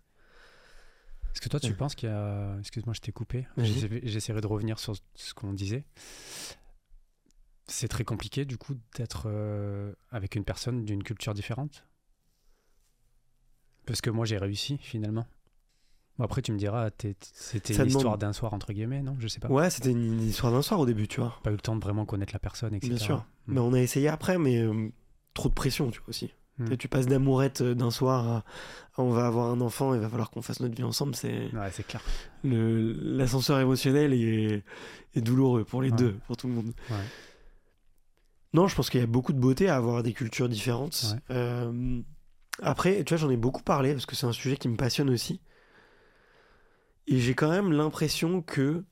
Est-ce 1.33 1.41
que 1.41 1.49
toi, 1.49 1.59
tu 1.59 1.69
Ouais. 1.69 1.73
penses 1.75 1.95
qu'il 1.95 2.11
y 2.11 2.13
a... 2.13 2.57
Excuse-moi, 2.59 2.93
je 2.93 3.01
t'ai 3.01 3.13
coupé. 3.13 3.47
J'essaierai 3.57 4.43
de 4.43 4.47
revenir 4.47 4.79
sur 4.79 4.95
ce 5.15 5.33
qu'on 5.33 5.55
disait. 5.55 5.85
C'est 7.67 7.89
très 7.89 8.05
compliqué, 8.05 8.45
du 8.45 8.59
coup, 8.59 8.75
d'être 8.97 9.23
euh, 9.27 9.95
avec 10.11 10.35
une 10.37 10.45
personne 10.45 10.85
d'une 10.85 11.03
culture 11.03 11.33
différente? 11.33 11.87
Parce 13.89 14.01
que 14.03 14.11
moi, 14.11 14.27
j'ai 14.27 14.37
réussi, 14.39 14.79
finalement. 14.81 15.27
Bon, 16.19 16.25
après, 16.25 16.43
tu 16.43 16.53
me 16.53 16.59
diras, 16.59 16.91
c'était 17.33 17.73
une 17.73 17.79
demande- 17.79 17.91
histoire 17.91 18.19
d'un 18.19 18.33
soir, 18.33 18.53
entre 18.53 18.73
guillemets, 18.73 19.03
non? 19.03 19.17
Je 19.19 19.29
sais 19.29 19.41
pas. 19.41 19.49
Ouais, 19.49 19.71
c'était 19.71 19.93
une, 19.93 20.21
histoire 20.21 20.53
d'un 20.53 20.63
soir 20.63 20.79
au 20.81 20.85
début, 20.87 21.09
tu 21.09 21.21
vois. 21.21 21.35
Pas 21.43 21.51
eu 21.51 21.55
le 21.55 21.61
temps 21.61 21.75
de 21.77 21.81
vraiment 21.83 22.05
connaître 22.05 22.33
la 22.35 22.39
personne, 22.39 22.75
etc. 22.75 22.91
Bien 22.95 22.99
sûr. 22.99 23.17
Mm. 23.47 23.55
Mais 23.55 23.61
on 23.61 23.73
a 23.73 23.81
essayé 23.81 24.09
après, 24.09 24.37
mais 24.37 24.59
euh, 24.61 24.91
trop 25.33 25.49
de 25.49 25.55
pression, 25.55 25.91
tu 25.91 26.01
vois 26.01 26.11
aussi. 26.11 26.35
Mm. 26.59 26.77
Tu 26.77 26.89
passes 26.89 27.07
d'amourette 27.07 27.61
euh, 27.63 27.75
d'un 27.75 27.91
soir 27.93 28.27
à, 28.29 28.45
on 29.03 29.11
va 29.11 29.27
avoir 29.27 29.51
un 29.51 29.61
enfant, 29.61 29.95
il 29.95 30.01
va 30.01 30.09
falloir 30.09 30.31
qu'on 30.31 30.43
fasse 30.43 30.61
notre 30.61 30.75
vie 30.75 30.83
ensemble. 30.83 31.15
C'est 31.15 31.51
Ouais, 31.55 31.71
c'est 31.73 31.87
clair. 31.87 32.03
l'ascenseur 32.45 33.61
émotionnel 33.61 34.13
est, 34.13 34.65
est 35.15 35.21
douloureux 35.21 35.65
pour 35.65 35.81
les 35.83 35.91
Ouais. 35.91 35.97
deux, 35.97 36.13
pour 36.27 36.37
tout 36.37 36.49
le 36.49 36.53
monde. 36.55 36.73
Ouais. 36.91 36.97
Non, 38.55 38.67
je 38.67 38.75
pense 38.75 38.91
qu'il 38.91 39.01
y 39.01 39.05
a 39.05 39.07
beaucoup 39.07 39.33
de 39.33 39.39
beauté 39.39 39.69
à 39.69 39.77
avoir 39.77 40.03
des 40.03 40.13
cultures 40.13 40.49
différentes. 40.49 41.15
Ouais. 41.15 41.37
Euh, 41.37 42.01
après, 42.63 43.05
tu 43.05 43.15
vois, 43.15 43.19
j'en 43.19 43.31
ai 43.31 43.37
beaucoup 43.37 43.63
parlé 43.63 43.93
parce 43.93 44.07
que 44.07 44.17
c'est 44.17 44.27
un 44.27 44.33
sujet 44.33 44.57
qui 44.57 44.69
me 44.69 44.77
passionne 44.77 45.11
aussi. 45.11 45.41
Et 47.07 47.19
j'ai 47.19 47.35
quand 47.35 47.51
même 47.51 47.73
l'impression 47.73 48.43
que 48.43 48.85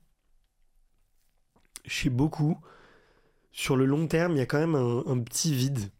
chez 1.84 2.10
beaucoup, 2.10 2.58
sur 3.52 3.76
le 3.76 3.84
long 3.84 4.06
terme, 4.06 4.32
il 4.32 4.38
y 4.38 4.42
a 4.42 4.46
quand 4.46 4.58
même 4.58 4.74
un, 4.74 5.04
un 5.06 5.20
petit 5.20 5.54
vide. 5.54 5.90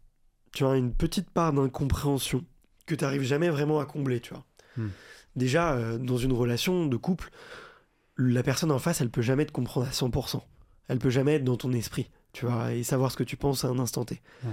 Tu 0.53 0.63
vois, 0.63 0.77
une 0.77 0.93
petite 0.93 1.29
part 1.29 1.53
d'incompréhension 1.53 2.43
que 2.85 2.95
tu 2.95 3.03
n'arrives 3.03 3.23
jamais 3.23 3.49
vraiment 3.49 3.79
à 3.79 3.85
combler, 3.85 4.19
tu 4.19 4.33
vois. 4.33 4.45
Hmm. 4.77 4.89
Déjà, 5.35 5.73
euh, 5.73 5.97
dans 5.97 6.17
une 6.17 6.33
relation 6.33 6.87
de 6.87 6.97
couple, 6.97 7.29
la 8.17 8.41
personne 8.41 8.71
en 8.71 8.79
face, 8.79 9.01
elle 9.01 9.11
peut 9.11 9.21
jamais 9.21 9.45
te 9.45 9.51
comprendre 9.51 9.87
à 9.87 9.91
100%. 9.91 10.41
Elle 10.87 10.99
peut 10.99 11.09
jamais 11.09 11.35
être 11.35 11.43
dans 11.43 11.57
ton 11.57 11.71
esprit, 11.73 12.09
tu 12.33 12.45
vois, 12.45 12.73
et 12.73 12.83
savoir 12.83 13.11
ce 13.11 13.17
que 13.17 13.23
tu 13.23 13.37
penses 13.37 13.65
à 13.65 13.67
un 13.67 13.77
instant 13.77 14.05
T. 14.05 14.21
Ouais. 14.43 14.49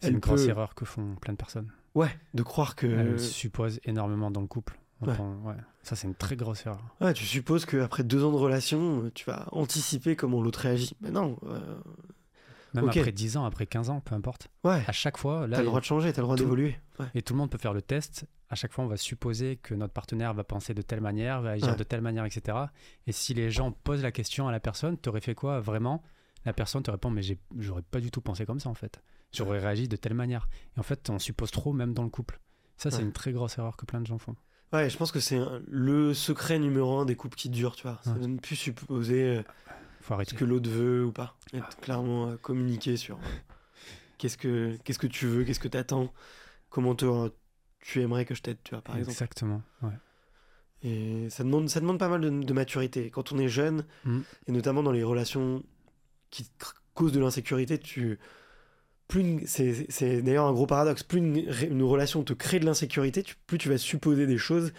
C'est 0.00 0.10
une 0.10 0.18
grosse 0.18 0.46
erreur 0.46 0.74
que 0.74 0.84
font 0.84 1.14
plein 1.20 1.32
de 1.32 1.38
personnes. 1.38 1.70
Ouais, 1.94 2.08
de 2.34 2.42
croire 2.42 2.74
que... 2.76 2.86
Elles 2.86 3.20
supposent 3.20 3.80
énormément 3.84 4.30
dans 4.30 4.40
le 4.40 4.46
couple. 4.46 4.78
Ouais. 5.00 5.12
prend- 5.14 5.36
ouais. 5.44 5.54
Ça, 5.82 5.96
c'est 5.96 6.06
une 6.06 6.14
très 6.14 6.34
grosse 6.36 6.64
erreur. 6.66 6.80
Ouais, 7.00 7.12
tu 7.12 7.24
supposes 7.24 7.66
qu'après 7.66 8.04
deux 8.04 8.24
ans 8.24 8.32
de 8.32 8.36
relation, 8.36 9.10
tu 9.14 9.24
vas 9.26 9.46
anticiper 9.52 10.16
comment 10.16 10.40
l'autre 10.42 10.60
réagit. 10.60 10.96
Mais 11.00 11.10
non, 11.10 11.36
euh, 11.44 11.76
Même 12.74 12.88
après 12.88 13.12
10 13.12 13.36
ans, 13.36 13.44
après 13.44 13.66
15 13.66 13.90
ans, 13.90 14.00
peu 14.00 14.14
importe. 14.14 14.48
ouais, 14.64 14.82
À 14.86 14.92
chaque 14.92 15.18
fois, 15.18 15.46
là, 15.46 15.56
t'as 15.56 15.62
le 15.62 15.66
droit 15.68 15.80
de 15.80 15.84
changer, 15.84 16.12
t'as 16.12 16.22
le 16.22 16.26
droit 16.26 16.36
tout- 16.36 16.44
d'évoluer. 16.44 16.76
Ouais. 16.98 17.06
et 17.14 17.22
tout 17.22 17.34
le 17.34 17.38
monde 17.38 17.50
peut 17.50 17.58
faire 17.58 17.74
le 17.74 17.82
test. 17.82 18.24
À 18.50 18.54
chaque 18.54 18.72
fois, 18.72 18.84
on 18.84 18.88
va 18.88 18.96
supposer 18.96 19.56
que 19.56 19.74
notre 19.74 19.92
partenaire 19.92 20.32
va 20.32 20.44
penser 20.44 20.74
de 20.74 20.82
telle 20.82 21.00
manière, 21.00 21.42
va 21.42 21.50
agir 21.50 21.68
Ouais. 21.70 21.76
de 21.76 21.82
telle 21.84 22.00
manière, 22.02 22.24
etc. 22.24 22.56
Et 23.06 23.12
si 23.12 23.34
les 23.34 23.50
gens 23.50 23.72
posent 23.72 24.02
la 24.02 24.12
question 24.12 24.46
à 24.48 24.52
la 24.52 24.60
personne, 24.60 24.96
t'aurais 24.96 25.20
fait 25.20 25.34
quoi 25.34 25.60
vraiment? 25.60 26.02
La 26.44 26.52
personne 26.52 26.82
te 26.82 26.90
répond, 26.90 27.10
mais 27.10 27.22
j'aurais 27.58 27.82
pas 27.82 28.00
du 28.00 28.10
tout 28.10 28.20
pensé 28.20 28.46
comme 28.46 28.60
ça 28.60 28.68
en 28.70 28.74
fait. 28.74 29.00
J'aurais 29.36 29.58
réagi 29.60 29.88
de 29.88 29.96
telle 29.96 30.14
manière. 30.14 30.48
Et 30.76 30.80
en 30.80 30.82
fait, 30.82 31.10
on 31.10 31.18
suppose 31.18 31.50
trop 31.50 31.72
même 31.72 31.92
dans 31.94 32.02
le 32.04 32.10
couple. 32.10 32.40
Ça, 32.76 32.90
c'est 32.90 32.98
Ouais. 32.98 33.02
une 33.04 33.12
très 33.12 33.32
grosse 33.32 33.58
erreur 33.58 33.76
que 33.76 33.84
plein 33.86 34.00
de 34.00 34.06
gens 34.06 34.18
font. 34.18 34.34
Ouais, 34.72 34.90
je 34.90 34.96
pense 34.96 35.12
que 35.12 35.20
c'est 35.20 35.38
le 35.68 36.14
secret 36.14 36.58
numéro 36.58 36.98
un 36.98 37.04
des 37.04 37.14
couples 37.14 37.36
qui 37.36 37.48
durent, 37.48 37.76
tu 37.76 37.82
vois. 37.84 38.00
C'est 38.02 38.10
Ouais. 38.10 38.18
de 38.18 38.26
ne 38.26 38.38
plus 38.38 38.56
supposer 38.56 39.36
euh, 39.38 39.42
Faut 40.00 40.16
ce 40.24 40.34
que 40.34 40.44
l'autre 40.44 40.68
veut 40.68 41.04
ou 41.04 41.12
pas. 41.12 41.36
Et 41.52 41.58
de 41.58 41.64
clairement 41.80 42.28
euh, 42.30 42.36
communiquer 42.36 42.96
sur 42.96 43.16
euh, 43.16 43.20
qu'est-ce 44.18 44.36
que 44.36 44.76
qu'est-ce 44.84 44.98
que 44.98 45.06
tu 45.06 45.26
veux, 45.26 45.44
qu'est-ce 45.44 45.60
que 45.60 45.68
t'attends, 45.68 46.12
comment 46.70 46.94
te- 46.96 47.30
tu 47.80 48.00
aimerais 48.02 48.24
que 48.24 48.34
je 48.34 48.42
t'aide, 48.42 48.58
tu 48.64 48.70
vois, 48.74 48.82
par 48.82 48.96
exemple. 48.96 49.12
Exactement. 49.12 49.62
Ouais. 49.82 49.92
Et 50.82 51.30
ça 51.30 51.44
demande, 51.44 51.68
ça 51.70 51.80
demande 51.80 51.98
pas 51.98 52.08
mal 52.08 52.20
de, 52.20 52.28
de 52.30 52.52
maturité. 52.52 53.10
Quand 53.10 53.32
on 53.32 53.38
est 53.38 53.48
jeune, 53.48 53.84
Mm. 54.04 54.20
et 54.48 54.52
notamment 54.52 54.82
dans 54.82 54.92
les 54.92 55.02
relations 55.04 55.62
qui 56.30 56.50
causent 56.94 57.12
de 57.12 57.20
l'insécurité, 57.20 57.78
tu. 57.78 58.18
Plus 59.08 59.42
c'est 59.46 60.22
d'ailleurs 60.22 60.46
un 60.46 60.52
gros 60.52 60.66
paradoxe. 60.66 61.02
Plus 61.02 61.18
une, 61.18 61.82
relation 61.82 62.22
te 62.22 62.32
crée 62.32 62.58
de 62.58 62.66
l'insécurité, 62.66 63.24
plus 63.46 63.58
tu 63.58 63.68
vas 63.68 63.78
supposer 63.78 64.26
des 64.26 64.38
choses 64.38 64.72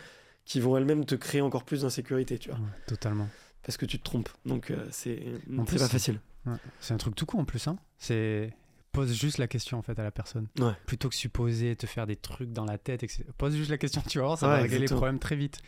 qui 0.45 0.59
vont 0.59 0.77
elles-mêmes 0.77 1.05
te 1.05 1.15
créer 1.15 1.41
encore 1.41 1.63
plus 1.63 1.81
d'insécurité, 1.81 2.37
tu 2.37 2.49
vois. 2.49 2.59
Ouais, 2.59 2.71
totalement. 2.87 3.27
Parce 3.63 3.77
que 3.77 3.85
tu 3.85 3.99
te 3.99 4.03
trompes. 4.03 4.29
Donc 4.45 4.71
euh, 4.71 4.85
c'est 4.91 5.23
pas 5.47 5.87
facile. 5.87 6.19
Ouais. 6.45 6.57
C'est 6.79 6.93
un 6.93 6.97
truc 6.97 7.15
tout 7.15 7.25
con 7.25 7.39
en 7.39 7.45
plus. 7.45 7.67
Hein. 7.67 7.77
C'est 7.97 8.53
pose 8.91 9.13
juste 9.13 9.39
la 9.39 9.47
question 9.47 9.77
en 9.77 9.81
fait 9.81 9.97
à 9.99 10.03
la 10.03 10.11
personne. 10.11 10.47
Ouais. 10.59 10.73
Plutôt 10.85 11.09
que 11.09 11.15
supposer, 11.15 11.75
te 11.75 11.85
faire 11.85 12.07
des 12.07 12.15
trucs 12.15 12.51
dans 12.51 12.65
la 12.65 12.77
tête, 12.77 13.03
etc. 13.03 13.25
Pose 13.37 13.55
juste 13.55 13.69
la 13.69 13.77
question, 13.77 14.01
tu 14.07 14.19
vas 14.19 14.25
voir, 14.25 14.37
ça 14.37 14.47
va 14.47 14.57
régler 14.57 14.79
les 14.79 14.85
problèmes 14.87 15.19
très 15.19 15.35
vite. 15.35 15.59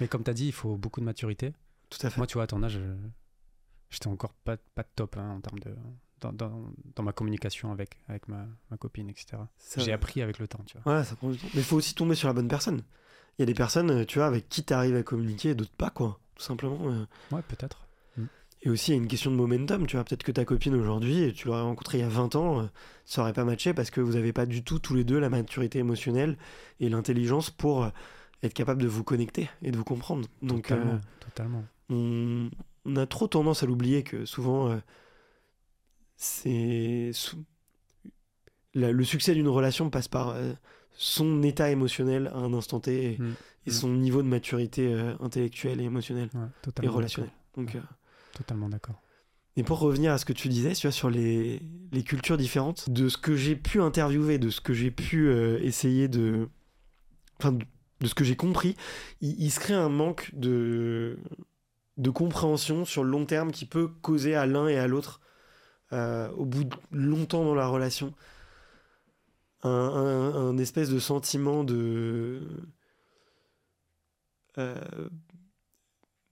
Mais 0.00 0.08
comme 0.08 0.22
tu 0.22 0.30
as 0.30 0.34
dit, 0.34 0.46
il 0.46 0.52
faut 0.52 0.76
beaucoup 0.76 1.00
de 1.00 1.06
maturité. 1.06 1.52
Tout 1.90 1.98
à 2.06 2.10
fait. 2.10 2.18
Moi, 2.18 2.26
tu 2.26 2.34
vois, 2.34 2.44
à 2.44 2.46
ton 2.46 2.62
âge, 2.62 2.78
j'étais 3.90 4.08
encore 4.08 4.34
pas, 4.34 4.56
pas 4.74 4.84
top 4.84 5.16
hein, 5.16 5.30
en 5.36 5.40
termes 5.40 5.58
de. 5.60 5.74
Dans, 6.22 6.32
dans- 6.32 6.72
dans 6.94 7.02
ma 7.02 7.12
communication 7.12 7.70
avec, 7.72 7.98
avec 8.08 8.26
ma, 8.28 8.46
ma 8.70 8.76
copine, 8.78 9.10
etc. 9.10 9.36
J'ai 9.76 9.92
appris 9.92 10.22
avec 10.22 10.38
le 10.38 10.48
temps, 10.48 10.60
tu 10.66 10.78
vois. 10.78 10.96
Ouais, 10.98 11.04
ça 11.04 11.14
prend 11.14 11.28
du 11.30 11.36
temps. 11.36 11.46
Mais 11.54 11.60
il 11.60 11.64
faut 11.64 11.76
aussi 11.76 11.94
tomber 11.94 12.14
sur 12.14 12.26
la 12.28 12.32
bonne 12.34 12.48
personne. 12.48 12.82
Il 13.38 13.40
y 13.40 13.44
a 13.44 13.46
des 13.46 13.52
personnes, 13.54 13.90
euh, 13.90 14.04
tu 14.06 14.18
vois, 14.18 14.26
avec 14.26 14.48
qui 14.48 14.64
tu 14.64 14.72
arrives 14.72 14.96
à 14.96 15.02
communiquer 15.02 15.50
et 15.50 15.54
d'autres 15.54 15.74
pas, 15.76 15.90
quoi. 15.90 16.18
Tout 16.34 16.42
simplement. 16.42 16.78
euh. 16.90 17.04
Ouais, 17.32 17.42
peut-être. 17.46 17.82
Et 18.62 18.70
aussi, 18.70 18.90
il 18.92 18.94
y 18.94 18.98
a 18.98 19.02
une 19.02 19.06
question 19.08 19.30
de 19.30 19.36
momentum, 19.36 19.86
tu 19.86 19.96
vois. 19.96 20.04
Peut-être 20.04 20.22
que 20.24 20.32
ta 20.32 20.44
copine 20.46 20.74
aujourd'hui, 20.74 21.32
tu 21.34 21.46
l'aurais 21.46 21.60
rencontrée 21.60 21.98
il 21.98 22.00
y 22.00 22.04
a 22.04 22.08
20 22.08 22.34
ans, 22.34 22.60
euh, 22.62 22.66
ça 23.04 23.20
aurait 23.20 23.34
pas 23.34 23.44
matché 23.44 23.74
parce 23.74 23.90
que 23.90 24.00
vous 24.00 24.14
n'avez 24.14 24.32
pas 24.32 24.46
du 24.46 24.64
tout, 24.64 24.78
tous 24.78 24.94
les 24.94 25.04
deux, 25.04 25.18
la 25.20 25.28
maturité 25.28 25.78
émotionnelle 25.78 26.38
et 26.80 26.88
l'intelligence 26.88 27.50
pour 27.50 27.88
être 28.42 28.54
capable 28.54 28.80
de 28.82 28.88
vous 28.88 29.04
connecter 29.04 29.50
et 29.62 29.70
de 29.70 29.76
vous 29.76 29.84
comprendre. 29.84 30.26
Donc, 30.40 30.70
euh, 30.70 30.76
Totalement. 30.76 31.00
totalement. 31.20 31.64
on, 31.90 32.48
on 32.86 32.96
a 32.96 33.06
trop 33.06 33.28
tendance 33.28 33.62
à 33.62 33.66
l'oublier 33.66 34.02
que 34.02 34.24
souvent, 34.24 34.70
euh, 34.70 34.78
c'est. 36.16 37.10
le 38.74 39.04
succès 39.04 39.34
d'une 39.34 39.48
relation 39.48 39.90
passe 39.90 40.08
par 40.08 40.30
euh, 40.30 40.52
son 40.92 41.42
état 41.42 41.70
émotionnel 41.70 42.28
à 42.28 42.36
un 42.38 42.52
instant 42.54 42.80
T 42.80 43.12
et, 43.14 43.18
Mm. 43.18 43.34
et 43.66 43.70
Mm. 43.70 43.72
son 43.72 43.88
niveau 43.94 44.22
de 44.22 44.28
maturité 44.28 44.92
euh, 44.92 45.14
intellectuelle 45.20 45.80
et 45.80 45.84
émotionnelle 45.84 46.30
Ouais, 46.34 46.72
et 46.82 46.88
relationnelle. 46.88 47.32
Donc, 47.56 47.74
euh, 47.74 47.80
Totalement 48.34 48.68
d'accord. 48.68 49.00
et 49.56 49.62
pour 49.62 49.78
revenir 49.78 50.12
à 50.12 50.18
ce 50.18 50.24
que 50.26 50.34
tu 50.34 50.48
disais, 50.48 50.72
tu 50.74 50.86
vois, 50.86 50.92
sur 50.92 51.08
les, 51.08 51.60
les 51.92 52.02
cultures 52.02 52.36
différentes, 52.36 52.90
de 52.90 53.08
ce 53.08 53.16
que 53.16 53.34
j'ai 53.34 53.56
pu 53.56 53.80
interviewer, 53.80 54.38
de 54.38 54.50
ce 54.50 54.60
que 54.60 54.74
j'ai 54.74 54.90
pu 54.90 55.28
euh, 55.28 55.58
essayer 55.62 56.08
de. 56.08 56.48
Enfin, 57.38 57.52
de, 57.52 57.64
de 58.00 58.06
ce 58.06 58.14
que 58.14 58.24
j'ai 58.24 58.36
compris, 58.36 58.76
il, 59.22 59.40
il 59.42 59.50
se 59.50 59.58
crée 59.60 59.72
un 59.74 59.88
manque 59.88 60.30
de, 60.34 61.18
de 61.96 62.10
compréhension 62.10 62.84
sur 62.84 63.04
le 63.04 63.10
long 63.10 63.24
terme 63.24 63.52
qui 63.52 63.64
peut 63.64 63.88
causer 63.88 64.34
à 64.34 64.44
l'un 64.46 64.68
et 64.68 64.76
à 64.78 64.86
l'autre, 64.86 65.20
euh, 65.92 66.30
au 66.32 66.44
bout 66.44 66.64
de 66.64 66.76
longtemps 66.92 67.44
dans 67.44 67.54
la 67.54 67.66
relation, 67.68 68.12
un, 69.62 69.70
un- 69.70 70.34
un 70.50 70.58
espèce 70.58 70.90
de 70.90 70.98
sentiment 70.98 71.64
de. 71.64 72.42
euh, 74.58 75.08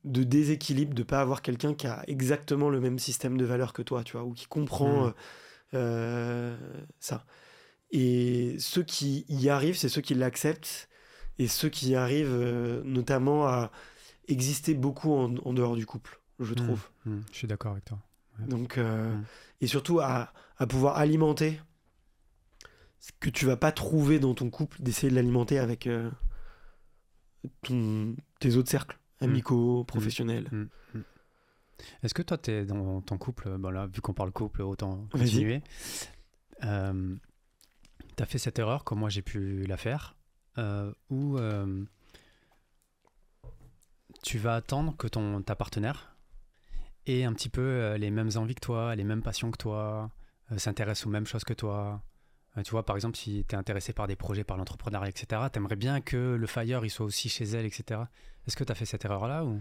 de 0.04 0.22
déséquilibre, 0.22 0.94
de 0.94 1.02
pas 1.02 1.20
avoir 1.22 1.40
quelqu'un 1.40 1.72
qui 1.72 1.86
a 1.86 2.04
exactement 2.08 2.68
le 2.68 2.78
même 2.78 2.98
système 2.98 3.38
de 3.38 3.44
valeurs 3.46 3.72
que 3.72 3.80
toi, 3.80 4.04
tu 4.04 4.12
vois, 4.18 4.24
ou 4.26 4.32
qui 4.34 4.46
comprend 4.46 5.06
Mhm. 5.06 5.14
euh, 5.74 6.56
ça. 7.00 7.24
Et 7.90 8.56
ceux 8.58 8.82
qui 8.82 9.24
y 9.28 9.48
arrivent, 9.48 9.76
c'est 9.78 9.88
ceux 9.88 10.02
qui 10.02 10.14
l'acceptent, 10.14 10.88
et 11.38 11.48
ceux 11.48 11.70
qui 11.70 11.90
y 11.90 11.94
arrivent 11.96 12.32
euh, 12.34 12.82
notamment 12.84 13.46
à 13.46 13.70
exister 14.28 14.74
beaucoup 14.74 15.12
en, 15.14 15.36
en 15.36 15.52
dehors 15.54 15.74
du 15.76 15.86
couple, 15.86 16.20
je 16.38 16.52
Mm. 16.52 16.56
trouve. 16.56 16.80
Mm, 17.06 17.20
Je 17.32 17.36
suis 17.38 17.46
d'accord 17.48 17.72
avec 17.72 17.86
toi. 17.86 17.98
Donc, 18.40 18.78
euh, 18.78 19.14
Mhm. 19.14 19.24
et 19.60 19.66
surtout 19.66 20.00
à, 20.00 20.32
à 20.58 20.66
pouvoir 20.66 20.96
alimenter 20.98 21.60
ce 22.98 23.10
que 23.20 23.30
tu 23.30 23.44
vas 23.46 23.56
pas 23.56 23.70
trouver 23.72 24.18
dans 24.18 24.34
ton 24.34 24.50
couple, 24.50 24.82
d'essayer 24.82 25.10
de 25.10 25.14
l'alimenter 25.14 25.58
avec 25.58 25.86
euh, 25.86 26.10
ton, 27.62 28.16
tes 28.40 28.56
autres 28.56 28.70
cercles, 28.70 28.98
amicaux, 29.20 29.84
professionnels. 29.84 30.48
Est-ce 32.02 32.14
que 32.14 32.22
toi, 32.22 32.38
tu 32.38 32.50
es 32.50 32.64
dans 32.64 33.00
ton 33.02 33.18
couple, 33.18 33.58
bon 33.58 33.70
là, 33.70 33.86
vu 33.86 34.00
qu'on 34.00 34.14
parle 34.14 34.32
couple, 34.32 34.62
autant 34.62 35.06
continuer. 35.10 35.62
Euh, 36.62 37.14
tu 38.16 38.22
as 38.22 38.26
fait 38.26 38.38
cette 38.38 38.58
erreur, 38.58 38.84
comme 38.84 39.00
moi 39.00 39.10
j'ai 39.10 39.22
pu 39.22 39.64
la 39.66 39.76
faire, 39.76 40.16
euh, 40.56 40.92
où 41.10 41.36
tu 44.22 44.38
vas 44.38 44.54
attendre 44.54 44.96
que 44.96 45.06
ton, 45.08 45.42
ta 45.42 45.54
partenaire 45.56 46.13
ait 47.06 47.24
un 47.24 47.32
petit 47.32 47.48
peu 47.48 47.60
euh, 47.62 47.98
les 47.98 48.10
mêmes 48.10 48.30
envies 48.36 48.54
que 48.54 48.60
toi, 48.60 48.94
les 48.96 49.04
mêmes 49.04 49.22
passions 49.22 49.50
que 49.50 49.58
toi, 49.58 50.10
euh, 50.52 50.58
s'intéresse 50.58 51.06
aux 51.06 51.10
mêmes 51.10 51.26
choses 51.26 51.44
que 51.44 51.54
toi. 51.54 52.02
Euh, 52.56 52.62
tu 52.62 52.70
vois, 52.70 52.84
par 52.84 52.96
exemple, 52.96 53.16
si 53.16 53.44
tu 53.48 53.54
es 53.54 53.58
intéressé 53.58 53.92
par 53.92 54.06
des 54.06 54.16
projets, 54.16 54.44
par 54.44 54.56
l'entrepreneuriat, 54.56 55.08
etc., 55.10 55.42
tu 55.52 55.58
aimerais 55.58 55.76
bien 55.76 56.00
que 56.00 56.36
le 56.36 56.46
fire 56.46 56.84
il 56.84 56.90
soit 56.90 57.06
aussi 57.06 57.28
chez 57.28 57.44
elle, 57.44 57.66
etc. 57.66 58.00
Est-ce 58.46 58.56
que 58.56 58.64
tu 58.64 58.70
as 58.72 58.74
fait 58.74 58.84
cette 58.86 59.04
erreur-là 59.04 59.44
ou... 59.44 59.60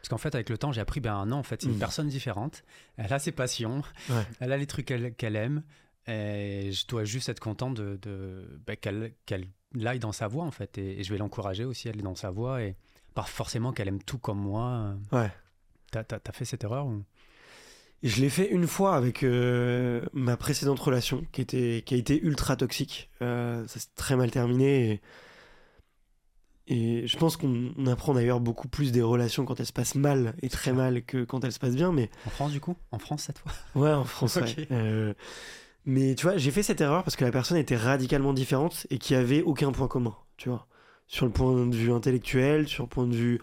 Parce 0.00 0.08
qu'en 0.10 0.18
fait, 0.18 0.34
avec 0.34 0.50
le 0.50 0.58
temps, 0.58 0.70
j'ai 0.70 0.82
appris, 0.82 1.00
ben 1.00 1.24
non, 1.24 1.36
en 1.36 1.42
fait, 1.42 1.62
c'est 1.62 1.68
une 1.68 1.76
Mm. 1.76 1.78
personne 1.78 2.08
différente. 2.08 2.62
Elle 2.98 3.10
a 3.12 3.18
ses 3.18 3.32
passions, 3.32 3.82
Ouais. 4.10 4.22
elle 4.40 4.52
a 4.52 4.58
les 4.58 4.66
trucs 4.66 4.84
qu'elle 4.84 5.36
aime. 5.36 5.62
Et 6.06 6.70
je 6.72 6.86
dois 6.86 7.04
juste 7.04 7.30
être 7.30 7.40
content 7.40 7.70
de, 7.70 7.98
de- 8.02 8.60
ben, 8.66 8.76
qu'elle 8.76 9.14
qu'elle 9.24 9.46
aille 9.86 9.98
dans 10.00 10.12
sa 10.12 10.28
voie, 10.28 10.44
en 10.44 10.50
fait. 10.50 10.76
Et, 10.76 11.00
et 11.00 11.04
je 11.04 11.10
vais 11.10 11.18
l'encourager 11.18 11.64
aussi 11.64 11.88
à 11.88 11.92
aller 11.92 12.02
dans 12.02 12.14
sa 12.14 12.30
voie. 12.30 12.62
Et 12.62 12.76
pas 13.14 13.22
forcément 13.22 13.72
qu'elle 13.72 13.88
aime 13.88 14.02
tout 14.02 14.18
comme 14.18 14.38
moi. 14.40 14.94
Ouais. 15.12 15.30
T'as 16.02 16.32
fait 16.32 16.44
cette 16.44 16.64
erreur 16.64 16.86
ou... 16.86 17.04
Je 18.02 18.20
l'ai 18.20 18.28
fait 18.28 18.50
une 18.50 18.66
fois 18.66 18.96
avec 18.96 19.22
euh, 19.22 20.02
ma 20.12 20.36
précédente 20.36 20.78
relation 20.78 21.24
qui, 21.32 21.40
était, 21.40 21.82
qui 21.86 21.94
a 21.94 21.96
été 21.96 22.20
ultra 22.20 22.54
toxique. 22.54 23.08
Euh, 23.22 23.66
ça 23.66 23.80
s'est 23.80 23.88
très 23.96 24.14
mal 24.14 24.30
terminé. 24.30 25.00
Et, 26.66 27.02
et 27.02 27.06
je 27.06 27.16
pense 27.16 27.38
qu'on 27.38 27.72
on 27.78 27.86
apprend 27.86 28.12
d'ailleurs 28.12 28.40
beaucoup 28.40 28.68
plus 28.68 28.92
des 28.92 29.00
relations 29.00 29.46
quand 29.46 29.58
elles 29.58 29.64
se 29.66 29.72
passent 29.72 29.94
mal 29.94 30.34
et 30.42 30.50
très 30.50 30.72
mal 30.74 31.02
que 31.04 31.24
quand 31.24 31.44
elles 31.44 31.52
se 31.52 31.58
passent 31.58 31.76
bien. 31.76 31.92
Mais 31.92 32.10
En 32.26 32.30
France, 32.30 32.52
du 32.52 32.60
coup? 32.60 32.76
En 32.90 32.98
France, 32.98 33.22
cette 33.22 33.38
fois? 33.38 33.52
Ouais, 33.74 33.92
en 33.92 34.04
France, 34.04 34.36
Ok. 34.38 34.54
ouais. 34.58 34.68
Euh, 34.70 35.14
mais 35.86 36.14
tu 36.14 36.24
vois, 36.26 36.36
j'ai 36.36 36.50
fait 36.50 36.62
cette 36.62 36.82
erreur 36.82 37.04
parce 37.04 37.16
que 37.16 37.24
la 37.24 37.30
personne 37.30 37.56
était 37.56 37.76
radicalement 37.76 38.34
différente 38.34 38.86
et 38.90 38.98
qui 38.98 39.14
avait 39.14 39.42
aucun 39.42 39.72
point 39.72 39.88
commun, 39.88 40.14
tu 40.36 40.50
vois. 40.50 40.66
Sur 41.06 41.24
le 41.26 41.32
point 41.32 41.66
de 41.66 41.74
vue 41.76 41.92
intellectuel, 41.92 42.66
sur 42.68 42.84
le 42.84 42.88
point 42.88 43.06
de 43.06 43.14
vue 43.14 43.40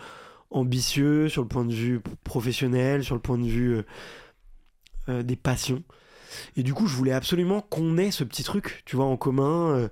ambitieux, 0.52 1.30
sur 1.30 1.42
le 1.42 1.48
point 1.48 1.66
de 1.66 1.74
vue 1.74 2.02
professionnel, 2.24 3.04
sur 3.04 3.16
le 3.16 3.22
point 3.22 3.38
de 3.38 3.48
vue 3.48 3.78
euh, 3.78 3.84
euh, 5.10 5.24
des 5.24 5.36
passions. 5.36 5.84
Et 6.56 6.64
du 6.64 6.74
coup, 6.74 6.88
je 6.88 6.96
voulais 6.96 7.12
absolument 7.14 7.62
qu'on 7.62 7.98
ait 7.98 8.12
ce 8.12 8.24
petit 8.24 8.44
truc, 8.44 8.84
tu 8.86 8.96
vois, 8.96 9.06
en 9.06 9.18
commun, 9.18 9.90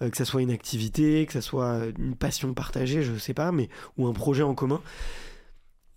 euh, 0.00 0.10
que 0.10 0.16
ça 0.16 0.24
soit 0.24 0.42
une 0.42 0.50
activité, 0.50 1.26
que 1.26 1.32
ça 1.32 1.40
soit 1.40 1.86
une 1.98 2.16
passion 2.16 2.54
partagée, 2.54 3.02
je 3.02 3.16
sais 3.18 3.34
pas, 3.34 3.52
mais 3.52 3.68
ou 3.98 4.06
un 4.06 4.12
projet 4.12 4.42
en 4.42 4.54
commun. 4.54 4.80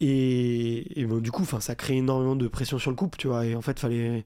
Et, 0.01 0.99
et 0.99 1.05
bon, 1.05 1.19
du 1.19 1.31
coup, 1.31 1.45
ça 1.45 1.75
crée 1.75 1.95
énormément 1.97 2.35
de 2.35 2.47
pression 2.47 2.77
sur 2.77 2.91
le 2.91 2.97
couple, 2.97 3.17
tu 3.17 3.27
vois. 3.27 3.45
Et 3.45 3.55
en 3.55 3.61
fait, 3.61 3.79
fallait. 3.79 4.25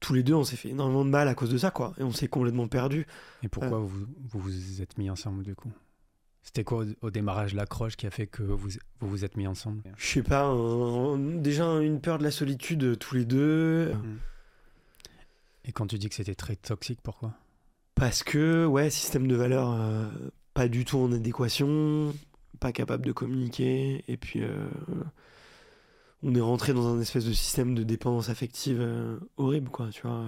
tous 0.00 0.14
les 0.14 0.22
deux, 0.22 0.34
on 0.34 0.44
s'est 0.44 0.56
fait 0.56 0.70
énormément 0.70 1.04
de 1.04 1.10
mal 1.10 1.28
à 1.28 1.34
cause 1.34 1.50
de 1.50 1.58
ça, 1.58 1.70
quoi. 1.70 1.94
Et 1.98 2.02
on 2.02 2.12
s'est 2.12 2.28
complètement 2.28 2.66
perdu. 2.66 3.06
Et 3.42 3.48
pourquoi 3.48 3.78
vous, 3.78 4.06
vous 4.30 4.40
vous 4.40 4.82
êtes 4.82 4.96
mis 4.96 5.10
ensemble, 5.10 5.44
du 5.44 5.54
coup? 5.54 5.72
C'était 6.48 6.64
quoi 6.64 6.82
au, 7.02 7.06
au 7.08 7.10
démarrage 7.10 7.52
l'accroche 7.52 7.96
qui 7.98 8.06
a 8.06 8.10
fait 8.10 8.26
que 8.26 8.42
vous 8.42 8.56
vous, 8.56 8.70
vous 9.00 9.22
êtes 9.26 9.36
mis 9.36 9.46
ensemble? 9.46 9.82
Je 9.98 10.06
sais 10.06 10.22
pas, 10.22 10.44
un- 10.46 11.18
déjà 11.18 11.66
une 11.80 12.00
peur 12.00 12.16
de 12.16 12.24
la 12.24 12.30
solitude 12.30 12.84
euh, 12.84 12.96
tous 12.96 13.16
les 13.16 13.26
deux. 13.26 13.92
Et 15.66 15.72
quand 15.72 15.86
tu 15.88 15.98
dis 15.98 16.08
que 16.08 16.14
c'était 16.14 16.34
très 16.34 16.56
toxique, 16.56 17.00
pourquoi? 17.02 17.34
Parce 17.94 18.22
que, 18.22 18.64
ouais, 18.64 18.88
système 18.88 19.28
de 19.28 19.36
valeurs 19.36 19.70
euh, 19.78 20.06
pas 20.54 20.68
du 20.68 20.86
tout 20.86 20.96
en 20.96 21.12
adéquation, 21.12 22.14
pas 22.60 22.72
capable 22.72 23.04
de 23.04 23.12
communiquer, 23.12 24.02
et 24.08 24.16
puis 24.16 24.42
euh, 24.42 24.70
on 26.22 26.34
est 26.34 26.40
rentré 26.40 26.72
dans 26.72 26.86
un 26.94 26.98
espèce 26.98 27.26
de 27.26 27.32
système 27.34 27.74
de 27.74 27.82
dépendance 27.82 28.30
affective 28.30 28.78
euh, 28.80 29.18
horrible, 29.36 29.68
quoi, 29.68 29.90
tu 29.90 30.00
vois. 30.00 30.24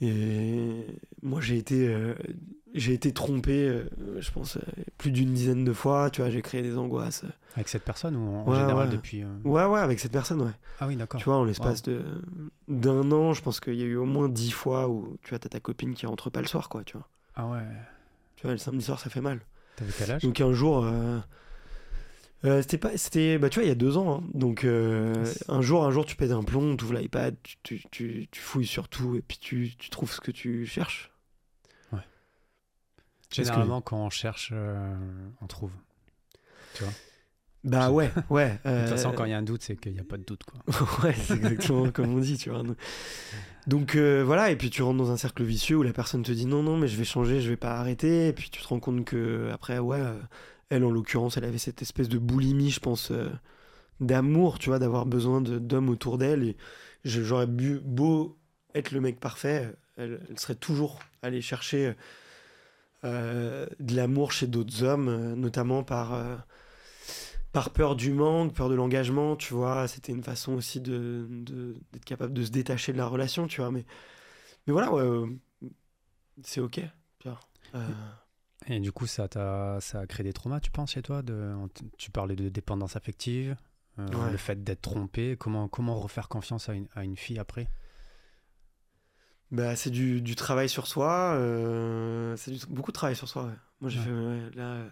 Et 0.00 0.86
moi, 1.22 1.40
j'ai 1.40 1.58
été, 1.58 1.88
euh, 1.88 2.14
j'ai 2.74 2.94
été 2.94 3.12
trompé, 3.12 3.68
euh, 3.68 3.84
je 4.18 4.30
pense, 4.30 4.56
euh, 4.56 4.60
plus 4.96 5.10
d'une 5.10 5.34
dizaine 5.34 5.64
de 5.64 5.72
fois, 5.72 6.08
tu 6.10 6.22
vois, 6.22 6.30
j'ai 6.30 6.40
créé 6.40 6.62
des 6.62 6.78
angoisses. 6.78 7.24
Avec 7.54 7.68
cette 7.68 7.84
personne 7.84 8.16
ou 8.16 8.36
en 8.36 8.48
Ouais, 8.48 8.56
général 8.56 8.88
ouais. 8.88 8.94
depuis. 8.94 9.24
Ouais, 9.44 9.64
ouais, 9.66 9.80
avec 9.80 10.00
cette 10.00 10.12
personne, 10.12 10.40
ouais. 10.40 10.52
Ah 10.78 10.86
oui, 10.86 10.96
d'accord. 10.96 11.20
Tu 11.20 11.26
vois, 11.26 11.36
en 11.36 11.44
l'espace 11.44 11.82
de 11.82 12.02
d'un 12.68 13.10
an, 13.12 13.34
je 13.34 13.42
pense 13.42 13.60
qu'il 13.60 13.74
y 13.74 13.82
a 13.82 13.86
eu 13.86 13.96
au 13.96 14.06
moins 14.06 14.28
dix 14.28 14.52
fois 14.52 14.88
où 14.88 15.18
tu 15.22 15.30
vois, 15.30 15.38
t'as 15.38 15.48
ta 15.50 15.60
copine 15.60 15.92
qui 15.94 16.06
rentre 16.06 16.30
pas 16.30 16.40
le 16.40 16.46
soir, 16.46 16.68
quoi, 16.68 16.82
tu 16.84 16.96
vois. 16.96 17.08
Ah 17.34 17.46
ouais. 17.48 17.62
Tu 18.36 18.42
vois, 18.44 18.52
le 18.52 18.58
samedi 18.58 18.84
soir, 18.84 18.98
ça 19.00 19.10
fait 19.10 19.20
mal. 19.20 19.40
T'avais 19.76 19.92
quel 19.98 20.10
âge? 20.12 20.22
Donc 20.22 20.40
un 20.40 20.52
jour, 20.52 20.86
euh, 22.44 22.62
c'était 22.62 22.78
pas, 22.78 22.96
c'était, 22.96 23.38
bah 23.38 23.48
tu 23.50 23.56
vois, 23.58 23.64
il 23.64 23.68
y 23.68 23.72
a 23.72 23.74
deux 23.76 23.96
ans. 23.96 24.18
hein. 24.22 24.28
Donc 24.34 24.64
euh, 24.64 25.24
un 25.48 25.60
jour, 25.60 25.84
un 25.84 25.90
jour, 25.90 26.06
tu 26.06 26.16
pètes 26.16 26.30
un 26.32 26.42
plomb, 26.42 26.76
tu 26.76 26.84
ouvres 26.84 26.94
l'iPad, 26.94 27.36
tu, 27.42 27.56
tu, 27.62 27.82
tu, 27.90 28.28
tu 28.30 28.40
fouilles 28.40 28.66
sur 28.66 28.88
tout 28.88 29.16
et 29.16 29.22
puis 29.22 29.38
tu, 29.38 29.72
tu 29.78 29.90
trouves 29.90 30.10
ce 30.12 30.20
que 30.20 30.30
tu 30.30 30.66
cherches. 30.66 31.10
Que- 31.92 33.36
Généralement, 33.36 33.80
quand 33.80 33.96
on 33.98 34.10
cherche, 34.10 34.50
euh, 34.52 34.96
on 35.40 35.46
trouve. 35.46 35.70
Bah 37.62 37.90
ouais, 37.90 38.10
ouais. 38.30 38.58
De 38.64 38.80
toute 38.80 38.88
façon, 38.88 39.10
euh, 39.10 39.12
quand 39.12 39.24
il 39.26 39.30
y 39.30 39.34
a 39.34 39.38
un 39.38 39.42
doute, 39.42 39.62
c'est 39.62 39.76
qu'il 39.76 39.92
n'y 39.92 40.00
a 40.00 40.04
pas 40.04 40.16
de 40.16 40.24
doute. 40.24 40.42
Quoi. 40.44 40.60
ouais, 41.04 41.12
c'est 41.14 41.34
exactement 41.34 41.90
comme 41.92 42.12
on 42.14 42.18
dit, 42.18 42.38
tu 42.38 42.50
vois. 42.50 42.62
Donc 43.66 43.94
euh, 43.94 44.24
voilà, 44.24 44.50
et 44.50 44.56
puis 44.56 44.70
tu 44.70 44.82
rentres 44.82 44.96
dans 44.98 45.10
un 45.10 45.16
cercle 45.18 45.44
vicieux 45.44 45.76
où 45.76 45.82
la 45.82 45.92
personne 45.92 46.22
te 46.22 46.32
dit 46.32 46.46
non, 46.46 46.62
non, 46.62 46.78
mais 46.78 46.88
je 46.88 46.96
vais 46.96 47.04
changer, 47.04 47.40
je 47.42 47.50
vais 47.50 47.56
pas 47.58 47.78
arrêter. 47.78 48.28
Et 48.28 48.32
puis 48.32 48.48
tu 48.50 48.62
te 48.62 48.66
rends 48.66 48.80
compte 48.80 49.04
que 49.04 49.50
après, 49.52 49.78
ouais, 49.78 50.00
euh, 50.00 50.18
elle 50.70 50.84
en 50.84 50.90
l'occurrence, 50.90 51.36
elle 51.36 51.44
avait 51.44 51.58
cette 51.58 51.82
espèce 51.82 52.08
de 52.08 52.18
boulimie, 52.18 52.70
je 52.70 52.80
pense, 52.80 53.10
euh, 53.12 53.30
d'amour, 54.00 54.58
tu 54.58 54.70
vois, 54.70 54.78
d'avoir 54.80 55.06
besoin 55.06 55.40
d'hommes 55.42 55.90
autour 55.90 56.18
d'elle. 56.18 56.56
J'aurais 57.04 57.46
beau 57.46 58.38
être 58.74 58.92
le 58.92 59.00
mec 59.00 59.20
parfait, 59.20 59.74
elle, 59.96 60.20
serait 60.36 60.56
toujours 60.56 61.00
allée 61.22 61.42
chercher 61.42 61.94
euh, 63.04 63.66
de 63.78 63.96
l'amour 63.96 64.32
chez 64.32 64.46
d'autres 64.46 64.82
hommes, 64.82 65.08
euh, 65.08 65.34
notamment 65.34 65.82
par. 65.82 66.14
par 67.52 67.70
peur 67.70 67.96
du 67.96 68.12
manque, 68.12 68.54
peur 68.54 68.68
de 68.68 68.74
l'engagement, 68.74 69.36
tu 69.36 69.54
vois, 69.54 69.88
c'était 69.88 70.12
une 70.12 70.22
façon 70.22 70.52
aussi 70.54 70.80
de 70.80 71.26
de- 71.30 71.76
d'être 71.92 72.04
capable 72.04 72.32
de 72.32 72.44
se 72.44 72.50
détacher 72.50 72.92
de 72.92 72.98
la 72.98 73.06
relation, 73.06 73.46
tu 73.46 73.60
vois, 73.60 73.70
mais 73.70 73.84
mais 74.66 74.72
voilà, 74.74 74.90
c'est 76.42 76.60
ok. 76.60 76.80
Et 78.66 78.78
du 78.80 78.92
coup, 78.92 79.06
ça, 79.06 79.24
a 79.34 80.06
créé 80.06 80.22
des 80.24 80.32
traumas, 80.32 80.60
tu 80.60 80.70
penses, 80.70 80.92
chez 80.92 81.02
toi 81.02 81.22
de, 81.22 81.54
Tu 81.98 82.10
parlais 82.10 82.36
de 82.36 82.48
dépendance 82.48 82.94
affective, 82.96 83.56
euh, 83.98 84.06
Ouais. 84.08 84.30
le 84.30 84.36
fait 84.36 84.62
d'être 84.62 84.82
trompé. 84.82 85.36
Comment, 85.38 85.66
comment 85.68 85.98
refaire 85.98 86.28
confiance 86.28 86.68
à 86.68 86.74
une, 86.74 86.86
à 86.94 87.02
une 87.04 87.16
fille 87.16 87.38
après? 87.38 87.68
Bah, 89.50 89.74
c'est 89.74 89.90
du, 89.90 90.20
du 90.22 90.36
travail 90.36 90.68
sur 90.68 90.86
soi, 90.86 91.34
euh, 91.34 92.36
c'est 92.36 92.52
beaucoup 92.70 92.92
de 92.92 92.94
travail 92.94 93.16
sur 93.16 93.28
soi, 93.28 93.44
ouais. 93.46 93.52
Moi, 93.80 93.90
j'ai 93.90 93.98
Ouais. 93.98 94.04
fait, 94.04 94.10
ouais, 94.12 94.40
là, 94.54 94.62
euh, 94.74 94.88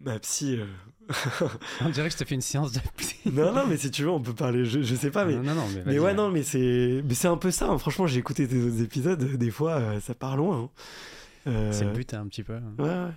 ma 0.00 0.18
psy, 0.18 0.58
euh, 0.58 0.66
On 1.82 1.90
dirait 1.90 2.08
que 2.08 2.14
je 2.14 2.18
te 2.18 2.24
fais 2.24 2.34
une 2.34 2.40
séance 2.40 2.72
de. 2.72 2.80
non, 3.30 3.52
non, 3.52 3.66
mais 3.68 3.76
si 3.76 3.90
tu 3.92 4.02
veux, 4.02 4.10
on 4.10 4.20
peut 4.20 4.34
parler, 4.34 4.64
je, 4.64 4.82
je 4.82 4.94
sais 4.96 5.10
pas, 5.12 5.24
mais, 5.24 5.36
non, 5.36 5.42
non, 5.42 5.54
non, 5.54 5.68
mais, 5.86 5.98
ouais, 6.00 6.14
non, 6.14 6.30
mais 6.30 6.42
c'est, 6.42 7.02
mais 7.04 7.14
c'est 7.14 7.28
un 7.28 7.36
peu 7.36 7.52
ça, 7.52 7.68
hein. 7.68 7.78
franchement, 7.78 8.06
j'ai 8.08 8.18
écouté 8.18 8.48
tes 8.48 8.60
autres 8.64 8.82
épisodes, 8.82 9.22
des 9.36 9.50
fois, 9.52 10.00
ça 10.00 10.14
part 10.14 10.36
loin, 10.36 10.62
hein. 10.64 10.70
Euh, 11.46 11.72
C'est 11.72 11.84
le 11.84 11.92
but, 11.92 12.14
hein, 12.14 12.20
un 12.22 12.26
petit 12.28 12.42
peu. 12.42 12.54
Ouais, 12.78 12.84
ouais. 12.88 13.10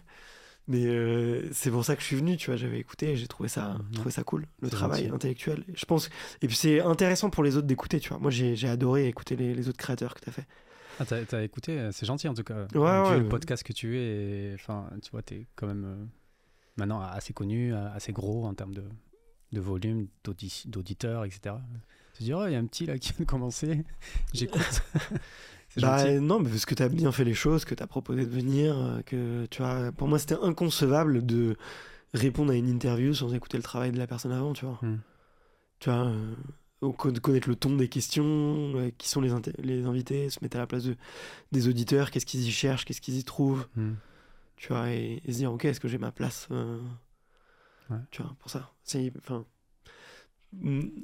Mais 0.68 0.84
euh, 0.88 1.48
c'est 1.54 1.70
pour 1.70 1.86
ça 1.86 1.96
que 1.96 2.02
je 2.02 2.08
suis 2.08 2.16
venu, 2.16 2.38
tu 2.38 2.48
vois, 2.48 2.56
j'avais 2.56 2.80
écouté 2.80 3.12
et 3.12 3.16
j'ai 3.16 3.28
trouvé 3.28 3.50
ça, 3.50 3.74
Mhm. 3.76 3.92
trouvé 3.92 4.10
ça 4.12 4.24
cool, 4.24 4.48
le 4.62 4.70
travail 4.72 5.04
gentil. 5.04 5.14
intellectuel. 5.16 5.64
Je 5.76 5.86
pense, 5.86 6.10
et 6.42 6.48
puis 6.48 6.56
c'est 6.56 6.82
intéressant 6.82 7.30
pour 7.30 7.44
les 7.44 7.56
autres 7.56 7.68
d'écouter, 7.68 8.00
tu 8.00 8.10
vois. 8.10 8.18
Moi, 8.18 8.32
j'ai 8.32 8.68
adoré 8.68 9.08
écouter 9.08 9.36
les, 9.36 9.54
les 9.54 9.70
autres 9.70 9.78
créateurs 9.78 10.16
que 10.16 10.22
tu 10.22 10.30
as 10.30 10.34
fait. 10.34 10.48
Ah, 11.00 11.06
t'as, 11.06 11.44
écouté, 11.44 11.78
euh, 11.78 11.92
c'est 11.92 12.06
gentil 12.08 12.28
en 12.28 12.34
tout 12.34 12.44
cas. 12.44 12.66
Ouais, 12.74 12.80
ouais, 12.80 13.20
le 13.20 13.28
podcast 13.28 13.62
que 13.64 13.74
tu 13.74 14.00
es, 14.00 14.54
enfin, 14.56 14.90
tu 15.04 15.12
vois, 15.12 15.22
t'es 15.22 15.46
quand 15.56 15.68
même 15.68 15.86
euh, 15.86 16.04
maintenant 16.78 17.00
assez 17.02 17.34
connu, 17.34 17.76
assez 17.76 18.12
gros 18.14 18.46
en 18.48 18.54
termes 18.56 18.74
de, 18.74 18.86
de 19.52 19.60
volume, 19.60 20.08
d'audi- 20.24 20.64
d'auditeurs, 20.68 21.26
etc. 21.26 21.58
Tu 22.14 22.20
te 22.20 22.24
dis, 22.24 22.34
oh, 22.34 22.48
il 22.48 22.54
y 22.54 22.56
a 22.56 22.60
un 22.60 22.66
petit 22.66 22.86
là 22.88 22.98
qui 22.98 23.10
vient 23.10 23.20
de 23.20 23.30
commencer, 23.30 23.84
j'écoute. 24.34 24.82
Bah 25.78 26.20
non, 26.20 26.40
mais 26.40 26.50
parce 26.50 26.66
que 26.66 26.76
tu 26.76 26.84
as 26.84 26.90
bien 26.90 27.12
fait 27.12 27.24
les 27.24 27.34
choses, 27.34 27.66
que 27.66 27.76
tu 27.76 27.84
as 27.84 27.88
proposé 27.88 28.26
de 28.26 28.32
venir, 28.32 28.78
euh, 28.78 29.02
que 29.02 29.46
tu 29.48 29.62
vois, 29.62 29.92
pour 29.92 30.08
moi, 30.08 30.20
c'était 30.20 30.38
inconcevable 30.42 31.26
de 31.26 31.58
répondre 32.14 32.52
à 32.52 32.56
une 32.56 32.70
interview 32.70 33.14
sans 33.14 33.34
écouter 33.34 33.58
le 33.58 33.64
travail 33.64 33.92
de 33.92 33.98
la 33.98 34.08
personne 34.08 34.32
avant, 34.32 34.54
tu 34.54 34.66
vois. 34.66 34.80
Hmm. 34.82 35.00
Tu 35.80 35.90
vois, 35.90 36.08
euh, 36.08 36.92
connaître 37.22 37.50
le 37.50 37.56
ton 37.56 37.76
des 37.76 37.90
questions, 37.90 38.74
euh, 38.76 38.92
qui 38.98 39.10
sont 39.10 39.22
les, 39.22 39.32
les 39.60 39.86
invités, 39.86 40.30
se 40.30 40.40
mettre 40.42 40.58
à 40.58 40.60
la 40.62 40.68
place 40.68 40.86
de, 40.86 40.96
des 41.52 41.68
auditeurs, 41.68 42.12
qu'est-ce 42.12 42.26
qu'ils 42.26 42.48
y 42.48 42.52
cherchent, 42.52 42.86
qu'est-ce 42.86 43.02
qu'ils 43.02 43.18
y 43.18 43.24
trouvent. 43.24 43.68
Hmm. 43.76 43.94
tu 44.56 44.70
vois, 44.70 44.90
et, 44.92 45.22
et 45.26 45.32
se 45.34 45.38
dire, 45.38 45.52
ok, 45.52 45.66
est-ce 45.66 45.80
que 45.80 45.88
j'ai 45.88 45.98
ma 45.98 46.12
place 46.12 46.48
euh, 46.52 46.80
Ouais. 47.90 47.98
Tu 48.12 48.22
vois, 48.22 48.36
pour 48.40 48.50
ça. 48.50 48.72
C'est, 48.84 49.12
enfin, 49.20 49.46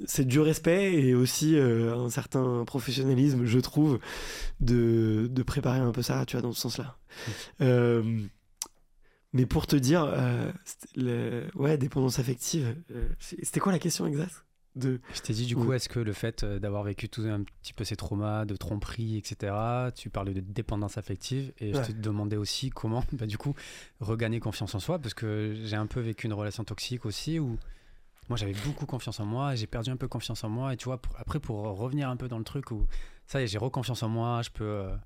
c'est 0.06 0.24
du 0.26 0.40
respect 0.40 0.94
et 0.94 1.14
aussi 1.14 1.56
euh, 1.56 1.94
un 1.94 2.08
certain 2.10 2.64
professionnalisme, 2.64 3.44
je 3.44 3.58
trouve, 3.58 3.98
de, 4.60 5.28
de 5.30 5.42
préparer 5.42 5.78
un 5.80 5.92
peu 5.92 6.02
ça, 6.02 6.24
tu 6.26 6.36
vois, 6.36 6.42
dans 6.42 6.52
ce 6.52 6.60
sens-là. 6.62 6.96
Euh, 7.60 8.20
mais 9.32 9.46
pour 9.46 9.66
te 9.66 9.76
dire, 9.76 10.04
euh, 10.04 10.50
le- 10.96 11.46
ouais, 11.54 11.78
dépendance 11.78 12.18
affective, 12.18 12.76
c'était 13.18 13.60
quoi 13.60 13.72
la 13.72 13.78
question 13.78 14.06
exacte 14.06 14.44
de... 14.74 15.00
Je 15.14 15.20
t'ai 15.20 15.34
dit 15.34 15.44
du 15.44 15.54
coup, 15.54 15.70
est-ce 15.74 15.90
que 15.90 16.00
le 16.00 16.14
fait 16.14 16.46
d'avoir 16.46 16.82
vécu 16.82 17.06
tout 17.10 17.20
un 17.22 17.42
petit 17.42 17.74
peu 17.74 17.84
ces 17.84 17.94
traumas, 17.96 18.46
de 18.46 18.56
tromperie, 18.56 19.18
etc., 19.18 19.52
tu 19.94 20.08
parlais 20.08 20.32
de 20.32 20.40
dépendance 20.40 20.96
affective, 20.96 21.52
et 21.58 21.74
Ouais. 21.74 21.84
je 21.84 21.92
te 21.92 21.98
demandais 21.98 22.36
aussi 22.38 22.70
comment, 22.70 23.04
bah, 23.12 23.26
du 23.26 23.36
coup, 23.36 23.54
regagner 24.00 24.40
confiance 24.40 24.74
en 24.74 24.80
soi, 24.80 24.98
parce 24.98 25.12
que 25.12 25.54
j'ai 25.62 25.76
un 25.76 25.86
peu 25.86 26.00
vécu 26.00 26.26
une 26.26 26.32
relation 26.32 26.64
toxique 26.64 27.04
aussi, 27.04 27.38
où 27.38 27.58
moi 28.28 28.36
j'avais 28.36 28.54
beaucoup 28.66 28.86
confiance 28.86 29.20
en 29.20 29.26
moi, 29.26 29.54
j'ai 29.54 29.66
perdu 29.66 29.90
un 29.90 29.96
peu 29.96 30.08
confiance 30.08 30.44
en 30.44 30.48
moi, 30.48 30.72
et 30.72 30.76
tu 30.76 30.84
vois, 30.86 31.00
pour- 31.00 31.14
après 31.18 31.40
pour 31.40 31.58
revenir 31.78 32.08
un 32.08 32.16
peu 32.16 32.28
dans 32.28 32.38
le 32.38 32.44
truc 32.44 32.70
où, 32.70 32.86
ça 33.26 33.40
y 33.40 33.44
est, 33.44 33.46
j'ai 33.46 33.58
reconfiance 33.58 34.02
en 34.02 34.08
moi, 34.08 34.42
je 34.42 34.50
peux, 34.50 34.64
euh, 34.64 34.96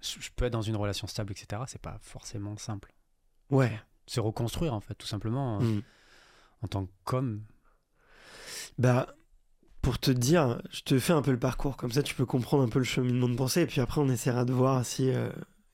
je, 0.00 0.20
je 0.20 0.30
peux 0.34 0.44
être 0.46 0.52
dans 0.52 0.62
une 0.62 0.76
relation 0.76 1.06
stable, 1.06 1.32
etc., 1.32 1.62
c'est 1.66 1.80
pas 1.82 1.98
forcément 2.00 2.56
simple. 2.56 2.92
Ouais. 3.50 3.78
Se 4.06 4.20
reconstruire, 4.20 4.72
en 4.74 4.80
fait, 4.80 4.94
tout 4.94 5.06
simplement, 5.06 5.60
euh, 5.60 5.64
Mm. 5.64 5.82
en 6.62 6.68
tant 6.68 6.88
qu'homme. 7.04 7.42
Bah, 8.78 9.14
pour 9.82 9.98
te 9.98 10.10
dire, 10.10 10.60
je 10.70 10.82
te 10.82 10.98
fais 10.98 11.12
un 11.12 11.22
peu 11.22 11.30
le 11.30 11.38
parcours, 11.38 11.76
comme 11.76 11.90
ça 11.92 12.02
tu 12.02 12.14
peux 12.14 12.26
comprendre 12.26 12.62
un 12.64 12.68
peu 12.68 12.78
le 12.78 12.84
cheminement 12.84 13.28
de 13.28 13.34
pensée, 13.36 13.62
et 13.62 13.66
puis 13.66 13.80
après 13.80 14.00
on 14.00 14.08
essaiera 14.08 14.44
de 14.44 14.52
voir 14.52 14.84
si 14.84 15.10
euh, 15.10 15.30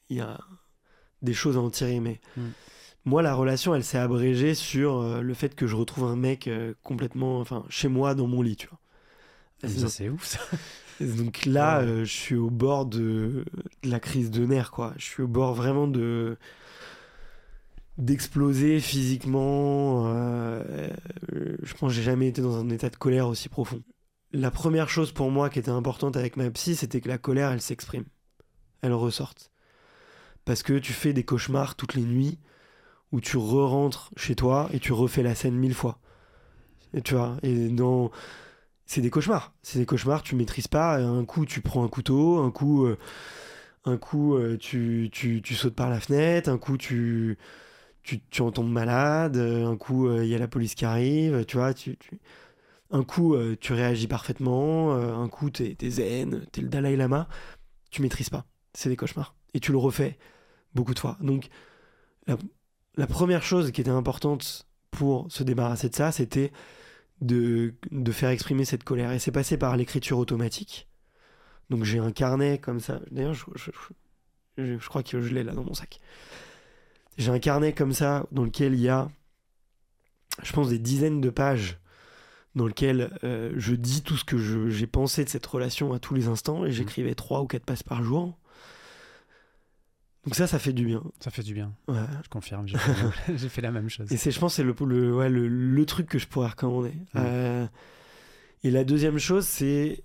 il 0.08 0.18
y 0.18 0.20
a 0.20 0.38
des 1.22 1.34
choses 1.34 1.56
à 1.56 1.60
en 1.60 1.70
tirer. 1.70 1.98
Mais 2.00 2.20
Mm. 2.36 2.48
Moi, 3.06 3.22
la 3.22 3.34
relation, 3.34 3.74
elle 3.74 3.84
s'est 3.84 3.98
abrégée 3.98 4.54
sur 4.54 4.98
euh, 4.98 5.22
le 5.22 5.34
fait 5.34 5.54
que 5.54 5.66
je 5.66 5.76
retrouve 5.76 6.04
un 6.04 6.16
mec 6.16 6.48
euh, 6.48 6.74
complètement, 6.82 7.40
enfin, 7.40 7.64
chez 7.70 7.88
moi, 7.88 8.14
dans 8.14 8.26
mon 8.26 8.42
lit, 8.42 8.56
tu 8.56 8.68
vois. 8.68 8.80
Ça, 9.64 9.88
c'est 9.88 10.08
ouf, 10.08 10.24
ça. 10.24 10.40
Donc 11.00 11.44
là, 11.46 11.80
Ouais. 11.80 11.86
euh, 11.86 12.04
je 12.04 12.12
suis 12.12 12.36
au 12.36 12.50
bord 12.50 12.86
de, 12.86 13.44
de 13.82 13.90
la 13.90 14.00
crise 14.00 14.30
de 14.30 14.44
nerfs, 14.46 14.70
quoi. 14.70 14.94
Je 14.96 15.04
suis 15.04 15.22
au 15.22 15.28
bord 15.28 15.54
vraiment 15.54 15.88
de 15.88 16.38
d'exploser 17.98 18.80
physiquement. 18.80 20.12
je 20.12 21.74
pense 21.74 21.90
que 21.92 21.96
j'ai 21.96 22.02
jamais 22.02 22.28
été 22.28 22.42
dans 22.42 22.58
un 22.58 22.68
état 22.68 22.90
de 22.90 22.96
colère 22.96 23.28
aussi 23.28 23.48
profond. 23.48 23.82
La 24.32 24.50
première 24.50 24.88
chose 24.88 25.12
pour 25.12 25.30
moi 25.30 25.48
qui 25.48 25.58
était 25.58 25.70
importante 25.70 26.16
avec 26.16 26.36
ma 26.36 26.50
psy, 26.50 26.76
c'était 26.76 27.00
que 27.00 27.08
la 27.08 27.18
colère, 27.18 27.52
elle 27.52 27.60
s'exprime, 27.62 28.04
elle 28.82 28.92
ressorte. 28.92 29.50
Parce 30.44 30.62
que 30.62 30.78
tu 30.78 30.92
fais 30.92 31.12
des 31.12 31.24
cauchemars 31.24 31.74
toutes 31.74 31.94
les 31.94 32.02
nuits 32.02 32.38
où 33.12 33.20
tu 33.20 33.36
re-rentres 33.36 34.10
chez 34.16 34.34
toi 34.34 34.68
et 34.72 34.80
tu 34.80 34.92
refais 34.92 35.22
la 35.22 35.34
scène 35.34 35.54
mille 35.54 35.74
fois. 35.74 35.98
Tu 37.04 37.14
vois, 37.14 37.36
et 37.42 37.70
c'est 38.86 39.00
des 39.00 39.10
cauchemars. 39.10 39.52
C'est 39.62 39.78
des 39.78 39.86
cauchemars, 39.86 40.22
tu 40.22 40.36
maîtrises 40.36 40.68
pas. 40.68 40.96
Un 40.96 41.24
coup, 41.24 41.44
tu 41.44 41.60
prends 41.60 41.84
un 41.84 41.88
couteau, 41.88 42.38
un 42.38 42.50
coup, 42.50 42.86
euh, 42.86 42.96
un 43.84 43.96
coup 43.98 44.36
euh, 44.36 44.56
tu, 44.56 45.10
tu, 45.12 45.54
sautes 45.54 45.74
par 45.74 45.90
la 45.90 46.00
fenêtre, 46.00 46.48
un 46.48 46.58
coup, 46.58 46.76
tu, 46.78 47.36
tu, 48.02 48.20
tu 48.30 48.42
en 48.42 48.52
tombes 48.52 48.70
malade, 48.70 49.36
euh, 49.36 49.66
un 49.66 49.76
coup, 49.76 50.10
il 50.20 50.28
y 50.28 50.34
a 50.34 50.38
la 50.38 50.48
police 50.48 50.74
qui 50.74 50.84
arrive, 50.84 51.44
tu 51.46 51.56
vois. 51.56 51.74
Tu, 51.74 51.98
Un 52.90 53.04
coup, 53.04 53.36
tu 53.60 53.72
réagis 53.72 54.06
parfaitement, 54.06 54.94
un 54.94 55.28
coup, 55.28 55.50
t'es 55.50 55.76
es 55.80 55.90
zen, 55.90 56.46
t'es 56.52 56.60
le 56.62 56.68
Dalai 56.68 56.96
Lama. 56.96 57.28
Tu 57.90 58.02
maîtrises 58.02 58.30
pas. 58.30 58.46
C'est 58.74 58.88
des 58.88 58.96
cauchemars. 58.96 59.34
Et 59.54 59.60
tu 59.60 59.72
le 59.72 59.78
refais 59.78 60.18
beaucoup 60.74 60.94
de 60.94 60.98
fois. 60.98 61.16
Donc, 61.20 61.48
la, 62.26 62.36
la 62.96 63.06
première 63.06 63.42
chose 63.42 63.70
qui 63.72 63.80
était 63.80 63.90
importante 63.90 64.66
pour 64.90 65.30
se 65.30 65.42
débarrasser 65.42 65.88
de 65.90 65.94
ça, 65.94 66.12
c'était 66.12 66.52
de, 67.20 67.74
de 67.90 68.12
faire 68.12 68.30
exprimer 68.30 68.64
cette 68.64 68.84
colère. 68.84 69.12
Et 69.12 69.18
c'est 69.18 69.32
passé 69.32 69.56
par 69.58 69.76
l'écriture 69.76 70.18
automatique. 70.18 70.88
Donc 71.70 71.84
j'ai 71.84 71.98
un 71.98 72.12
carnet 72.12 72.58
comme 72.58 72.80
ça. 72.80 73.00
D'ailleurs, 73.10 73.34
je, 73.34 73.44
je- 73.56 73.70
je- 74.58 74.78
je 74.78 74.88
crois 74.88 75.02
que 75.02 75.20
je 75.20 75.34
l'ai 75.34 75.44
là 75.44 75.52
dans 75.52 75.64
mon 75.64 75.74
sac. 75.74 76.00
j'ai 77.18 77.30
un 77.30 77.38
carnet 77.38 77.72
comme 77.72 77.92
ça 77.92 78.26
dans 78.32 78.44
lequel 78.44 78.74
il 78.74 78.80
y 78.80 78.88
a, 78.88 79.08
je 80.42 80.52
pense, 80.52 80.68
des 80.68 80.78
dizaines 80.78 81.20
de 81.20 81.30
pages 81.30 81.78
dans 82.54 82.66
lequel 82.66 83.18
euh, 83.24 83.52
je 83.56 83.74
dis 83.74 84.02
tout 84.02 84.16
ce 84.16 84.24
que 84.24 84.38
j'ai 84.70 84.86
pensé 84.86 85.24
de 85.24 85.28
cette 85.28 85.46
relation 85.46 85.92
à 85.92 85.98
tous 85.98 86.14
les 86.14 86.28
instants 86.28 86.64
et 86.64 86.72
j'écrivais 86.72 87.14
trois 87.14 87.42
ou 87.42 87.46
quatre 87.46 87.64
pages 87.66 87.82
par 87.84 88.02
jour. 88.02 88.38
Donc 90.26 90.34
ça, 90.34 90.46
ça 90.46 90.58
fait 90.58 90.72
du 90.72 90.84
bien. 90.84 91.02
Ça 91.20 91.30
fait 91.30 91.42
du 91.42 91.54
bien, 91.54 91.72
Ouais. 91.88 91.96
je 92.24 92.28
confirme. 92.28 92.66
J'ai 92.68 92.76
fait, 92.78 92.92
la 92.92 93.02
même- 93.02 93.12
j'ai 93.38 93.48
fait 93.48 93.60
la 93.62 93.70
même 93.70 93.88
chose. 93.88 94.12
Et 94.12 94.16
c'est, 94.16 94.30
je 94.32 94.38
pense, 94.40 94.52
que 94.52 94.56
c'est 94.56 94.62
le, 94.64 94.74
le, 94.86 95.14
ouais, 95.16 95.28
le, 95.30 95.46
le 95.48 95.86
truc 95.86 96.08
que 96.08 96.18
je 96.18 96.26
pourrais 96.26 96.48
recommander. 96.48 96.92
Euh, 97.14 97.66
et 98.64 98.70
la 98.70 98.82
deuxième 98.84 99.18
chose, 99.18 99.46
c'est 99.46 100.02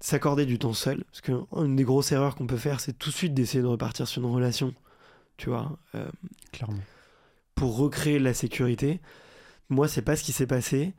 s'accorder 0.00 0.46
du 0.46 0.58
temps 0.58 0.72
seul. 0.74 1.04
Parce 1.04 1.20
qu'une 1.20 1.76
des 1.76 1.84
grosses 1.84 2.12
erreurs 2.12 2.34
qu'on 2.34 2.46
peut 2.46 2.56
faire, 2.56 2.80
c'est 2.80 2.92
tout 2.98 3.10
de 3.10 3.14
suite 3.14 3.34
d'essayer 3.34 3.62
de 3.62 3.68
repartir 3.68 4.08
sur 4.08 4.22
une 4.22 4.30
relation, 4.34 4.74
tu 5.36 5.48
vois, 5.48 5.78
euh, 5.94 6.08
Clairement. 6.52 6.78
pour 7.54 7.76
recréer 7.76 8.18
de 8.18 8.24
la 8.24 8.34
sécurité. 8.34 9.00
Moi, 9.70 9.86
c'est 9.88 10.02
pas 10.02 10.16
ce 10.16 10.24
qui 10.24 10.32
s'est 10.32 10.46
passé. 10.46 10.92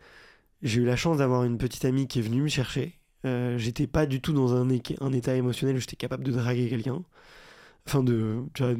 J'ai 0.62 0.82
eu 0.82 0.86
la 0.86 0.96
chance 0.96 1.18
d'avoir 1.18 1.44
une 1.44 1.58
petite 1.58 1.86
amie 1.86 2.08
qui 2.08 2.20
est 2.20 2.24
venue 2.24 2.42
me 2.42 2.48
chercher. 2.48 2.98
Euh, 3.26 3.58
j'étais 3.58 3.88
pas 3.88 4.06
du 4.06 4.22
tout 4.22 4.34
dans 4.34 4.56
un 4.56 4.70
état 4.70 5.36
émotionnel 5.36 5.76
où 5.76 5.80
j'étais 5.80 5.96
capable 5.98 6.24
de 6.24 6.32
draguer 6.32 6.70
quelqu'un. 6.70 7.04
Enfin, 7.88 8.03
de. 8.03 8.44
Tu 8.53 8.64
vois, 8.64 8.74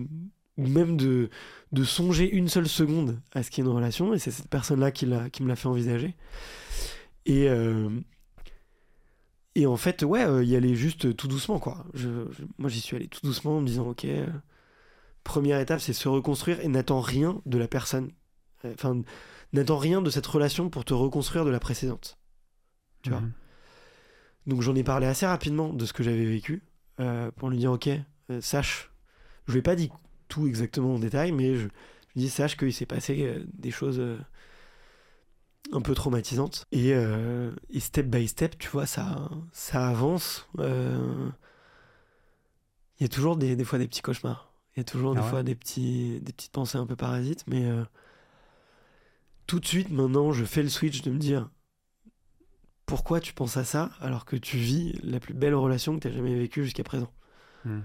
ou 0.58 0.68
même 0.68 0.96
de, 0.96 1.30
de 1.74 1.84
songer 1.84 2.30
une 2.32 2.48
seule 2.48 2.68
seconde 2.70 3.20
à 3.34 3.44
ce 3.44 3.52
qu'il 3.52 3.64
y 3.64 3.68
ait 3.68 3.70
une 3.70 3.76
relation. 3.76 4.14
Et 4.14 4.20
c'est 4.20 4.32
cette 4.32 4.48
personne-là 4.50 4.92
qui, 4.92 5.06
l'a- 5.06 5.30
qui 5.30 5.44
me 5.44 5.48
l'a 5.50 5.56
fait 5.56 5.68
envisager. 5.68 6.16
Et. 7.26 7.50
euh, 7.50 7.90
et 9.58 9.66
en 9.68 9.78
fait, 9.78 10.04
ouais, 10.04 10.26
euh, 10.26 10.44
y 10.44 10.56
aller 10.56 10.76
juste 10.76 11.16
tout 11.16 11.28
doucement, 11.28 11.60
quoi. 11.60 11.86
Je, 11.94 12.10
je- 12.32 12.44
moi, 12.58 12.70
j'y 12.70 12.82
suis 12.82 12.96
allé 12.98 13.08
tout 13.08 13.22
doucement 13.24 13.58
en 13.58 13.62
me 13.62 13.68
disant, 13.68 13.88
ok, 13.88 14.04
euh, 14.06 14.28
première 15.24 15.60
étape, 15.60 15.80
c'est 15.80 15.94
se 15.94 16.08
reconstruire 16.10 16.60
et 16.60 16.68
n'attends 16.68 17.00
rien 17.02 17.42
de 17.46 17.58
la 17.58 17.68
personne. 17.68 18.12
Euh, 18.66 18.74
Enfin, 18.74 19.02
n'attends 19.54 19.78
rien 19.78 20.02
de 20.02 20.10
cette 20.10 20.26
relation 20.26 20.70
pour 20.70 20.84
te 20.86 20.94
reconstruire 20.94 21.46
de 21.46 21.52
la 21.52 21.60
précédente. 21.60 22.18
Tu 23.04 23.12
vois. 23.12 23.22
Mhm. 23.22 23.32
Donc 24.48 24.62
j'en 24.62 24.76
ai 24.76 24.84
parlé 24.84 25.08
assez 25.08 25.26
rapidement 25.26 25.74
de 25.74 25.86
ce 25.86 25.94
que 25.94 26.04
j'avais 26.04 26.26
vécu 26.26 26.64
pour 27.36 27.50
lui 27.50 27.58
dire 27.58 27.72
ok, 27.72 27.90
sache, 28.42 28.92
je 29.48 29.54
lui 29.54 29.60
ai 29.60 29.62
pas 29.62 29.76
dit 29.76 29.92
tout 30.28 30.48
exactement 30.48 30.96
en 30.96 31.00
détail, 31.00 31.32
mais 31.32 31.56
je, 31.56 31.68
dis 32.16 32.30
sache 32.30 32.56
qu'il 32.58 32.74
s'est 32.74 32.86
passé 32.86 33.24
euh, 33.24 33.44
des 33.54 33.72
choses 33.72 34.00
euh, 34.00 34.18
un 35.74 35.82
peu 35.82 35.94
traumatisantes 35.94 36.66
et, 36.72 36.94
euh, 36.94 37.52
et 37.70 37.80
step 37.80 38.08
by 38.08 38.28
step, 38.28 38.58
tu 38.58 38.70
vois, 38.70 38.86
ça, 38.86 39.30
ça 39.52 39.88
avance. 39.90 40.48
euh, 40.60 41.30
Il 43.00 43.04
y 43.04 43.06
a 43.06 43.10
toujours 43.10 43.36
des, 43.36 43.56
des 43.56 43.64
fois 43.66 43.80
des 43.80 43.88
petits 43.88 44.02
cauchemars, 44.02 44.54
il 44.76 44.80
y 44.80 44.82
a 44.82 44.84
toujours 44.86 45.12
Ah 45.12 45.16
des 45.16 45.22
ouais 45.22 45.30
fois 45.30 45.44
des 45.44 45.56
petits, 45.56 46.20
des 46.22 46.32
petites 46.34 46.52
pensées 46.52 46.78
un 46.78 46.86
peu 46.86 46.96
parasites, 46.96 47.44
mais 47.48 47.66
euh, 47.66 47.84
tout 49.48 49.60
de 49.60 49.66
suite 49.66 49.90
maintenant, 49.90 50.32
je 50.32 50.46
fais 50.46 50.64
le 50.64 50.70
switch 50.70 51.02
de 51.02 51.12
me 51.12 51.18
dire 51.20 51.50
pourquoi 52.86 53.20
tu 53.20 53.34
penses 53.34 53.58
à 53.58 53.64
ça 53.64 53.90
alors 54.00 54.26
que 54.26 54.36
tu 54.36 54.58
vis 54.58 54.94
la 55.04 55.20
plus 55.20 55.34
belle 55.34 55.56
relation 55.56 55.96
que 55.96 56.02
tu 56.02 56.08
as 56.08 56.12
jamais 56.12 56.36
vécue 56.36 56.64
jusqu'à 56.64 56.84
présent. 56.84 57.12
Mhm. 57.66 57.84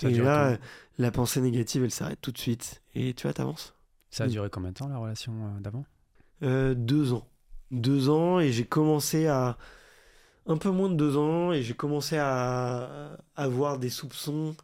Ça 0.00 0.08
Et 0.08 0.14
là, 0.14 0.56
la 0.98 1.10
pensée 1.10 1.40
négative, 1.40 1.84
elle 1.84 1.90
s'arrête 1.90 2.20
tout 2.20 2.32
de 2.32 2.38
suite. 2.38 2.82
Et 2.94 3.14
tu 3.14 3.24
vois, 3.24 3.32
t'avances. 3.34 3.74
ça 4.10 4.24
a 4.24 4.28
duré 4.28 4.48
combien 4.50 4.70
de 4.70 4.76
temps 4.76 4.88
la 4.88 4.98
relation 4.98 5.32
euh, 5.32 5.60
d'avant? 5.60 5.84
Euh, 6.42 6.74
deux 6.74 7.12
ans. 7.12 7.26
Deux 7.70 8.08
ans, 8.08 8.40
et 8.40 8.52
j'ai 8.52 8.64
commencé 8.64 9.26
à. 9.26 9.58
Un 10.46 10.56
peu 10.56 10.70
moins 10.70 10.88
de 10.88 10.94
deux 10.94 11.16
ans, 11.16 11.52
et 11.52 11.62
j'ai 11.62 11.74
commencé 11.74 12.16
à 12.18 13.18
avoir 13.36 13.78
des 13.78 13.90
soupçons, 13.90 14.56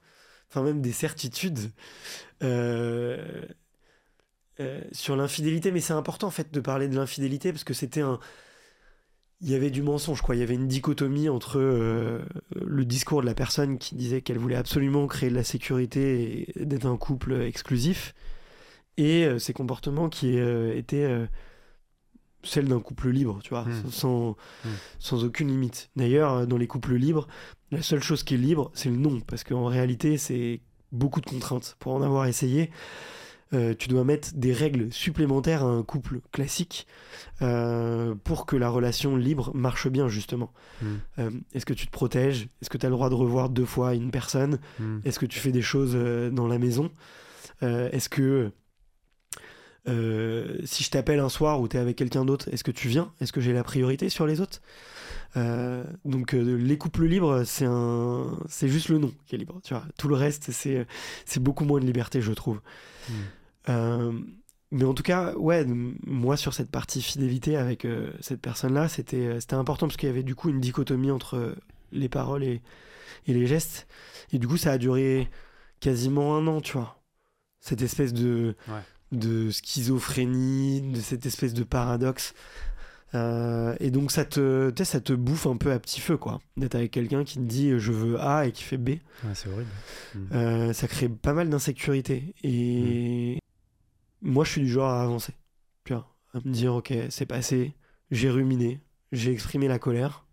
enfin 0.49 0.63
même 0.63 0.81
des 0.81 0.91
certitudes 0.91 1.71
euh, 2.43 3.45
sur 4.91 5.17
l'infidélité. 5.17 5.71
Mais 5.71 5.81
c'est 5.81 5.93
important 5.93 6.27
en 6.27 6.31
fait 6.31 6.53
de 6.53 6.61
parler 6.61 6.89
de 6.89 6.97
l'infidélité 6.97 7.53
parce 7.53 7.63
que 7.63 7.75
c'était 7.75 8.01
un. 8.01 8.19
Il 9.43 9.51
y 9.51 9.55
avait 9.55 9.71
du 9.71 9.83
mensonge, 9.83 10.23
quoi. 10.23 10.35
Il 10.35 10.39
y 10.39 10.43
avait 10.43 10.55
une 10.55 10.67
dichotomie 10.69 11.29
entre 11.29 11.59
euh, 11.59 12.21
le 12.55 12.85
discours 12.87 13.21
de 13.21 13.27
la 13.27 13.35
personne 13.35 13.77
qui 13.79 13.95
disait 13.95 14.23
qu'elle 14.23 14.39
voulait 14.39 14.57
absolument 14.57 15.07
créer 15.07 15.29
de 15.29 15.35
la 15.35 15.45
sécurité 15.45 16.49
et 16.59 16.65
d'être 16.65 16.87
un 16.87 16.97
couple 16.97 17.35
exclusif, 17.43 18.15
et 18.97 19.25
euh, 19.27 19.39
ses 19.39 19.53
comportements 19.53 20.09
qui 20.09 20.39
euh, 20.39 20.75
étaient 20.75 21.07
celles 22.43 22.69
d'un 22.69 22.81
couple 22.81 23.11
libre, 23.11 23.41
tu 23.43 23.51
vois, 23.51 23.65
Mm. 23.65 23.91
sans, 23.91 24.31
Mm. 24.65 24.69
sans 25.01 25.25
aucune 25.25 25.49
limite. 25.49 25.91
D'ailleurs, 25.97 26.47
dans 26.47 26.57
les 26.57 26.67
couples 26.69 26.95
libres, 26.95 27.27
la 27.73 27.83
seule 27.83 28.03
chose 28.03 28.23
qui 28.23 28.35
est 28.35 28.39
libre, 28.39 28.71
c'est 28.73 28.89
le 28.89 28.97
non, 28.97 29.21
parce 29.21 29.45
qu'en 29.45 29.67
réalité, 29.67 30.17
c'est 30.17 30.61
beaucoup 30.93 31.21
de 31.21 31.27
contraintes. 31.27 31.77
Pour 31.81 31.93
en 31.95 32.03
avoir 32.03 32.27
essayé, 32.27 32.71
euh, 33.53 33.75
tu 33.79 33.89
dois 33.89 34.05
mettre 34.05 34.31
des 34.35 34.53
règles 34.53 34.93
supplémentaires 34.93 35.63
à 35.63 35.67
un 35.67 35.83
couple 35.83 36.21
classique 36.33 36.87
euh, 37.43 38.15
pour 38.25 38.45
que 38.45 38.57
la 38.57 38.69
relation 38.69 39.17
libre 39.17 39.53
marche 39.55 39.89
bien, 39.89 40.09
justement. 40.09 40.53
Mm. 40.83 40.87
Euh, 41.19 41.31
Est-ce 41.55 41.67
que 41.67 41.75
tu 41.75 41.87
te 41.87 41.93
protèges? 41.93 42.49
Est-ce 42.61 42.71
que 42.71 42.79
tu 42.79 42.87
as 42.87 42.89
le 42.89 42.95
droit 42.95 43.09
de 43.09 43.15
revoir 43.15 43.49
deux 43.49 43.65
fois 43.65 43.95
une 43.95 44.11
personne? 44.11 44.59
Mhm. 44.81 45.01
est-ce 45.05 45.19
que 45.19 45.27
tu 45.27 45.39
fais 45.39 45.53
des 45.53 45.63
choses 45.63 45.97
dans 46.33 46.47
la 46.47 46.59
maison? 46.59 46.91
Est-ce 47.63 48.09
que 48.09 48.51
euh, 49.89 50.59
si 50.65 50.83
je 50.85 50.91
t'appelle 50.91 51.21
un 51.21 51.29
soir 51.29 51.61
où 51.61 51.69
tu 51.69 51.77
es 51.77 51.81
avec 51.81 51.97
quelqu'un 51.97 52.25
d'autre, 52.25 52.49
est-ce 52.53 52.65
que 52.65 52.71
tu 52.73 52.89
viens? 52.89 53.13
Est-ce 53.21 53.33
que 53.33 53.41
j'ai 53.41 53.53
la 53.53 53.63
priorité 53.65 54.09
sur 54.09 54.27
les 54.27 54.41
autres? 54.41 54.61
Euh, 55.37 55.85
Donc 56.05 56.35
euh, 56.35 56.57
les 56.57 56.79
couples 56.79 57.05
libres, 57.05 57.45
c'est 57.45 57.67
un, 57.67 58.39
c'est 58.49 58.69
juste 58.69 58.89
le 58.89 58.99
nom 58.99 59.13
qui 59.27 59.35
est 59.35 59.39
libre. 59.39 59.61
Tu 59.63 59.75
vois, 59.75 59.85
tout 59.99 60.09
le 60.09 60.15
reste, 60.17 60.51
c'est 60.53 60.87
c'est 61.25 61.43
beaucoup 61.43 61.65
moins 61.65 61.81
de 61.81 61.87
liberté, 61.87 62.21
je 62.21 62.33
trouve. 62.33 62.61
Euh, 63.69 64.13
mais 64.73 64.85
en 64.85 64.95
tout 64.95 65.03
cas, 65.03 65.35
ouais, 65.35 65.65
moi 65.67 66.37
sur 66.37 66.53
cette 66.53 66.71
partie 66.71 67.01
fidélité 67.03 67.57
avec 67.57 67.87
cette 68.21 68.41
personne-là, 68.41 68.89
c'était 68.89 69.41
c'était 69.41 69.55
important 69.55 69.87
parce 69.87 69.97
qu'il 69.97 70.09
y 70.09 70.13
avait 70.13 70.23
du 70.25 70.35
coup 70.35 70.49
une 70.49 70.61
dichotomie 70.61 71.11
entre 71.11 71.55
les 71.93 72.09
paroles 72.09 72.43
et, 72.45 72.63
et 73.27 73.33
les 73.35 73.47
gestes. 73.47 73.87
Et 74.33 74.39
du 74.39 74.49
coup, 74.49 74.57
ça 74.57 74.73
a 74.73 74.79
duré 74.79 75.31
quasiment 75.81 76.37
un 76.37 76.47
an, 76.49 76.61
tu 76.61 76.73
vois. 76.73 77.01
Cette 77.61 77.83
espèce 77.83 78.13
de, 78.13 78.57
Ouais. 78.69 78.75
De 79.13 79.51
schizophrénie, 79.51 80.81
de 80.93 81.01
cette 81.01 81.27
espèce 81.27 81.55
de 81.55 81.65
paradoxe. 81.65 82.35
Euh, 83.15 83.75
et 83.81 83.91
donc, 83.91 84.11
ça 84.11 84.25
te, 84.25 84.73
ça 84.83 85.01
te 85.01 85.13
bouffe 85.13 85.47
un 85.47 85.57
peu 85.57 85.73
à 85.73 85.79
petit 85.79 86.01
feu, 86.01 86.17
quoi. 86.17 86.41
D'être 86.57 86.75
avec 86.75 86.91
quelqu'un 86.91 87.25
qui 87.25 87.37
te 87.37 87.45
dit 87.45 87.79
je 87.79 87.93
veux 87.93 88.21
A 88.21 88.47
et 88.47 88.53
qui 88.53 88.63
fait 88.63 88.77
B. 88.77 88.89
Ouais, 88.89 89.35
c'est 89.35 89.49
horrible. 89.49 89.71
Euh, 90.33 90.73
ça 90.73 90.89
crée 90.89 91.09
pas 91.09 91.33
mal 91.33 91.49
d'insécurité. 91.49 92.35
Et 92.43 93.39
moi, 94.23 94.45
je 94.45 94.53
suis 94.53 94.61
du 94.63 94.69
genre 94.69 94.91
à 94.91 95.03
avancer. 95.03 95.35
Tu 95.85 95.93
vois, 95.93 96.09
à 96.35 96.39
me 96.45 96.53
dire, 96.53 96.75
ok, 96.75 96.93
c'est 97.11 97.27
passé, 97.27 97.75
j'ai 98.11 98.29
ruminé, 98.29 98.81
j'ai 99.13 99.31
exprimé 99.33 99.69
la 99.69 99.79
colère, 99.79 100.27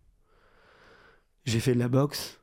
j'ai 1.45 1.59
fait 1.59 1.75
de 1.75 1.79
la 1.79 1.89
boxe, 1.89 2.41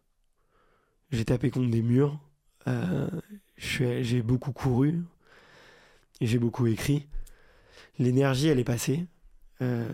j'ai 1.10 1.24
tapé 1.24 1.50
contre 1.50 1.70
des 1.70 1.82
murs, 1.82 2.20
euh, 2.68 3.08
j'ai 3.56 4.22
beaucoup 4.22 4.52
couru 4.52 5.02
et 6.20 6.26
j'ai 6.26 6.38
beaucoup 6.38 6.66
écrit. 6.66 7.06
L'énergie, 7.98 8.48
elle 8.48 8.58
est 8.58 8.64
passée. 8.64 9.06
Euh, 9.62 9.90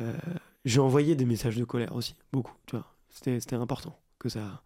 euh, 0.00 0.16
j'ai 0.64 0.80
envoyé 0.80 1.14
des 1.14 1.24
messages 1.24 1.56
de 1.56 1.64
colère 1.64 1.94
aussi, 1.94 2.14
beaucoup, 2.32 2.54
tu 2.66 2.76
vois. 2.76 2.94
C'était 3.10 3.40
c'était 3.40 3.56
important 3.56 3.98
que 4.18 4.28
ça. 4.28 4.62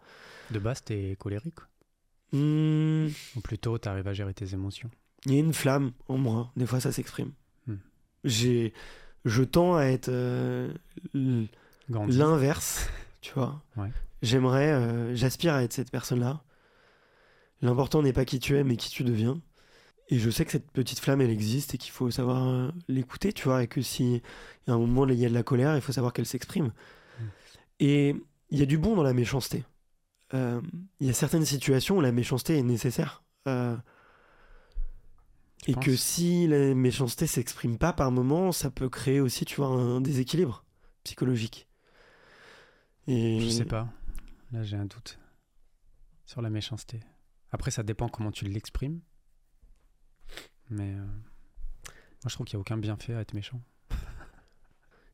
De 0.51 0.59
base, 0.59 0.83
t'es 0.85 1.17
colérique. 1.19 1.59
Hmm, 2.33 3.09
Ou 3.37 3.41
plutôt, 3.43 3.79
t'arrives 3.79 4.07
à 4.09 4.13
gérer 4.13 4.35
tes 4.35 4.53
émotions. 4.55 4.91
Il 5.27 5.35
y 5.35 5.37
a 5.37 5.41
une 5.41 5.53
flamme 5.53 5.93
en 6.09 6.19
moi, 6.19 6.53
des 6.57 6.67
fois 6.67 6.81
ça 6.81 6.93
s'exprime. 6.93 7.33
Hmm. 7.67 7.77
J'ai, 8.25 8.73
je 9.25 9.43
tends 9.43 9.77
à 9.77 9.85
être 9.85 10.09
euh, 10.09 10.73
l'inverse, 11.89 12.89
tu 13.21 13.33
vois. 13.35 13.63
Ouais. 13.77 13.91
J'aimerais, 14.23 15.15
j'aspire 15.15 15.55
à 15.55 15.63
être 15.63 15.73
cette 15.73 15.91
personne-là. 15.91 16.43
L'important 17.63 18.03
n'est 18.03 18.13
pas 18.13 18.25
qui 18.25 18.39
tu 18.41 18.57
es, 18.57 18.65
mais 18.65 18.77
qui 18.77 18.91
tu 18.91 19.05
deviens. 19.05 19.41
Et 20.11 20.19
je 20.19 20.31
sais 20.31 20.45
que 20.45 20.53
cette 20.53 20.71
petite 20.71 21.01
flamme, 21.01 21.21
elle 21.21 21.31
existe 21.31 21.75
et 21.75 21.79
qu'il 21.79 21.93
faut 21.93 22.11
savoir 22.11 22.49
euh, 22.49 22.71
l'écouter, 22.89 23.33
tu 23.33 23.45
vois, 23.45 23.63
et 23.63 23.67
que 23.69 23.83
si 23.83 24.23
à 24.67 24.73
un 24.73 24.79
moment 24.79 25.07
il 25.07 25.19
y 25.19 25.27
a 25.27 25.29
de 25.29 25.35
la 25.35 25.43
colère, 25.43 25.77
il 25.77 25.83
faut 25.83 25.93
savoir 25.93 26.13
qu'elle 26.13 26.27
s'exprime. 26.27 26.73
Hmm. 27.21 27.25
Et 27.81 28.17
il 28.51 28.59
y 28.59 28.63
a 28.63 28.67
du 28.67 28.79
bon 28.79 28.97
dans 28.97 29.03
la 29.03 29.13
méchanceté. 29.13 29.65
Euh, 30.35 30.61
Il 31.01 31.07
y 31.07 31.11
a 31.11 31.15
certaines 31.15 31.45
situations 31.45 31.99
où 31.99 32.01
la 32.01 32.13
méchanceté 32.13 32.59
est 32.59 32.63
nécessaire. 32.63 33.23
Euh, 33.47 33.77
et 35.67 35.75
que 35.75 35.95
si 35.97 36.47
la 36.47 36.75
méchanceté 36.75 37.27
s'exprime 37.27 37.79
pas 37.79 37.93
par 37.93 38.11
moment, 38.11 38.53
ça 38.53 38.71
peut 38.71 38.89
créer 38.89 39.21
aussi, 39.21 39.45
tu 39.45 39.57
vois, 39.57 39.69
un 39.69 40.01
déséquilibre 40.01 40.65
psychologique. 41.05 41.69
Et 43.07 43.41
Je 43.41 43.49
sais 43.49 43.65
pas. 43.65 43.89
Là, 44.53 44.63
j'ai 44.63 44.77
un 44.77 44.87
doute 44.87 45.19
sur 46.25 46.41
la 46.41 46.51
méchanceté. 46.51 47.01
Après, 47.51 47.71
ça 47.71 47.83
dépend 47.83 48.09
comment 48.09 48.31
tu 48.31 48.45
l'exprimes. 48.45 49.01
Mais 50.71 50.91
euh, 50.91 50.97
moi, 50.97 52.29
je 52.29 52.35
trouve 52.35 52.47
qu'il 52.47 52.57
n'y 52.57 52.61
a 52.61 52.63
aucun 52.63 52.77
bienfait 52.77 53.15
à 53.15 53.21
être 53.21 53.35
méchant. 53.35 53.61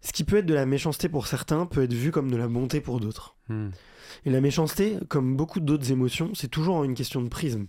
Ce 0.01 0.13
qui 0.13 0.25
peut 0.25 0.37
être 0.37 0.47
de 0.47 0.55
la 0.55 0.67
méchanceté 0.67 1.09
pour 1.09 1.27
certains 1.27 1.65
peut 1.65 1.83
être 1.83 1.95
vu 1.95 2.11
comme 2.11 2.31
de 2.31 2.37
la 2.37 2.47
bonté 2.47 2.83
pour 2.83 3.01
d'autres. 3.01 3.37
Hmm. 3.49 3.71
Et 4.27 4.31
la 4.31 4.43
méchanceté, 4.43 4.99
comme 5.09 5.35
beaucoup 5.35 5.61
d'autres 5.61 5.91
émotions, 5.93 6.35
c'est 6.35 6.49
toujours 6.49 6.85
une 6.85 6.95
question 6.95 7.23
de 7.23 7.29
prisme. 7.29 7.69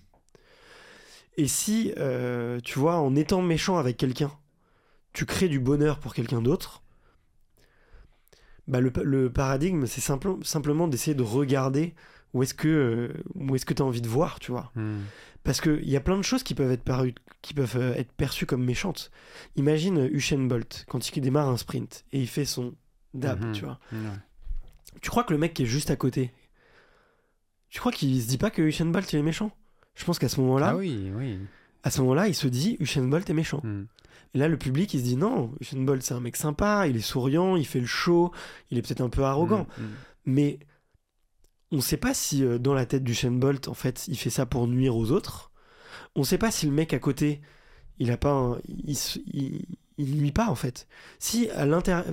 Et 1.37 1.47
si, 1.47 1.93
euh, 1.97 2.59
tu 2.61 2.77
vois, 2.77 2.97
en 2.97 3.15
étant 3.15 3.41
méchant 3.41 3.77
avec 3.77 3.95
quelqu'un, 3.95 4.31
tu 5.13 5.25
crées 5.25 5.47
du 5.47 5.61
bonheur 5.61 5.99
pour 5.99 6.13
quelqu'un 6.13 6.41
d'autre, 6.41 6.83
bah 8.67 8.81
le, 8.81 8.91
le 9.03 9.31
paradigme, 9.31 9.85
c'est 9.85 10.01
simple- 10.01 10.43
simplement 10.43 10.89
d'essayer 10.89 11.15
de 11.15 11.23
regarder 11.23 11.95
où 12.33 12.43
est-ce 12.43 12.53
que 12.53 12.67
euh, 12.67 13.23
où 13.35 13.55
est-ce 13.55 13.65
que 13.65 13.73
tu 13.73 13.81
as 13.81 13.85
envie 13.85 14.01
de 14.01 14.07
voir, 14.07 14.39
tu 14.39 14.51
vois. 14.51 14.71
Hmm. 14.75 14.99
Parce 15.43 15.61
qu'il 15.61 15.87
y 15.87 15.95
a 15.95 16.01
plein 16.01 16.17
de 16.17 16.23
choses 16.23 16.41
qui 16.43 16.55
peuvent 16.55 16.71
être, 16.71 16.83
parues, 16.83 17.13
qui 17.41 17.53
peuvent 17.53 17.77
euh, 17.77 17.93
être 17.93 18.11
perçues 18.13 18.45
comme 18.47 18.63
méchantes. 18.63 19.11
Imagine 19.55 20.09
Usain 20.11 20.39
Bolt, 20.39 20.85
quand 20.89 21.07
il 21.15 21.21
démarre 21.21 21.49
un 21.49 21.57
sprint 21.57 22.03
et 22.11 22.19
il 22.19 22.27
fait 22.27 22.45
son 22.45 22.73
dab, 23.13 23.43
Mhm. 23.45 23.51
tu 23.53 23.63
vois. 23.63 23.79
Tu 25.01 25.09
crois 25.09 25.23
que 25.23 25.33
le 25.33 25.39
mec 25.39 25.53
qui 25.53 25.63
est 25.63 25.67
juste 25.67 25.91
à 25.91 25.95
côté, 25.95 26.31
tu 27.69 27.79
crois 27.79 27.91
qu'il 27.91 28.21
se 28.21 28.27
dit 28.27 28.37
pas 28.37 28.49
que 28.49 28.61
Usain 28.61 28.85
Bolt 28.85 29.11
il 29.13 29.19
est 29.19 29.23
méchant? 29.23 29.51
Je 29.95 30.03
pense 30.03 30.19
qu'à 30.19 30.29
ce 30.29 30.39
moment-là, 30.41 30.69
Ah 30.69 30.75
oui, 30.77 31.11
oui. 31.15 31.37
à 31.83 31.91
ce 31.91 32.01
moment-là, 32.01 32.27
il 32.27 32.33
se 32.35 32.47
dit 32.47 32.77
Usain 32.79 33.03
Bolt 33.07 33.29
est 33.29 33.33
méchant. 33.33 33.61
Hmm. 33.63 33.85
Et 34.33 34.37
là, 34.37 34.47
le 34.49 34.57
public, 34.57 34.93
il 34.93 34.99
se 34.99 35.03
dit 35.05 35.15
non, 35.15 35.53
Usain 35.61 35.81
Bolt, 35.81 36.01
c'est 36.01 36.13
un 36.13 36.19
mec 36.19 36.35
sympa, 36.35 36.87
il 36.87 36.97
est 36.97 37.01
souriant, 37.01 37.55
il 37.55 37.65
fait 37.65 37.79
le 37.79 37.85
show, 37.85 38.31
il 38.71 38.77
est 38.77 38.81
peut-être 38.81 39.01
un 39.01 39.09
peu 39.09 39.23
arrogant. 39.23 39.67
Hmm. 39.77 39.83
Mais 40.25 40.59
on 41.75 41.79
ne 41.79 41.81
sait 41.83 41.97
pas 41.97 42.13
si 42.13 42.43
euh, 42.43 42.57
dans 42.57 42.73
la 42.73 42.85
tête 42.85 43.03
d'Usain 43.03 43.31
Bolt, 43.31 43.67
en 43.67 43.73
fait, 43.73 44.07
il 44.07 44.17
fait 44.17 44.29
ça 44.29 44.45
pour 44.45 44.65
nuire 44.67 44.95
aux 44.95 45.11
autres. 45.11 45.51
On 46.15 46.21
ne 46.21 46.25
sait 46.25 46.37
pas 46.37 46.49
si 46.49 46.65
le 46.65 46.71
mec 46.71 46.93
à 46.93 46.99
côté, 46.99 47.41
il 47.99 48.09
a 48.11 48.17
pas, 48.17 48.31
un- 48.31 48.59
il, 48.67 48.97
il, 49.33 49.65
il 49.97 50.15
nuit 50.17 50.31
pas 50.31 50.47
en 50.49 50.55
fait. 50.55 50.87
Si 51.19 51.49
à 51.49 51.65
l'intérieur, 51.65 52.05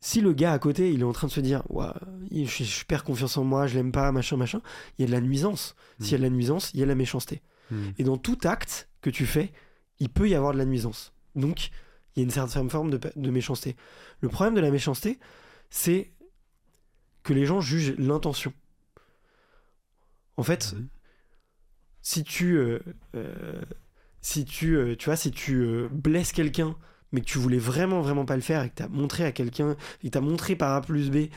si 0.00 0.20
le 0.20 0.32
gars 0.32 0.52
à 0.52 0.58
côté, 0.58 0.92
il 0.92 1.00
est 1.00 1.04
en 1.04 1.12
train 1.12 1.28
de 1.28 1.32
se 1.32 1.40
dire, 1.40 1.62
Ouah, 1.68 1.94
il- 2.30 2.48
je, 2.48 2.64
je 2.64 2.84
perds 2.84 3.04
confiance 3.04 3.36
en 3.36 3.44
moi, 3.44 3.66
je 3.68 3.76
l'aime 3.76 3.92
pas, 3.92 4.10
machin, 4.12 4.36
machin, 4.36 4.60
il 4.98 5.02
y 5.02 5.04
a 5.04 5.06
de 5.06 5.12
la 5.12 5.20
nuisance. 5.20 5.76
S'il 6.00 6.12
y 6.12 6.14
a 6.16 6.18
de 6.18 6.22
la 6.24 6.30
nuisance, 6.30 6.70
il 6.74 6.80
y 6.80 6.82
a 6.82 6.86
de 6.86 6.90
la 6.90 6.94
méchanceté. 6.96 7.42
Hmm. 7.70 7.90
Et 7.98 8.04
dans 8.04 8.16
tout 8.18 8.38
acte 8.44 8.88
que 9.00 9.10
tu 9.10 9.24
fais, 9.26 9.52
il 10.00 10.08
peut 10.08 10.28
y 10.28 10.34
avoir 10.34 10.52
de 10.52 10.58
la 10.58 10.64
nuisance. 10.66 11.12
Donc, 11.36 11.70
il 12.14 12.20
y 12.20 12.22
a 12.22 12.24
une 12.24 12.30
certaine 12.30 12.68
forme 12.70 12.90
de, 12.90 13.00
de 13.14 13.30
méchanceté. 13.30 13.76
Le 14.20 14.28
problème 14.28 14.54
de 14.54 14.60
la 14.60 14.70
méchanceté, 14.70 15.18
c'est 15.70 16.12
que 17.22 17.32
les 17.32 17.44
gens 17.44 17.60
jugent 17.60 17.94
l'intention. 17.98 18.52
En 20.36 20.42
fait, 20.42 20.72
Mhm. 20.74 20.88
si 22.02 22.24
tu, 22.24 22.56
euh, 22.56 22.78
euh, 23.14 23.62
si 24.20 24.44
tu, 24.44 24.76
euh, 24.76 24.96
tu 24.96 25.06
vois, 25.06 25.16
si 25.16 25.30
tu 25.30 25.66
blesses 25.90 26.32
quelqu'un, 26.32 26.76
mais 27.12 27.20
que 27.20 27.26
tu 27.26 27.38
voulais 27.38 27.58
vraiment, 27.58 28.00
vraiment 28.00 28.24
pas 28.24 28.36
le 28.36 28.42
faire, 28.42 28.62
et 28.62 28.70
que 28.70 28.74
tu 28.76 28.82
as 28.82 28.88
montré 28.88 29.24
à 29.24 29.32
quelqu'un, 29.32 29.76
et 30.02 30.06
que 30.08 30.12
tu 30.12 30.18
as 30.18 30.20
montré 30.20 30.56
par 30.56 30.74
A 30.74 30.80
plus 30.82 31.10
B 31.10 31.28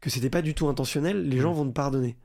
que 0.00 0.10
c'était 0.10 0.30
pas 0.30 0.42
du 0.42 0.54
tout 0.54 0.68
intentionnel, 0.68 1.28
les 1.28 1.38
gens 1.38 1.50
Mhm. 1.50 1.56
vont 1.56 1.66
te 1.68 1.72
pardonner. 1.74 2.16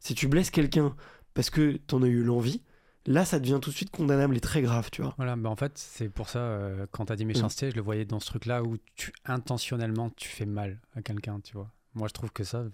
Si 0.00 0.14
tu 0.14 0.28
blesses 0.28 0.50
quelqu'un 0.50 0.94
parce 1.34 1.50
que 1.50 1.76
t'en 1.76 2.02
as 2.02 2.06
eu 2.06 2.22
l'envie, 2.22 2.62
là, 3.06 3.24
ça 3.24 3.38
devient 3.38 3.58
tout 3.62 3.70
de 3.70 3.74
suite 3.74 3.90
condamnable 3.90 4.36
et 4.36 4.40
très 4.40 4.62
grave, 4.62 4.88
tu 4.90 5.02
vois. 5.02 5.14
Voilà, 5.18 5.36
bah 5.36 5.48
en 5.50 5.56
fait, 5.56 5.76
c'est 5.76 6.08
pour 6.08 6.28
ça, 6.28 6.38
euh, 6.40 6.86
quand 6.90 7.06
tu 7.06 7.12
as 7.12 7.16
dit 7.16 7.24
méchanceté, 7.24 7.70
je 7.70 7.76
le 7.76 7.82
voyais 7.82 8.04
dans 8.04 8.18
ce 8.20 8.26
truc-là 8.26 8.62
où 8.62 8.76
tu 8.94 9.12
intentionnellement 9.24 10.10
tu 10.10 10.28
fais 10.28 10.46
mal 10.46 10.80
à 10.94 11.02
quelqu'un, 11.02 11.40
tu 11.40 11.52
vois. 11.54 11.70
Moi, 11.94 12.08
je 12.08 12.12
trouve 12.14 12.32
que 12.32 12.44
ça, 12.44 12.64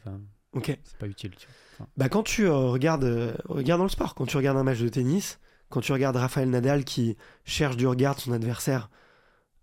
Ok. 0.54 0.76
c'est 0.84 0.98
pas 0.98 1.06
utile. 1.06 1.32
Tu 1.36 1.46
vois. 1.46 1.54
Enfin, 1.74 1.90
Bah 1.96 2.08
quand 2.08 2.22
tu 2.22 2.46
euh, 2.46 2.54
regardes, 2.54 3.04
euh, 3.04 3.34
regarde 3.46 3.80
dans 3.80 3.84
le 3.84 3.90
sport, 3.90 4.14
quand 4.14 4.26
tu 4.26 4.36
regardes 4.36 4.56
un 4.56 4.62
match 4.64 4.78
de 4.78 4.88
tennis, 4.88 5.38
quand 5.70 5.80
tu 5.80 5.92
regardes 5.92 6.16
Rafael 6.16 6.48
Nadal 6.48 6.84
qui 6.84 7.16
cherche 7.44 7.76
du 7.76 7.86
regard 7.86 8.14
de 8.14 8.20
son 8.20 8.32
adversaire 8.32 8.90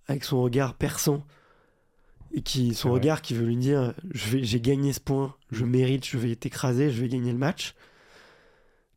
avec 0.07 0.23
son 0.25 0.41
regard 0.41 0.73
perçant 0.73 1.25
et 2.33 2.41
qui 2.41 2.73
son 2.73 2.91
regard 2.91 3.21
qui 3.21 3.33
veut 3.33 3.45
lui 3.45 3.55
dire 3.57 3.93
je 4.11 4.29
vais 4.29 4.43
j'ai 4.43 4.59
gagné 4.59 4.93
ce 4.93 4.99
point, 4.99 5.35
je 5.51 5.63
mérite, 5.65 6.05
je 6.05 6.17
vais 6.17 6.35
t'écraser, 6.35 6.91
je 6.91 7.01
vais 7.01 7.07
gagner 7.07 7.31
le 7.31 7.37
match. 7.37 7.75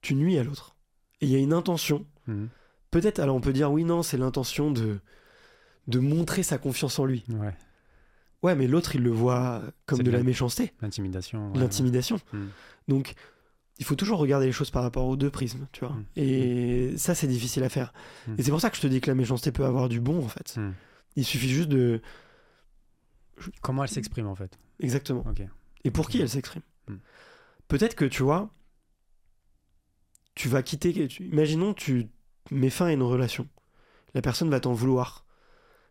Tu 0.00 0.14
nuis 0.14 0.38
à 0.38 0.44
l'autre. 0.44 0.76
Et 1.20 1.26
il 1.26 1.32
y 1.32 1.36
a 1.36 1.38
une 1.38 1.52
intention. 1.52 2.06
mhm. 2.26 2.48
Peut-être 2.90 3.18
alors 3.18 3.34
on 3.36 3.40
peut 3.40 3.52
dire 3.52 3.70
oui 3.72 3.84
non, 3.84 4.02
c'est 4.02 4.16
l'intention 4.16 4.70
de 4.70 4.98
de 5.86 5.98
montrer 5.98 6.42
sa 6.42 6.58
confiance 6.58 6.98
en 6.98 7.04
lui. 7.04 7.24
Ouais, 7.28 7.54
Ouais, 8.44 8.54
mais 8.54 8.66
l'autre 8.66 8.94
il 8.94 9.02
le 9.02 9.10
voit 9.10 9.62
comme 9.86 10.02
de 10.02 10.10
la 10.10 10.22
méchanceté, 10.22 10.74
l'intimidation. 10.82 11.50
ouais, 11.50 11.58
l'intimidation. 11.58 12.16
ouais. 12.16 12.38
Mhm. 12.38 12.50
Donc, 12.88 13.14
il 13.78 13.84
faut 13.84 13.96
toujours 13.96 14.18
regarder 14.18 14.46
les 14.46 14.52
choses 14.52 14.70
par 14.70 14.82
rapport 14.82 15.06
aux 15.06 15.16
deux 15.16 15.30
prismes, 15.30 15.66
tu 15.72 15.80
vois. 15.80 15.94
Mm. 15.94 16.04
Et 16.16 16.96
ça, 16.96 17.14
c'est 17.14 17.26
difficile 17.26 17.64
à 17.64 17.68
faire. 17.68 17.92
Mm. 18.26 18.34
Et 18.38 18.42
c'est 18.42 18.50
pour 18.50 18.60
ça 18.60 18.70
que 18.70 18.76
je 18.76 18.82
te 18.82 18.86
dis 18.86 19.00
que 19.00 19.10
la 19.10 19.14
méchanceté 19.14 19.50
peut 19.50 19.64
avoir 19.64 19.88
du 19.88 20.00
bon, 20.00 20.22
en 20.22 20.28
fait. 20.28 20.56
Mm. 20.56 20.72
Il 21.16 21.24
suffit 21.24 21.48
juste 21.48 21.68
de... 21.68 22.00
Comment 23.62 23.82
elle 23.82 23.88
s'exprime 23.88 24.26
en 24.26 24.34
fait? 24.36 24.58
Exactement. 24.78 25.24
Et 25.82 25.90
pour 25.90 26.08
qui 26.08 26.20
elle 26.20 26.28
s'exprime? 26.28 26.62
Mm. 26.88 26.96
Peut-être 27.66 27.96
que, 27.96 28.04
tu 28.04 28.22
vois, 28.22 28.50
tu 30.34 30.48
vas 30.48 30.62
quitter... 30.62 31.08
Imaginons, 31.20 31.74
tu 31.74 32.08
mets 32.50 32.70
fin 32.70 32.86
à 32.86 32.92
une 32.92 33.02
relation. 33.02 33.48
La 34.14 34.22
personne 34.22 34.50
va 34.50 34.60
t'en 34.60 34.72
vouloir. 34.72 35.23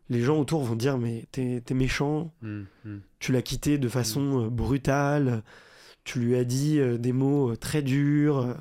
Les 0.10 0.22
gens 0.22 0.38
autour 0.38 0.64
vont 0.64 0.76
dire, 0.76 0.98
mais 0.98 1.26
t'es 1.32 1.62
méchant, 1.74 2.34
Mhm, 2.42 2.66
mhm. 2.86 3.02
tu 3.20 3.32
l'as 3.32 3.42
quitté 3.42 3.78
de 3.78 3.88
façon 3.88 4.46
euh, 4.46 4.50
brutale, 4.50 5.44
tu 6.04 6.20
lui 6.20 6.36
as 6.36 6.44
dit 6.44 6.80
euh, 6.80 6.98
des 6.98 7.14
mots 7.14 7.52
euh, 7.52 7.56
très 7.56 7.82
durs, 7.82 8.56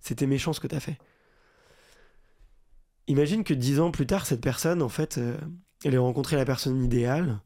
c'était 0.00 0.26
méchant 0.26 0.52
ce 0.52 0.60
que 0.60 0.66
t'as 0.66 0.80
fait. 0.80 0.98
Imagine 3.06 3.42
que 3.44 3.54
dix 3.54 3.80
ans 3.80 3.90
plus 3.90 4.06
tard, 4.06 4.26
cette 4.26 4.42
personne, 4.42 4.82
en 4.82 4.90
fait, 4.90 5.18
elle 5.84 5.94
ait 5.94 5.98
rencontré 5.98 6.36
la 6.36 6.44
personne 6.44 6.84
idéale, 6.84 7.40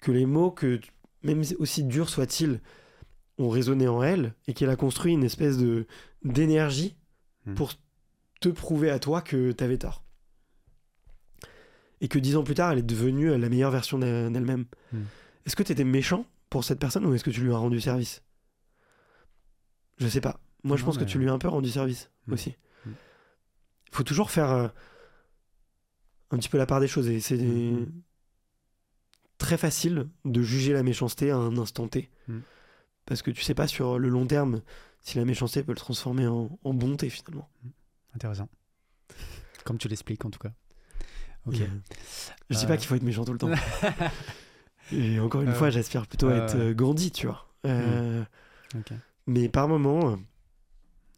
que 0.00 0.12
les 0.12 0.24
mots, 0.24 0.52
que 0.52 0.80
même 1.24 1.42
aussi 1.58 1.82
durs 1.82 2.08
soient-ils, 2.08 2.60
ont 3.38 3.48
résonné 3.48 3.88
en 3.88 4.02
elle, 4.04 4.34
et 4.46 4.54
qu'elle 4.54 4.70
a 4.70 4.76
construit 4.76 5.12
une 5.12 5.24
espèce 5.24 5.58
de 5.58 5.86
d'énergie 6.22 6.96
pour 7.56 7.72
te 8.40 8.48
prouver 8.48 8.90
à 8.90 9.00
toi 9.00 9.20
que 9.20 9.50
t'avais 9.50 9.78
tort. 9.78 10.03
Et 12.04 12.08
que 12.08 12.18
dix 12.18 12.36
ans 12.36 12.44
plus 12.44 12.54
tard, 12.54 12.70
elle 12.72 12.80
est 12.80 12.82
devenue 12.82 13.34
la 13.38 13.48
meilleure 13.48 13.70
version 13.70 13.98
d'elle- 13.98 14.30
d'elle-même. 14.30 14.66
Hmm. 14.92 15.04
Est-ce 15.46 15.56
que 15.56 15.62
tu 15.62 15.72
étais 15.72 15.84
méchant 15.84 16.26
pour 16.50 16.62
cette 16.62 16.78
personne 16.78 17.06
ou 17.06 17.14
est-ce 17.14 17.24
que 17.24 17.30
tu 17.30 17.40
lui 17.40 17.50
as 17.50 17.56
rendu 17.56 17.80
service? 17.80 18.22
Je 19.96 20.06
sais 20.08 20.20
pas. 20.20 20.38
Moi, 20.64 20.76
je 20.76 20.84
pense 20.84 20.98
que 20.98 21.04
tu 21.04 21.18
lui 21.18 21.28
as 21.30 21.32
un 21.32 21.38
peu 21.38 21.48
rendu 21.48 21.70
service 21.70 22.10
Hmm. 22.26 22.32
aussi. 22.34 22.56
Il 22.84 22.90
Hmm. 22.90 22.94
faut 23.92 24.02
toujours 24.02 24.30
faire 24.30 24.50
euh, 24.50 24.68
un 26.30 26.36
petit 26.36 26.48
peu 26.50 26.58
la 26.58 26.66
part 26.66 26.80
des 26.80 26.88
choses 26.88 27.08
et 27.08 27.20
c'est 27.20 27.38
très 29.38 29.56
facile 29.56 30.08
de 30.24 30.42
juger 30.42 30.72
la 30.74 30.82
méchanceté 30.82 31.30
à 31.30 31.36
un 31.36 31.56
instant 31.56 31.88
T. 31.88 32.10
Parce 33.06 33.22
que 33.22 33.30
tu 33.30 33.42
sais 33.42 33.54
pas 33.54 33.66
sur 33.66 33.98
le 33.98 34.08
long 34.08 34.26
terme 34.26 34.60
si 35.00 35.16
la 35.18 35.24
méchanceté 35.24 35.62
peut 35.62 35.72
le 35.72 35.76
transformer 35.78 36.26
en, 36.26 36.58
en 36.64 36.74
bonté 36.74 37.08
finalement. 37.10 37.48
Intéressant. 38.14 38.48
Comme 39.64 39.78
tu 39.78 39.88
l'expliques 39.88 40.24
en 40.24 40.30
tout 40.30 40.38
cas. 40.38 40.52
Ok. 41.46 41.60
Euh, 41.60 41.66
je 42.50 42.56
dis 42.58 42.64
Euh. 42.64 42.68
pas 42.68 42.76
qu'il 42.76 42.86
faut 42.86 42.94
être 42.94 43.02
méchant 43.02 43.24
tout 43.24 43.32
le 43.32 43.38
temps. 43.38 43.50
Et 44.92 45.18
encore 45.20 45.42
une 45.42 45.48
Euh, 45.48 45.54
fois, 45.54 45.70
j'aspire 45.70 46.06
plutôt 46.06 46.28
à 46.28 46.32
euh, 46.32 46.44
être 46.44 46.56
euh, 46.56 46.74
Gandhi, 46.74 47.10
tu 47.10 47.26
vois. 47.26 47.46
Euh, 47.66 48.22
Ok. 48.74 48.92
Mais 49.26 49.48
par 49.48 49.68
moment, 49.68 50.10
euh, 50.10 50.16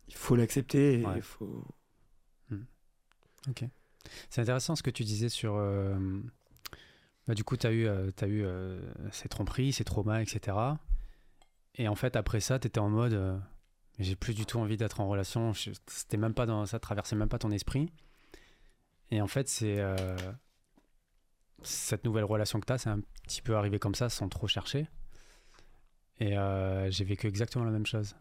il 0.09 0.15
faut 0.15 0.37
l'accepter 0.37 1.05
faut. 1.23 1.65
C'est 4.31 4.41
intéressant 4.41 4.77
ce 4.77 4.83
que 4.83 4.91
tu 4.91 5.03
disais 5.05 5.29
sur. 5.29 5.55
euh, 5.57 5.97
bah, 7.27 7.35
du 7.35 7.43
coup, 7.45 7.57
tu 7.57 7.67
as 7.67 7.73
eu, 7.73 7.87
euh, 7.87 8.11
t'as 8.15 8.27
eu 8.29 8.45
euh, 8.45 8.81
ces 9.11 9.29
tromperies, 9.29 9.73
ces 9.73 9.85
traumas, 9.85 10.21
etc. 10.23 10.57
Et 11.75 11.89
en 11.89 11.95
fait, 11.97 12.15
après 12.17 12.41
ça, 12.41 12.59
tu 12.59 12.69
étais 12.69 12.79
en 12.79 12.89
mode. 12.91 13.15
euh, 13.15 13.37
j'ai 13.99 14.15
plus 14.15 14.35
du 14.35 14.47
tout 14.47 14.59
envie 14.59 14.77
d'être 14.77 15.01
en 15.01 15.09
relation. 15.09 15.53
C'était 15.55 16.17
même 16.19 16.35
pas 16.35 16.47
dans, 16.47 16.67
ça 16.67 16.79
traversait 16.79 17.17
même 17.17 17.29
pas 17.29 17.39
ton 17.39 17.51
esprit. 17.51 17.91
Et 19.11 19.21
en 19.21 19.27
fait, 19.27 19.49
c'est. 19.49 19.79
euh, 19.79 20.17
cette 21.63 22.05
nouvelle 22.05 22.25
relation 22.25 22.61
que 22.61 22.67
tu 22.67 22.73
as, 22.73 22.79
c'est 22.79 22.91
un 22.91 23.01
petit 23.23 23.43
peu 23.43 23.57
arrivé 23.57 23.79
comme 23.79 23.95
ça, 23.95 24.09
sans 24.09 24.29
trop 24.29 24.47
chercher. 24.47 24.87
Et 26.19 26.39
euh, 26.39 26.91
j'ai 26.91 27.05
vécu 27.05 27.27
exactement 27.27 27.65
la 27.65 27.71
même 27.71 27.87
chose. 27.87 28.17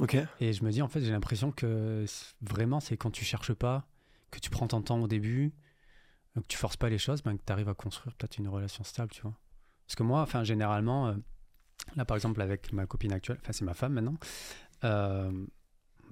Ok. 0.00 0.16
Et 0.40 0.52
je 0.52 0.64
me 0.64 0.70
dis, 0.70 0.82
en 0.82 0.88
fait, 0.88 1.00
j'ai 1.00 1.12
l'impression 1.12 1.52
que 1.52 2.04
vraiment, 2.40 2.80
c'est 2.80 2.96
quand 2.96 3.10
tu 3.10 3.24
cherches 3.24 3.54
pas, 3.54 3.86
que 4.30 4.38
tu 4.40 4.50
prends 4.50 4.66
ton 4.66 4.82
temps 4.82 5.00
au 5.00 5.08
début, 5.08 5.54
euh, 6.36 6.40
que 6.40 6.46
tu 6.46 6.56
forces 6.58 6.76
pas 6.76 6.88
les 6.88 6.98
choses, 6.98 7.22
ben, 7.22 7.36
que 7.36 7.42
tu 7.44 7.52
arrives 7.52 7.68
à 7.68 7.74
construire 7.74 8.14
peut-être 8.16 8.38
une 8.38 8.48
relation 8.48 8.84
stable, 8.84 9.12
tu 9.12 9.22
vois. 9.22 9.38
Parce 9.86 9.96
que 9.96 10.02
moi, 10.02 10.22
enfin, 10.22 10.44
généralement, 10.44 11.08
euh, 11.08 11.14
là, 11.96 12.04
par 12.04 12.16
exemple, 12.16 12.42
avec 12.42 12.72
ma 12.72 12.86
copine 12.86 13.12
actuelle, 13.12 13.38
enfin, 13.40 13.52
c'est 13.52 13.64
ma 13.64 13.74
femme 13.74 13.92
maintenant, 13.94 14.16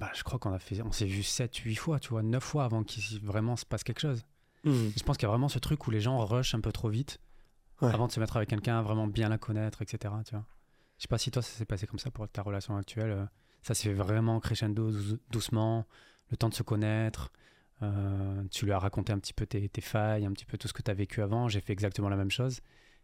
bah, 0.03 0.11
je 0.15 0.25
crois 0.25 0.41
qu'on 0.41 0.53
a 0.53 0.59
fait, 0.59 0.83
on 0.83 0.91
s'est 0.91 1.07
vu 1.07 1.23
7, 1.23 1.55
8 1.59 1.77
fois, 1.77 2.01
tu 2.01 2.09
vois, 2.09 2.25
9 2.25 2.43
fois 2.43 2.65
avant 2.65 2.83
qu'il 2.83 3.21
vraiment 3.25 3.55
se 3.55 3.65
passe 3.65 3.85
quelque 3.85 4.01
chose. 4.01 4.25
Hmm. 4.65 4.89
Je 4.97 5.03
pense 5.05 5.17
qu'il 5.17 5.27
y 5.27 5.29
a 5.29 5.31
vraiment 5.31 5.49
ce 5.49 5.61
truc 5.61 5.87
où 5.87 5.93
les 5.93 6.01
gens 6.01 6.19
rushent 6.25 6.55
un 6.57 6.61
peu 6.61 6.73
trop 6.73 6.89
vite 6.89 7.19
Ouais. 7.81 7.93
avant 7.93 8.09
de 8.09 8.13
se 8.13 8.19
mettre 8.21 8.37
avec 8.37 8.49
quelqu'un, 8.49 8.83
vraiment 8.83 9.07
bien 9.07 9.29
la 9.29 9.39
connaître, 9.39 9.81
etc. 9.83 10.13
Tu 10.27 10.35
vois. 10.35 10.45
Je 10.99 11.03
sais 11.03 11.09
pas 11.09 11.19
si 11.19 11.31
toi, 11.31 11.41
ça 11.43 11.51
s'est 11.57 11.65
passé 11.65 11.87
comme 11.87 11.99
ça 12.01 12.11
pour 12.11 12.29
ta 12.29 12.43
relation 12.43 12.77
actuelle. 12.77 13.11
euh, 13.11 13.27
Ça 13.63 13.75
s'est 13.75 13.89
fait 13.91 13.95
vraiment 13.95 14.41
crescendo, 14.41 14.91
dou- 14.91 15.19
doucement, 15.31 15.87
le 16.31 16.37
temps 16.37 16.49
de 16.49 16.55
se 16.55 16.63
connaître. 16.65 17.31
euh, 17.83 18.43
tu 18.51 18.65
lui 18.65 18.73
as 18.73 18.79
raconté 18.79 19.13
un 19.13 19.19
petit 19.19 19.33
peu 19.33 19.47
tes, 19.47 19.69
tes 19.69 19.81
failles, 19.81 20.25
un 20.27 20.33
petit 20.33 20.45
peu 20.45 20.57
tout 20.59 20.67
ce 20.69 20.73
que 20.73 20.83
tu 20.83 20.91
as 20.91 20.95
vécu 20.95 21.23
avant. 21.23 21.49
J'ai 21.49 21.61
fait 21.61 21.73
exactement 21.73 22.09
la 22.09 22.17
même 22.17 22.31
chose. 22.31 22.61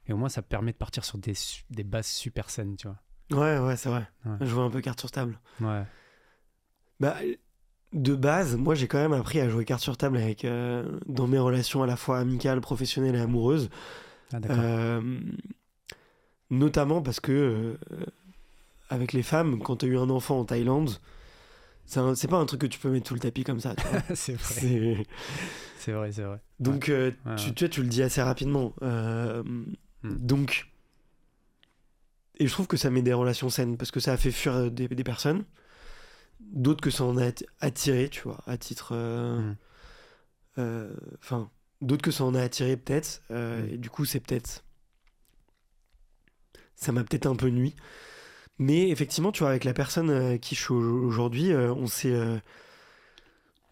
Et 0.07 0.13
au 0.13 0.17
moins, 0.17 0.29
ça 0.29 0.43
permet 0.43 0.73
de 0.73 0.77
partir 0.77 1.05
sur 1.05 1.19
des, 1.19 1.35
des 1.71 1.85
bases 1.85 2.07
super 2.07 2.49
saines, 2.51 2.77
tu 2.77 2.89
vois. 2.89 2.99
Ouais, 3.33 3.59
ouais, 3.59 3.77
c'est 3.77 3.89
vrai. 3.89 4.09
Ouais. 4.25 4.37
Je 4.41 4.55
vois 4.55 4.65
un 4.65 4.71
peu 4.71 4.81
carte 4.81 5.01
sur 5.01 5.11
table. 5.11 5.39
Ouais. 5.61 5.83
Bah, 7.01 7.17
de 7.93 8.15
base, 8.15 8.57
moi 8.57 8.75
j'ai 8.75 8.87
quand 8.89 8.99
même 8.99 9.13
appris 9.13 9.41
à 9.41 9.49
jouer 9.49 9.65
carte 9.65 9.83
sur 9.83 9.97
table 9.97 10.17
avec, 10.19 10.45
euh, 10.45 10.99
dans 11.07 11.27
mes 11.27 11.39
relations 11.39 11.83
à 11.83 11.87
la 11.87 11.97
fois 11.97 12.19
amicales, 12.19 12.61
professionnelles 12.61 13.15
et 13.15 13.21
amoureuses. 13.21 13.71
Ah. 14.33 14.39
Euh, 14.51 15.21
notamment 16.51 17.01
parce 17.03 17.21
que, 17.21 17.33
euh, 17.33 17.77
avec 18.91 19.13
les 19.13 19.23
femmes, 19.23 19.61
quand 19.63 19.77
tu 19.77 19.87
as 19.87 19.89
eu 19.89 19.99
un 19.99 20.11
enfant 20.11 20.41
en 20.41 20.45
Thaïlande, 20.45 20.91
c'est 21.87 22.29
pas 22.29 22.37
un 22.37 22.45
truc 22.47 22.61
que 22.63 22.67
tu 22.67 22.79
peux 22.79 22.91
mettre 22.91 23.09
sous 23.09 23.15
le 23.15 23.21
tapis 23.21 23.45
comme 23.45 23.61
ça. 23.61 23.75
c'est 24.15 24.35
vrai. 24.35 25.05
C'est- 25.79 25.93
vrai, 25.93 26.13
c'est 26.13 26.23
vrai. 26.25 26.41
Donc, 26.61 26.87
Ouais, 26.89 27.15
tu, 27.15 27.29
ouais. 27.49 27.53
tu 27.55 27.65
vois, 27.65 27.69
tu 27.69 27.83
le 27.83 27.89
dis 27.89 28.03
assez 28.03 28.21
rapidement. 28.21 28.75
Hmm. 28.83 29.65
Donc, 30.05 30.71
et 32.39 32.47
je 32.47 32.53
trouve 32.53 32.67
que 32.67 32.77
ça 32.77 32.91
met 32.91 33.03
des 33.03 33.13
relations 33.15 33.49
saines 33.49 33.77
parce 33.77 33.91
que 33.91 34.01
ça 34.01 34.13
a 34.13 34.17
fait 34.17 34.31
fuir 34.31 34.71
des, 34.71 34.87
des 34.89 35.05
personnes, 35.05 35.45
d'autres 36.41 36.81
que 36.81 36.91
ça 36.91 37.05
en 37.05 37.17
a 37.19 37.29
atti- 37.31 37.47
attiré, 37.61 38.09
tu 38.09 38.23
vois, 38.23 38.41
à 38.47 38.57
titre. 38.59 38.91
euh, 38.95 39.41
Hmm. 39.41 39.57
euh, 40.59 40.95
Enfin, 41.23 41.51
d'autres 41.81 42.03
que 42.03 42.11
ça 42.11 42.25
en 42.25 42.35
a 42.35 42.43
attiré 42.43 42.77
peut-être, 42.77 43.23
euh, 43.31 43.67
et 43.71 43.79
du 43.79 43.91
coup, 43.91 44.05
c'est 44.05 44.21
peut-être. 44.21 44.63
Ça 46.77 46.93
m'a 46.93 47.05
peut-être 47.05 47.27
un 47.27 47.37
peu 47.37 47.49
nuit. 47.51 47.75
Mais 48.59 48.91
effectivement, 48.91 49.33
tu 49.33 49.41
vois, 49.41 49.51
avec 49.51 49.65
la 49.65 49.75
personne 49.75 50.39
qui 50.41 50.55
je 50.57 50.63
suis 50.63 50.75
au- 50.75 51.05
aujourd'hui, 51.07 51.55
on 51.55 51.87
s'est. 51.89 52.15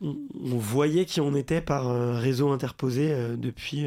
on, 0.01 0.17
on 0.35 0.59
voyait 0.59 1.05
qui 1.07 1.21
on 1.21 1.35
était 1.35 1.61
par 1.61 1.87
un 1.89 2.19
réseau 2.19 2.51
interposé 2.51 3.15
depuis. 3.37 3.87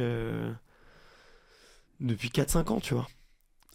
depuis 2.00 2.30
4-5 2.30 2.72
ans, 2.72 2.80
tu 2.80 2.94
vois. 2.94 3.08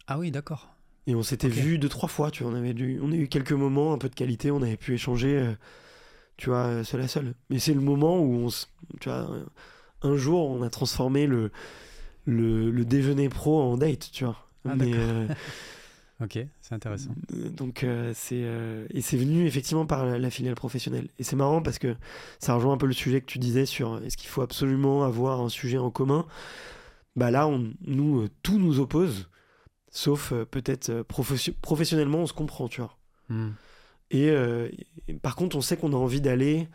Ah 0.07 0.17
oui, 0.17 0.31
d'accord. 0.31 0.74
Et 1.07 1.15
on 1.15 1.23
s'était 1.23 1.47
Ok. 1.47 1.53
vu 1.53 1.77
deux, 1.77 1.89
trois 1.89 2.09
fois, 2.09 2.31
tu 2.31 2.43
vois. 2.43 2.51
On, 2.51 2.55
avait 2.55 2.73
dû, 2.73 2.99
on 3.01 3.11
a 3.11 3.15
eu 3.15 3.27
quelques 3.27 3.51
moments 3.53 3.93
un 3.93 3.97
peu 3.97 4.09
de 4.09 4.15
qualité, 4.15 4.51
on 4.51 4.61
avait 4.61 4.77
pu 4.77 4.93
échanger, 4.93 5.37
euh, 5.37 5.53
tu 6.37 6.49
vois, 6.49 6.65
euh, 6.65 6.83
seul 6.83 7.01
à 7.01 7.07
seul. 7.07 7.33
Mais 7.49 7.59
c'est 7.59 7.73
le 7.73 7.81
moment 7.81 8.19
où 8.19 8.33
on. 8.35 8.47
s- 8.47 8.67
Tu 8.99 9.09
vois, 9.09 9.29
euh, 9.31 9.45
un 10.01 10.15
jour, 10.17 10.49
on 10.49 10.61
a 10.63 10.69
transformé 10.69 11.27
le, 11.27 11.51
le, 12.25 12.71
le 12.71 12.85
déjeuner 12.85 13.29
pro 13.29 13.61
en 13.61 13.77
date, 13.77 14.09
tu 14.11 14.23
vois. 14.25 14.37
Ah, 14.67 14.75
Mais, 14.75 14.91
euh, 14.93 15.27
Ok, 16.21 16.39
c'est 16.61 16.73
intéressant. 16.73 17.13
Donc 17.57 17.83
euh, 17.83 18.13
c'est 18.15 18.45
et 18.89 19.01
c'est 19.01 19.17
venu 19.17 19.45
effectivement 19.47 19.85
par 19.85 20.05
la, 20.05 20.17
la 20.17 20.29
filiale 20.29 20.55
professionnelle. 20.55 21.09
Et 21.19 21.23
c'est 21.23 21.35
marrant 21.35 21.61
parce 21.61 21.77
que 21.77 21.93
ça 22.39 22.53
rejoint 22.55 22.73
un 22.73 22.77
peu 22.77 22.85
le 22.87 22.93
sujet 22.93 23.19
que 23.19 23.25
tu 23.25 23.37
disais 23.37 23.65
sur 23.65 24.01
est-ce 24.01 24.15
qu'il 24.15 24.29
faut 24.29 24.41
absolument 24.41 25.03
avoir 25.03 25.41
un 25.41 25.49
sujet 25.49 25.77
en 25.77 25.91
commun? 25.91 26.25
Bah 27.17 27.31
là, 27.31 27.47
on, 27.47 27.73
nous 27.85 28.27
tout 28.43 28.59
nous 28.59 28.79
oppose, 28.79 29.27
sauf 29.95 30.31
euh, 30.33 30.43
peut-être 30.45 30.89
euh, 30.89 31.03
profession- 31.03 31.53
professionnellement 31.61 32.19
on 32.19 32.27
se 32.27 32.33
comprend, 32.33 32.67
tu 32.67 32.81
vois. 32.81 32.97
Hmm. 33.29 33.51
Et, 34.11 34.29
euh, 34.29 34.69
et 35.07 35.13
par 35.13 35.35
contre, 35.35 35.55
on 35.55 35.61
sait 35.61 35.77
qu'on 35.77 35.93
a 35.93 35.95
envie 35.95 36.21
d'aller 36.21 36.67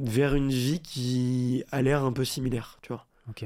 vers 0.00 0.34
une 0.34 0.48
vie 0.50 0.80
qui 0.80 1.62
a 1.70 1.82
l'air 1.82 2.02
un 2.04 2.12
peu 2.12 2.24
similaire, 2.24 2.78
tu 2.82 2.88
vois. 2.88 3.06
Ok. 3.28 3.44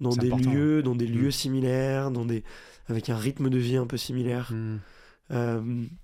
Dans 0.00 0.10
des 0.10 0.28
important, 0.28 0.52
lieux, 0.52 0.82
dans 0.82 0.94
des 0.94 1.08
Mm. 1.08 1.12
lieux 1.18 1.30
similaires, 1.32 2.10
dans 2.12 2.24
des 2.24 2.44
avec 2.88 3.10
un 3.10 3.16
rythme 3.16 3.50
de 3.50 3.58
vie 3.58 3.76
un 3.76 3.86
peu 3.86 3.96
similaire. 3.96 4.52
Hmm. 4.52 4.78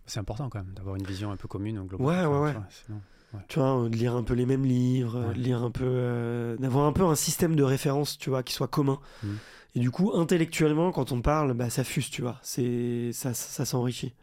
C'est 0.06 0.18
important 0.20 0.48
quand 0.50 0.58
même 0.58 0.74
d'avoir 0.74 0.96
une 0.96 1.06
vision 1.06 1.30
un 1.30 1.36
peu 1.36 1.48
commune 1.48 1.78
au 1.78 1.84
global. 1.84 2.06
Ouais, 2.06 2.26
ouais, 2.26 2.40
ouais. 2.42 2.50
tu 2.52 2.58
vois, 2.58 2.66
sinon- 2.70 3.00
tu 3.48 3.58
vois, 3.58 3.88
de 3.88 3.96
lire 3.96 4.14
un 4.14 4.22
peu 4.22 4.34
les 4.34 4.44
mêmes 4.46 4.64
livres, 4.66 5.28
Ouais. 5.28 5.34
lire 5.34 5.62
un 5.62 5.70
peu, 5.70 5.84
euh, 5.86 6.56
d'avoir 6.58 6.84
un 6.86 6.92
peu 6.92 7.04
un 7.04 7.14
système 7.14 7.56
de 7.56 7.62
référence, 7.62 8.18
tu 8.18 8.28
vois, 8.30 8.42
qui 8.42 8.52
soit 8.52 8.68
commun. 8.68 8.98
Mhm. 9.22 9.38
Et 9.74 9.80
du 9.80 9.90
coup, 9.90 10.12
intellectuellement, 10.14 10.92
quand 10.92 11.10
on 11.12 11.20
parle, 11.20 11.54
bah, 11.54 11.68
ça 11.70 11.82
fuse, 11.84 12.10
tu 12.10 12.22
vois, 12.22 12.38
c'est 12.42 13.10
ça, 13.12 13.34
ça, 13.34 13.64
s'enrichit. 13.64 14.14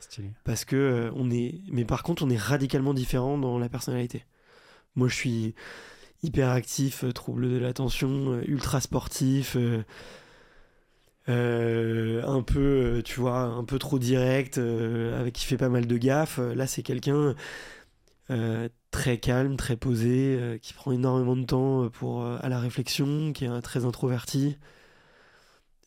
Stylé. 0.00 0.30
Parce 0.44 0.64
que 0.64 0.76
euh, 0.76 1.10
on 1.14 1.30
est, 1.30 1.60
mais 1.70 1.84
par 1.84 2.02
contre, 2.02 2.22
on 2.24 2.30
est 2.30 2.38
radicalement 2.38 2.94
différent 2.94 3.36
dans 3.38 3.58
la 3.58 3.68
personnalité. 3.68 4.24
Moi, 4.96 5.08
je 5.08 5.14
suis 5.14 5.54
hyperactif, 6.22 7.04
euh, 7.04 7.12
trouble 7.12 7.50
de 7.50 7.58
l'attention, 7.58 8.32
euh, 8.32 8.42
ultra 8.46 8.80
sportif. 8.80 9.56
euh, 11.28 12.22
un 12.26 12.42
peu, 12.42 13.02
tu 13.04 13.20
vois, 13.20 13.40
un 13.40 13.64
peu 13.64 13.78
trop 13.78 13.98
direct, 13.98 14.58
euh, 14.58 15.18
avec 15.20 15.34
qui 15.34 15.44
fait 15.44 15.56
pas 15.56 15.68
mal 15.68 15.86
de 15.86 15.96
gaffes. 15.96 16.38
Là, 16.38 16.66
c'est 16.66 16.82
quelqu'un 16.82 17.34
euh, 18.30 18.68
très 18.90 19.18
calme, 19.18 19.56
très 19.56 19.76
posé, 19.76 20.58
qui 20.62 20.72
prend 20.74 20.92
énormément 20.92 21.36
de 21.36 21.44
temps 21.44 21.88
pour 21.90 22.24
à 22.24 22.48
la 22.48 22.58
réflexion, 22.58 23.32
qui 23.32 23.44
est 23.44 23.60
très 23.62 23.84
introverti, 23.84 24.56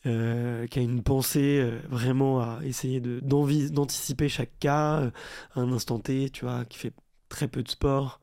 euh, 0.06 0.66
qui 0.66 0.78
a 0.78 0.82
une 0.82 1.02
pensée 1.02 1.60
euh, 1.60 1.80
vraiment 1.88 2.40
à 2.40 2.60
essayer 2.64 3.00
d'anticiper 3.00 4.28
chaque 4.28 4.58
cas 4.58 5.00
euh, 5.00 5.10
à 5.54 5.60
un 5.60 5.72
instant 5.72 5.98
T, 5.98 6.30
tu 6.30 6.44
vois, 6.44 6.64
qui 6.64 6.78
fait 6.78 6.92
très 7.28 7.48
peu 7.48 7.62
de 7.62 7.70
sport. 7.70 8.20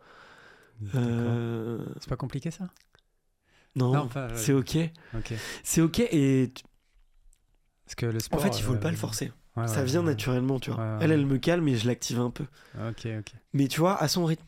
Euh, 0.96 1.80
C'est 2.00 2.10
pas 2.10 2.16
compliqué 2.16 2.52
ça? 2.52 2.70
Non, 3.76 3.94
Non, 3.94 4.00
enfin, 4.02 4.22
euh, 4.22 4.36
c'est 4.36 4.54
ok, 4.54 4.78
Ok. 5.16 5.34
c'est 5.64 5.82
ok 5.82 6.00
et 6.00 6.52
Parce 7.86 7.96
que 7.96 8.06
le 8.06 8.18
en 8.18 8.20
sport. 8.20 8.42
fait 8.42 8.58
il 8.58 8.64
faut 8.64 8.74
euh, 8.74 8.80
pas 8.80 8.92
le 8.92 8.98
forcer. 8.98 9.32
ouais, 9.56 9.68
ça 9.68 9.80
ouais, 9.80 9.86
vient 9.86 10.00
ouais. 10.02 10.08
naturellement, 10.08 10.60
tu 10.60 10.72
vois. 10.72 10.98
Elle, 11.02 11.12
elle 11.12 11.26
me 11.26 11.38
calme 11.38 11.68
et 11.68 11.76
je 11.78 11.88
l'active 11.88 12.20
un 12.20 12.32
peu. 12.32 12.46
Ok, 12.76 13.08
ok. 13.20 13.34
Mais 13.54 13.68
tu 13.68 13.80
vois, 13.80 13.96
à 14.02 14.08
son 14.08 14.26
rythme. 14.26 14.46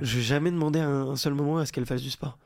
Je 0.00 0.16
vais 0.16 0.22
jamais 0.22 0.50
demander 0.50 0.80
un, 0.80 1.08
un 1.08 1.16
seul 1.16 1.34
moment 1.34 1.58
à 1.58 1.66
ce 1.66 1.72
qu'elle 1.72 1.84
fasse 1.84 2.00
du 2.00 2.10
sport. 2.10 2.38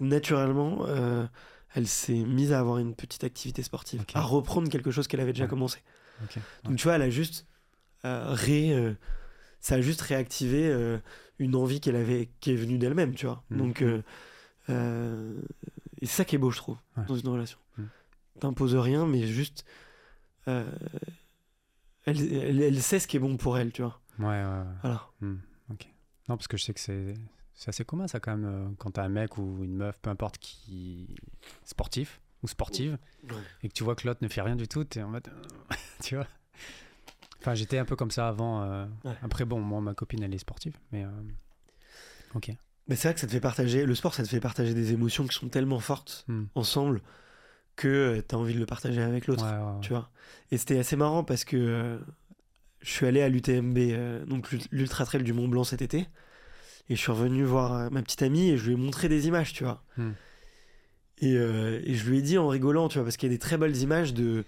Naturellement, 0.00 0.86
euh, 0.86 1.26
elle 1.74 1.86
s'est 1.88 2.14
mise 2.14 2.52
à 2.52 2.60
avoir 2.60 2.78
une 2.78 2.94
petite 2.94 3.24
activité 3.24 3.62
sportive, 3.62 4.04
à 4.14 4.20
reprendre 4.22 4.68
quelque 4.68 4.90
chose 4.90 5.06
qu'elle 5.08 5.20
avait 5.20 5.32
déjà 5.32 5.44
Ouais. 5.44 5.50
commencé. 5.50 5.80
Donc 6.64 6.76
tu 6.76 6.84
vois, 6.84 6.94
elle 6.94 7.02
a 7.02 7.10
juste 7.10 7.46
euh, 8.04 8.26
ré, 8.32 8.72
euh, 8.72 8.94
ça 9.60 9.74
a 9.76 9.80
juste 9.80 10.00
réactivé 10.02 10.66
euh, 10.68 10.98
une 11.38 11.56
envie 11.56 11.80
qu'elle 11.80 11.96
avait, 11.96 12.30
qui 12.40 12.52
est 12.52 12.56
venue 12.56 12.78
d'elle-même, 12.78 13.14
tu 13.14 13.26
vois. 13.26 13.42
Mm. 13.50 13.56
Donc 13.56 13.82
euh, 13.82 14.02
et 16.00 16.06
c'est 16.06 16.16
ça 16.18 16.24
qui 16.24 16.36
est 16.36 16.38
beau, 16.38 16.50
je 16.50 16.58
trouve, 16.58 16.78
Ouais. 16.96 17.04
dans 17.06 17.16
une 17.16 17.28
relation. 17.28 17.58
Mm. 17.78 17.82
T'imposes 18.40 18.76
rien, 18.76 19.06
mais 19.06 19.26
juste, 19.26 19.64
elle, 20.46 20.66
elle, 22.06 22.62
elle 22.62 22.82
sait 22.82 22.98
ce 23.00 23.06
qui 23.08 23.16
est 23.16 23.20
bon 23.20 23.36
pour 23.36 23.58
elle, 23.58 23.72
tu 23.72 23.82
vois. 23.82 24.00
Ouais. 24.18 24.42
Voilà. 24.82 25.08
Hmm, 25.20 25.36
ok. 25.70 25.86
Non, 26.28 26.36
parce 26.36 26.46
que 26.48 26.56
je 26.56 26.64
sais 26.64 26.74
que 26.74 26.80
c'est 26.80 27.14
c'est 27.54 27.68
assez 27.68 27.84
commun 27.84 28.08
ça 28.08 28.20
quand 28.20 28.36
même 28.36 28.44
euh, 28.44 28.68
quand 28.78 28.92
t'as 28.92 29.04
un 29.04 29.08
mec 29.08 29.38
ou 29.38 29.62
une 29.64 29.74
meuf, 29.76 29.98
peu 30.00 30.10
importe 30.10 30.38
qui 30.38 31.14
sportif 31.64 32.20
ou 32.42 32.48
sportive, 32.48 32.98
et 33.62 33.68
que 33.68 33.72
tu 33.72 33.84
vois 33.84 33.94
que 33.94 34.06
l'autre 34.06 34.20
ne 34.22 34.28
fait 34.28 34.42
rien 34.42 34.56
du 34.56 34.68
tout, 34.68 34.84
t'es 34.84 35.02
en 35.02 35.08
mode, 35.08 35.28
tu 36.02 36.16
vois. 36.16 36.26
Enfin, 37.40 37.54
j'étais 37.54 37.78
un 37.78 37.84
peu 37.84 37.96
comme 37.96 38.10
ça 38.10 38.28
avant. 38.28 38.62
euh, 38.62 38.86
Ouais. 39.04 39.14
Après, 39.22 39.44
bon, 39.44 39.60
moi, 39.60 39.80
ma 39.80 39.94
copine, 39.94 40.22
elle 40.22 40.34
est 40.34 40.38
sportive, 40.38 40.76
mais 40.92 41.04
euh, 41.04 41.08
ok. 42.34 42.50
Mais 42.88 42.96
c'est 42.96 43.08
vrai 43.08 43.14
que 43.14 43.20
ça 43.20 43.26
te 43.26 43.32
fait 43.32 43.40
partager, 43.40 43.86
le 43.86 43.94
sport, 43.94 44.12
ça 44.14 44.22
te 44.22 44.28
fait 44.28 44.40
partager 44.40 44.74
des 44.74 44.92
émotions 44.92 45.26
qui 45.26 45.34
sont 45.34 45.48
tellement 45.48 45.80
fortes 45.80 46.24
Hmm. 46.28 46.44
ensemble 46.54 47.00
que 47.76 48.22
tu 48.28 48.34
as 48.34 48.38
envie 48.38 48.54
de 48.54 48.58
le 48.60 48.66
partager 48.66 49.00
avec 49.02 49.26
l'autre, 49.26 49.42
Ouais, 49.44 49.50
ouais, 49.58 49.72
ouais. 49.74 49.80
tu 49.80 49.90
vois. 49.90 50.10
Et 50.50 50.58
c'était 50.58 50.78
assez 50.78 50.96
marrant 50.96 51.24
parce 51.24 51.44
que 51.44 51.56
euh, 51.56 51.98
je 52.80 52.90
suis 52.90 53.06
allé 53.06 53.22
à 53.22 53.28
l'UTMB, 53.28 53.78
euh, 53.78 54.24
donc 54.26 54.50
l'Ul- 54.52 54.60
l'Ultra 54.70 55.06
Trail 55.06 55.22
du 55.22 55.32
Mont 55.32 55.48
Blanc 55.48 55.64
cet 55.64 55.80
été, 55.82 56.06
et 56.88 56.96
je 56.96 57.00
suis 57.00 57.12
revenu 57.12 57.44
voir 57.44 57.72
euh, 57.74 57.88
ma 57.90 58.02
petite 58.02 58.22
amie 58.22 58.50
et 58.50 58.56
je 58.58 58.66
lui 58.66 58.72
ai 58.74 58.76
montré 58.76 59.08
des 59.08 59.26
images, 59.26 59.52
tu 59.52 59.64
vois. 59.64 59.82
Hmm. 59.96 60.10
Et, 61.18 61.36
euh, 61.36 61.80
et 61.84 61.94
je 61.94 62.08
lui 62.10 62.18
ai 62.18 62.22
dit 62.22 62.38
en 62.38 62.48
rigolant, 62.48 62.88
tu 62.88 62.98
vois, 62.98 63.04
parce 63.04 63.16
qu'il 63.16 63.28
y 63.28 63.32
a 63.32 63.34
des 63.34 63.38
très 63.38 63.56
belles 63.56 63.76
images 63.76 64.12
de, 64.14 64.44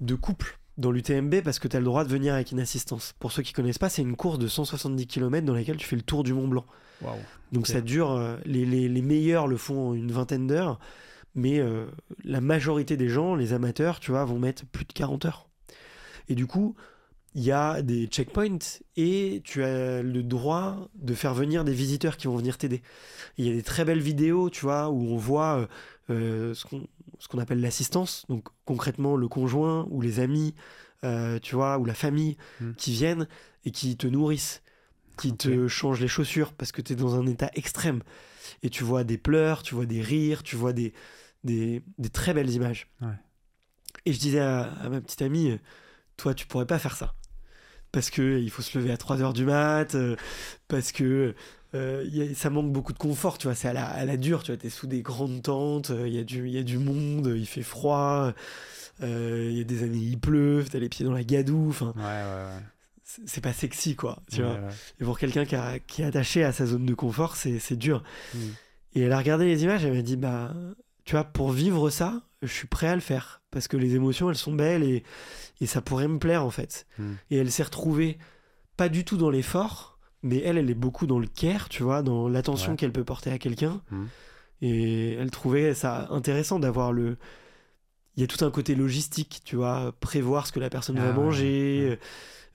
de 0.00 0.14
couple 0.14 0.58
dans 0.78 0.90
l'UTMB 0.90 1.40
parce 1.42 1.58
que 1.58 1.68
tu 1.68 1.76
as 1.76 1.80
le 1.80 1.84
droit 1.84 2.04
de 2.04 2.08
venir 2.08 2.34
avec 2.34 2.50
une 2.52 2.60
assistance. 2.60 3.14
Pour 3.18 3.32
ceux 3.32 3.42
qui 3.42 3.52
connaissent 3.52 3.78
pas, 3.78 3.88
c'est 3.88 4.02
une 4.02 4.16
course 4.16 4.38
de 4.38 4.48
170 4.48 5.06
km 5.06 5.44
dans 5.46 5.54
laquelle 5.54 5.76
tu 5.76 5.86
fais 5.86 5.96
le 5.96 6.02
tour 6.02 6.24
du 6.24 6.32
Mont 6.34 6.48
Blanc. 6.48 6.64
Donc 7.52 7.66
ça 7.66 7.80
dure, 7.80 8.10
euh, 8.12 8.36
les, 8.44 8.64
les- 8.64 8.88
les 8.88 9.02
meilleurs 9.02 9.46
le 9.46 9.56
font 9.56 9.90
en 9.90 9.94
une 9.94 10.10
vingtaine 10.10 10.46
d'heures, 10.46 10.78
mais 11.34 11.58
euh, 11.60 11.86
la 12.24 12.40
majorité 12.40 12.96
des 12.96 13.08
gens, 13.08 13.34
les 13.34 13.52
amateurs, 13.52 14.00
tu 14.00 14.10
vois, 14.10 14.24
vont 14.24 14.38
mettre 14.38 14.64
plus 14.66 14.84
de 14.84 14.92
40 14.92 15.24
heures. 15.26 15.48
Et 16.28 16.34
du 16.34 16.46
coup, 16.46 16.74
il 17.34 17.42
y 17.42 17.52
a 17.52 17.82
des 17.82 18.06
checkpoints 18.06 18.58
et 18.96 19.42
tu 19.44 19.64
as 19.64 20.02
le 20.02 20.22
droit 20.22 20.88
de 20.94 21.14
faire 21.14 21.34
venir 21.34 21.64
des 21.64 21.72
visiteurs 21.72 22.16
qui 22.16 22.26
vont 22.28 22.36
venir 22.36 22.58
t'aider. 22.58 22.82
Il 23.38 23.46
y 23.46 23.50
a 23.50 23.52
des 23.52 23.62
très 23.62 23.84
belles 23.84 24.00
vidéos, 24.00 24.50
tu 24.50 24.60
vois, 24.62 24.88
où 24.90 25.02
on 25.12 25.16
voit 25.16 25.58
euh, 25.58 25.66
euh, 26.10 26.54
ce 26.54 27.28
qu'on 27.28 27.38
appelle 27.38 27.60
l'assistance, 27.60 28.24
donc 28.28 28.48
concrètement 28.64 29.16
le 29.16 29.26
conjoint 29.26 29.86
ou 29.90 30.00
les 30.00 30.20
amis, 30.20 30.54
euh, 31.02 31.38
tu 31.40 31.56
vois, 31.56 31.78
ou 31.78 31.84
la 31.84 31.94
famille 31.94 32.36
Mm. 32.60 32.72
qui 32.74 32.92
viennent 32.92 33.26
et 33.64 33.70
qui 33.72 33.96
te 33.96 34.06
nourrissent, 34.06 34.62
qui 35.18 35.36
te 35.36 35.66
changent 35.68 36.00
les 36.00 36.08
chaussures 36.08 36.52
parce 36.52 36.70
que 36.72 36.82
tu 36.82 36.92
es 36.92 36.96
dans 36.96 37.16
un 37.16 37.26
état 37.26 37.50
extrême. 37.54 38.02
Et 38.62 38.70
tu 38.70 38.84
vois 38.84 39.04
des 39.04 39.18
pleurs, 39.18 39.62
tu 39.62 39.74
vois 39.74 39.86
des 39.86 40.00
rires, 40.02 40.42
tu 40.44 40.54
vois 40.54 40.72
des, 40.72 40.92
des, 41.42 41.82
des 41.98 42.10
très 42.10 42.32
belles 42.32 42.50
images. 42.50 42.88
Ouais. 43.00 43.08
Et 44.06 44.12
je 44.12 44.18
disais 44.20 44.40
à, 44.40 44.64
à 44.64 44.88
ma 44.88 45.00
petite 45.00 45.22
amie, 45.22 45.58
toi 46.16 46.32
tu 46.34 46.46
pourrais 46.46 46.66
pas 46.66 46.78
faire 46.78 46.96
ça. 46.96 47.14
Parce 47.94 48.10
que 48.10 48.38
il 48.40 48.50
faut 48.50 48.60
se 48.62 48.76
lever 48.76 48.90
à 48.92 48.96
3h 48.96 49.32
du 49.32 49.44
mat, 49.44 49.94
euh, 49.94 50.16
parce 50.68 50.92
que 50.92 51.34
euh, 51.74 52.04
a- 52.04 52.34
ça 52.34 52.50
manque 52.50 52.72
beaucoup 52.72 52.92
de 52.92 52.98
confort, 52.98 53.38
tu 53.38 53.46
vois, 53.46 53.54
c'est 53.54 53.68
à 53.68 53.72
la, 53.72 53.86
à 53.86 54.04
la 54.04 54.16
dure, 54.16 54.42
tu 54.42 54.52
vois, 54.52 54.58
t'es 54.58 54.68
sous 54.70 54.86
des 54.86 55.00
grandes 55.02 55.42
tentes, 55.42 55.90
il 56.06 56.12
y, 56.12 56.18
a 56.18 56.24
du- 56.24 56.48
y 56.48 56.58
a 56.58 56.62
du 56.62 56.78
monde, 56.78 57.32
il 57.36 57.46
fait 57.46 57.62
froid, 57.62 58.32
il 59.00 59.52
y 59.56 59.60
a 59.60 59.64
des 59.64 59.82
années 59.82 59.98
il 59.98 60.18
pleut, 60.18 60.64
t'as 60.70 60.78
les 60.78 60.88
pieds 60.88 61.04
dans 61.04 61.12
la 61.12 61.24
gadoue, 61.24 61.68
enfin, 61.70 61.92
Ouais, 61.96 62.02
ouais, 62.02 62.56
ouais. 62.56 62.62
c'est 63.26 63.40
pas 63.42 63.52
sexy, 63.52 63.96
quoi. 63.96 64.20
Tu 64.30 64.42
vois. 64.42 64.58
Et 65.00 65.04
pour 65.04 65.18
quelqu'un 65.18 65.44
qui, 65.44 65.56
qui, 65.86 66.02
est 66.02 66.04
attaché 66.06 66.44
à 66.44 66.52
sa 66.52 66.66
zone 66.66 66.86
de 66.86 66.94
confort, 66.94 67.36
c'est 67.36 67.76
dur. 67.76 68.02
Mm. 68.34 68.38
Et 68.96 69.00
elle 69.02 69.12
a 69.12 69.18
regardé 69.18 69.44
les 69.46 69.64
images, 69.64 69.84
elle 69.84 69.94
m'a 69.94 70.02
dit, 70.02 70.16
bah, 70.16 70.54
tu 71.04 71.12
vois, 71.12 71.24
pour 71.24 71.52
vivre 71.52 71.90
ça, 71.90 72.22
je 72.42 72.52
suis 72.52 72.66
prêt 72.66 72.88
à 72.88 72.94
le 72.94 73.00
faire. 73.00 73.42
Parce 73.50 73.68
que 73.68 73.76
les 73.76 73.94
émotions, 73.94 74.30
elles 74.30 74.36
sont 74.36 74.54
belles 74.54 74.82
et, 74.82 75.04
et 75.60 75.66
ça 75.66 75.80
pourrait 75.80 76.08
me 76.08 76.18
plaire, 76.18 76.44
en 76.44 76.50
fait. 76.50 76.86
Mm. 76.98 77.12
Et 77.30 77.36
elle 77.36 77.50
s'est 77.50 77.62
retrouvée 77.62 78.18
pas 78.76 78.88
du 78.88 79.04
tout 79.04 79.16
dans 79.16 79.30
l'effort, 79.30 79.98
mais 80.22 80.38
elle, 80.38 80.58
elle 80.58 80.70
est 80.70 80.74
beaucoup 80.74 81.06
dans 81.06 81.18
le 81.18 81.26
care, 81.26 81.68
tu 81.68 81.82
vois, 81.82 82.02
dans 82.02 82.28
l'attention 82.28 82.76
qu'elle 82.76 82.92
peut 82.92 83.04
porter 83.04 83.30
à 83.30 83.38
quelqu'un. 83.38 83.82
Mm. 83.90 84.04
Et 84.62 85.12
elle 85.14 85.30
trouvait 85.30 85.74
ça 85.74 86.08
intéressant 86.10 86.58
d'avoir 86.58 86.92
le. 86.92 87.16
Il 88.16 88.20
y 88.20 88.24
a 88.24 88.26
tout 88.28 88.44
un 88.44 88.50
côté 88.50 88.74
logistique, 88.76 89.42
tu 89.44 89.56
vois, 89.56 89.92
prévoir 90.00 90.46
ce 90.46 90.52
que 90.52 90.60
la 90.60 90.70
personne 90.70 90.96
va 90.96 91.08
ah 91.08 91.12
manger, 91.12 91.98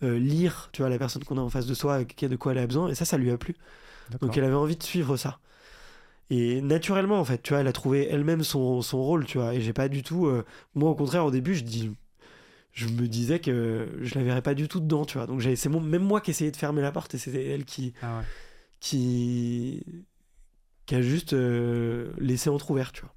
euh, 0.03 0.17
lire, 0.17 0.69
tu 0.71 0.81
vois, 0.81 0.89
la 0.89 0.97
personne 0.97 1.23
qu'on 1.25 1.37
a 1.37 1.41
en 1.41 1.49
face 1.49 1.65
de 1.65 1.73
soi, 1.73 2.03
de 2.03 2.35
quoi 2.37 2.53
elle 2.53 2.59
a 2.59 2.65
besoin. 2.65 2.87
Et 2.87 2.95
ça, 2.95 3.03
ça 3.03 3.17
lui 3.17 3.29
a 3.29 3.37
plu. 3.37 3.55
Donc 4.21 4.37
elle 4.37 4.45
avait 4.45 4.55
envie 4.55 4.77
de 4.77 4.83
suivre 4.83 5.17
ça. 5.17 5.39
Et 6.29 6.61
naturellement, 6.61 7.19
en 7.19 7.25
fait, 7.25 7.41
tu 7.41 7.53
vois, 7.53 7.61
elle 7.61 7.67
a 7.67 7.73
trouvé 7.73 8.07
elle-même 8.07 8.43
son, 8.43 8.81
son, 8.81 9.01
rôle, 9.01 9.25
tu 9.25 9.37
vois. 9.39 9.55
Et 9.55 9.61
j'ai 9.61 9.73
pas 9.73 9.89
du 9.89 10.03
tout. 10.03 10.27
Euh, 10.27 10.45
moi, 10.75 10.89
au 10.89 10.95
contraire, 10.95 11.25
au 11.25 11.31
début, 11.31 11.55
je 11.55 11.63
dis. 11.63 11.91
Je 12.71 12.87
me 12.87 13.07
disais 13.07 13.39
que 13.39 13.89
je 13.99 14.15
la 14.15 14.23
verrais 14.23 14.43
pas 14.43 14.53
du 14.53 14.67
tout 14.67 14.79
dedans, 14.79 15.03
tu 15.03 15.17
vois. 15.17 15.25
Donc 15.25 15.41
c'est 15.41 15.69
même 15.69 16.03
moi 16.03 16.21
qui 16.21 16.31
essayais 16.31 16.51
de 16.51 16.55
fermer 16.55 16.81
la 16.81 16.91
porte 16.91 17.15
et 17.15 17.17
c'était 17.17 17.47
elle 17.47 17.65
qui. 17.65 17.93
Ah 18.01 18.21
qui. 18.79 19.83
qui 20.85 20.95
a 20.95 21.01
juste 21.01 21.33
euh, 21.33 22.11
laissé 22.19 22.49
entrouvert, 22.49 22.91
tu 22.91 23.01
vois. 23.01 23.13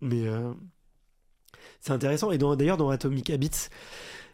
Mais. 0.00 0.26
Euh, 0.26 0.52
c'est 1.80 1.92
intéressant. 1.92 2.30
Et 2.30 2.38
d'ailleurs, 2.38 2.76
dans 2.76 2.90
Atomic 2.90 3.30
Habits, 3.30 3.68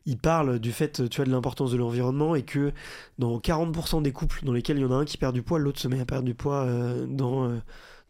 il 0.06 0.18
parle 0.18 0.58
du 0.58 0.72
fait, 0.72 1.08
tu 1.08 1.16
vois, 1.16 1.24
de 1.24 1.30
l'importance 1.30 1.70
de 1.70 1.76
l'environnement 1.76 2.34
et 2.34 2.42
que 2.42 2.72
dans 3.18 3.38
40% 3.38 4.02
des 4.02 4.12
couples 4.12 4.44
dans 4.44 4.52
lesquels 4.52 4.78
il 4.78 4.82
y 4.82 4.84
en 4.84 4.92
a 4.92 4.96
un 4.96 5.04
qui 5.04 5.16
perd 5.16 5.34
du 5.34 5.42
poids, 5.42 5.58
l'autre 5.58 5.80
se 5.80 5.88
met 5.88 6.00
à 6.00 6.04
perdre 6.04 6.24
du 6.24 6.34
poids 6.34 6.66
dans, 7.08 7.60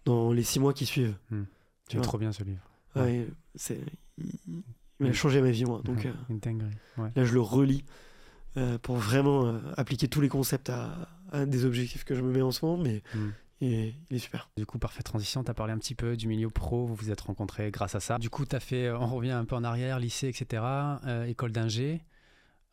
dans 0.05 0.33
les 0.33 0.43
six 0.43 0.61
mois 0.61 0.73
qui 0.73 0.87
suivent. 0.87 1.17
Hmm. 1.31 1.45
Tu 1.89 2.01
trop 2.01 2.19
bien 2.19 2.33
ce 2.33 2.43
livre. 2.43 2.63
Ouais, 2.97 3.27
c'est... 3.55 3.81
Il 5.01 5.09
a 5.09 5.13
changé 5.13 5.41
ma 5.41 5.51
vie, 5.51 5.65
moi. 5.65 5.81
Donc, 5.85 6.07
euh, 6.07 6.13
Là, 7.17 7.25
je 7.25 7.35
le 7.35 7.41
relis 7.41 7.85
euh, 8.57 8.79
pour 8.79 8.97
vraiment 8.97 9.47
euh, 9.47 9.59
appliquer 9.77 10.09
tous 10.09 10.21
les 10.21 10.29
concepts 10.29 10.71
à, 10.71 11.11
des 11.47 11.65
objectifs 11.65 12.05
que 12.05 12.15
je 12.15 12.23
me 12.23 12.33
mets 12.33 12.43
en 12.43 12.53
ce 12.53 12.65
moment, 12.65 12.81
mais 12.81 13.03
hmm. 13.15 13.31
Il, 13.65 13.95
est, 14.17 14.19
super. 14.19 14.51
Du 14.57 14.67
coup, 14.67 14.79
parfaite 14.79 15.07
transition, 15.07 15.43
tu 15.45 15.51
as 15.51 15.55
parlé 15.55 15.73
un 15.73 15.79
petit 15.79 15.95
peu 15.95 16.17
du 16.17 16.29
milieu 16.29 16.51
pro, 16.51 16.87
vous 16.87 16.95
vous 16.95 17.11
êtes 17.11 17.21
rencontrés 17.21 17.71
grâce 17.71 17.95
à 17.95 18.01
ça. 18.01 18.19
Du 18.19 18.31
coup, 18.31 18.45
tu 18.47 18.55
as 18.55 18.61
fait, 18.61 18.91
on 18.91 19.07
revient 19.07 19.31
un 19.31 19.45
peu 19.45 19.57
en 19.57 19.65
arrière, 19.65 19.99
lycée, 19.99 20.29
etc., 20.29 20.63
école 21.27 21.53
d'ingé. 21.53 22.05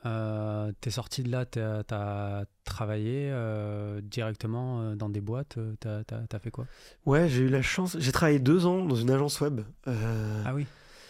Euh, 0.06 0.72
t'es 0.82 0.90
sorti 0.90 1.22
de 1.22 1.30
là, 1.30 1.46
t'as 1.46 1.84
as 1.92 2.46
travaillé 2.64 3.30
euh, 3.32 4.02
directement 4.02 4.82
euh, 4.82 4.96
dans 4.96 5.10
des 5.10 5.22
boîtes, 5.22 5.60
t'as 5.80 6.02
as, 6.10 6.40
fait 6.40 6.50
quoi? 6.50 6.66
Ouais, 7.06 7.30
j'ai 7.30 7.42
eu 7.42 7.50
la 7.50 7.62
chance, 7.62 7.98
j'ai 8.00 8.12
travaillé 8.12 8.40
deux 8.40 8.66
ans 8.66 8.84
dans 8.84 8.96
une 8.96 9.12
agence 9.12 9.40
web. 9.42 9.62
Ah 9.86 10.54
oui, 10.56 10.66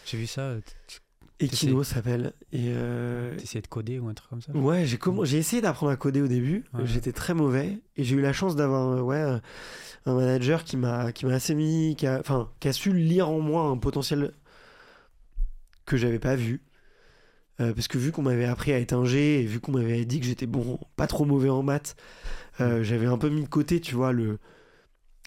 j'ai 0.06 0.18
vu 0.18 0.28
ça. 0.28 0.56
Equino 1.42 1.84
s'appelle. 1.84 2.34
Et 2.52 2.74
T'essayais 3.38 3.62
de 3.62 3.68
coder 3.68 4.00
ou 4.00 4.08
un 4.08 4.14
truc 4.14 4.30
comme 4.30 4.42
ça? 4.42 4.52
Ouais, 4.54 4.86
j'ai 4.86 5.38
essayé 5.38 5.62
d'apprendre 5.62 5.92
à 5.92 5.96
coder 5.96 6.22
au 6.22 6.28
début, 6.28 6.66
j'étais 6.84 7.12
très 7.12 7.34
mauvais, 7.34 7.80
et 7.98 8.04
j'ai 8.04 8.16
eu 8.16 8.22
la 8.22 8.34
chance 8.34 8.56
d'avoir 8.56 9.06
ouais, 9.06 9.40
un 10.06 10.16
manager 10.16 10.64
qui 10.64 10.78
m'a 10.78 11.12
assez 11.32 11.56
mis, 11.56 11.96
qui 11.98 12.08
a, 12.08 12.20
enfin, 12.20 12.50
qui 12.60 12.68
a 12.68 12.74
su 12.74 12.94
lire 12.94 13.30
en 13.30 13.40
moi 13.40 13.64
un 13.64 13.78
potentiel 13.78 14.32
que 15.86 15.98
j'avais 15.98 16.20
pas 16.20 16.36
vu 16.36 16.62
euh, 17.62 17.74
parce 17.74 17.88
que 17.88 17.98
vu 17.98 18.12
qu'on 18.12 18.22
m'avait 18.22 18.46
appris 18.46 18.72
à 18.72 18.80
être 18.80 18.94
ingé 18.94 19.42
et 19.42 19.46
vu 19.46 19.60
qu'on 19.60 19.74
m'avait 19.74 20.06
dit 20.06 20.20
que 20.20 20.26
j'étais 20.26 20.48
bon, 20.48 20.80
pas 20.96 21.08
trop 21.08 21.26
mauvais 21.26 21.50
en 21.50 21.64
maths, 21.64 21.96
euh, 22.60 22.84
j'avais 22.84 23.06
un 23.06 23.18
peu 23.18 23.30
mis 23.30 23.44
de 23.44 23.50
côté, 23.50 23.80
tu 23.80 23.96
vois, 23.96 24.12
le, 24.12 24.40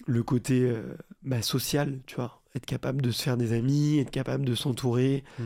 le 0.07 0.23
côté 0.23 0.62
euh, 0.62 0.97
bah, 1.23 1.43
social, 1.43 2.01
tu 2.07 2.16
vois. 2.16 2.43
Être 2.57 2.66
capable 2.66 3.03
de 3.03 3.11
se 3.11 3.23
faire 3.23 3.36
des 3.36 3.53
amis, 3.53 3.99
être 3.99 4.11
capable 4.11 4.45
de 4.45 4.55
s'entourer, 4.55 5.24
mm. 5.39 5.43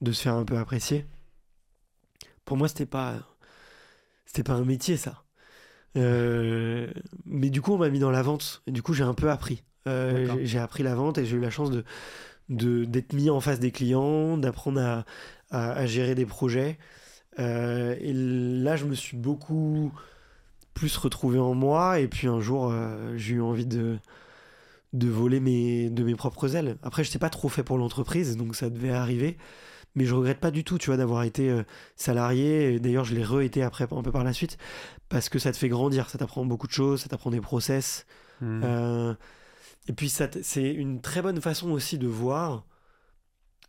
De 0.00 0.12
se 0.12 0.22
faire 0.22 0.34
un 0.34 0.44
peu 0.44 0.58
apprécier. 0.58 1.06
Pour 2.44 2.56
moi, 2.56 2.68
c'était 2.68 2.86
pas, 2.86 3.14
c'était 4.26 4.42
pas 4.42 4.54
un 4.54 4.64
métier, 4.64 4.96
ça. 4.96 5.24
mais 5.94 7.50
du 7.50 7.60
coup, 7.60 7.74
on 7.74 7.78
m'a 7.78 7.88
mis 7.88 7.98
dans 7.98 8.10
la 8.10 8.22
vente. 8.22 8.62
Et 8.66 8.72
du 8.72 8.82
coup, 8.82 8.94
j'ai 8.94 9.04
un 9.04 9.14
peu 9.14 9.30
appris. 9.30 9.62
j'ai 9.86 10.58
appris 10.58 10.82
la 10.82 10.94
vente 10.94 11.18
et 11.18 11.26
j'ai 11.26 11.36
eu 11.36 11.40
la 11.40 11.50
chance 11.50 11.70
de, 11.70 11.84
d'être 12.48 13.12
mis 13.12 13.30
en 13.30 13.40
face 13.40 13.60
des 13.60 13.70
clients, 13.70 14.38
d'apprendre 14.38 14.80
à, 14.80 15.04
à, 15.50 15.86
gérer 15.86 16.14
des 16.14 16.26
projets. 16.26 16.78
Euh, 17.38 17.94
et 18.00 18.12
là, 18.12 18.76
je 18.76 18.84
me 18.84 18.94
suis 18.94 19.16
beaucoup 19.16 19.92
plus 20.74 20.96
retrouvé 20.96 21.38
en 21.38 21.54
moi. 21.54 22.00
Et 22.00 22.08
puis 22.08 22.28
un 22.28 22.40
jour, 22.40 22.70
euh, 22.70 23.16
j'ai 23.16 23.34
eu 23.34 23.42
envie 23.42 23.66
de, 23.66 23.98
de 24.92 25.08
voler 25.08 25.40
mes, 25.40 25.90
de 25.90 26.02
mes 26.02 26.14
propres 26.14 26.56
ailes. 26.56 26.78
Après, 26.82 27.04
je 27.04 27.10
n'étais 27.10 27.18
pas 27.18 27.30
trop 27.30 27.48
fait 27.48 27.62
pour 27.62 27.78
l'entreprise, 27.78 28.36
donc 28.36 28.56
ça 28.56 28.70
devait 28.70 28.90
arriver. 28.90 29.36
Mais 29.94 30.04
je 30.04 30.14
regrette 30.14 30.38
pas 30.38 30.50
du 30.50 30.64
tout, 30.64 30.78
tu 30.78 30.86
vois, 30.86 30.96
d'avoir 30.96 31.22
été 31.24 31.50
euh, 31.50 31.64
salarié. 31.96 32.78
D'ailleurs, 32.78 33.04
je 33.04 33.14
l'ai 33.14 33.24
re-été 33.24 33.62
après, 33.62 33.86
un 33.90 34.02
peu 34.02 34.12
par 34.12 34.24
la 34.24 34.32
suite, 34.32 34.58
parce 35.08 35.28
que 35.28 35.38
ça 35.38 35.50
te 35.52 35.56
fait 35.56 35.68
grandir, 35.68 36.08
ça 36.10 36.18
t'apprend 36.18 36.44
beaucoup 36.44 36.66
de 36.66 36.72
choses, 36.72 37.02
ça 37.02 37.08
t'apprend 37.08 37.30
des 37.30 37.40
process. 37.40 38.06
Mmh. 38.40 38.62
Et 39.88 39.92
puis, 39.94 40.10
c'est 40.10 40.72
une 40.72 41.00
très 41.00 41.22
bonne 41.22 41.40
façon 41.40 41.70
aussi 41.70 41.98
de 41.98 42.06
voir 42.06 42.66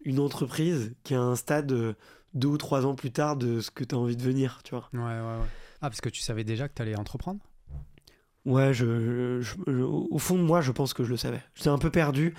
une 0.04 0.20
entreprise 0.20 0.94
qui 1.04 1.16
a 1.16 1.22
un 1.22 1.36
stade 1.36 1.72
euh, 1.72 1.94
deux 2.34 2.50
ou 2.50 2.58
trois 2.58 2.86
ans 2.86 2.96
plus 2.96 3.12
tard 3.12 3.38
de 3.38 3.62
ce 3.62 3.72
que 3.72 3.84
tu 3.84 3.96
as 3.96 3.98
envie 3.98 4.18
de 4.18 4.22
venir, 4.24 4.62
tu 4.64 4.76
vois. 4.76 4.90
Ouais, 4.94 5.00
ouais, 5.00 5.40
ouais. 5.40 5.48
Ah, 5.82 5.90
parce 5.90 6.02
que 6.02 6.10
tu 6.10 6.22
savais 6.22 6.44
déjà 6.44 6.68
que 6.68 6.74
tu 6.74 6.82
allais 6.82 6.98
entreprendre? 6.98 7.40
Ouais, 8.46 8.74
je, 8.74 9.42
au 9.84 10.18
fond 10.18 10.38
de 10.38 10.44
moi, 10.44 10.62
je 10.62 10.72
pense 10.72 10.94
que 10.94 11.04
je 11.04 11.10
le 11.10 11.18
savais. 11.18 11.42
J'étais 11.56 11.70
un 11.70 11.78
peu 11.78 11.90
perdu, 11.90 12.34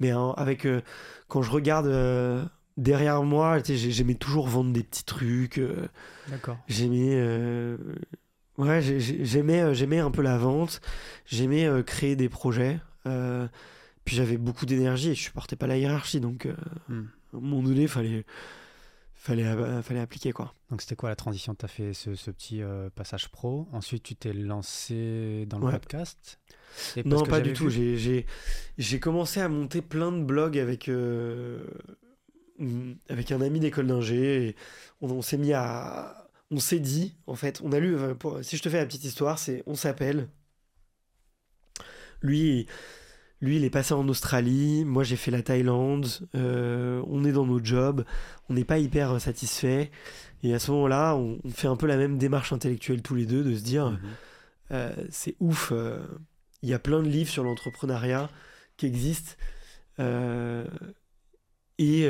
mais 0.00 0.12
avec 0.36 0.66
euh, 0.66 0.80
quand 1.28 1.42
je 1.42 1.50
regarde 1.50 1.86
euh, 1.86 2.44
derrière 2.76 3.22
moi, 3.22 3.58
j'aimais 3.64 4.14
toujours 4.14 4.48
vendre 4.48 4.72
des 4.72 4.82
petits 4.82 5.04
trucs. 5.04 5.60
D'accord. 6.28 6.58
J'aimais, 6.68 7.22
ouais, 8.58 8.80
j'aimais, 8.82 9.74
j'aimais 9.74 9.98
un 9.98 10.10
peu 10.10 10.22
la 10.22 10.38
vente. 10.38 10.80
J'aimais 11.26 11.68
créer 11.84 12.16
des 12.16 12.28
projets. 12.28 12.80
Euh, 13.06 13.48
puis 14.04 14.16
j'avais 14.16 14.36
beaucoup 14.36 14.66
d'énergie 14.66 15.10
et 15.10 15.14
je 15.14 15.22
supportais 15.22 15.56
pas 15.56 15.66
la 15.66 15.76
hiérarchie, 15.76 16.20
donc 16.20 16.46
euh, 16.46 16.54
hmm. 16.88 17.06
à 17.32 17.36
un 17.36 17.40
moment 17.40 17.62
donné, 17.62 17.86
fallait, 17.86 18.24
fallait, 19.22 19.44
euh, 19.44 19.82
fallait 19.82 20.00
appliquer 20.00 20.32
quoi. 20.32 20.52
Donc 20.70 20.82
c'était 20.82 20.96
quoi 20.96 21.08
la 21.08 21.16
transition? 21.16 21.54
Tu 21.54 21.64
as 21.64 21.68
fait 21.68 21.94
ce, 21.94 22.14
ce 22.14 22.30
petit 22.30 22.62
passage 22.94 23.28
pro, 23.28 23.68
ensuite 23.72 24.02
tu 24.02 24.16
t'es 24.16 24.32
lancé 24.32 25.46
dans 25.46 25.58
le 25.58 25.70
podcast 25.70 26.40
Non, 27.04 27.24
pas 27.24 27.40
du 27.40 27.52
tout. 27.52 27.70
J'ai 27.70 29.00
commencé 29.00 29.40
à 29.40 29.48
monter 29.48 29.82
plein 29.82 30.12
de 30.12 30.22
blogs 30.22 30.58
avec, 30.58 30.90
avec 33.08 33.32
un 33.32 33.40
ami 33.40 33.60
d'école 33.60 33.86
d'ingé 33.86 34.48
et 34.48 34.56
on, 35.00 35.22
s'est 35.22 35.38
mis 35.38 35.52
à. 35.52 36.28
On 36.50 36.58
s'est 36.58 36.80
dit, 36.80 37.14
en 37.26 37.34
fait, 37.34 37.60
on 37.62 37.72
a 37.72 37.78
lu, 37.78 37.96
si 38.42 38.56
je 38.56 38.62
te 38.62 38.68
fais 38.68 38.78
la 38.78 38.86
petite 38.86 39.04
histoire, 39.04 39.38
c'est 39.38 39.62
on 39.66 39.74
s'appelle, 39.74 40.28
lui, 42.22 42.66
lui, 43.42 43.56
il 43.56 43.64
est 43.64 43.70
passé 43.70 43.92
en 43.92 44.08
Australie, 44.08 44.84
moi 44.84 45.02
j'ai 45.02 45.16
fait 45.16 45.32
la 45.32 45.42
Thaïlande, 45.42 46.06
euh, 46.36 47.02
on 47.08 47.24
est 47.24 47.32
dans 47.32 47.44
nos 47.44 47.62
jobs, 47.62 48.04
on 48.48 48.54
n'est 48.54 48.64
pas 48.64 48.78
hyper 48.78 49.20
satisfait. 49.20 49.90
Et 50.44 50.54
à 50.54 50.60
ce 50.60 50.70
moment-là, 50.70 51.16
on, 51.16 51.38
fait 51.50 51.66
un 51.66 51.76
peu 51.76 51.88
la 51.88 51.96
même 51.96 52.18
démarche 52.18 52.52
intellectuelle 52.52 53.02
tous 53.02 53.16
les 53.16 53.26
deux, 53.26 53.42
de 53.42 53.54
se 53.56 53.62
dire, 53.62 53.90
mhm. 53.90 53.98
euh, 54.70 54.94
c'est 55.10 55.34
ouf, 55.40 55.72
euh, 55.72 55.98
il 56.62 56.68
y 56.68 56.74
a 56.74 56.78
plein 56.78 57.02
de 57.02 57.08
livres 57.08 57.30
sur 57.30 57.42
l'entrepreneuriat 57.42 58.30
qui 58.76 58.86
existent. 58.86 59.32
et 61.78 62.08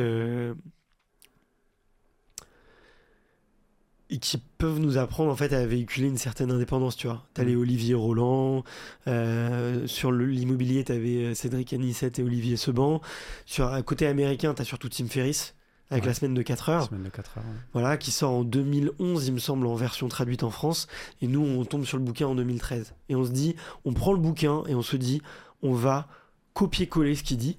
et 4.13 4.19
qui 4.19 4.37
peuvent 4.59 4.79
nous 4.79 4.99
apprendre 4.99 5.33
en 5.33 5.37
fait 5.37 5.55
à 5.55 5.65
véhiculer 5.65 6.07
une 6.07 6.19
certaine 6.19 6.51
indépendance, 6.51 6.97
tu 6.97 7.07
vois. 7.07 7.25
T'as 7.33 7.45
les 7.45 7.57
mm. 7.57 7.61
Olivier 7.61 7.95
Roland, 7.95 8.63
euh, 9.09 9.87
sur 9.87 10.13
l'immobilier, 10.13 10.85
t'avais 10.85 11.25
euh, 11.25 11.35
Cédric 11.35 11.73
Anissette 11.73 12.19
et 12.19 12.23
Olivier 12.23 12.59
Seban. 12.59 13.01
Sur 13.47 13.73
un 13.73 13.81
côté 13.81 14.07
américain, 14.07 14.53
t'as 14.53 14.65
surtout 14.65 14.91
Tim 14.91 15.07
Ferriss 15.07 15.55
avec 15.89 16.05
la 16.05 16.15
semaine 16.15 16.35
de 16.35 16.43
4 16.43 16.69
heures. 16.69 16.87
Semaine 16.89 17.05
de 17.05 17.09
4 17.09 17.39
heures 17.39 17.45
Voilà, 17.73 17.97
qui 17.97 18.11
sort 18.11 18.33
en 18.33 18.45
2011, 18.45 19.27
il 19.27 19.35
me 19.35 19.39
semble, 19.39 19.67
en 19.67 19.75
version 19.75 20.09
traduite 20.09 20.43
en 20.43 20.51
France. 20.51 20.89
Et 21.21 21.27
nous, 21.27 21.43
on 21.43 21.65
tombe 21.65 21.85
sur 21.85 21.99
le 21.99 22.05
bouquin 22.05 22.27
en 22.27 22.35
2013. 22.35 22.95
Et 23.09 23.17
on 23.17 23.25
se 23.25 23.31
dit, 23.31 23.57
on 23.85 23.93
prend 23.93 24.13
le 24.13 24.19
bouquin 24.19 24.63
et 24.69 24.75
on 24.75 24.83
se 24.83 24.97
dit, 24.97 25.21
on 25.63 25.73
va 25.73 26.09
copier-coller 26.55 27.15
ce 27.15 27.23
qu'il 27.23 27.39
dit 27.39 27.59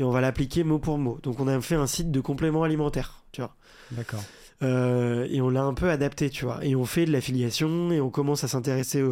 et 0.00 0.04
on 0.04 0.10
va 0.10 0.20
l'appliquer 0.20 0.64
mot 0.64 0.78
pour 0.78 0.98
mot. 0.98 1.18
Donc 1.22 1.38
on 1.40 1.46
a 1.46 1.60
fait 1.60 1.74
un 1.74 1.86
site 1.86 2.10
de 2.10 2.20
complément 2.20 2.62
alimentaire, 2.62 3.22
tu 3.32 3.40
vois. 3.40 3.54
D'accord. 3.92 4.22
Euh, 4.62 5.26
et 5.30 5.40
on 5.40 5.48
l'a 5.48 5.62
un 5.62 5.74
peu 5.74 5.88
adapté, 5.90 6.28
tu 6.30 6.44
vois. 6.44 6.64
Et 6.64 6.76
on 6.76 6.84
fait 6.84 7.06
de 7.06 7.12
l'affiliation 7.12 7.90
et 7.92 8.00
on 8.00 8.10
commence 8.10 8.44
à 8.44 8.48
s'intéresser 8.48 9.02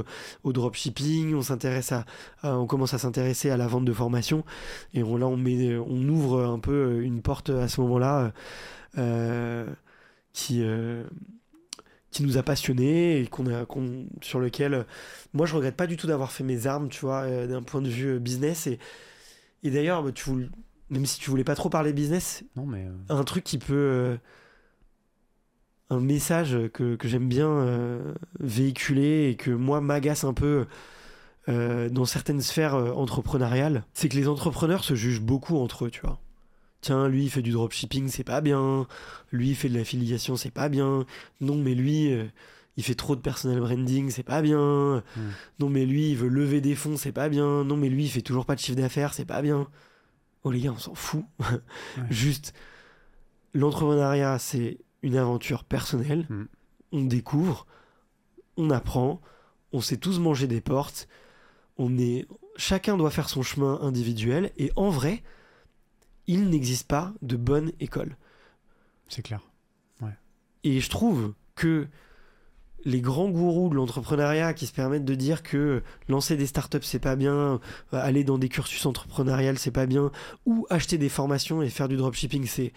au, 0.45 0.53
dropshipping, 0.53 1.35
on 1.35 1.43
s'intéresse 1.43 1.93
à, 1.93 2.05
on 2.43 2.67
commence 2.67 2.93
à 2.95 2.99
s'intéresser 2.99 3.51
à 3.51 3.57
la 3.57 3.67
vente 3.67 3.85
de 3.87 3.93
formation. 3.93 4.45
Et 4.95 5.03
on, 5.03 5.17
là, 5.17 5.27
on 5.27 5.37
met, 5.37 5.77
on 5.77 6.07
ouvre 6.09 6.45
un 6.45 6.59
peu 6.59 7.01
une 7.03 7.23
porte 7.23 7.51
à 7.51 7.69
ce 7.69 7.81
moment-là 7.81 8.33
euh, 8.99 9.67
qui, 10.33 10.63
euh, 10.63 11.05
qui 12.11 12.23
nous 12.23 12.39
a 12.39 12.43
passionnés 12.43 13.21
et 13.21 13.27
qu'on 13.27 13.47
a, 13.53 13.67
sur 14.23 14.41
lequel 14.41 14.75
euh, 14.75 14.83
moi 15.35 15.47
je 15.47 15.55
regrette 15.55 15.77
pas 15.77 15.87
du 15.87 15.97
tout 15.97 16.07
d'avoir 16.07 16.33
fait 16.33 16.45
mes 16.45 16.67
armes, 16.67 16.89
tu 16.89 17.01
vois, 17.01 17.23
euh, 17.23 17.47
d'un 17.47 17.63
point 17.63 17.83
de 17.83 17.89
vue 17.89 18.15
euh, 18.15 18.19
business. 18.19 18.67
Et, 18.67 18.79
et 19.63 19.71
d'ailleurs, 19.71 20.03
bah, 20.03 20.13
tu 20.13 20.31
même 20.91 21.05
si 21.05 21.21
tu 21.21 21.29
voulais 21.31 21.45
pas 21.45 21.55
trop 21.55 21.69
parler 21.69 21.93
business, 21.93 22.45
Non, 22.57 22.65
mais. 22.67 22.87
euh, 22.87 22.93
un 23.15 23.25
truc 23.25 23.45
qui 23.45 23.59
peut. 23.59 24.19
Un 25.91 26.01
message 26.01 26.57
que, 26.73 26.97
que 26.97 27.09
j'aime 27.09 27.29
bien 27.29 27.49
euh, 27.49 28.15
véhiculer 28.41 29.31
et 29.31 29.37
que 29.37 29.51
moi 29.51 29.81
m'agace 29.81 30.25
un 30.25 30.35
peu 30.35 30.67
euh, 31.49 31.89
dans 31.89 32.05
certaines 32.05 32.43
sphères 32.43 32.75
euh, 32.75 32.93
entrepreneuriales, 32.93 33.85
c'est 33.95 34.09
que 34.09 34.17
les 34.17 34.29
entrepreneurs 34.29 34.85
se 34.85 34.95
jugent 34.95 35.23
beaucoup 35.23 35.57
entre 35.59 35.87
eux, 35.87 35.91
tu 35.91 36.03
vois. 36.03 36.21
Tiens, 36.81 37.09
lui 37.09 37.25
il 37.25 37.31
fait 37.31 37.43
du 37.43 37.53
dropshipping, 37.53 38.09
c'est 38.09 38.25
pas 38.25 38.41
bien. 38.41 38.87
Lui 39.33 39.51
il 39.51 39.55
fait 39.57 39.69
de 39.69 39.77
l'affiliation, 39.77 40.37
c'est 40.37 40.51
pas 40.51 40.69
bien. 40.69 41.07
Non, 41.41 41.57
mais 41.57 41.75
lui 41.75 42.13
il 42.77 42.85
fait 42.85 42.95
trop 42.95 43.17
de 43.17 43.21
personal 43.21 43.59
branding, 43.59 44.11
c'est 44.11 44.23
pas 44.23 44.43
bien. 44.43 45.03
Non, 45.59 45.69
mais 45.69 45.85
lui 45.87 46.11
il 46.11 46.17
veut 46.17 46.29
lever 46.29 46.61
des 46.61 46.77
fonds, 46.77 46.97
c'est 46.97 47.11
pas 47.11 47.29
bien. 47.29 47.65
Non, 47.65 47.77
mais 47.77 47.89
lui 47.89 48.05
il 48.05 48.09
fait 48.09 48.23
toujours 48.23 48.47
pas 48.47 48.55
de 48.55 48.61
chiffre 48.61 48.77
d'affaires, 48.77 49.13
c'est 49.13 49.25
pas 49.25 49.43
bien. 49.43 49.67
Oh 50.45 50.53
les 50.53 50.61
gars, 50.61 50.71
on 50.71 50.79
s'en 50.79 50.95
fout. 50.95 51.25
Juste, 52.11 52.55
l'entrepreneuriat, 53.55 54.39
c'est 54.39 54.79
une 55.03 55.17
aventure 55.17 55.65
personnelle. 55.65 56.27
Mm. 56.29 56.45
On 56.93 57.05
découvre, 57.05 57.67
on 58.57 58.71
apprend, 58.71 59.21
on 59.73 59.81
sait 59.81 59.99
tous 59.99 60.19
manger 60.19 60.47
des 60.47 60.61
portes. 60.61 61.09
On 61.77 61.99
est, 61.99 62.27
chacun 62.57 62.97
doit 62.97 63.11
faire 63.11 63.29
son 63.29 63.43
chemin 63.43 63.79
individuel. 63.83 64.53
Et 64.57 64.73
en 64.77 64.91
vrai, 64.91 65.23
il 66.27 66.49
n'existe 66.49 66.89
pas 66.89 67.13
de 67.23 67.37
bonne 67.37 67.73
école. 67.81 68.17
C'est 69.09 69.23
clair. 69.23 69.41
Et 70.65 70.81
je 70.81 70.91
trouve 70.91 71.35
que 71.55 71.87
les 72.85 73.01
grands 73.01 73.29
gourous 73.29 73.69
de 73.69 73.75
l'entrepreneuriat 73.75 74.55
qui 74.55 74.67
se 74.67 74.73
permettent 74.73 75.05
de 75.05 75.15
dire 75.15 75.43
que 75.43 75.83
lancer 76.09 76.37
des 76.37 76.47
startups 76.47 76.83
c'est 76.83 76.99
pas 76.99 77.17
bien, 77.17 77.33
euh, 77.35 77.59
aller 77.93 78.25
dans 78.25 78.39
des 78.39 78.49
cursus 78.49 78.85
entrepreneuriales 78.87 79.59
c'est 79.59 79.71
pas 79.71 79.87
bien, 79.87 80.11
ou 80.47 80.67
acheter 80.71 80.99
des 80.99 81.09
formations 81.09 81.63
et 81.63 81.71
faire 81.71 81.89
du 81.89 81.97
dropshipping 81.97 82.47
c'est 82.47 82.73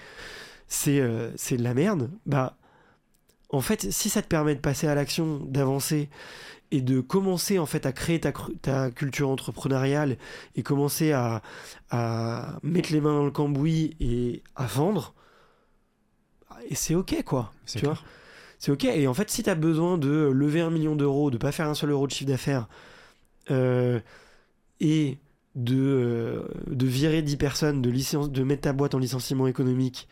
c'est 0.71 0.99
euh, 0.99 1.31
c'est 1.35 1.57
de 1.57 1.63
la 1.63 1.73
merde. 1.73 2.09
Bah 2.25 2.57
en 3.49 3.61
fait 3.61 3.91
si 3.91 4.09
ça 4.09 4.21
te 4.21 4.27
permet 4.27 4.55
de 4.55 4.59
passer 4.61 4.87
à 4.87 4.95
l'action, 4.95 5.39
d'avancer 5.45 6.09
et 6.71 6.81
de 6.81 7.01
commencer 7.01 7.59
en 7.59 7.65
fait 7.65 7.85
à 7.85 7.91
créer 7.91 8.21
ta, 8.21 8.91
culture 8.91 9.29
entrepreneuriale 9.29 10.17
et 10.55 10.63
commencer 10.63 11.11
à, 11.11 11.41
à 11.89 12.59
mettre 12.63 12.93
les 12.93 13.01
mains 13.01 13.13
dans 13.13 13.25
le 13.25 13.31
cambouis 13.31 13.97
et 13.99 14.41
à 14.55 14.65
vendre, 14.67 15.13
et 16.69 16.75
c'est 16.75 16.95
ok 16.95 17.23
quoi. 17.23 17.53
C'est 17.65 17.79
Tu 17.79 17.85
vois 17.85 17.99
c'est 18.61 18.71
ok. 18.71 18.85
Et 18.85 19.07
en 19.07 19.15
fait, 19.15 19.31
si 19.31 19.41
tu 19.41 19.49
as 19.49 19.55
besoin 19.55 19.97
de 19.97 20.29
lever 20.31 20.61
un 20.61 20.69
million 20.69 20.95
d'euros, 20.95 21.31
de 21.31 21.39
pas 21.39 21.51
faire 21.51 21.67
un 21.67 21.73
seul 21.73 21.89
euro 21.89 22.05
de 22.05 22.11
chiffre 22.11 22.29
d'affaires, 22.29 22.69
euh, 23.49 23.99
et 24.79 25.17
de, 25.55 25.75
euh, 25.79 26.43
de 26.67 26.85
virer 26.85 27.23
10 27.23 27.37
personnes, 27.37 27.81
de, 27.81 27.89
de 27.89 28.43
mettre 28.43 28.61
ta 28.61 28.73
boîte 28.73 28.93
en 28.93 28.99
licenciement 28.99 29.47
économique, 29.47 30.07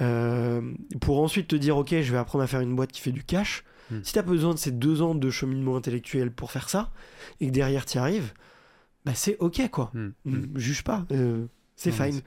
euh, 0.00 0.60
pour 1.00 1.20
ensuite 1.22 1.48
te 1.48 1.56
dire, 1.56 1.76
ok, 1.76 1.90
je 1.90 2.12
vais 2.12 2.18
apprendre 2.18 2.44
à 2.44 2.46
faire 2.46 2.60
une 2.60 2.74
boîte 2.76 2.92
qui 2.92 3.00
fait 3.00 3.12
du 3.12 3.24
cash, 3.24 3.64
Hmm. 3.90 4.00
si 4.02 4.14
tu 4.14 4.18
as 4.18 4.22
besoin 4.22 4.52
de 4.52 4.58
ces 4.58 4.72
deux 4.72 5.00
ans 5.00 5.14
de 5.14 5.30
cheminement 5.30 5.76
intellectuel 5.76 6.32
pour 6.32 6.50
faire 6.50 6.68
ça, 6.68 6.90
et 7.40 7.46
que 7.46 7.52
derrière 7.52 7.86
tu 7.86 7.98
y 7.98 8.00
arrives, 8.00 8.32
bah 9.04 9.14
c'est 9.14 9.38
ok 9.38 9.70
quoi. 9.70 9.92
Mm. 9.94 10.08
Mm, 10.24 10.58
Juge 10.58 10.82
pas, 10.82 11.06
euh, 11.12 11.46
c'est 11.76 11.92
fine. 11.92 12.20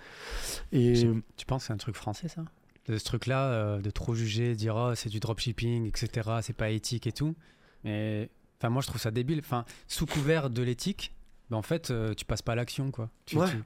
Et 0.71 0.95
J'ai- 0.95 1.11
Tu 1.35 1.45
penses 1.45 1.63
que 1.63 1.67
c'est 1.67 1.73
un 1.73 1.77
truc 1.77 1.95
français, 1.97 2.29
ça? 2.29 2.45
De 2.87 2.97
ce 2.97 3.03
truc-là, 3.03 3.43
euh, 3.51 3.81
de 3.81 3.89
trop 3.89 4.15
juger, 4.15 4.55
dire 4.55 4.75
oh, 4.77 4.95
c'est 4.95 5.09
du 5.09 5.19
dropshipping, 5.19 5.85
etc., 5.85 6.29
c'est 6.41 6.55
pas 6.55 6.69
éthique 6.69 7.07
et 7.07 7.11
tout. 7.11 7.35
Mais 7.83 8.29
enfin, 8.57 8.69
moi, 8.69 8.81
je 8.81 8.87
trouve 8.87 9.01
ça 9.01 9.11
débile. 9.11 9.39
Enfin, 9.39 9.65
sous 9.89 10.05
couvert 10.05 10.49
de 10.49 10.61
l'éthique, 10.63 11.13
ben, 11.49 11.57
en 11.57 11.61
fait, 11.61 11.91
euh, 11.91 12.13
tu 12.13 12.23
passes 12.23 12.41
pas 12.41 12.53
à 12.53 12.55
l'action, 12.55 12.89
quoi. 12.89 13.09
Tu, 13.25 13.35
Ouais. 13.37 13.49
tu- 13.49 13.63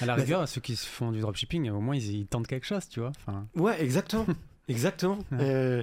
À 0.00 0.06
la 0.06 0.16
Bah, 0.16 0.22
rigueur, 0.22 0.48
ceux 0.48 0.60
qui 0.60 0.76
se 0.76 0.86
font 0.86 1.10
du 1.12 1.20
dropshipping, 1.20 1.70
au 1.70 1.80
moins, 1.80 1.96
ils, 1.96 2.12
ils 2.20 2.26
tentent 2.26 2.46
quelque 2.46 2.66
chose, 2.66 2.88
tu 2.88 3.00
vois. 3.00 3.12
Enfin, 3.26 3.46
Ouais, 3.56 3.82
exactement. 3.82 4.26
exactement. 4.68 5.18
Ouais. 5.32 5.38
Euh, 5.40 5.82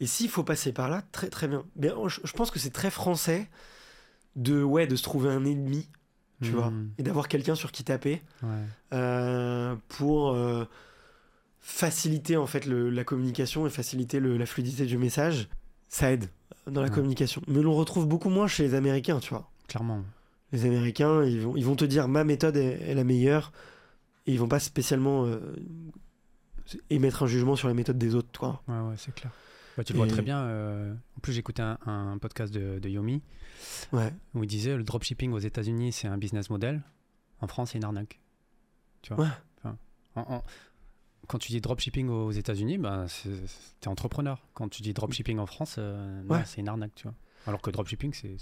et 0.00 0.06
s'il 0.06 0.28
faut 0.30 0.44
passer 0.44 0.72
par 0.72 0.88
là, 0.88 1.02
très 1.12 1.28
très 1.28 1.48
bien. 1.48 1.64
Mais 1.76 1.90
je, 2.06 2.20
je 2.24 2.32
pense 2.32 2.50
que 2.50 2.58
c'est 2.58 2.70
très 2.70 2.90
français 2.90 3.48
de, 4.36 4.62
ouais, 4.62 4.86
de 4.86 4.96
se 4.96 5.02
trouver 5.02 5.30
un 5.30 5.44
ennemi, 5.44 5.88
tu 6.42 6.50
hmm, 6.50 6.54
vois, 6.54 6.72
et 6.98 7.02
d'avoir 7.02 7.26
quelqu'un 7.28 7.54
sur 7.56 7.72
qui 7.72 7.82
taper 7.82 8.22
ouais. 8.44 8.48
euh, 8.92 9.74
pour 9.88 10.30
euh, 10.30 10.64
faciliter 11.60 12.36
en 12.36 12.46
fait 12.46 12.64
le- 12.66 12.90
la 12.90 13.04
communication 13.04 13.66
et 13.66 13.70
faciliter 13.70 14.20
le- 14.20 14.36
la 14.36 14.46
fluidité 14.46 14.86
du 14.86 14.98
message. 14.98 15.48
Ça 15.88 16.12
aide 16.12 16.28
dans 16.66 16.80
la 16.82 16.88
Ouais. 16.88 16.94
communication. 16.94 17.42
Mais 17.48 17.58
on 17.58 17.62
le 17.62 17.68
retrouve 17.70 18.06
beaucoup 18.06 18.28
moins 18.30 18.46
chez 18.46 18.62
les 18.62 18.74
Américains, 18.74 19.18
tu 19.20 19.30
vois. 19.30 19.50
Clairement. 19.68 20.04
Les 20.52 20.64
Américains, 20.64 21.24
ils 21.24 21.40
vont, 21.40 21.56
ils 21.56 21.64
vont 21.64 21.76
te 21.76 21.84
dire 21.84 22.08
ma 22.08 22.24
méthode 22.24 22.56
est, 22.56 22.80
est 22.90 22.94
la 22.94 23.04
meilleure 23.04 23.52
et 24.26 24.32
ils 24.32 24.38
vont 24.38 24.48
pas 24.48 24.60
spécialement 24.60 25.24
euh, 25.26 25.38
émettre 26.90 27.22
un 27.22 27.26
jugement 27.26 27.56
sur 27.56 27.68
la 27.68 27.74
méthode 27.74 27.98
des 27.98 28.14
autres, 28.14 28.38
quoi. 28.38 28.62
Ouais, 28.68 28.80
ouais, 28.80 28.94
c'est 28.96 29.14
clair. 29.14 29.32
Bah, 29.76 29.84
tu 29.84 29.92
le 29.92 29.98
vois 29.98 30.08
très 30.08 30.22
bien. 30.22 30.40
euh, 30.40 30.92
En 31.16 31.20
plus, 31.20 31.32
j'écoutais 31.32 31.62
un, 31.62 31.78
un 31.86 32.18
podcast 32.18 32.52
de, 32.52 32.78
de 32.78 32.88
Yomi 32.88 33.22
Ouais. 33.92 34.12
où 34.34 34.42
il 34.42 34.46
disait 34.48 34.76
le 34.76 34.82
dropshipping 34.82 35.32
aux 35.32 35.38
États-Unis, 35.38 35.92
c'est 35.92 36.08
un 36.08 36.18
business 36.18 36.50
model. 36.50 36.82
En 37.40 37.46
France, 37.46 37.70
c'est 37.72 37.78
une 37.78 37.84
arnaque. 37.84 38.18
Tu 39.02 39.14
vois? 39.14 39.24
Ouais. 39.24 39.30
Enfin, 39.62 39.76
en- 40.16 40.34
en- 40.36 40.44
Quand 41.28 41.38
tu 41.38 41.52
dis 41.52 41.60
dropshipping 41.60 42.08
aux 42.08 42.32
États-Unis, 42.32 42.78
c'est- 43.08 43.28
t'es 43.80 43.88
entrepreneur. 43.88 44.42
Quand 44.54 44.68
tu 44.68 44.82
dis 44.82 44.92
dropshipping 44.94 45.38
en 45.38 45.46
France, 45.46 45.76
euh, 45.78 46.22
Ouais. 46.24 46.42
c'est 46.44 46.60
une 46.60 46.68
arnaque. 46.68 46.94
Tu 46.96 47.04
vois 47.04 47.14
Alors 47.46 47.62
que 47.62 47.70
dropshipping, 47.70 48.12
c'est. 48.14 48.36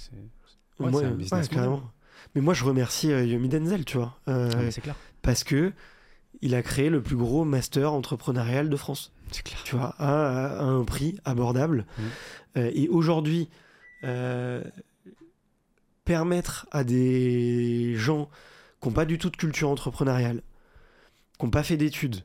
Ouais, 0.78 0.90
ouais, 0.94 1.10
business 1.12 1.32
model. 1.32 1.48
carrément. 1.48 1.92
Mais 2.34 2.40
moi, 2.40 2.54
je 2.54 2.64
remercie 2.64 3.12
euh, 3.12 3.24
Yomi 3.24 3.48
Denzel, 3.48 3.84
tu 3.84 3.96
vois, 3.98 4.18
euh, 4.28 4.50
Ah, 4.54 4.70
c'est 4.70 4.80
clair. 4.80 4.94
parce 5.22 5.44
que 5.44 5.72
il 6.42 6.54
a 6.54 6.62
créé 6.62 6.90
le 6.90 7.02
plus 7.02 7.16
gros 7.16 7.44
master 7.44 7.92
entrepreneurial 7.92 8.68
de 8.68 8.76
France, 8.76 9.12
C'est 9.30 9.42
clair. 9.42 9.58
tu 9.64 9.74
vois, 9.76 9.94
à, 9.98 10.58
à 10.58 10.62
un 10.64 10.84
prix 10.84 11.18
abordable. 11.24 11.86
Mhm. 11.98 12.04
Euh, 12.58 12.70
et 12.74 12.88
aujourd'hui, 12.88 13.48
euh, 14.04 14.62
permettre 16.04 16.66
à 16.70 16.84
des 16.84 17.94
gens 17.96 18.28
qui 18.80 18.88
n'ont 18.88 18.94
pas 18.94 19.04
du 19.06 19.18
tout 19.18 19.30
de 19.30 19.36
culture 19.36 19.68
entrepreneuriale, 19.68 20.42
qui 21.38 21.44
n'ont 21.44 21.50
pas 21.50 21.62
fait 21.62 21.76
d'études, 21.76 22.22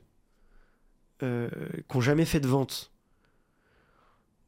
euh, 1.22 1.48
qui 1.88 1.96
n'ont 1.96 2.00
jamais 2.02 2.24
fait 2.24 2.40
de 2.40 2.46
vente, 2.48 2.92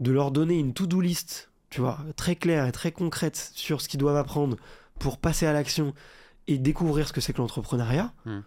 de 0.00 0.12
leur 0.12 0.30
donner 0.30 0.58
une 0.58 0.74
to-do 0.74 1.00
list, 1.00 1.50
tu 1.70 1.80
vois, 1.80 1.98
très 2.16 2.36
claire 2.36 2.66
et 2.66 2.72
très 2.72 2.92
concrète 2.92 3.50
sur 3.54 3.80
ce 3.80 3.88
qu'ils 3.88 4.00
doivent 4.00 4.16
apprendre 4.16 4.56
pour 4.98 5.18
passer 5.18 5.46
à 5.46 5.52
l'action 5.52 5.94
et 6.46 6.58
découvrir 6.58 7.08
ce 7.08 7.12
que 7.12 7.20
c'est 7.20 7.32
que 7.32 7.38
l'entrepreneuriat, 7.38 8.12
Hmm. 8.26 8.40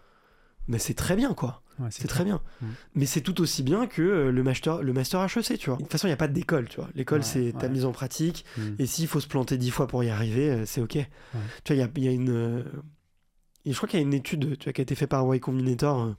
mais 0.68 0.78
c'est 0.78 0.94
très 0.94 1.16
bien, 1.16 1.34
quoi. 1.34 1.62
Ouais, 1.78 1.88
C'est 1.92 2.08
très 2.08 2.24
bien. 2.24 2.40
Hmm. 2.60 2.66
Mais 2.96 3.06
c'est 3.06 3.20
tout 3.20 3.40
aussi 3.40 3.62
bien 3.62 3.86
que 3.86 4.02
euh, 4.02 4.32
le 4.32 4.42
master, 4.42 4.82
le 4.82 4.92
master 4.92 5.22
HEC, 5.24 5.58
tu 5.58 5.70
vois. 5.70 5.76
De 5.76 5.82
toute 5.82 5.92
façon, 5.92 6.06
il 6.08 6.10
n'y 6.10 6.14
a 6.14 6.16
pas 6.16 6.26
d'école, 6.28 6.68
tu 6.68 6.76
vois. 6.76 6.88
L'école, 6.96 7.20
Ouais, 7.20 7.24
c'est 7.24 7.52
ta 7.52 7.66
ouais. 7.66 7.68
mise 7.68 7.84
en 7.84 7.92
pratique. 7.92 8.44
Mm. 8.56 8.62
Et 8.80 8.86
s'il 8.86 9.06
faut 9.06 9.20
se 9.20 9.28
planter 9.28 9.56
dix 9.58 9.70
fois 9.70 9.86
pour 9.86 10.02
y 10.02 10.10
arriver, 10.10 10.50
euh, 10.50 10.66
c'est 10.66 10.80
OK. 10.80 10.92
Tu 10.92 10.98
vois, 10.98 11.76
il 11.76 11.78
y 11.78 11.82
a, 11.82 11.88
il 11.96 12.04
y 12.04 12.08
a 12.08 12.10
une... 12.12 12.30
euh, 12.30 12.62
et 13.64 13.72
je 13.72 13.76
crois 13.76 13.88
qu'il 13.88 14.00
y 14.00 14.02
a 14.02 14.06
une 14.06 14.14
étude 14.14 14.58
tu 14.58 14.64
vois, 14.64 14.72
qui 14.72 14.80
a 14.80 14.82
été 14.82 14.94
faite 14.96 15.10
par 15.10 15.22
Y 15.34 15.38
Combinator 15.40 16.00
euh, 16.02 16.12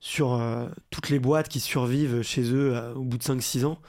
sur 0.00 0.34
euh, 0.34 0.68
toutes 0.90 1.08
les 1.08 1.18
boîtes 1.18 1.48
qui 1.48 1.58
survivent 1.60 2.22
chez 2.22 2.42
eux 2.52 2.76
euh, 2.76 2.94
au 2.94 3.02
bout 3.02 3.18
de 3.18 3.22
5-6 3.22 3.64
ans. 3.64 3.80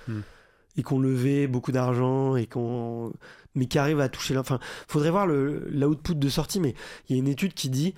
Et 0.78 0.84
qui 0.84 0.94
ont 0.94 1.00
levé 1.00 1.48
beaucoup 1.48 1.72
d'argent 1.72 2.36
et 2.36 2.46
qu'on 2.46 3.12
mais 3.56 3.66
qui 3.66 3.80
arrivent 3.80 4.00
à 4.00 4.08
toucher. 4.10 4.38
Enfin, 4.38 4.60
faudrait 4.88 5.10
voir 5.10 5.26
le- 5.26 5.68
l'output 5.72 6.14
de 6.16 6.30
sortie, 6.30 6.60
mais 6.60 6.76
il 7.10 7.16
y 7.16 7.20
a 7.20 7.22
une 7.22 7.28
étude 7.28 7.54
qui 7.56 7.70
dit 7.70 7.96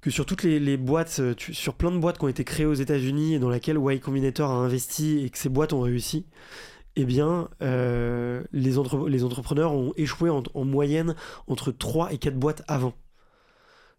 que 0.00 0.10
sur 0.10 0.24
toutes 0.24 0.44
les, 0.44 0.60
les 0.60 0.76
boîtes, 0.76 1.16
euh, 1.20 1.34
tu- 1.34 1.52
sur 1.52 1.74
plein 1.74 1.90
de 1.90 1.98
boîtes 1.98 2.18
qui 2.18 2.24
ont 2.24 2.28
été 2.28 2.44
créées 2.44 2.66
aux 2.66 2.72
États-Unis 2.74 3.34
et 3.34 3.38
dans 3.40 3.50
laquelle 3.50 3.78
Y 3.78 4.00
Combinator 4.00 4.48
a 4.50 4.54
investi 4.54 5.24
et 5.24 5.28
que 5.30 5.36
ces 5.38 5.48
boîtes 5.48 5.72
ont 5.72 5.80
réussi, 5.80 6.24
eh 6.96 7.04
bien, 7.04 7.48
euh, 7.62 8.42
les, 8.52 8.78
entre- 8.78 9.08
les 9.08 9.24
entrepreneurs 9.24 9.72
ont 9.72 9.92
échoué 9.96 10.30
en, 10.30 10.42
en 10.54 10.64
moyenne 10.64 11.16
entre 11.48 11.72
3 11.72 12.12
et 12.12 12.18
4 12.18 12.36
boîtes 12.38 12.62
avant. 12.68 12.94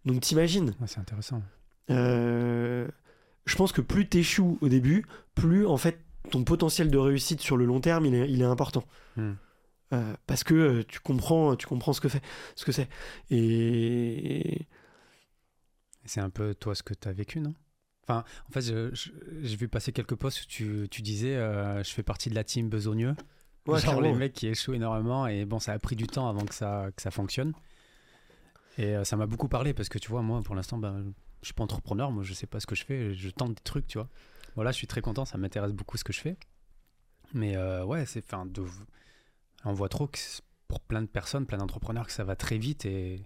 Donc 0.05 0.21
t'imagines, 0.21 0.69
Ouais, 0.79 0.87
c'est 0.87 0.99
intéressant. 0.99 1.43
euh, 1.89 2.87
je 3.45 3.55
pense 3.55 3.71
que 3.71 3.81
plus 3.81 4.07
t'échoues 4.07 4.57
au 4.61 4.69
début, 4.69 5.05
plus 5.35 5.65
en 5.67 5.77
fait 5.77 5.99
ton 6.29 6.43
potentiel 6.43 6.91
de 6.91 6.97
réussite 6.97 7.41
sur 7.41 7.57
le 7.57 7.65
long 7.65 7.81
terme, 7.81 8.05
il 8.05 8.15
est, 8.15 8.29
il 8.29 8.41
est 8.41 8.45
important. 8.45 8.83
Hmm. 9.15 9.33
Euh, 9.93 10.13
parce 10.25 10.43
que 10.43 10.53
euh, 10.53 10.83
tu 10.87 10.99
comprends, 10.99 11.55
tu 11.55 11.67
comprends 11.67 11.93
ce 11.93 12.01
que 12.01 12.09
fait, 12.09 12.23
ce 12.55 12.63
que 12.63 12.71
c'est. 12.71 12.87
Et 13.29 14.67
C'est 16.05 16.21
un 16.21 16.29
peu 16.29 16.55
toi 16.55 16.75
ce 16.75 16.83
que 16.83 16.93
tu 16.93 17.07
as 17.07 17.13
vécu, 17.13 17.39
non? 17.39 17.53
Enfin, 18.07 18.23
en 18.49 18.51
fait, 18.51 18.61
j'ai 18.63 19.55
vu 19.55 19.67
passer 19.67 19.91
quelques 19.91 20.15
posts 20.15 20.43
où 20.43 20.45
tu, 20.47 20.87
tu 20.89 21.01
disais 21.01 21.35
euh, 21.35 21.83
je 21.83 21.91
fais 21.91 22.03
partie 22.03 22.29
de 22.29 22.35
la 22.35 22.43
team 22.43 22.69
besogneux. 22.69 23.15
Ouais, 23.67 23.79
Genre 23.79 24.01
les 24.01 24.13
mecs 24.13 24.33
qui 24.33 24.47
échouent 24.47 24.73
énormément 24.73 25.27
et 25.27 25.45
bon, 25.45 25.59
ça 25.59 25.73
a 25.73 25.79
pris 25.79 25.95
du 25.95 26.07
temps 26.07 26.27
avant 26.27 26.45
que 26.45 26.55
ça, 26.55 26.89
que 26.95 27.01
ça 27.01 27.11
fonctionne. 27.11 27.53
Et 28.77 28.95
ça 29.03 29.17
m'a 29.17 29.27
beaucoup 29.27 29.49
parlé 29.49 29.73
parce 29.73 29.89
que 29.89 29.99
tu 29.99 30.09
vois, 30.09 30.23
moi 30.23 30.41
pour 30.41 30.55
l'instant, 30.55 30.79
ben, 30.79 31.13
je 31.41 31.47
suis 31.47 31.53
pas 31.53 31.63
entrepreneur, 31.63 32.09
moi 32.09 32.23
je 32.23 32.33
sais 32.33 32.47
pas 32.47 32.59
ce 32.59 32.65
que 32.65 32.73
je 32.73 32.85
fais, 32.85 33.13
je 33.13 33.29
tente 33.29 33.49
des 33.53 33.63
trucs, 33.63 33.85
tu 33.85 33.99
vois. 33.99 34.09
Voilà, 34.55 34.71
je 34.71 34.77
suis 34.77 34.87
très 34.87 35.01
content, 35.01 35.25
ça 35.25 35.37
m'intéresse 35.37 35.71
beaucoup 35.73 35.97
ce 35.97 36.03
que 36.03 36.13
je 36.13 36.19
fais. 36.19 36.37
Mais 37.33 37.55
euh, 37.55 37.83
ouais, 37.85 38.05
c'est, 38.05 38.23
enfin, 38.25 38.45
de- 38.45 38.65
on 39.63 39.73
voit 39.73 39.89
trop 39.89 40.07
que 40.07 40.17
pour 40.67 40.81
plein 40.81 41.01
de 41.01 41.07
personnes, 41.07 41.45
plein 41.45 41.57
d'entrepreneurs, 41.57 42.05
que 42.07 42.11
ça 42.11 42.23
va 42.23 42.35
très 42.35 42.57
vite. 42.57 42.85
Et 42.85 43.21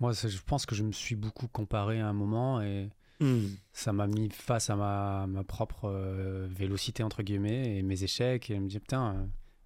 moi, 0.00 0.12
je 0.12 0.40
pense 0.46 0.66
que 0.66 0.74
je 0.74 0.82
me 0.82 0.92
suis 0.92 1.16
beaucoup 1.16 1.48
comparé 1.48 2.00
à 2.00 2.08
un 2.08 2.12
moment 2.12 2.60
et 2.62 2.90
Hmm. 3.20 3.46
ça 3.72 3.92
m'a 3.92 4.08
mis 4.08 4.28
face 4.28 4.70
à 4.70 4.76
ma, 4.76 5.26
ma 5.28 5.44
propre 5.44 5.84
euh, 5.84 6.48
vélocité, 6.50 7.04
entre 7.04 7.22
guillemets, 7.22 7.76
et 7.78 7.82
mes 7.82 8.02
échecs. 8.02 8.50
Et 8.50 8.58
me 8.58 8.66
dire, 8.68 8.80
putain, 8.80 9.14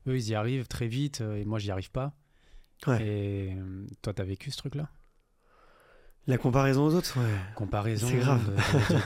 euh, 0.06 0.12
eux, 0.12 0.16
ils 0.18 0.28
y 0.28 0.34
arrivent 0.34 0.68
très 0.68 0.86
vite 0.86 1.22
et 1.22 1.44
moi, 1.46 1.58
j'y 1.58 1.70
arrive 1.70 1.90
pas. 1.90 2.14
Ouais. 2.86 3.02
Et 3.06 3.56
toi, 4.02 4.12
t'as 4.12 4.24
vécu 4.24 4.50
ce 4.50 4.58
truc-là? 4.58 4.90
La 6.28 6.36
comparaison 6.38 6.86
aux 6.86 6.94
autres, 6.94 7.18
ouais. 7.18 7.34
comparaison, 7.56 8.06
C'est 8.08 8.18
grave. 8.18 8.54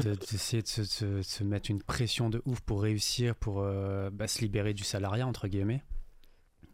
de- 0.04 0.10
de- 0.10 0.14
d'essayer 0.30 0.60
de, 0.62 0.66
se, 0.68 0.80
de 1.18 1.22
se 1.22 1.44
mettre 1.44 1.70
une 1.70 1.80
pression 1.82 2.28
de 2.28 2.42
ouf 2.46 2.60
pour 2.60 2.82
réussir, 2.82 3.34
pour 3.36 3.60
euh, 3.60 4.10
bah, 4.10 4.26
se 4.26 4.40
libérer 4.40 4.74
du 4.74 4.82
salariat, 4.84 5.26
entre 5.26 5.46
guillemets. 5.48 5.82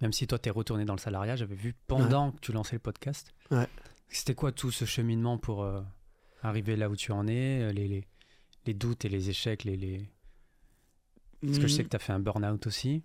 Même 0.01 0.12
si 0.12 0.27
toi, 0.27 0.39
t'es 0.39 0.51
retourné 0.51 0.85
dans 0.87 0.95
le 0.95 1.01
salariat, 1.01 1.37
j'avais 1.37 1.55
vu 1.55 1.75
pendant 1.87 2.33
que 2.33 2.41
tu 2.41 2.53
lançais 2.53 2.77
le 2.77 2.81
podcast. 2.81 3.35
Ouais. 3.51 3.66
C'était 4.09 4.35
quoi 4.35 4.51
tout 4.51 4.70
ce 4.70 4.85
cheminement 4.87 5.37
pour 5.39 5.62
euh, 5.65 5.81
arriver 6.43 6.77
là 6.77 6.89
où 6.89 6.97
tu 6.97 7.12
en 7.12 7.27
es, 7.29 7.62
euh, 7.62 7.73
les, 7.73 7.87
les, 7.87 8.05
les 8.65 8.75
doutes 8.75 9.05
et 9.05 9.09
les 9.11 9.29
échecs, 9.29 9.65
les, 9.65 9.77
les... 9.77 10.09
parce 11.45 11.59
que 11.59 11.66
je 11.66 11.75
sais 11.75 11.85
que 11.85 11.89
tu 11.91 11.97
as 11.97 11.99
fait 11.99 12.12
un 12.15 12.20
burn-out 12.20 12.66
aussi. 12.66 13.03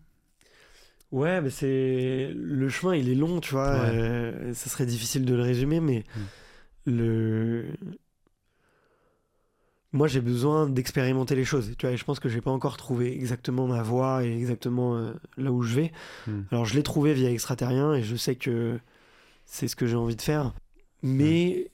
Ouais, 1.11 1.41
mais 1.41 1.49
c'est 1.49 2.31
le 2.33 2.69
chemin, 2.69 2.95
il 2.95 3.09
est 3.09 3.15
long, 3.15 3.41
tu 3.41 3.51
vois. 3.51 3.73
Ouais. 3.81 3.89
euh, 3.89 4.53
ça 4.53 4.69
serait 4.69 4.85
difficile 4.85 5.25
de 5.25 5.35
le 5.35 5.41
résumer, 5.41 5.79
mais 5.81 6.03
le 6.85 7.65
moi 9.91 10.07
j'ai 10.07 10.21
besoin 10.21 10.67
d'expérimenter 10.67 11.35
les 11.35 11.45
choses. 11.45 11.73
Tu 11.77 11.85
vois, 11.85 11.93
et 11.93 11.97
je 11.97 12.03
pense 12.03 12.19
que 12.19 12.27
j'ai 12.29 12.41
pas 12.41 12.51
encore 12.51 12.77
trouvé 12.77 13.13
exactement 13.13 13.67
ma 13.67 13.83
voie 13.83 14.25
et 14.25 14.35
exactement 14.35 14.97
euh, 14.97 15.13
là 15.37 15.51
où 15.51 15.61
je 15.61 15.75
vais. 15.75 15.91
Hmm. 16.27 16.41
Alors 16.51 16.65
je 16.65 16.73
l'ai 16.75 16.83
trouvé 16.83 17.13
via 17.13 17.29
extraterrien 17.29 17.93
et 17.93 18.01
je 18.01 18.15
sais 18.15 18.35
que 18.35 18.79
c'est 19.45 19.67
ce 19.67 19.75
que 19.75 19.85
j'ai 19.85 19.95
envie 19.95 20.15
de 20.15 20.21
faire, 20.21 20.53
mais 21.03 21.71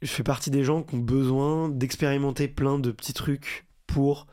je 0.00 0.10
fais 0.10 0.22
partie 0.22 0.50
des 0.50 0.64
gens 0.64 0.82
qui 0.82 0.94
ont 0.94 0.98
besoin 0.98 1.68
d'expérimenter 1.68 2.48
plein 2.48 2.78
de 2.78 2.90
petits 2.90 3.12
trucs 3.14 3.66
pour 3.86 4.26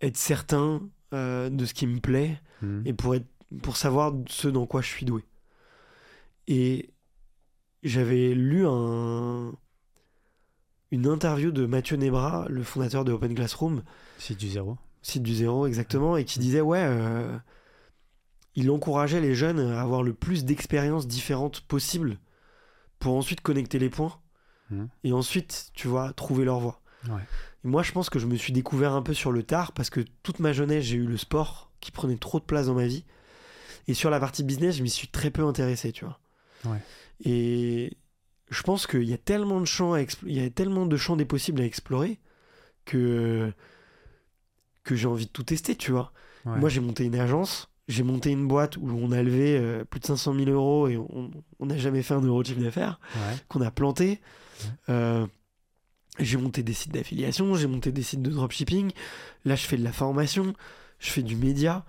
être 0.00 0.16
certain 0.16 0.80
euh, 1.12 1.50
de 1.50 1.64
ce 1.64 1.74
qui 1.74 1.86
me 1.86 1.98
plaît 1.98 2.40
Mhm. 2.64 2.82
et 2.86 2.92
pour, 2.92 3.14
être, 3.14 3.26
pour 3.62 3.76
savoir 3.76 4.14
ce 4.28 4.48
dans 4.48 4.66
quoi 4.66 4.80
je 4.80 4.88
suis 4.88 5.06
doué. 5.06 5.24
Et 6.46 6.90
j'avais 7.84 8.34
lu 8.34 8.66
un, 8.66 9.52
une 10.90 11.06
interview 11.06 11.50
de 11.50 11.66
Mathieu 11.66 11.96
Nebra, 11.96 12.46
le 12.48 12.62
fondateur 12.62 13.04
de 13.04 13.12
Open 13.12 13.34
Classroom, 13.34 13.82
C'est 14.18 14.36
du 14.36 14.48
zéro. 14.48 14.76
site 15.02 15.22
du 15.22 15.34
zéro 15.34 15.66
exactement, 15.66 16.16
et 16.16 16.24
qui 16.24 16.38
disait 16.38 16.60
ouais, 16.60 16.82
euh, 16.82 17.36
il 18.54 18.70
encourageait 18.70 19.20
les 19.20 19.34
jeunes 19.34 19.60
à 19.60 19.80
avoir 19.82 20.02
le 20.02 20.14
plus 20.14 20.44
d'expériences 20.44 21.06
différentes 21.06 21.60
possibles 21.62 22.18
pour 22.98 23.14
ensuite 23.14 23.40
connecter 23.40 23.78
les 23.78 23.90
points 23.90 24.18
Mhm. 24.70 24.88
et 25.04 25.12
ensuite, 25.12 25.70
tu 25.74 25.88
vois, 25.88 26.12
trouver 26.14 26.44
leur 26.46 26.58
voie. 26.58 26.80
Ouais. 27.08 27.20
Et 27.64 27.68
moi, 27.68 27.82
je 27.82 27.92
pense 27.92 28.08
que 28.08 28.18
je 28.18 28.26
me 28.26 28.34
suis 28.36 28.52
découvert 28.52 28.94
un 28.94 29.02
peu 29.02 29.12
sur 29.12 29.30
le 29.30 29.42
tard 29.42 29.72
parce 29.72 29.90
que 29.90 30.00
toute 30.22 30.38
ma 30.38 30.54
jeunesse, 30.54 30.84
j'ai 30.84 30.96
eu 30.96 31.06
le 31.06 31.18
sport 31.18 31.70
qui 31.80 31.90
prenait 31.90 32.16
trop 32.16 32.38
de 32.40 32.44
place 32.44 32.66
dans 32.66 32.74
ma 32.74 32.86
vie. 32.86 33.04
Et 33.88 33.94
sur 33.94 34.08
la 34.08 34.18
partie 34.20 34.42
business, 34.42 34.76
je 34.76 34.82
m'y 34.82 34.88
suis 34.88 35.08
très 35.08 35.30
peu 35.30 35.44
intéressé, 35.44 35.92
tu 35.92 36.06
vois. 36.06 36.18
Ouais. 36.64 36.78
Et 37.22 37.96
je 38.50 38.62
pense 38.62 38.86
qu'il 38.86 39.04
y 39.04 39.12
a 39.12 39.18
tellement 39.18 39.60
de 39.60 39.66
champs, 39.66 39.92
à 39.94 40.00
expl- 40.00 40.24
il 40.26 40.34
y 40.34 40.44
a 40.44 40.50
tellement 40.50 40.86
de 40.86 40.96
champs 40.96 41.16
des 41.16 41.24
possibles 41.24 41.60
à 41.60 41.64
explorer 41.64 42.18
que 42.84 43.52
que 44.82 44.94
j'ai 44.96 45.06
envie 45.06 45.24
de 45.26 45.30
tout 45.30 45.42
tester, 45.44 45.76
tu 45.76 45.92
vois. 45.92 46.12
Ouais. 46.44 46.58
Moi, 46.58 46.68
j'ai 46.68 46.80
monté 46.80 47.04
une 47.04 47.14
agence, 47.18 47.70
j'ai 47.88 48.02
monté 48.02 48.30
une 48.30 48.46
boîte 48.46 48.76
où 48.76 48.86
on 48.90 49.12
a 49.12 49.22
levé 49.22 49.56
euh, 49.58 49.84
plus 49.84 49.98
de 50.00 50.04
500 50.06 50.34
000 50.34 50.50
euros 50.50 50.88
et 50.88 50.96
on 50.98 51.30
n'a 51.66 51.78
jamais 51.78 52.02
fait 52.02 52.12
un 52.14 52.20
euro 52.20 52.42
de 52.42 52.48
chiffre 52.48 52.60
d'affaires 52.60 53.00
Ouais. 53.16 53.36
qu'on 53.48 53.62
a 53.62 53.70
planté. 53.70 54.20
Euh, 54.90 55.26
j'ai 56.18 56.36
monté 56.36 56.62
des 56.62 56.74
sites 56.74 56.92
d'affiliation, 56.92 57.54
j'ai 57.54 57.66
monté 57.66 57.92
des 57.92 58.02
sites 58.02 58.20
de 58.22 58.30
dropshipping. 58.30 58.90
Là, 59.46 59.56
je 59.56 59.64
fais 59.66 59.76
de 59.78 59.82
la 59.84 59.92
formation, 59.92 60.52
je 60.98 61.10
fais 61.10 61.22
du 61.22 61.34
média. 61.36 61.84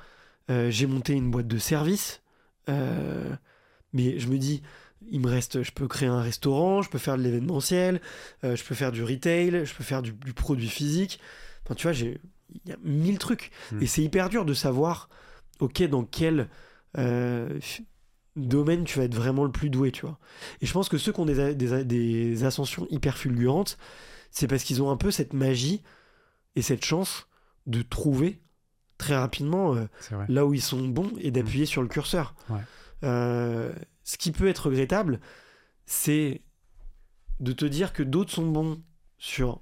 Euh, 0.50 0.72
j'ai 0.72 0.88
monté 0.88 1.14
une 1.14 1.30
boîte 1.32 1.48
de 1.48 1.58
service. 1.58 2.22
Mais 3.94 4.20
je 4.20 4.28
me 4.28 4.38
dis, 4.38 4.62
il 5.10 5.20
me 5.20 5.30
reste, 5.30 5.64
je 5.64 5.72
peux 5.72 5.88
créer 5.88 6.10
un 6.10 6.22
restaurant, 6.22 6.82
je 6.82 6.90
peux 6.90 6.98
faire 6.98 7.18
de 7.18 7.24
l'événementiel, 7.24 8.02
euh, 8.44 8.56
je 8.56 8.64
peux 8.64 8.76
faire 8.76 8.92
du 8.92 9.04
retail, 9.04 9.66
je 9.66 9.74
peux 9.74 9.84
faire 9.84 10.02
du, 10.02 10.12
du 10.12 10.34
produit 10.34 10.70
physique. 10.70 11.20
Enfin, 11.64 11.76
tu 11.76 11.84
vois, 11.84 11.94
j'ai, 11.94 12.20
il 12.66 12.70
y 12.70 12.74
a 12.74 12.78
mille 12.84 13.18
trucs. 13.18 13.52
Mm. 13.72 13.82
Et 13.82 13.88
c'est 13.88 14.04
hyper 14.04 14.30
dur 14.30 14.46
de 14.46 14.54
savoir, 14.54 15.10
ok, 15.60 15.84
dans 15.84 16.04
quel 16.04 16.50
euh, 16.98 17.60
domaine 18.36 18.84
tu 18.84 19.00
vas 19.00 19.06
être 19.06 19.16
vraiment 19.16 19.44
le 19.44 19.52
plus 19.52 19.70
doué, 19.70 19.92
tu 19.92 20.02
vois. 20.02 20.20
Et 20.62 20.66
je 20.66 20.74
pense 20.74 20.90
que 20.90 20.98
ceux 20.98 21.12
qui 21.12 21.20
ont 21.20 21.26
des, 21.26 21.56
des, 21.56 22.44
ascensions 22.44 22.88
hyper 22.90 23.18
fulgurantes, 23.18 23.78
c'est 24.32 24.48
parce 24.48 24.64
qu'ils 24.64 24.82
ont 24.82 24.90
un 24.90 24.98
peu 24.98 25.12
cette 25.12 25.34
magie 25.34 25.82
et 26.56 26.62
cette 26.62 26.84
chance 26.84 27.28
de 27.68 27.82
trouver 27.82 28.42
très 28.98 29.16
rapidement 29.16 29.76
euh, 29.76 29.88
là 30.30 30.46
où 30.46 30.54
ils 30.54 30.62
sont 30.62 30.88
bons 30.88 31.12
et 31.20 31.32
d'appuyer 31.32 31.66
sur 31.66 31.82
le 31.82 31.88
curseur. 31.88 32.36
Ouais. 32.50 32.62
Ce 34.06 34.18
qui 34.18 34.32
peut 34.32 34.48
être 34.48 34.68
regrettable, 34.68 35.20
c'est 35.86 36.42
de 37.42 37.52
te 37.52 37.66
dire 37.66 37.92
que 37.92 38.04
d'autres 38.04 38.32
sont 38.32 38.48
bons 38.50 38.82
sur 39.18 39.60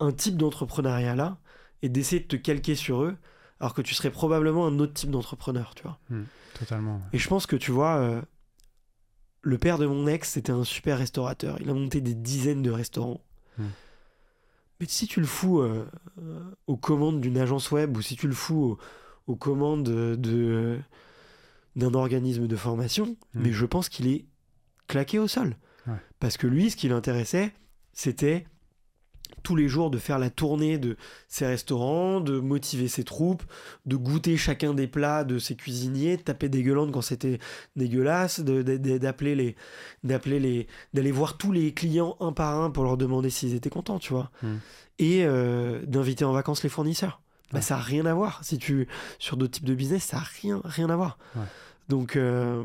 un 0.00 0.12
type 0.12 0.38
d'entrepreneuriat 0.38 1.14
là 1.14 1.38
et 1.82 1.88
d'essayer 1.90 2.22
de 2.22 2.26
te 2.26 2.36
calquer 2.36 2.74
sur 2.74 3.02
eux 3.02 3.16
alors 3.60 3.74
que 3.74 3.82
tu 3.82 3.94
serais 3.94 4.10
probablement 4.10 4.66
un 4.66 4.78
autre 4.78 4.92
type 4.94 5.10
d'entrepreneur, 5.10 5.74
tu 5.74 5.82
vois. 5.82 5.98
Totalement. 6.58 7.02
Et 7.12 7.18
je 7.18 7.28
pense 7.28 7.46
que 7.46 7.56
tu 7.56 7.70
vois, 7.70 7.96
euh, 7.96 8.22
le 9.42 9.58
père 9.58 9.78
de 9.78 9.86
mon 9.86 10.06
ex, 10.06 10.30
c'était 10.30 10.52
un 10.52 10.64
super 10.64 10.98
restaurateur. 10.98 11.58
Il 11.60 11.68
a 11.70 11.74
monté 11.74 12.00
des 12.00 12.14
dizaines 12.14 12.62
de 12.62 12.70
restaurants. 12.70 13.20
Mm. 13.58 13.64
Mais 14.80 14.86
si 14.86 15.06
tu 15.06 15.20
le 15.20 15.26
fous 15.26 15.60
euh, 15.60 15.88
euh, 16.20 16.44
aux 16.66 16.76
commandes 16.76 17.20
d'une 17.20 17.38
agence 17.38 17.70
web 17.70 17.96
ou 17.96 18.02
si 18.02 18.14
tu 18.16 18.28
le 18.28 18.34
fous 18.34 18.62
aux, 19.26 19.32
aux 19.32 19.36
commandes 19.36 19.84
de, 19.84 20.16
de- 20.16 20.78
d'un 21.76 21.94
organisme 21.94 22.46
de 22.46 22.56
formation, 22.56 23.16
Mm. 23.34 23.40
mais 23.42 23.52
je 23.52 23.66
pense 23.66 23.88
qu'il 23.88 24.08
est 24.08 24.24
claqué 24.88 25.18
au 25.18 25.28
sol. 25.28 25.56
Ouais. 25.86 25.94
Parce 26.18 26.36
que 26.36 26.46
lui, 26.46 26.70
ce 26.70 26.76
qui 26.76 26.88
l'intéressait, 26.88 27.52
c'était 27.92 28.46
tous 29.42 29.54
les 29.56 29.68
jours 29.68 29.90
de 29.90 29.98
faire 29.98 30.18
la 30.18 30.30
tournée 30.30 30.78
de 30.78 30.96
ses 31.28 31.46
restaurants, 31.46 32.20
de 32.20 32.38
motiver 32.40 32.88
ses 32.88 33.04
troupes, 33.04 33.42
de 33.84 33.94
goûter 33.96 34.36
chacun 34.36 34.72
des 34.74 34.86
plats 34.88 35.22
de 35.24 35.38
ses 35.38 35.54
cuisiniers, 35.56 36.16
de 36.16 36.22
taper 36.22 36.48
des 36.48 36.62
gueulantes 36.62 36.90
quand 36.92 37.00
c'était 37.02 37.38
dégueulasse, 37.76 38.40
d'appeler 38.40 39.34
les, 39.34 39.56
d'appeler 40.02 40.40
les, 40.40 40.66
d'aller 40.94 41.12
voir 41.12 41.36
tous 41.36 41.52
les 41.52 41.72
clients 41.74 42.16
un 42.20 42.32
par 42.32 42.60
un 42.60 42.70
pour 42.70 42.84
leur 42.84 42.96
demander 42.96 43.30
s'ils 43.30 43.54
étaient 43.54 43.70
contents, 43.70 43.98
tu 43.98 44.12
vois, 44.12 44.30
Mm. 44.42 44.54
et 44.98 45.24
euh, 45.24 45.84
d'inviter 45.86 46.24
en 46.24 46.32
vacances 46.32 46.62
les 46.62 46.68
fournisseurs. 46.68 47.20
Bah, 47.52 47.58
Ouais. 47.58 47.62
ça 47.62 47.76
a 47.76 47.80
rien 47.80 48.06
à 48.06 48.14
voir. 48.14 48.42
Si 48.42 48.58
tu 48.58 48.88
sur 49.20 49.36
d'autres 49.36 49.52
types 49.52 49.64
de 49.64 49.74
business, 49.74 50.02
ça 50.04 50.16
a 50.16 50.20
rien, 50.42 50.60
rien 50.64 50.90
à 50.90 50.96
voir. 50.96 51.18
Ouais. 51.36 51.42
Donc, 51.88 52.16
euh, 52.16 52.64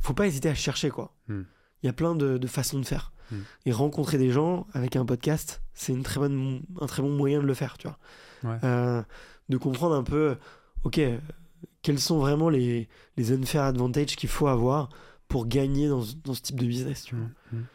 faut 0.00 0.14
pas 0.14 0.26
hésiter 0.26 0.48
à 0.48 0.54
chercher 0.54 0.90
quoi. 0.90 1.14
Il 1.28 1.34
Mm. 1.34 1.46
y 1.84 1.88
a 1.88 1.92
plein 1.92 2.14
de, 2.14 2.38
de 2.38 2.46
façons 2.46 2.78
de 2.80 2.84
faire. 2.86 3.12
Mm. 3.30 3.36
Et 3.66 3.72
rencontrer 3.72 4.18
des 4.18 4.30
gens 4.30 4.66
avec 4.72 4.96
un 4.96 5.04
podcast, 5.04 5.62
c'est 5.74 5.92
une 5.92 6.02
très 6.02 6.20
bonne, 6.20 6.62
un 6.80 6.86
très 6.86 7.02
bon 7.02 7.10
moyen 7.10 7.40
de 7.40 7.46
le 7.46 7.54
faire, 7.54 7.78
tu 7.78 7.88
vois. 7.88 7.98
Ouais. 8.44 8.58
Euh, 8.64 9.02
de 9.48 9.56
comprendre 9.56 9.94
un 9.94 10.02
peu, 10.04 10.36
ok, 10.84 11.00
quels 11.82 11.98
sont 12.00 12.18
vraiment 12.18 12.48
les, 12.48 12.88
les 13.16 13.32
unfair 13.32 13.62
advantages 13.62 14.16
qu'il 14.16 14.28
faut 14.28 14.46
avoir 14.48 14.88
pour 15.28 15.46
gagner 15.46 15.88
dans, 15.88 16.02
ce- 16.02 16.14
dans 16.16 16.34
ce 16.34 16.42
type 16.42 16.58
de 16.60 16.66
business, 16.66 17.04
tu 17.04 17.14
vois. 17.16 17.26
Mm, 17.52 17.56
mm. 17.58 17.66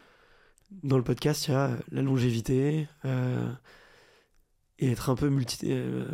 Dans 0.82 0.96
le 0.98 1.02
podcast, 1.04 1.48
il 1.48 1.52
y 1.52 1.54
a 1.54 1.76
la 1.90 2.02
longévité 2.02 2.88
euh, 3.06 3.50
et 4.78 4.90
être 4.92 5.08
un 5.10 5.14
peu 5.14 5.28
multi. 5.28 5.58
euh, 5.72 6.06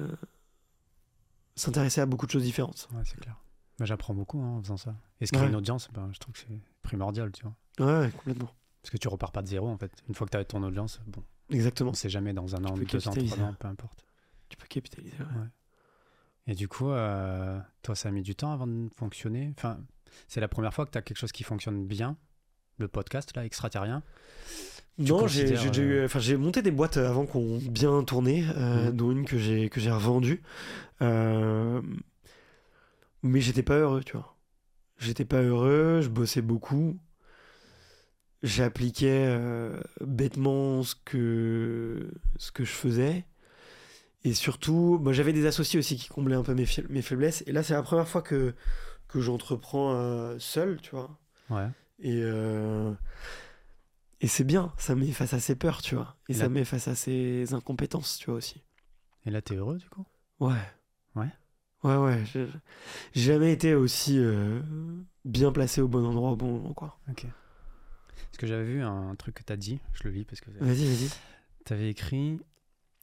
s'intéresser 1.56 2.00
à 2.00 2.06
beaucoup 2.06 2.26
de 2.26 2.30
choses 2.32 2.42
différentes. 2.44 2.88
Ouais, 2.92 3.02
c'est 3.04 3.18
clair. 3.20 3.36
Bah, 3.78 3.84
J'apprends 3.86 4.14
beaucoup 4.14 4.40
hein, 4.40 4.58
en 4.58 4.62
faisant 4.62 4.76
ça. 4.76 4.94
Et 5.20 5.26
se 5.26 5.32
créer 5.32 5.44
Ouais. 5.44 5.48
une 5.50 5.56
audience, 5.56 5.88
ben, 5.92 6.08
je 6.12 6.18
trouve 6.18 6.34
que 6.34 6.40
c'est 6.40 6.60
primordial, 6.82 7.32
tu 7.32 7.42
vois. 7.44 7.54
Ouais, 8.02 8.10
complètement. 8.10 8.50
Parce 8.82 8.90
que 8.90 8.96
tu 8.98 9.08
repars 9.08 9.32
pas 9.32 9.42
de 9.42 9.48
zéro, 9.48 9.68
en 9.68 9.78
fait. 9.78 9.92
Une 10.08 10.14
fois 10.14 10.26
que 10.26 10.30
tu 10.32 10.36
as 10.36 10.44
ton 10.44 10.62
audience, 10.62 11.00
bon, 11.06 11.22
Exactement. 11.50 11.90
on 11.90 11.94
sait 11.94 12.08
jamais 12.10 12.32
dans 12.32 12.54
un 12.54 12.64
an, 12.64 12.76
deux 12.76 13.08
ans, 13.08 13.12
trois 13.12 13.40
ans, 13.40 13.54
peu 13.58 13.66
importe. 13.68 14.04
Tu 14.48 14.56
peux 14.56 14.66
capitaliser. 14.68 15.16
ouais. 15.18 15.48
Et 16.46 16.54
du 16.54 16.68
coup, 16.68 16.90
euh, 16.90 17.58
toi, 17.82 17.94
ça 17.94 18.10
a 18.10 18.12
mis 18.12 18.22
du 18.22 18.34
temps 18.36 18.52
avant 18.52 18.66
de 18.66 18.88
fonctionner? 18.94 19.52
Enfin, 19.56 19.78
c'est 20.28 20.40
la 20.40 20.48
première 20.48 20.74
fois 20.74 20.84
que 20.84 20.90
tu 20.90 20.98
as 20.98 21.02
quelque 21.02 21.16
chose 21.16 21.32
qui 21.32 21.42
fonctionne 21.42 21.86
bien, 21.86 22.16
le 22.78 22.86
podcast, 22.86 23.34
là, 23.34 23.44
extraterrien? 23.46 24.02
Tu 24.98 25.10
Non, 25.10 25.26
j'ai 25.26 25.56
euh, 25.56 26.04
enfin, 26.04 26.18
j'ai 26.20 26.36
monté 26.36 26.60
des 26.62 26.70
boîtes 26.70 26.98
avant 26.98 27.24
qu'on 27.26 27.58
bien 27.58 28.04
tourné, 28.04 28.44
euh, 28.56 28.90
Mhm. 28.90 28.96
dont 28.96 29.10
une 29.10 29.24
que 29.24 29.38
j'ai 29.38 29.68
que 29.70 29.80
j'ai 29.80 29.90
revendue. 29.90 30.42
Euh, 31.02 31.82
mais 33.24 33.40
j'étais 33.40 33.62
pas 33.62 33.78
heureux, 33.78 34.04
tu 34.04 34.12
vois. 34.12 34.36
J'étais 34.98 35.24
pas 35.24 35.42
heureux, 35.42 36.00
je 36.02 36.08
bossais 36.08 36.42
beaucoup. 36.42 36.98
J'appliquais 38.42 39.24
euh, 39.26 39.80
bêtement 40.02 40.82
ce 40.82 40.94
que 40.94 42.12
ce 42.36 42.52
que 42.52 42.64
je 42.64 42.72
faisais 42.72 43.24
Et 44.24 44.34
surtout, 44.34 44.98
moi 45.02 45.14
j'avais 45.14 45.32
des 45.32 45.46
associés 45.46 45.78
aussi 45.78 45.96
qui 45.96 46.08
comblaient 46.08 46.36
un 46.36 46.42
peu 46.42 46.54
mes, 46.54 46.66
mes 46.90 47.00
faiblesses. 47.00 47.42
Et 47.46 47.52
là, 47.52 47.62
c'est 47.62 47.72
la 47.72 47.82
première 47.82 48.06
fois 48.06 48.20
que, 48.20 48.54
que 49.08 49.20
j'entreprends 49.20 49.94
euh, 49.94 50.38
seul, 50.38 50.80
tu 50.82 50.90
vois. 50.90 51.18
Ouais. 51.48 51.68
Et, 52.00 52.20
euh, 52.22 52.92
et 54.20 54.28
c'est 54.28 54.44
bien, 54.44 54.74
ça 54.76 54.94
met 54.94 55.10
face 55.12 55.32
à 55.32 55.40
ses 55.40 55.56
peurs, 55.56 55.80
tu 55.80 55.94
vois. 55.94 56.16
Et, 56.28 56.34
ça 56.34 56.50
met 56.50 56.66
face 56.66 56.88
à 56.88 56.94
ses 56.94 57.54
incompétences, 57.54 58.18
tu 58.18 58.26
vois 58.26 58.36
aussi. 58.36 58.62
Et 59.24 59.30
là, 59.30 59.40
t'es 59.40 59.54
heureux 59.54 59.78
du 59.78 59.88
coup? 59.88 60.04
Ouais. 60.40 60.52
Ouais. 61.14 61.30
Ouais, 61.84 61.96
ouais. 61.96 62.24
j'ai- 62.32 62.48
jamais 63.14 63.52
été 63.52 63.74
aussi 63.74 64.18
euh, 64.18 64.60
bien 65.24 65.52
placé 65.52 65.80
au 65.80 65.88
bon 65.88 66.04
endroit 66.04 66.30
au 66.32 66.36
bon 66.36 66.52
moment, 66.52 66.72
quoi. 66.74 66.98
Ok. 67.10 67.26
Parce 68.16 68.38
que 68.38 68.46
j'avais 68.46 68.64
vu 68.64 68.82
un 68.82 69.14
truc 69.16 69.36
que 69.36 69.42
t'as 69.44 69.56
dit, 69.56 69.78
je 69.92 70.04
le 70.08 70.10
lis 70.10 70.24
parce 70.24 70.40
que 70.40 70.50
Vas-y, 70.58 70.84
vas-y. 70.86 71.10
t'avais 71.64 71.90
écrit. 71.90 72.40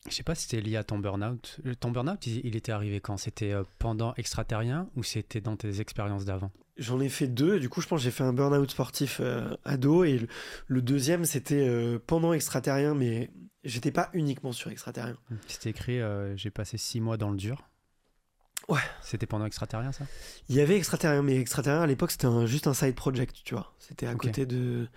Je 0.10 0.16
sais 0.16 0.24
pas 0.24 0.34
si 0.34 0.48
c'était 0.48 0.62
lié 0.62 0.78
à 0.78 0.84
ton 0.84 0.98
burn-out. 0.98 1.60
Le- 1.64 1.76
Ton 1.76 1.92
burn-out, 1.92 2.26
il, 2.26 2.42
il 2.44 2.56
était 2.56 2.72
arrivé 2.72 3.00
quand? 3.00 3.18
C'était 3.18 3.52
euh, 3.54 3.64
pendant 3.78 4.14
extraterrien 4.16 4.90
ou 4.96 5.04
c'était 5.04 5.42
dans 5.42 5.56
tes 5.56 5.80
expériences 5.80 6.26
d'avant? 6.26 6.52
J'en 6.78 7.00
ai 7.00 7.08
fait 7.08 7.28
deux. 7.28 7.60
Du 7.60 7.70
coup, 7.70 7.82
je 7.82 7.88
pense 7.88 8.00
que 8.00 8.04
j'ai 8.06 8.12
fait 8.12 8.24
un 8.24 8.34
burn-out 8.34 8.72
sportif 8.72 9.20
euh, 9.22 9.56
ado. 9.64 10.04
Et 10.04 10.18
le, 10.18 10.28
le 10.68 10.82
deuxième, 10.82 11.24
c'était 11.26 11.68
euh, 11.68 12.00
pendant 12.08 12.34
extraterrien, 12.34 12.96
mais 12.96 13.30
j'étais 13.64 13.92
pas 13.92 14.10
uniquement 14.14 14.52
sur 14.54 14.72
extraterrien. 14.72 15.16
C'était 15.48 15.70
écrit 15.70 16.02
euh, 16.02 16.36
J'ai 16.36 16.50
passé 16.50 16.78
six 16.80 17.00
mois 17.00 17.18
dans 17.18 17.30
le 17.30 17.38
dur. 17.38 17.70
Ouais. 18.72 18.80
C'était 19.02 19.26
pendant 19.26 19.46
extraterrien 19.46 19.92
ça? 19.92 20.06
Il 20.50 20.56
y 20.56 20.62
avait 20.62 20.78
extraterrien, 20.78 21.22
mais 21.22 21.36
extraterrien 21.38 21.82
à 21.82 21.88
l'époque, 21.88 22.12
c'était 22.12 22.26
un- 22.28 22.46
juste 22.46 22.68
un 22.68 22.74
side 22.74 22.96
project, 22.96 23.36
tu 23.44 23.54
vois. 23.54 23.74
C'était 23.80 24.08
à 24.08 24.16
côté 24.16 24.46
de, 24.46 24.88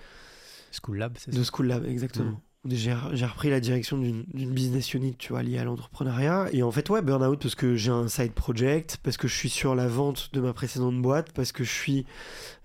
School 0.82 0.98
Lab, 0.98 1.16
c'est 1.18 1.30
de 1.32 1.42
ça? 1.42 1.51
School 1.52 1.66
Lab, 1.66 1.84
exactement. 1.86 2.30
Mm. 2.30 2.40
J'ai 2.70 2.96
j'ai 3.12 3.26
repris 3.26 3.51
la 3.51 3.60
direction 3.60 3.98
d'une 3.98 4.24
d'une 4.32 4.51
business 4.51 4.94
unit, 4.94 5.14
tu 5.16 5.32
vois, 5.34 5.42
liée 5.42 5.59
à 5.59 5.64
l'entrepreneuriat. 5.64 6.48
Et 6.52 6.62
en 6.62 6.70
fait, 6.70 6.88
ouais, 6.88 7.02
burn-out 7.02 7.38
parce 7.42 7.55
que 7.55 7.76
j'ai 7.76 7.90
un 7.90 8.09
side 8.09 8.32
project, 8.32 8.98
parce 9.02 9.18
que 9.18 9.28
je 9.28 9.34
suis 9.34 9.51
sur 9.51 9.74
la 9.74 9.86
vente 9.86 10.30
de 10.32 10.40
ma 10.40 10.52
précédente 10.55 11.01
boîte, 11.02 11.32
parce 11.32 11.52
que 11.52 11.62
je 11.62 11.70
suis 11.70 12.06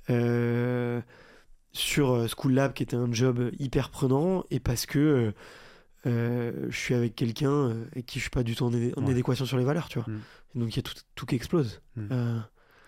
euh, 0.09 1.01
sur 1.73 2.11
euh, 2.11 2.27
School 2.27 2.53
Lab, 2.53 2.73
qui 2.73 2.83
était 2.83 2.95
un 2.95 3.11
job 3.11 3.51
hyper 3.59 3.89
prenant, 3.89 4.43
et 4.51 4.59
parce 4.61 4.85
que 4.85 5.33
euh, 6.05 6.51
je 6.69 6.77
suis 6.77 6.93
avec 6.95 7.13
quelqu'un 7.15 7.71
avec 7.91 8.05
qui 8.05 8.19
je 8.19 8.23
suis 8.23 8.29
pas 8.31 8.43
du 8.43 8.55
tout 8.55 8.63
en, 8.63 8.71
adé- 8.71 8.93
en 8.95 9.03
Ouais. 9.03 9.11
adéquation 9.11 9.45
sur 9.45 9.57
les 9.57 9.65
valeurs, 9.65 9.89
tu 9.89 9.99
vois. 9.99 10.07
Mm. 10.11 10.19
Et 10.55 10.59
donc 10.59 10.73
il 10.73 10.77
y 10.77 10.79
a 10.79 10.83
tout, 10.83 10.93
tout 11.15 11.25
qui 11.25 11.35
explose. 11.35 11.81
Mm. 11.95 12.07
Euh, 12.11 12.39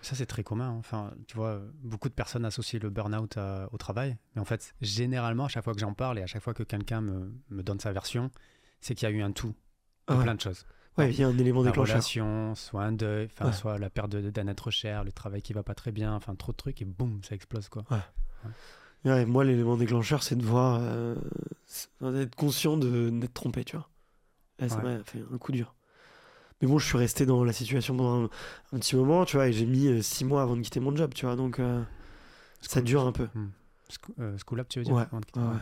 Ça, 0.02 0.16
c'est 0.16 0.26
très 0.26 0.42
commun. 0.42 0.70
hein. 0.70 0.76
Enfin, 0.78 1.12
tu 1.28 1.36
vois, 1.36 1.60
beaucoup 1.82 2.08
de 2.08 2.14
personnes 2.14 2.44
associent 2.44 2.80
le 2.82 2.90
burn-out 2.90 3.36
à- 3.36 3.68
au 3.72 3.78
travail. 3.78 4.16
Mais 4.34 4.40
en 4.40 4.44
fait, 4.44 4.74
généralement, 4.80 5.44
à 5.44 5.48
chaque 5.48 5.62
fois 5.64 5.74
que 5.74 5.80
j'en 5.80 5.94
parle 5.94 6.18
et 6.18 6.22
à 6.22 6.26
chaque 6.26 6.42
fois 6.42 6.54
que 6.54 6.64
quelqu'un 6.64 7.00
me, 7.00 7.32
me 7.50 7.62
donne 7.62 7.78
sa 7.78 7.92
version, 7.92 8.30
c'est 8.80 8.94
qu'il 8.96 9.08
y 9.08 9.12
a 9.12 9.14
eu 9.14 9.22
un 9.22 9.30
tout 9.32 9.54
ah 10.08 10.16
ouais. 10.16 10.22
plein 10.24 10.34
de 10.34 10.40
choses. 10.40 10.66
Ouais, 10.98 11.10
il 11.10 11.18
y 11.18 11.22
a 11.24 11.28
un 11.28 11.38
élément 11.38 11.62
La 11.62 11.70
déclencheur. 11.70 11.94
relation, 11.94 12.54
soit 12.56 12.82
un 12.82 12.92
deuil, 12.92 13.26
enfin, 13.32 13.46
Ouais. 13.46 13.52
soit 13.52 13.78
la 13.78 13.88
perte 13.90 14.10
d'un 14.14 14.46
être 14.48 14.70
cher, 14.70 15.04
le 15.04 15.12
travail 15.12 15.40
qui 15.40 15.52
va 15.54 15.62
pas 15.62 15.74
très 15.74 15.90
bien, 15.92 16.12
enfin, 16.14 16.34
trop 16.34 16.52
de 16.52 16.56
trucs 16.56 16.82
et 16.82 16.84
boum, 16.84 17.22
ça 17.22 17.34
explose, 17.34 17.68
quoi. 17.70 17.84
Ouais, 19.04 19.24
moi, 19.24 19.42
l'élément 19.44 19.76
déclencheur, 19.76 20.22
c'est 20.22 20.36
de 20.36 20.44
voir, 20.44 20.78
euh, 20.82 21.14
d'être 22.02 22.34
conscient 22.36 22.76
de 22.76 23.08
d'être 23.10 23.32
trompé, 23.34 23.64
tu 23.64 23.76
vois. 23.76 23.88
Là, 24.58 24.68
ça 24.68 24.82
m'a 24.82 25.02
fait 25.04 25.22
un 25.32 25.38
coup 25.38 25.50
dur. 25.52 25.74
Mais 26.62 26.68
bon, 26.68 26.78
je 26.78 26.86
suis 26.86 26.96
resté 26.96 27.26
dans 27.26 27.44
la 27.44 27.52
situation 27.52 27.96
pendant 27.96 28.24
un, 28.24 28.30
un 28.72 28.78
petit 28.78 28.96
moment, 28.96 29.24
tu 29.24 29.36
vois, 29.36 29.48
et 29.48 29.52
j'ai 29.52 29.66
mis 29.66 29.88
euh, 29.88 30.00
six 30.00 30.24
mois 30.24 30.42
avant 30.42 30.56
de 30.56 30.62
quitter 30.62 30.80
mon 30.80 30.94
job, 30.94 31.12
tu 31.14 31.26
vois, 31.26 31.36
donc 31.36 31.58
euh, 31.58 31.82
ça 32.60 32.80
dure 32.80 33.04
un 33.04 33.12
peu. 33.12 33.28
Euh, 34.20 34.36
School 34.46 34.58
Lab, 34.58 34.68
tu 34.68 34.78
veux 34.78 34.84
dire 34.84 34.94
Ouais, 34.94 35.02
avant 35.02 35.20
de 35.20 35.26
quitter- 35.26 35.40
ouais, 35.40 35.46
ouais. 35.46 35.58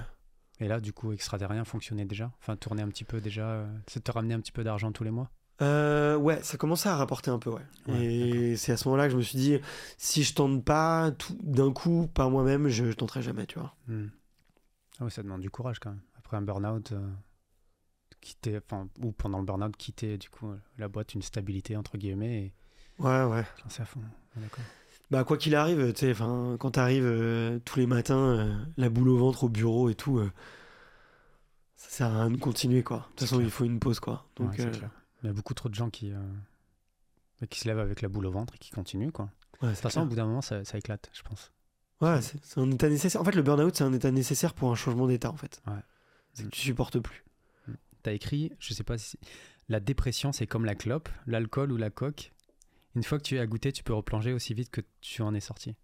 Et 0.60 0.68
là, 0.68 0.78
du 0.78 0.92
coup, 0.92 1.12
extraterrien 1.12 1.64
fonctionnait 1.64 2.04
déjà? 2.04 2.30
Enfin, 2.40 2.54
tournait 2.54 2.82
un 2.82 2.88
petit 2.88 3.04
peu 3.04 3.20
déjà 3.20 3.66
Ça 3.86 3.98
te 3.98 4.10
ramenait 4.12 4.34
un 4.34 4.40
petit 4.40 4.52
peu 4.52 4.62
d'argent 4.62 4.92
tous 4.92 5.04
les 5.04 5.10
mois? 5.10 5.30
Euh, 5.62 6.16
ouais, 6.16 6.42
ça 6.42 6.58
commençait 6.58 6.88
à 6.90 6.96
rapporter 6.96 7.30
un 7.30 7.38
peu, 7.38 7.50
ouais. 7.50 7.62
Ouais, 7.88 8.04
et 8.04 8.56
c'est 8.56 8.72
à 8.72 8.76
ce 8.76 8.86
moment-là 8.88 9.06
que 9.06 9.12
je 9.12 9.16
me 9.16 9.22
suis 9.22 9.38
dit, 9.38 9.58
si 9.96 10.22
je 10.22 10.34
tente 10.34 10.64
pas 10.64 11.12
d'un 11.42 11.72
coup 11.72 12.08
par 12.12 12.30
moi-même, 12.30 12.68
je, 12.68 12.84
je 12.90 12.92
tenterai 12.92 13.22
jamais, 13.22 13.46
tu 13.46 13.58
vois. 13.58 13.74
Hmm. 13.88 14.08
Ah 14.98 15.04
ouais, 15.04 15.10
ça 15.10 15.22
demande 15.22 15.40
du 15.40 15.50
courage 15.50 15.78
quand 15.78 15.90
même. 15.90 16.00
Après 16.18 16.36
un 16.36 16.42
burn-out, 16.42 16.92
euh, 16.92 17.08
quitter, 18.20 18.58
enfin, 18.58 18.88
ou 19.02 19.12
pendant 19.12 19.38
le 19.38 19.44
burn-out, 19.44 19.76
quitter 19.76 20.18
du 20.18 20.28
coup 20.30 20.52
la 20.78 20.88
boîte, 20.88 21.14
une 21.14 21.22
stabilité 21.22 21.76
entre 21.76 21.96
guillemets 21.98 22.44
et 22.44 22.52
Ouais, 22.98 23.24
ouais. 23.24 23.44
à 23.78 23.84
fond. 23.86 24.00
Ouais, 24.00 24.42
D'accord. 24.42 24.64
Bah, 25.10 25.24
quoi 25.24 25.36
qu'il 25.38 25.54
arrive, 25.56 25.92
tu 25.94 26.00
sais, 26.00 26.10
enfin, 26.12 26.56
quand 26.60 26.72
t'arrives 26.72 27.04
euh, 27.06 27.58
tous 27.64 27.78
les 27.80 27.86
matins, 27.86 28.16
euh, 28.38 28.64
la 28.76 28.88
boule 28.90 29.08
au 29.08 29.16
ventre 29.16 29.44
au 29.44 29.48
bureau 29.48 29.88
et 29.88 29.94
tout, 29.94 30.18
euh, 30.18 30.30
ça 31.76 31.88
sert 31.88 32.06
à 32.08 32.20
rien 32.20 32.30
de 32.30 32.36
continuer, 32.36 32.82
quoi. 32.82 32.98
De 32.98 33.02
toute 33.04 33.20
façon, 33.20 33.36
clair. 33.36 33.48
il 33.48 33.50
faut 33.50 33.64
une 33.64 33.80
pause, 33.80 33.98
quoi. 34.00 34.26
Donc, 34.36 34.52
Ouais, 34.52 34.60
euh, 34.60 34.70
clair. 34.70 34.90
Il 35.22 35.26
y 35.26 35.30
a 35.30 35.32
beaucoup 35.32 35.54
trop 35.54 35.68
de 35.68 35.74
gens 35.74 35.90
qui, 35.90 36.12
bah, 37.40 37.46
qui 37.48 37.58
se 37.60 37.66
lèvent 37.68 37.78
avec 37.80 38.02
la 38.02 38.08
boule 38.08 38.26
au 38.26 38.30
ventre 38.30 38.54
et 38.54 38.58
qui 38.58 38.70
continuent. 38.70 39.10
Quoi. 39.10 39.30
De 39.62 39.68
toute 39.68 39.78
façon, 39.78 40.02
au 40.02 40.06
bout 40.06 40.14
d'un 40.16 40.26
moment, 40.26 40.42
ça, 40.42 40.64
ça 40.64 40.78
éclate, 40.78 41.10
je 41.12 41.22
pense. 41.22 41.52
Ouais, 42.00 42.20
c'est 42.22 42.58
un 42.60 42.70
état 42.70 42.88
nécessaire. 42.88 43.20
En 43.20 43.24
fait, 43.24 43.34
le 43.34 43.42
burn-out, 43.42 43.74
c'est 43.76 43.84
un 43.84 43.92
état 43.92 44.10
nécessaire 44.10 44.54
pour 44.54 44.70
un 44.70 44.74
changement 44.74 45.06
d'état, 45.06 45.30
en 45.30 45.36
fait. 45.36 45.60
Ouais. 45.66 45.74
C'est 46.34 46.44
que 46.44 46.48
tu 46.50 46.60
supportes 46.60 46.98
plus. 46.98 47.24
Tu 48.02 48.10
as 48.10 48.12
écrit, 48.12 48.52
je 48.58 48.72
sais 48.74 48.84
pas 48.84 48.98
si. 48.98 49.18
La 49.68 49.80
dépression, 49.80 50.32
c'est 50.32 50.46
comme 50.46 50.64
la 50.64 50.74
clope, 50.74 51.08
l'alcool 51.26 51.70
ou 51.72 51.76
la 51.76 51.90
coque. 51.90 52.32
Une 52.96 53.04
fois 53.04 53.18
que 53.18 53.22
tu 53.24 53.38
as 53.38 53.46
goûté, 53.46 53.72
tu 53.72 53.84
peux 53.84 53.94
replonger 53.94 54.32
aussi 54.32 54.52
vite 54.54 54.70
que 54.70 54.80
tu 55.00 55.22
en 55.22 55.32
es 55.34 55.40
sorti. 55.40 55.76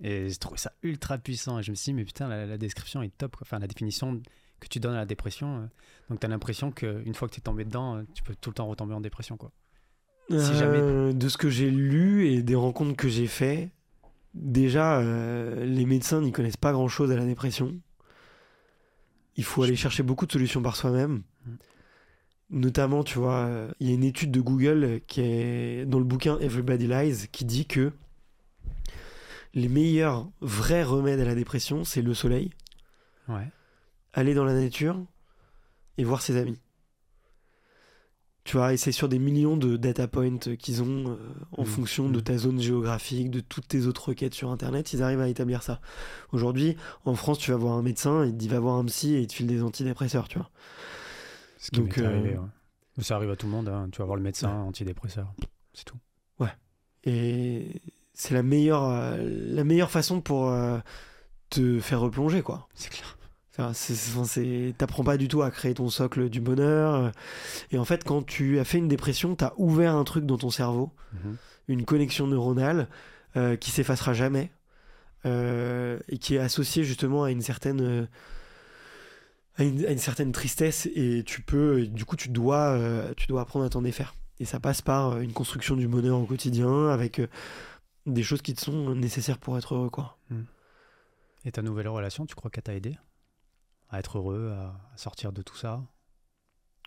Et 0.00 0.28
j'ai 0.28 0.36
trouvé 0.36 0.58
ça 0.58 0.72
ultra 0.82 1.18
puissant. 1.18 1.58
Et 1.58 1.62
je 1.62 1.70
me 1.70 1.76
suis 1.76 1.86
dit, 1.86 1.94
mais 1.94 2.04
putain, 2.04 2.28
la, 2.28 2.46
la 2.46 2.58
description 2.58 3.02
est 3.02 3.16
top. 3.16 3.36
Quoi. 3.36 3.46
Enfin, 3.46 3.58
la 3.58 3.66
définition 3.66 4.20
que 4.60 4.68
tu 4.68 4.80
donnes 4.80 4.94
à 4.94 4.98
la 4.98 5.06
dépression. 5.06 5.62
euh, 5.62 5.66
donc, 6.10 6.20
tu 6.20 6.26
as 6.26 6.28
l'impression 6.28 6.70
qu'une 6.70 7.14
fois 7.14 7.28
que 7.28 7.34
tu 7.34 7.38
es 7.40 7.42
tombé 7.42 7.64
dedans, 7.64 7.96
euh, 7.96 8.02
tu 8.14 8.22
peux 8.22 8.34
tout 8.34 8.50
le 8.50 8.54
temps 8.54 8.66
retomber 8.66 8.94
en 8.94 9.00
dépression. 9.00 9.36
Quoi. 9.36 9.50
Si 10.30 10.54
jamais- 10.54 10.78
Euh, 10.80 11.12
De 11.12 11.28
ce 11.28 11.38
que 11.38 11.48
j'ai 11.48 11.70
lu 11.70 12.26
et 12.28 12.42
des 12.42 12.54
rencontres 12.54 12.96
que 12.96 13.08
j'ai 13.08 13.26
fait, 13.26 13.70
déjà, 14.34 15.00
les 15.64 15.86
médecins 15.86 16.20
n'y 16.20 16.32
connaissent 16.32 16.56
pas 16.58 16.72
grand-chose 16.72 17.10
à 17.10 17.16
la 17.16 17.24
dépression. 17.24 17.80
Il 19.38 19.44
faut 19.44 19.62
aller 19.62 19.76
chercher 19.76 20.02
beaucoup 20.02 20.26
de 20.26 20.32
solutions 20.32 20.60
par 20.60 20.76
soi-même. 20.76 21.22
Mm. 21.46 21.52
Notamment, 22.50 23.04
tu 23.04 23.18
vois, 23.18 23.68
il 23.80 23.88
y 23.88 23.90
a 23.90 23.94
une 23.94 24.04
étude 24.04 24.30
de 24.30 24.40
Google 24.40 25.00
qui 25.06 25.20
est 25.20 25.86
dans 25.86 25.98
le 25.98 26.04
bouquin 26.04 26.38
Everybody 26.40 26.86
Lies 26.86 27.28
qui 27.32 27.44
dit 27.46 27.66
que 27.66 27.92
les 29.54 29.68
meilleurs 29.68 30.28
vrais 30.40 30.82
remèdes 30.82 31.20
à 31.20 31.24
la 31.24 31.34
dépression, 31.34 31.84
c'est 31.84 32.02
le 32.02 32.14
soleil, 32.14 32.50
Ouais. 33.28 33.48
aller 34.12 34.34
dans 34.34 34.44
la 34.44 34.54
nature 34.54 35.02
et 35.98 36.04
voir 36.04 36.20
ses 36.22 36.36
amis. 36.36 36.58
Tu 38.48 38.56
vois, 38.56 38.72
et 38.72 38.78
c'est 38.78 38.92
sur 38.92 39.10
des 39.10 39.18
millions 39.18 39.58
de 39.58 39.76
data 39.76 40.08
points 40.08 40.38
qu'ils 40.38 40.82
ont 40.82 41.10
euh, 41.10 41.16
en 41.58 41.64
Mhm. 41.64 41.68
fonction 41.68 42.08
de 42.08 42.16
Mhm. 42.16 42.22
ta 42.22 42.38
zone 42.38 42.60
géographique, 42.62 43.30
de 43.30 43.40
toutes 43.40 43.68
tes 43.68 43.84
autres 43.84 44.08
requêtes 44.08 44.32
sur 44.32 44.50
Internet, 44.50 44.94
ils 44.94 45.02
arrivent 45.02 45.20
à 45.20 45.28
établir 45.28 45.62
ça. 45.62 45.82
Aujourd'hui, 46.32 46.74
en 47.04 47.14
France, 47.14 47.38
tu 47.38 47.50
vas 47.50 47.58
voir 47.58 47.74
un 47.74 47.82
médecin, 47.82 48.24
il 48.24 48.32
te 48.32 48.36
dit 48.38 48.48
va 48.48 48.58
voir 48.58 48.76
un 48.76 48.86
psy 48.86 49.12
et 49.12 49.20
il 49.20 49.26
te 49.26 49.34
file 49.34 49.48
des 49.48 49.62
antidépresseurs, 49.62 50.28
tu 50.28 50.38
vois. 50.38 50.48
Ce 51.58 51.70
qui 51.70 51.78
Donc, 51.78 51.98
euh, 51.98 52.06
arrivé. 52.06 52.38
ouais. 52.38 52.46
Mais 52.96 53.04
Ça 53.04 53.16
arrive 53.16 53.30
à 53.30 53.36
tout 53.36 53.44
le 53.44 53.52
monde. 53.52 53.68
hein. 53.68 53.90
Tu 53.92 53.98
vas 53.98 54.06
voir 54.06 54.16
le 54.16 54.22
médecin, 54.22 54.48
antidépresseur. 54.50 55.30
C'est 55.74 55.84
tout. 55.84 55.98
Et 57.04 57.82
c'est 58.14 58.32
la 58.34 58.42
meilleure, 58.42 58.84
euh, 58.84 59.18
la 59.20 59.62
meilleure 59.64 59.90
façon 59.90 60.22
pour 60.22 60.48
euh, 60.48 60.78
te 61.50 61.78
faire 61.80 62.00
replonger, 62.00 62.40
quoi. 62.40 62.66
C'est 62.74 62.90
clair. 62.90 63.17
T'apprends 64.78 65.04
pas 65.04 65.16
du 65.16 65.28
tout 65.28 65.42
à 65.42 65.50
créer 65.50 65.74
ton 65.74 65.88
socle 65.90 66.28
du 66.30 66.40
bonheur. 66.40 67.12
Et 67.70 67.78
en 67.78 67.84
fait, 67.84 68.04
quand 68.04 68.24
tu 68.24 68.58
as 68.58 68.64
fait 68.64 68.78
une 68.78 68.88
dépression, 68.88 69.34
t'as 69.34 69.52
ouvert 69.56 69.94
un 69.94 70.04
truc 70.04 70.24
dans 70.26 70.38
ton 70.38 70.50
cerveau, 70.50 70.92
Mhm. 71.14 71.36
une 71.68 71.84
connexion 71.84 72.26
neuronale 72.26 72.88
euh, 73.36 73.56
qui 73.56 73.70
s'effacera 73.70 74.14
jamais 74.14 74.50
euh, 75.26 75.98
et 76.08 76.18
qui 76.18 76.34
est 76.36 76.38
associée 76.38 76.84
justement 76.84 77.24
à 77.24 77.30
une 77.30 77.42
certaine 77.42 77.80
euh, 77.80 78.06
à, 79.58 79.64
une, 79.64 79.84
à 79.86 79.90
une 79.90 79.98
certaine 79.98 80.32
tristesse. 80.32 80.86
Et 80.94 81.22
tu 81.26 81.42
peux 81.42 81.80
et 81.80 81.86
du 81.88 82.04
coup 82.04 82.16
tu 82.16 82.28
dois 82.28 82.78
tu 83.16 83.26
dois 83.26 83.40
apprendre 83.42 83.64
à 83.64 83.68
t'en 83.68 83.82
défaire. 83.82 84.14
Et 84.40 84.44
ça 84.44 84.60
passe 84.60 84.82
par 84.82 85.18
une 85.20 85.32
construction 85.32 85.74
du 85.74 85.88
bonheur 85.88 86.18
au 86.20 86.24
quotidien 86.24 86.88
avec 86.88 87.20
des 88.06 88.22
choses 88.22 88.40
qui 88.40 88.54
te 88.54 88.60
sont 88.60 88.94
nécessaires 88.94 89.38
pour 89.38 89.58
être 89.58 89.74
heureux 89.74 89.90
quoi. 89.90 90.16
Et 91.44 91.50
ta 91.52 91.62
nouvelle 91.62 91.88
relation, 91.88 92.24
tu 92.26 92.34
crois 92.36 92.50
qu'elle 92.50 92.62
t'a 92.64 92.74
aidé? 92.74 92.96
À 93.90 93.98
être 93.98 94.18
heureux, 94.18 94.52
à 94.52 94.74
sortir 94.96 95.32
de 95.32 95.42
tout 95.42 95.56
ça 95.56 95.82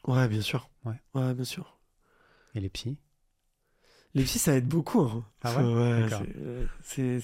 ouais 0.08 0.28
bien 0.28 0.42
sûr 0.42 0.70
Ouais. 0.86 1.00
ouais 1.14 1.34
bien 1.34 1.44
sûr 1.44 1.80
Et 2.56 2.60
les 2.60 2.70
psys? 2.70 2.98
Les 4.14 4.24
psys, 4.24 4.40
ça 4.40 4.54
aide 4.56 4.68
beaucoup. 4.68 5.02
hein. 5.02 5.26
Ah 5.44 5.54
ouais? 5.56 6.08
C'est- 6.84 7.00
euh, 7.00 7.20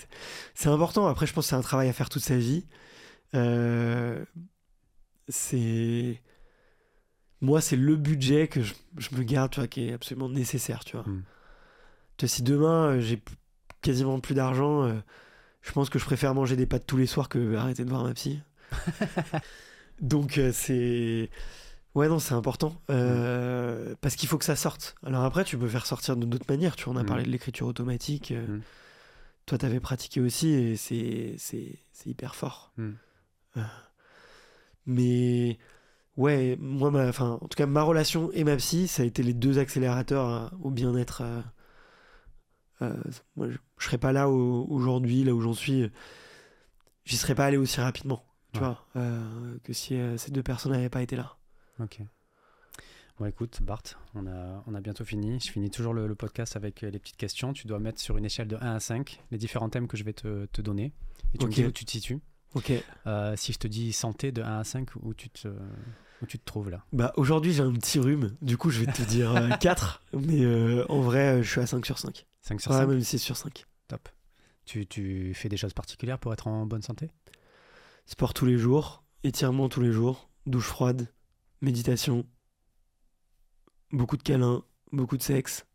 c'est 0.54 0.70
important. 0.70 1.08
Après, 1.08 1.28
je 1.28 1.34
pense 1.34 1.45
que 1.45 1.49
c'est 1.49 1.56
un 1.56 1.62
travail 1.62 1.90
à 1.90 1.94
faire 1.94 2.08
toute 2.10 2.24
sa 2.24 2.38
vie. 2.38 2.66
Euh, 3.36 4.24
c'est. 5.28 6.22
Moi, 7.41 7.60
c'est 7.62 7.76
le 7.76 7.95
budget 7.98 8.48
que 8.48 8.62
je, 8.62 8.74
je 8.98 9.14
me 9.16 9.24
garde, 9.24 9.52
tu 9.52 9.60
vois, 9.60 9.68
qui 9.68 9.90
est 9.90 9.94
absolument 9.94 10.30
nécessaire, 10.30 10.86
tu 10.86 10.95
vois. 10.95 11.06
Mm. 11.06 11.24
Tu 12.18 12.26
vois, 12.26 12.30
si 12.30 12.41
demain, 12.41 12.86
euh, 12.95 12.99
j'ai 13.02 13.22
quasiment 13.82 14.20
plus 14.22 14.34
d'argent, 14.34 14.84
euh, 14.84 14.94
je 15.62 15.72
pense 15.74 15.90
que 15.90 15.99
je 15.99 16.06
préfère 16.06 16.34
manger 16.34 16.56
des 16.56 16.66
pâtes 16.66 16.86
tous 16.88 16.98
les 16.98 17.06
soirs 17.06 17.28
que 17.28 17.56
arrêter 17.56 17.84
de 17.84 17.90
voir 17.90 18.04
ma 18.04 18.14
psy. 18.14 18.40
Donc, 20.02 20.38
euh, 20.38 20.52
c'est. 20.53 21.30
Ouais, 21.95 22.07
non, 22.10 22.19
c'est 22.19 22.34
important. 22.36 22.80
Euh, 22.91 23.95
parce 24.02 24.15
qu'il 24.15 24.30
faut 24.30 24.38
que 24.38 24.45
ça 24.45 24.56
sorte. 24.56 24.95
Alors 25.03 25.24
après, 25.24 25.44
tu 25.44 25.57
peux 25.57 25.68
faire 25.68 25.86
sortir 25.88 26.15
de 26.15 26.26
d'autres 26.26 26.45
manières. 26.49 26.76
Tu 26.76 26.86
vois, 26.86 26.94
on 26.94 26.98
a 26.98 27.03
Mm. 27.03 27.07
parlé 27.07 27.24
de 27.24 27.30
l'écriture 27.30 27.65
automatique. 27.68 28.32
euh, 28.32 28.45
Mm. 28.57 28.61
Toi, 29.48 29.57
t'avais 29.57 29.80
pratiqué 29.80 30.19
aussi 30.22 30.49
et 30.49 30.76
c'est, 30.76 31.80
hyper 32.06 32.36
fort. 32.36 32.74
Mm. 32.78 32.91
Euh, 33.57 33.61
mais 34.86 35.57
ouais, 36.18 36.57
moi, 36.60 36.91
ma, 36.91 37.07
enfin, 37.07 37.40
en 37.41 37.48
tout 37.48 37.56
cas, 37.56 37.65
ma 37.65 37.82
relation 37.82 38.30
et 38.34 38.44
ma 38.44 38.56
psy, 38.57 38.88
ça 38.88 39.03
a 39.03 39.06
été 39.06 39.24
les 39.24 39.34
deux 39.34 39.57
accélérateurs 39.57 40.52
au 40.61 40.69
bien-être. 40.69 41.24
moi, 42.82 43.48
je, 43.49 43.57
je 43.80 43.86
serais 43.86 43.98
pas 43.98 44.11
là 44.11 44.30
au- 44.30 44.65
aujourd'hui, 44.69 45.24
là 45.24 45.34
où 45.34 45.41
j'en 45.41 45.53
suis. 45.53 45.90
J'y 47.06 47.18
serais 47.18 47.36
pas 47.36 47.45
allé 47.45 47.57
aussi 47.57 47.80
rapidement. 47.82 48.24
Tu 48.53 48.60
Ouais. 48.60 48.65
vois, 48.65 48.86
euh, 48.95 49.57
que 49.64 49.74
si 49.74 49.95
euh, 49.95 50.18
ces 50.18 50.32
deux 50.32 50.44
personnes 50.44 50.72
n'avaient 50.72 50.90
pas 50.90 51.02
été 51.02 51.15
là. 51.15 51.36
Ok. 51.80 51.99
Bon, 53.19 53.26
écoute, 53.26 53.61
Bart, 53.64 53.82
on 54.14 54.28
a, 54.28 54.64
on 54.68 54.76
a 54.76 54.80
bientôt 54.82 55.03
fini. 55.03 55.40
Je 55.40 55.52
finis 55.52 55.69
toujours 55.72 55.94
le, 55.94 56.07
le 56.07 56.15
podcast 56.15 56.56
avec 56.56 56.84
euh, 56.84 56.90
les 56.91 56.99
petites 56.99 57.18
questions. 57.18 57.52
Tu 57.53 57.68
dois 57.68 57.80
mettre 57.80 57.99
sur 57.99 58.18
une 58.18 58.26
échelle 58.26 58.48
de 58.48 58.56
1 58.57 58.76
à 58.76 58.80
5 58.80 59.24
les 59.32 59.38
différents 59.38 59.69
thèmes 59.69 59.88
que 59.88 59.98
je 59.98 60.03
vais 60.03 60.14
te, 60.14 60.45
te 60.45 60.61
donner. 60.61 60.94
Et 61.34 61.38
tu 61.40 61.45
Ok. 61.45 61.49
me 61.52 61.56
dis 61.56 61.65
où 61.65 61.72
tu 61.72 61.84
te 61.86 61.91
situes. 61.91 62.19
Ok. 62.53 62.72
Euh, 63.06 63.36
si 63.36 63.53
je 63.53 63.57
te 63.60 63.68
dis 63.68 63.91
santé 63.91 64.32
de 64.32 64.41
1 64.41 64.60
à 64.60 64.64
5, 64.64 64.90
où 65.02 65.14
tu 65.14 65.30
te, 65.30 65.48
où 66.22 66.26
tu 66.28 66.40
te 66.40 66.45
trouves 66.45 66.69
là? 66.69 66.86
Bah 66.94 67.11
aujourd'hui 67.18 67.52
j'ai 67.53 67.61
un 67.64 67.74
petit 67.74 67.99
rhume, 67.99 68.36
du 68.41 68.56
coup 68.57 68.69
je 68.69 68.80
vais 68.84 68.91
te 68.91 69.02
dire 69.02 69.34
4, 69.60 70.02
mais 70.14 70.44
euh, 70.45 70.86
en 70.88 71.02
vrai 71.02 71.44
je 71.44 71.49
suis 71.52 71.60
à 71.61 71.68
5 71.68 71.86
sur 71.86 71.98
5. 71.99 72.26
5 72.41 72.61
sur 72.61 72.72
Ouais, 72.72 72.78
5 72.78 72.88
même 72.88 73.02
6 73.02 73.19
sur 73.19 73.36
5. 73.36 73.65
Top. 73.90 74.07
Tu, 74.65 74.86
tu 74.88 75.34
fais 75.34 75.49
des 75.49 75.57
choses 75.57 75.74
particulières 75.74 76.19
pour 76.19 76.32
être 76.34 76.48
en 76.48 76.65
bonne 76.65 76.82
santé? 76.82 77.10
Sport 78.07 78.34
tous 78.34 78.45
les 78.45 78.57
jours, 78.57 79.03
étirement 79.23 79.69
tous 79.69 79.81
les 79.81 79.91
jours, 79.91 80.29
douche 80.45 80.65
froide, 80.67 81.07
méditation, 81.61 82.25
beaucoup 83.91 84.17
de 84.17 84.23
câlins, 84.23 84.63
beaucoup 84.91 85.17
de 85.17 85.21
sexe. 85.23 85.65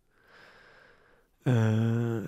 Euh, 1.46 2.26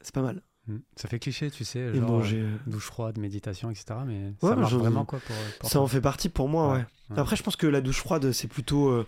C'est 0.00 0.14
pas 0.14 0.22
mal. 0.22 0.42
Hmm. 0.66 0.78
Ça 0.96 1.08
fait 1.08 1.18
cliché, 1.18 1.50
tu 1.50 1.62
sais, 1.66 1.80
Et 1.80 1.96
genre 1.96 2.08
manger. 2.10 2.40
euh, 2.40 2.56
douche 2.66 2.86
froide, 2.86 3.18
méditation, 3.18 3.70
etc. 3.70 3.84
Mais 4.06 4.32
Ouais, 4.40 4.50
ça 4.50 4.56
marche 4.56 4.72
vraiment 4.72 5.04
quoi 5.04 5.18
pour, 5.18 5.36
pour 5.60 5.68
Ça 5.68 5.74
toi 5.74 5.82
en 5.82 5.86
fait 5.86 6.00
partie 6.00 6.30
pour 6.30 6.48
moi, 6.48 6.72
ouais. 6.72 6.84
Ouais. 7.10 7.18
Après, 7.18 7.36
je 7.36 7.42
pense 7.42 7.56
que 7.56 7.66
la 7.66 7.82
douche 7.82 7.98
froide, 7.98 8.32
c'est 8.32 8.48
plutôt 8.48 9.04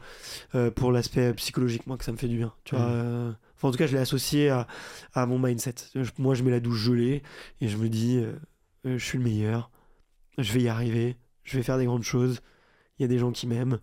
euh, 0.54 0.70
pour 0.72 0.92
l'aspect 0.92 1.32
psychologique, 1.32 1.86
moi, 1.86 1.96
que 1.96 2.04
ça 2.04 2.12
me 2.12 2.18
fait 2.18 2.28
du 2.28 2.36
bien. 2.36 2.52
Tu 2.64 2.76
vois, 2.76 2.84
euh, 2.84 3.32
enfin, 3.54 3.68
en 3.68 3.70
tout 3.70 3.78
cas, 3.78 3.86
je 3.86 3.94
l'ai 3.94 4.02
associé 4.02 4.50
à, 4.50 4.66
à 5.14 5.24
mon 5.24 5.38
mindset. 5.38 5.76
Moi, 6.18 6.34
je 6.34 6.42
mets 6.42 6.50
la 6.50 6.60
douche 6.60 6.76
gelée 6.82 7.22
et 7.62 7.68
je 7.68 7.78
me 7.78 7.88
dis, 7.88 8.22
je 8.84 8.98
suis 8.98 9.16
le 9.16 9.24
meilleur, 9.24 9.70
je 10.38 10.52
vais 10.52 10.62
y 10.62 10.68
arriver, 10.68 11.16
je 11.44 11.56
vais 11.56 11.62
faire 11.62 11.78
des 11.78 11.86
grandes 11.86 12.02
choses. 12.02 12.40
Il 12.98 13.02
y 13.02 13.04
a 13.04 13.08
des 13.08 13.18
gens 13.18 13.32
qui 13.32 13.46
m'aiment. 13.46 13.78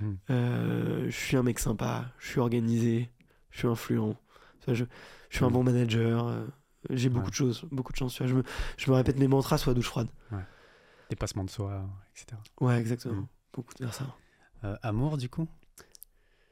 Mhm. 0.00 0.18
Euh, 0.30 1.04
je 1.06 1.16
suis 1.16 1.36
un 1.36 1.42
mec 1.42 1.58
sympa, 1.58 2.12
je 2.18 2.28
suis 2.28 2.40
organisé, 2.40 3.10
je 3.50 3.58
suis 3.58 3.68
influent. 3.68 4.16
Je, 4.66 4.74
je 4.74 4.84
suis 5.30 5.44
un 5.44 5.48
Mhm. 5.48 5.52
bon 5.54 5.64
manager. 5.64 6.26
euh, 6.28 6.46
j'ai 6.90 7.08
beaucoup 7.08 7.24
Ouais. 7.26 7.30
de 7.30 7.34
choses, 7.36 7.64
beaucoup 7.72 7.92
de 7.92 7.96
chance. 7.98 8.18
Je, 8.24 8.34
me, 8.34 8.42
je 8.76 8.90
me 8.90 8.96
répète 8.96 9.18
mes 9.18 9.26
mantras 9.28 9.58
sur 9.58 9.70
la 9.70 9.74
douche 9.74 9.88
froide. 9.88 10.08
Dépassement 11.10 11.42
de 11.44 11.50
soi, 11.50 11.84
etc. 12.14 12.36
Ouais, 12.60 12.78
exactement. 12.78 13.14
Mhm. 13.22 13.26
Beaucoup 13.52 13.74
de 13.74 13.86
ça. 13.88 14.14
Euh, 14.64 14.76
amour, 14.82 15.16
du 15.16 15.28
coup? 15.28 15.48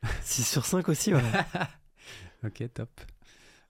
6 0.22 0.44
sur 0.48 0.64
5 0.64 0.88
aussi, 0.88 1.14
ouais. 1.14 1.22
Ok, 2.44 2.62
top. 2.74 2.88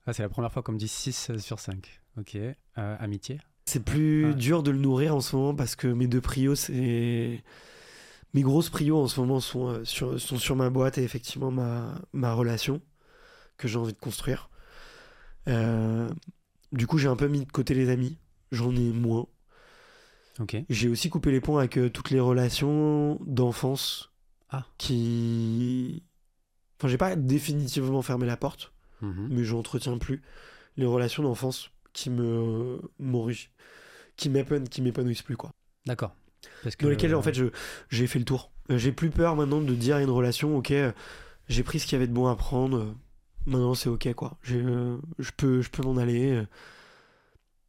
Ah, 0.06 0.12
c'est 0.12 0.22
la 0.22 0.28
première 0.28 0.52
fois 0.52 0.62
qu'on 0.62 0.72
me 0.72 0.78
dit 0.78 0.88
6 0.88 1.36
sur 1.38 1.58
5. 1.58 2.00
Ok. 2.18 2.36
Amitié? 2.76 3.40
C'est 3.66 3.84
plus 3.84 4.26
Ouais. 4.26 4.34
dur 4.34 4.62
de 4.62 4.70
le 4.70 4.78
nourrir 4.78 5.14
en 5.16 5.20
ce 5.20 5.34
moment 5.36 5.54
parce 5.54 5.74
que 5.76 5.88
mes 5.88 6.06
deux 6.06 6.20
prios, 6.20 6.54
c'est. 6.54 7.42
Mes 8.34 8.42
grosses 8.42 8.70
prios 8.70 8.98
en 9.00 9.08
ce 9.08 9.18
moment 9.20 9.40
sont, 9.40 9.68
euh, 9.68 9.84
sur, 9.84 10.20
sont 10.20 10.36
sur 10.38 10.56
ma 10.56 10.68
boîte 10.70 10.98
et 10.98 11.02
effectivement 11.02 11.50
ma, 11.50 11.94
ma 12.12 12.32
relation 12.34 12.80
que 13.56 13.66
j'ai 13.66 13.78
envie 13.78 13.92
de 13.94 13.98
construire. 13.98 14.50
Euh, 15.48 16.08
du 16.72 16.86
coup, 16.86 16.98
j'ai 16.98 17.08
un 17.08 17.16
peu 17.16 17.28
mis 17.28 17.44
de 17.46 17.50
côté 17.50 17.72
les 17.74 17.88
amis. 17.88 18.18
J'en 18.52 18.74
ai 18.76 18.92
moins. 18.92 19.26
Ok. 20.38 20.56
J'ai 20.68 20.88
aussi 20.88 21.08
coupé 21.08 21.30
les 21.30 21.40
ponts 21.40 21.56
avec 21.58 21.78
euh, 21.78 21.88
toutes 21.88 22.10
les 22.10 22.20
relations 22.20 23.18
d'enfance 23.26 24.12
Ah. 24.50 24.64
qui. 24.78 26.02
Enfin, 26.78 26.88
j'ai 26.88 26.98
pas 26.98 27.16
définitivement 27.16 28.02
fermé 28.02 28.26
la 28.26 28.36
porte, 28.36 28.72
Mhm. 29.00 29.28
mais 29.30 29.44
j'entretiens 29.44 29.96
plus 29.98 30.22
les 30.76 30.84
relations 30.84 31.22
d'enfance 31.22 31.70
qui 31.96 32.10
me 32.10 32.78
m'enrichissent, 32.98 33.48
qui 34.16 34.28
m'épanoui- 34.28 34.68
qui 34.68 34.82
m'épanouissent 34.82 35.22
plus 35.22 35.36
quoi. 35.36 35.50
D'accord. 35.86 36.14
Parce 36.62 36.76
que, 36.76 36.84
Dans 36.84 36.90
lesquelles 36.90 37.14
en 37.14 37.22
fait 37.22 37.34
je 37.34 37.46
j'ai 37.88 38.06
fait 38.06 38.18
le 38.18 38.24
tour. 38.26 38.52
Euh, 38.70 38.78
J'ai 38.78 38.92
plus 38.92 39.10
peur 39.10 39.34
maintenant 39.36 39.60
de 39.60 39.74
dire 39.74 39.96
à 39.96 40.02
une 40.02 40.10
relation 40.10 40.56
OK, 40.56 40.70
euh, 40.72 40.92
j'ai 41.48 41.62
pris 41.62 41.78
ce 41.80 41.86
qu'il 41.86 41.94
y 41.94 41.96
avait 41.96 42.06
de 42.08 42.12
bon 42.12 42.26
à 42.26 42.36
prendre. 42.36 42.76
euh, 42.78 42.92
Maintenant 43.46 43.74
c'est 43.74 43.88
OK 43.88 44.12
quoi. 44.14 44.36
Euh, 44.50 44.98
je 45.18 45.30
peux 45.36 45.62
je 45.62 45.70
peux 45.70 45.82
m'en 45.82 45.96
aller. 45.96 46.32
euh. 46.32 46.46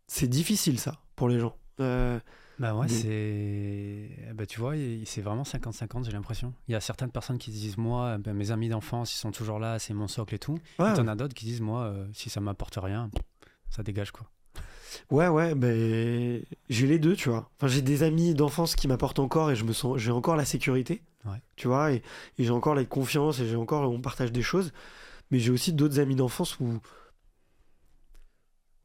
C'est 0.08 0.28
difficile 0.28 0.80
ça 0.80 1.00
pour 1.16 1.30
les 1.30 1.40
gens. 1.40 1.56
Euh, 1.80 2.20
Bah 2.60 2.74
ouais, 2.74 2.88
c'est. 2.88 4.34
Bah 4.34 4.46
tu 4.46 4.60
vois, 4.60 4.74
c'est 5.06 5.22
vraiment 5.22 5.44
50-50, 5.44 6.06
j'ai 6.06 6.12
l'impression. 6.12 6.54
Il 6.68 6.72
y 6.72 6.76
a 6.76 6.80
certaines 6.82 7.12
personnes 7.12 7.38
qui 7.38 7.52
se 7.52 7.58
disent, 7.58 7.78
moi, 7.78 8.18
ben, 8.18 8.34
mes 8.34 8.50
amis 8.52 8.70
d'enfance, 8.70 9.14
ils 9.14 9.20
sont 9.20 9.32
toujours 9.32 9.60
là, 9.60 9.78
c'est 9.80 9.94
mon 9.94 10.08
socle 10.08 10.34
et 10.36 10.40
tout. 10.40 10.58
ouais, 10.80 10.92
Et 10.92 10.94
t'en 10.96 11.08
as 11.08 11.16
d'autres 11.16 11.36
qui 11.36 11.46
disent, 11.46 11.62
moi, 11.62 11.84
euh, 11.84 12.08
si 12.14 12.30
ça 12.32 12.42
m'apporte 12.42 12.78
rien, 12.82 13.12
ça 13.70 13.84
dégage 13.84 14.12
quoi. 14.12 14.28
Ouais, 15.12 15.28
ouais, 15.28 15.54
ben 15.54 16.42
j'ai 16.70 16.88
les 16.88 16.98
deux, 17.00 17.16
tu 17.16 17.30
vois. 17.30 17.50
Enfin, 17.58 17.68
j'ai 17.68 17.82
des 17.82 18.04
amis 18.04 18.34
d'enfance 18.34 18.76
qui 18.76 18.88
m'apportent 18.88 19.20
encore 19.20 19.52
et 19.52 19.56
je 19.56 19.64
me 19.64 19.74
sens, 19.74 19.98
j'ai 19.98 20.12
encore 20.12 20.36
la 20.36 20.46
sécurité, 20.46 21.04
Ouais. 21.26 21.42
tu 21.56 21.68
vois, 21.68 21.92
et, 21.92 22.02
et 22.38 22.44
j'ai 22.46 22.50
encore 22.52 22.74
la 22.74 22.84
confiance 22.86 23.40
et 23.40 23.48
j'ai 23.48 23.56
encore, 23.58 23.90
on 23.92 24.02
partage 24.02 24.32
des 24.32 24.42
choses. 24.42 24.72
Mais 25.30 25.40
j'ai 25.40 25.52
aussi 25.52 25.74
d'autres 25.74 26.00
amis 26.00 26.16
d'enfance 26.16 26.60
où 26.60 26.80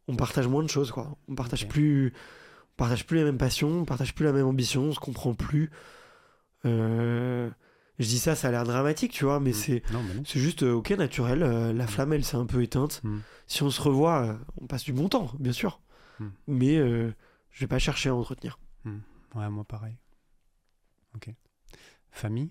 on 0.09 0.17
partage 0.17 0.49
moins 0.49 0.63
de 0.63 0.69
choses, 0.69 0.91
quoi. 0.91 1.17
On 1.29 1.35
partage 1.35 1.69
plus, 1.69 2.13
on 2.75 2.77
partage 2.77 3.07
plus 3.07 3.19
les 3.19 3.25
mêmes 3.25 3.39
passions, 3.39 3.69
on 3.71 3.85
partage 3.85 4.15
plus 4.15 4.25
la 4.25 4.33
même 4.33 4.47
ambition, 4.47 4.83
on 4.83 4.93
se 4.93 4.99
comprend 5.01 5.35
plus. 5.35 5.71
Euh, 6.65 7.49
Je 8.03 8.09
dis 8.09 8.19
ça, 8.19 8.35
ça 8.35 8.49
a 8.49 8.51
l'air 8.51 8.65
dramatique, 8.65 9.13
tu 9.13 9.25
vois, 9.25 9.39
mais 9.41 9.53
Mm. 9.53 10.23
c'est 10.25 10.41
juste 10.41 10.63
euh, 10.65 10.73
ok, 10.75 10.91
naturel. 10.91 11.43
euh, 11.43 11.73
la 11.73 11.87
flamme, 11.87 12.13
elle 12.13 12.25
s'est 12.25 12.37
un 12.37 12.47
peu 12.47 12.63
éteinte. 12.63 13.01
Mm. 13.05 13.19
Si 13.47 13.63
on 13.63 13.71
se 13.71 13.81
revoit, 13.81 14.23
euh, 14.27 14.35
on 14.61 14.67
passe 14.67 14.85
du 14.85 14.93
bon 14.93 15.09
temps, 15.09 15.31
bien 15.39 15.53
sûr. 15.53 15.81
Mm. 16.19 16.27
Mais 16.49 16.77
euh, 16.79 17.15
je 17.51 17.61
vais 17.61 17.69
pas 17.69 17.79
chercher 17.79 18.09
à 18.09 18.15
entretenir. 18.15 18.59
Ouais, 19.35 19.49
moi 19.49 19.65
pareil. 19.65 19.97
Ok. 21.15 21.31
Famille? 22.11 22.51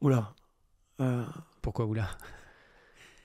Oula. 0.00 0.34
Pourquoi 1.62 1.86
oula? 1.86 2.08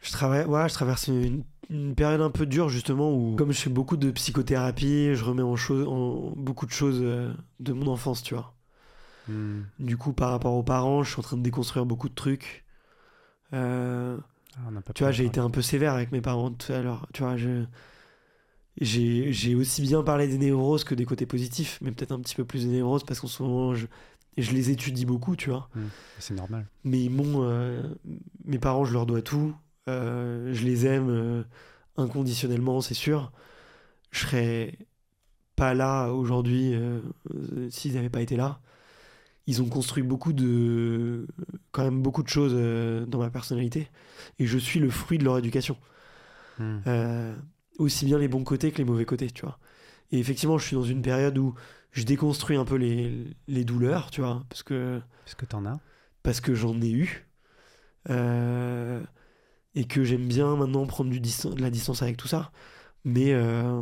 je, 0.02 0.12
travaille, 0.12 0.46
ouais, 0.46 0.68
je 0.70 0.74
traverse 0.74 1.08
une, 1.08 1.44
une 1.70 1.96
période 1.96 2.22
un 2.22 2.30
peu 2.32 2.46
dure, 2.46 2.70
justement, 2.70 3.14
où, 3.14 3.36
comme 3.36 3.52
je 3.52 3.60
fais 3.62 3.70
beaucoup 3.70 3.98
de 3.98 4.12
psychothérapie, 4.12 5.14
je 5.16 5.24
remets 5.24 5.42
en, 5.44 5.56
en 5.56 6.32
beaucoup 6.36 6.66
de 6.66 6.72
choses 6.72 7.00
de 7.02 7.74
mon 7.74 7.88
enfance, 7.88 8.22
tu 8.24 8.34
vois. 8.34 8.55
Hmm. 9.28 9.62
Du 9.80 9.98
coup, 9.98 10.14
par 10.14 10.30
rapport 10.32 10.54
aux 10.54 10.64
parents, 10.64 11.04
je 11.04 11.12
suis 11.12 11.20
en 11.20 11.24
train 11.24 11.38
de 11.38 11.42
déconstruire 11.44 11.86
beaucoup 11.86 12.10
de 12.10 12.14
trucs. 12.16 12.64
Euh, 13.54 14.18
Ah, 14.58 14.70
Tu 14.94 15.04
vois, 15.04 15.12
j'ai 15.12 15.26
été 15.26 15.40
un 15.40 15.50
peu 15.50 15.62
sévère 15.62 15.94
avec 15.94 16.12
mes 16.12 16.22
parents 16.22 16.52
tout 16.52 16.72
à 16.72 16.82
l'heure. 16.82 17.08
Tu 17.14 17.24
vois, 17.24 17.36
j'ai 18.82 19.56
aussi 19.56 19.82
bien 19.82 20.04
parlé 20.04 20.28
des 20.28 20.38
névroses 20.38 20.84
que 20.84 20.96
des 20.96 21.06
côtés 21.06 21.26
positifs, 21.26 21.80
mais 21.82 21.92
peut-être 21.92 22.12
un 22.12 22.20
petit 22.20 22.36
peu 22.36 22.46
plus 22.46 22.66
des 22.66 22.72
névroses 22.72 23.04
parce 23.04 23.20
qu'en 23.20 23.28
ce 23.28 23.42
moment, 23.44 23.74
je, 23.76 23.88
je 24.38 24.52
les 24.52 24.70
étudie 24.70 25.06
beaucoup, 25.06 25.36
tu 25.36 25.50
vois. 25.50 25.70
C'est 26.20 26.34
normal. 26.36 26.68
Mais 26.84 27.04
ils 27.04 27.10
m'ont. 27.12 27.44
euh, 27.44 27.84
Mes 28.46 28.60
parents, 28.60 28.86
je 28.86 28.94
leur 28.94 29.06
dois 29.06 29.22
tout. 29.22 29.56
Euh, 29.88 30.54
je 30.54 30.64
les 30.66 30.86
aime 30.86 31.46
inconditionnellement, 31.98 32.82
c'est 32.82 32.94
sûr. 32.94 33.32
Je 34.12 34.20
serais 34.22 34.78
pas 35.56 35.74
là 35.74 36.10
aujourd'hui 36.12 36.74
s'ils 37.70 37.94
n'avaient 37.94 38.10
pas 38.10 38.22
été 38.22 38.36
là. 38.36 38.60
Ils 39.48 39.62
ont 39.62 39.70
construit 39.70 40.04
beaucoup 40.04 40.34
de. 40.34 41.28
quand 41.72 41.84
même 41.84 42.02
beaucoup 42.02 42.24
de 42.24 42.30
choses 42.30 42.54
euh, 42.56 43.06
dans 43.06 43.20
ma 43.20 43.30
personnalité. 43.30 43.90
Et 44.40 44.48
je 44.48 44.58
suis 44.58 44.80
le 44.80 44.90
fruit 44.90 45.18
de 45.18 45.24
leur 45.24 45.38
éducation. 45.38 45.78
Hmm. 46.58 46.80
Euh, 46.88 47.36
aussi 47.78 48.06
bien 48.06 48.18
les 48.18 48.28
bons 48.28 48.44
côtés 48.44 48.72
que 48.72 48.78
les 48.78 48.86
mauvais 48.86 49.06
côtés, 49.06 49.30
tu 49.30 49.42
vois. 49.44 49.60
Et 50.12 50.20
effectivement, 50.20 50.58
je 50.58 50.66
suis 50.66 50.76
dans 50.76 50.84
une 50.84 51.02
période 51.02 51.38
où 51.38 51.54
je 51.92 52.04
déconstruis 52.04 52.58
un 52.58 52.66
peu 52.66 52.76
les, 52.76 53.36
les 53.48 53.66
douleurs, 53.66 54.12
tu 54.12 54.22
vois, 54.22 54.44
parce 54.50 54.64
que, 54.64 55.02
Est-ce 55.26 55.36
que 55.36 55.46
t'en 55.46 55.66
as 55.66 55.80
parce 56.26 56.42
que 56.42 56.56
j'en 56.56 56.82
ai 56.82 56.90
eu. 56.90 57.28
Euh, 58.10 59.02
et 59.76 59.86
que 59.86 60.04
j'aime 60.04 60.28
bien 60.28 60.56
maintenant 60.56 60.86
prendre 60.86 61.10
du 61.12 61.20
de 61.20 61.62
la 61.62 61.70
distance 61.70 62.02
avec 62.02 62.18
tout 62.18 62.28
ça. 62.28 62.52
Mais 63.04 63.34
euh, 63.34 63.82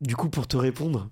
du 0.00 0.16
coup, 0.16 0.30
pour 0.30 0.48
te 0.48 0.56
répondre, 0.56 1.10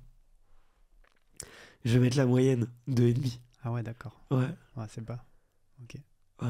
je 1.84 1.92
vais 1.94 2.00
mettre 2.00 2.16
la 2.16 2.26
moyenne 2.26 2.66
de 2.86 3.04
et 3.04 3.14
demi. 3.14 3.40
Ah 3.62 3.72
ouais, 3.72 3.82
d'accord. 3.82 4.20
Ouais, 4.30 4.48
Ouais, 4.76 4.84
c'est 4.88 5.02
bas. 5.04 5.24
ouais, 5.80 6.00
ouais. 6.42 6.48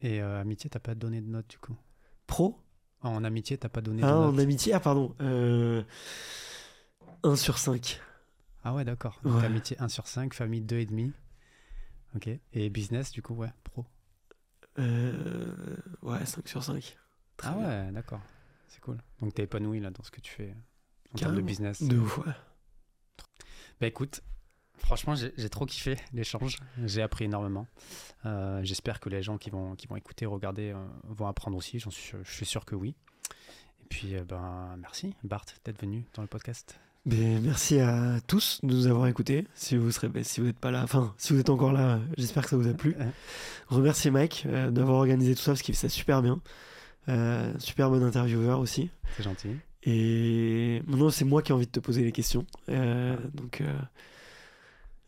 Et 0.00 0.20
euh, 0.22 0.40
amitié, 0.40 0.68
t'as 0.70 0.80
pas 0.80 0.94
donné 0.94 1.20
de 1.20 1.26
note 1.28 1.48
du 1.48 1.58
coup? 1.58 1.76
Pro? 2.26 2.60
Ah, 3.02 3.08
En 3.08 3.24
amitié, 3.24 3.56
t'as 3.58 3.68
pas 3.68 3.80
donné 3.80 4.02
Ah, 4.02 4.06
de 4.08 4.12
en 4.12 4.32
note 4.32 4.40
amitié 4.40 4.72
Ah, 4.74 4.80
pardon. 4.80 5.14
Euh, 5.20 5.82
1 7.22 7.36
sur 7.36 7.58
5. 7.58 8.00
Ah 8.62 8.74
ouais, 8.74 8.84
d'accord. 8.84 9.20
Donc 9.24 9.36
Ouais. 9.40 9.44
amitié 9.46 9.76
1 9.80 9.88
sur 9.88 10.06
5, 10.06 10.34
famille 10.34 10.62
2,5. 10.62 11.12
Ok. 12.16 12.28
Et 12.52 12.70
business, 12.70 13.10
du 13.12 13.22
coup, 13.22 13.34
ouais, 13.34 13.52
pro. 13.64 13.84
Euh, 14.78 15.76
ouais, 16.02 16.24
5 16.26 16.48
sur 16.48 16.62
5. 16.62 16.96
Très 17.36 17.48
ah 17.48 17.54
bien. 17.54 17.66
ouais, 17.86 17.92
d'accord. 17.92 18.20
C'est 18.68 18.80
cool. 18.80 18.98
Donc, 19.20 19.34
t'es 19.34 19.42
épanoui 19.44 19.80
là 19.80 19.90
dans 19.90 20.02
ce 20.02 20.10
que 20.10 20.20
tu 20.20 20.32
fais 20.32 20.54
en 21.14 21.18
termes 21.18 21.36
de 21.36 21.40
business. 21.42 21.82
De 21.82 21.96
ouf, 21.98 22.18
ouais. 22.18 22.32
Bah 23.80 23.86
écoute, 23.86 24.22
franchement, 24.78 25.14
j'ai 25.14 25.48
trop 25.48 25.66
kiffé 25.66 25.96
l'échange. 26.12 26.58
J'ai 26.84 27.02
appris 27.02 27.24
énormément. 27.24 27.66
Euh, 28.26 28.60
J'espère 28.62 29.00
que 29.00 29.08
les 29.08 29.22
gens 29.22 29.38
qui 29.38 29.50
vont, 29.50 29.74
qui 29.74 29.86
vont 29.86 29.96
écouter, 29.96 30.26
regarder, 30.26 30.72
euh, 30.72 30.84
vont 31.04 31.26
apprendre 31.26 31.56
aussi. 31.56 31.78
J'en 31.78 31.90
suis, 31.90 32.16
je 32.22 32.32
suis 32.32 32.46
sûr 32.46 32.64
que 32.64 32.74
oui. 32.74 32.94
Et 33.82 33.86
puis, 33.88 34.14
euh, 34.14 34.24
ben, 34.24 34.76
merci, 34.78 35.14
Bart, 35.22 35.44
d'être 35.64 35.80
venu 35.80 36.04
dans 36.14 36.22
le 36.22 36.28
podcast. 36.28 36.78
Ben, 37.06 37.42
merci 37.42 37.80
à 37.80 38.18
tous 38.26 38.60
de 38.62 38.68
nous 38.68 38.86
avoir 38.86 39.08
écoutés. 39.08 39.46
Si 39.54 39.76
vous 39.76 39.90
serez, 39.90 40.08
ben, 40.08 40.24
si 40.24 40.40
vous 40.40 40.46
n'êtes 40.46 40.58
pas 40.58 40.70
là, 40.70 40.82
enfin, 40.82 41.14
si 41.18 41.34
vous 41.34 41.40
êtes 41.40 41.50
encore 41.50 41.72
là, 41.72 42.00
j'espère 42.16 42.44
que 42.44 42.50
ça 42.50 42.56
vous 42.56 42.68
a 42.68 42.72
plu. 42.72 42.96
Remercier 43.68 44.10
Mike 44.10 44.46
d'avoir 44.46 44.98
organisé 44.98 45.34
tout 45.34 45.42
ça 45.42 45.52
parce 45.52 45.62
qu'il 45.62 45.74
fait 45.74 45.88
ça 45.88 45.88
super 45.90 46.22
bien. 46.22 46.40
Super 47.58 47.90
bon 47.90 48.02
intervieweur 48.02 48.58
aussi. 48.60 48.90
C'est 49.16 49.22
gentil. 49.22 49.56
Et 49.86 50.82
maintenant, 50.86 51.10
c'est 51.10 51.24
moi 51.24 51.42
qui 51.42 51.52
ai 51.52 51.54
envie 51.54 51.66
de 51.66 51.70
te 51.70 51.80
poser 51.80 52.02
les 52.02 52.12
questions. 52.12 52.46
Euh, 52.68 53.16
donc, 53.34 53.60
euh, 53.60 53.78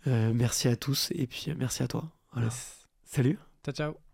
euh, 0.06 0.32
merci 0.34 0.68
à 0.68 0.76
tous 0.76 1.10
et 1.14 1.26
puis 1.26 1.52
merci 1.56 1.82
à 1.82 1.88
toi. 1.88 2.10
Voilà. 2.32 2.48
Yes. 2.48 2.88
Salut. 3.04 3.38
Ciao, 3.64 3.74
ciao. 3.74 4.05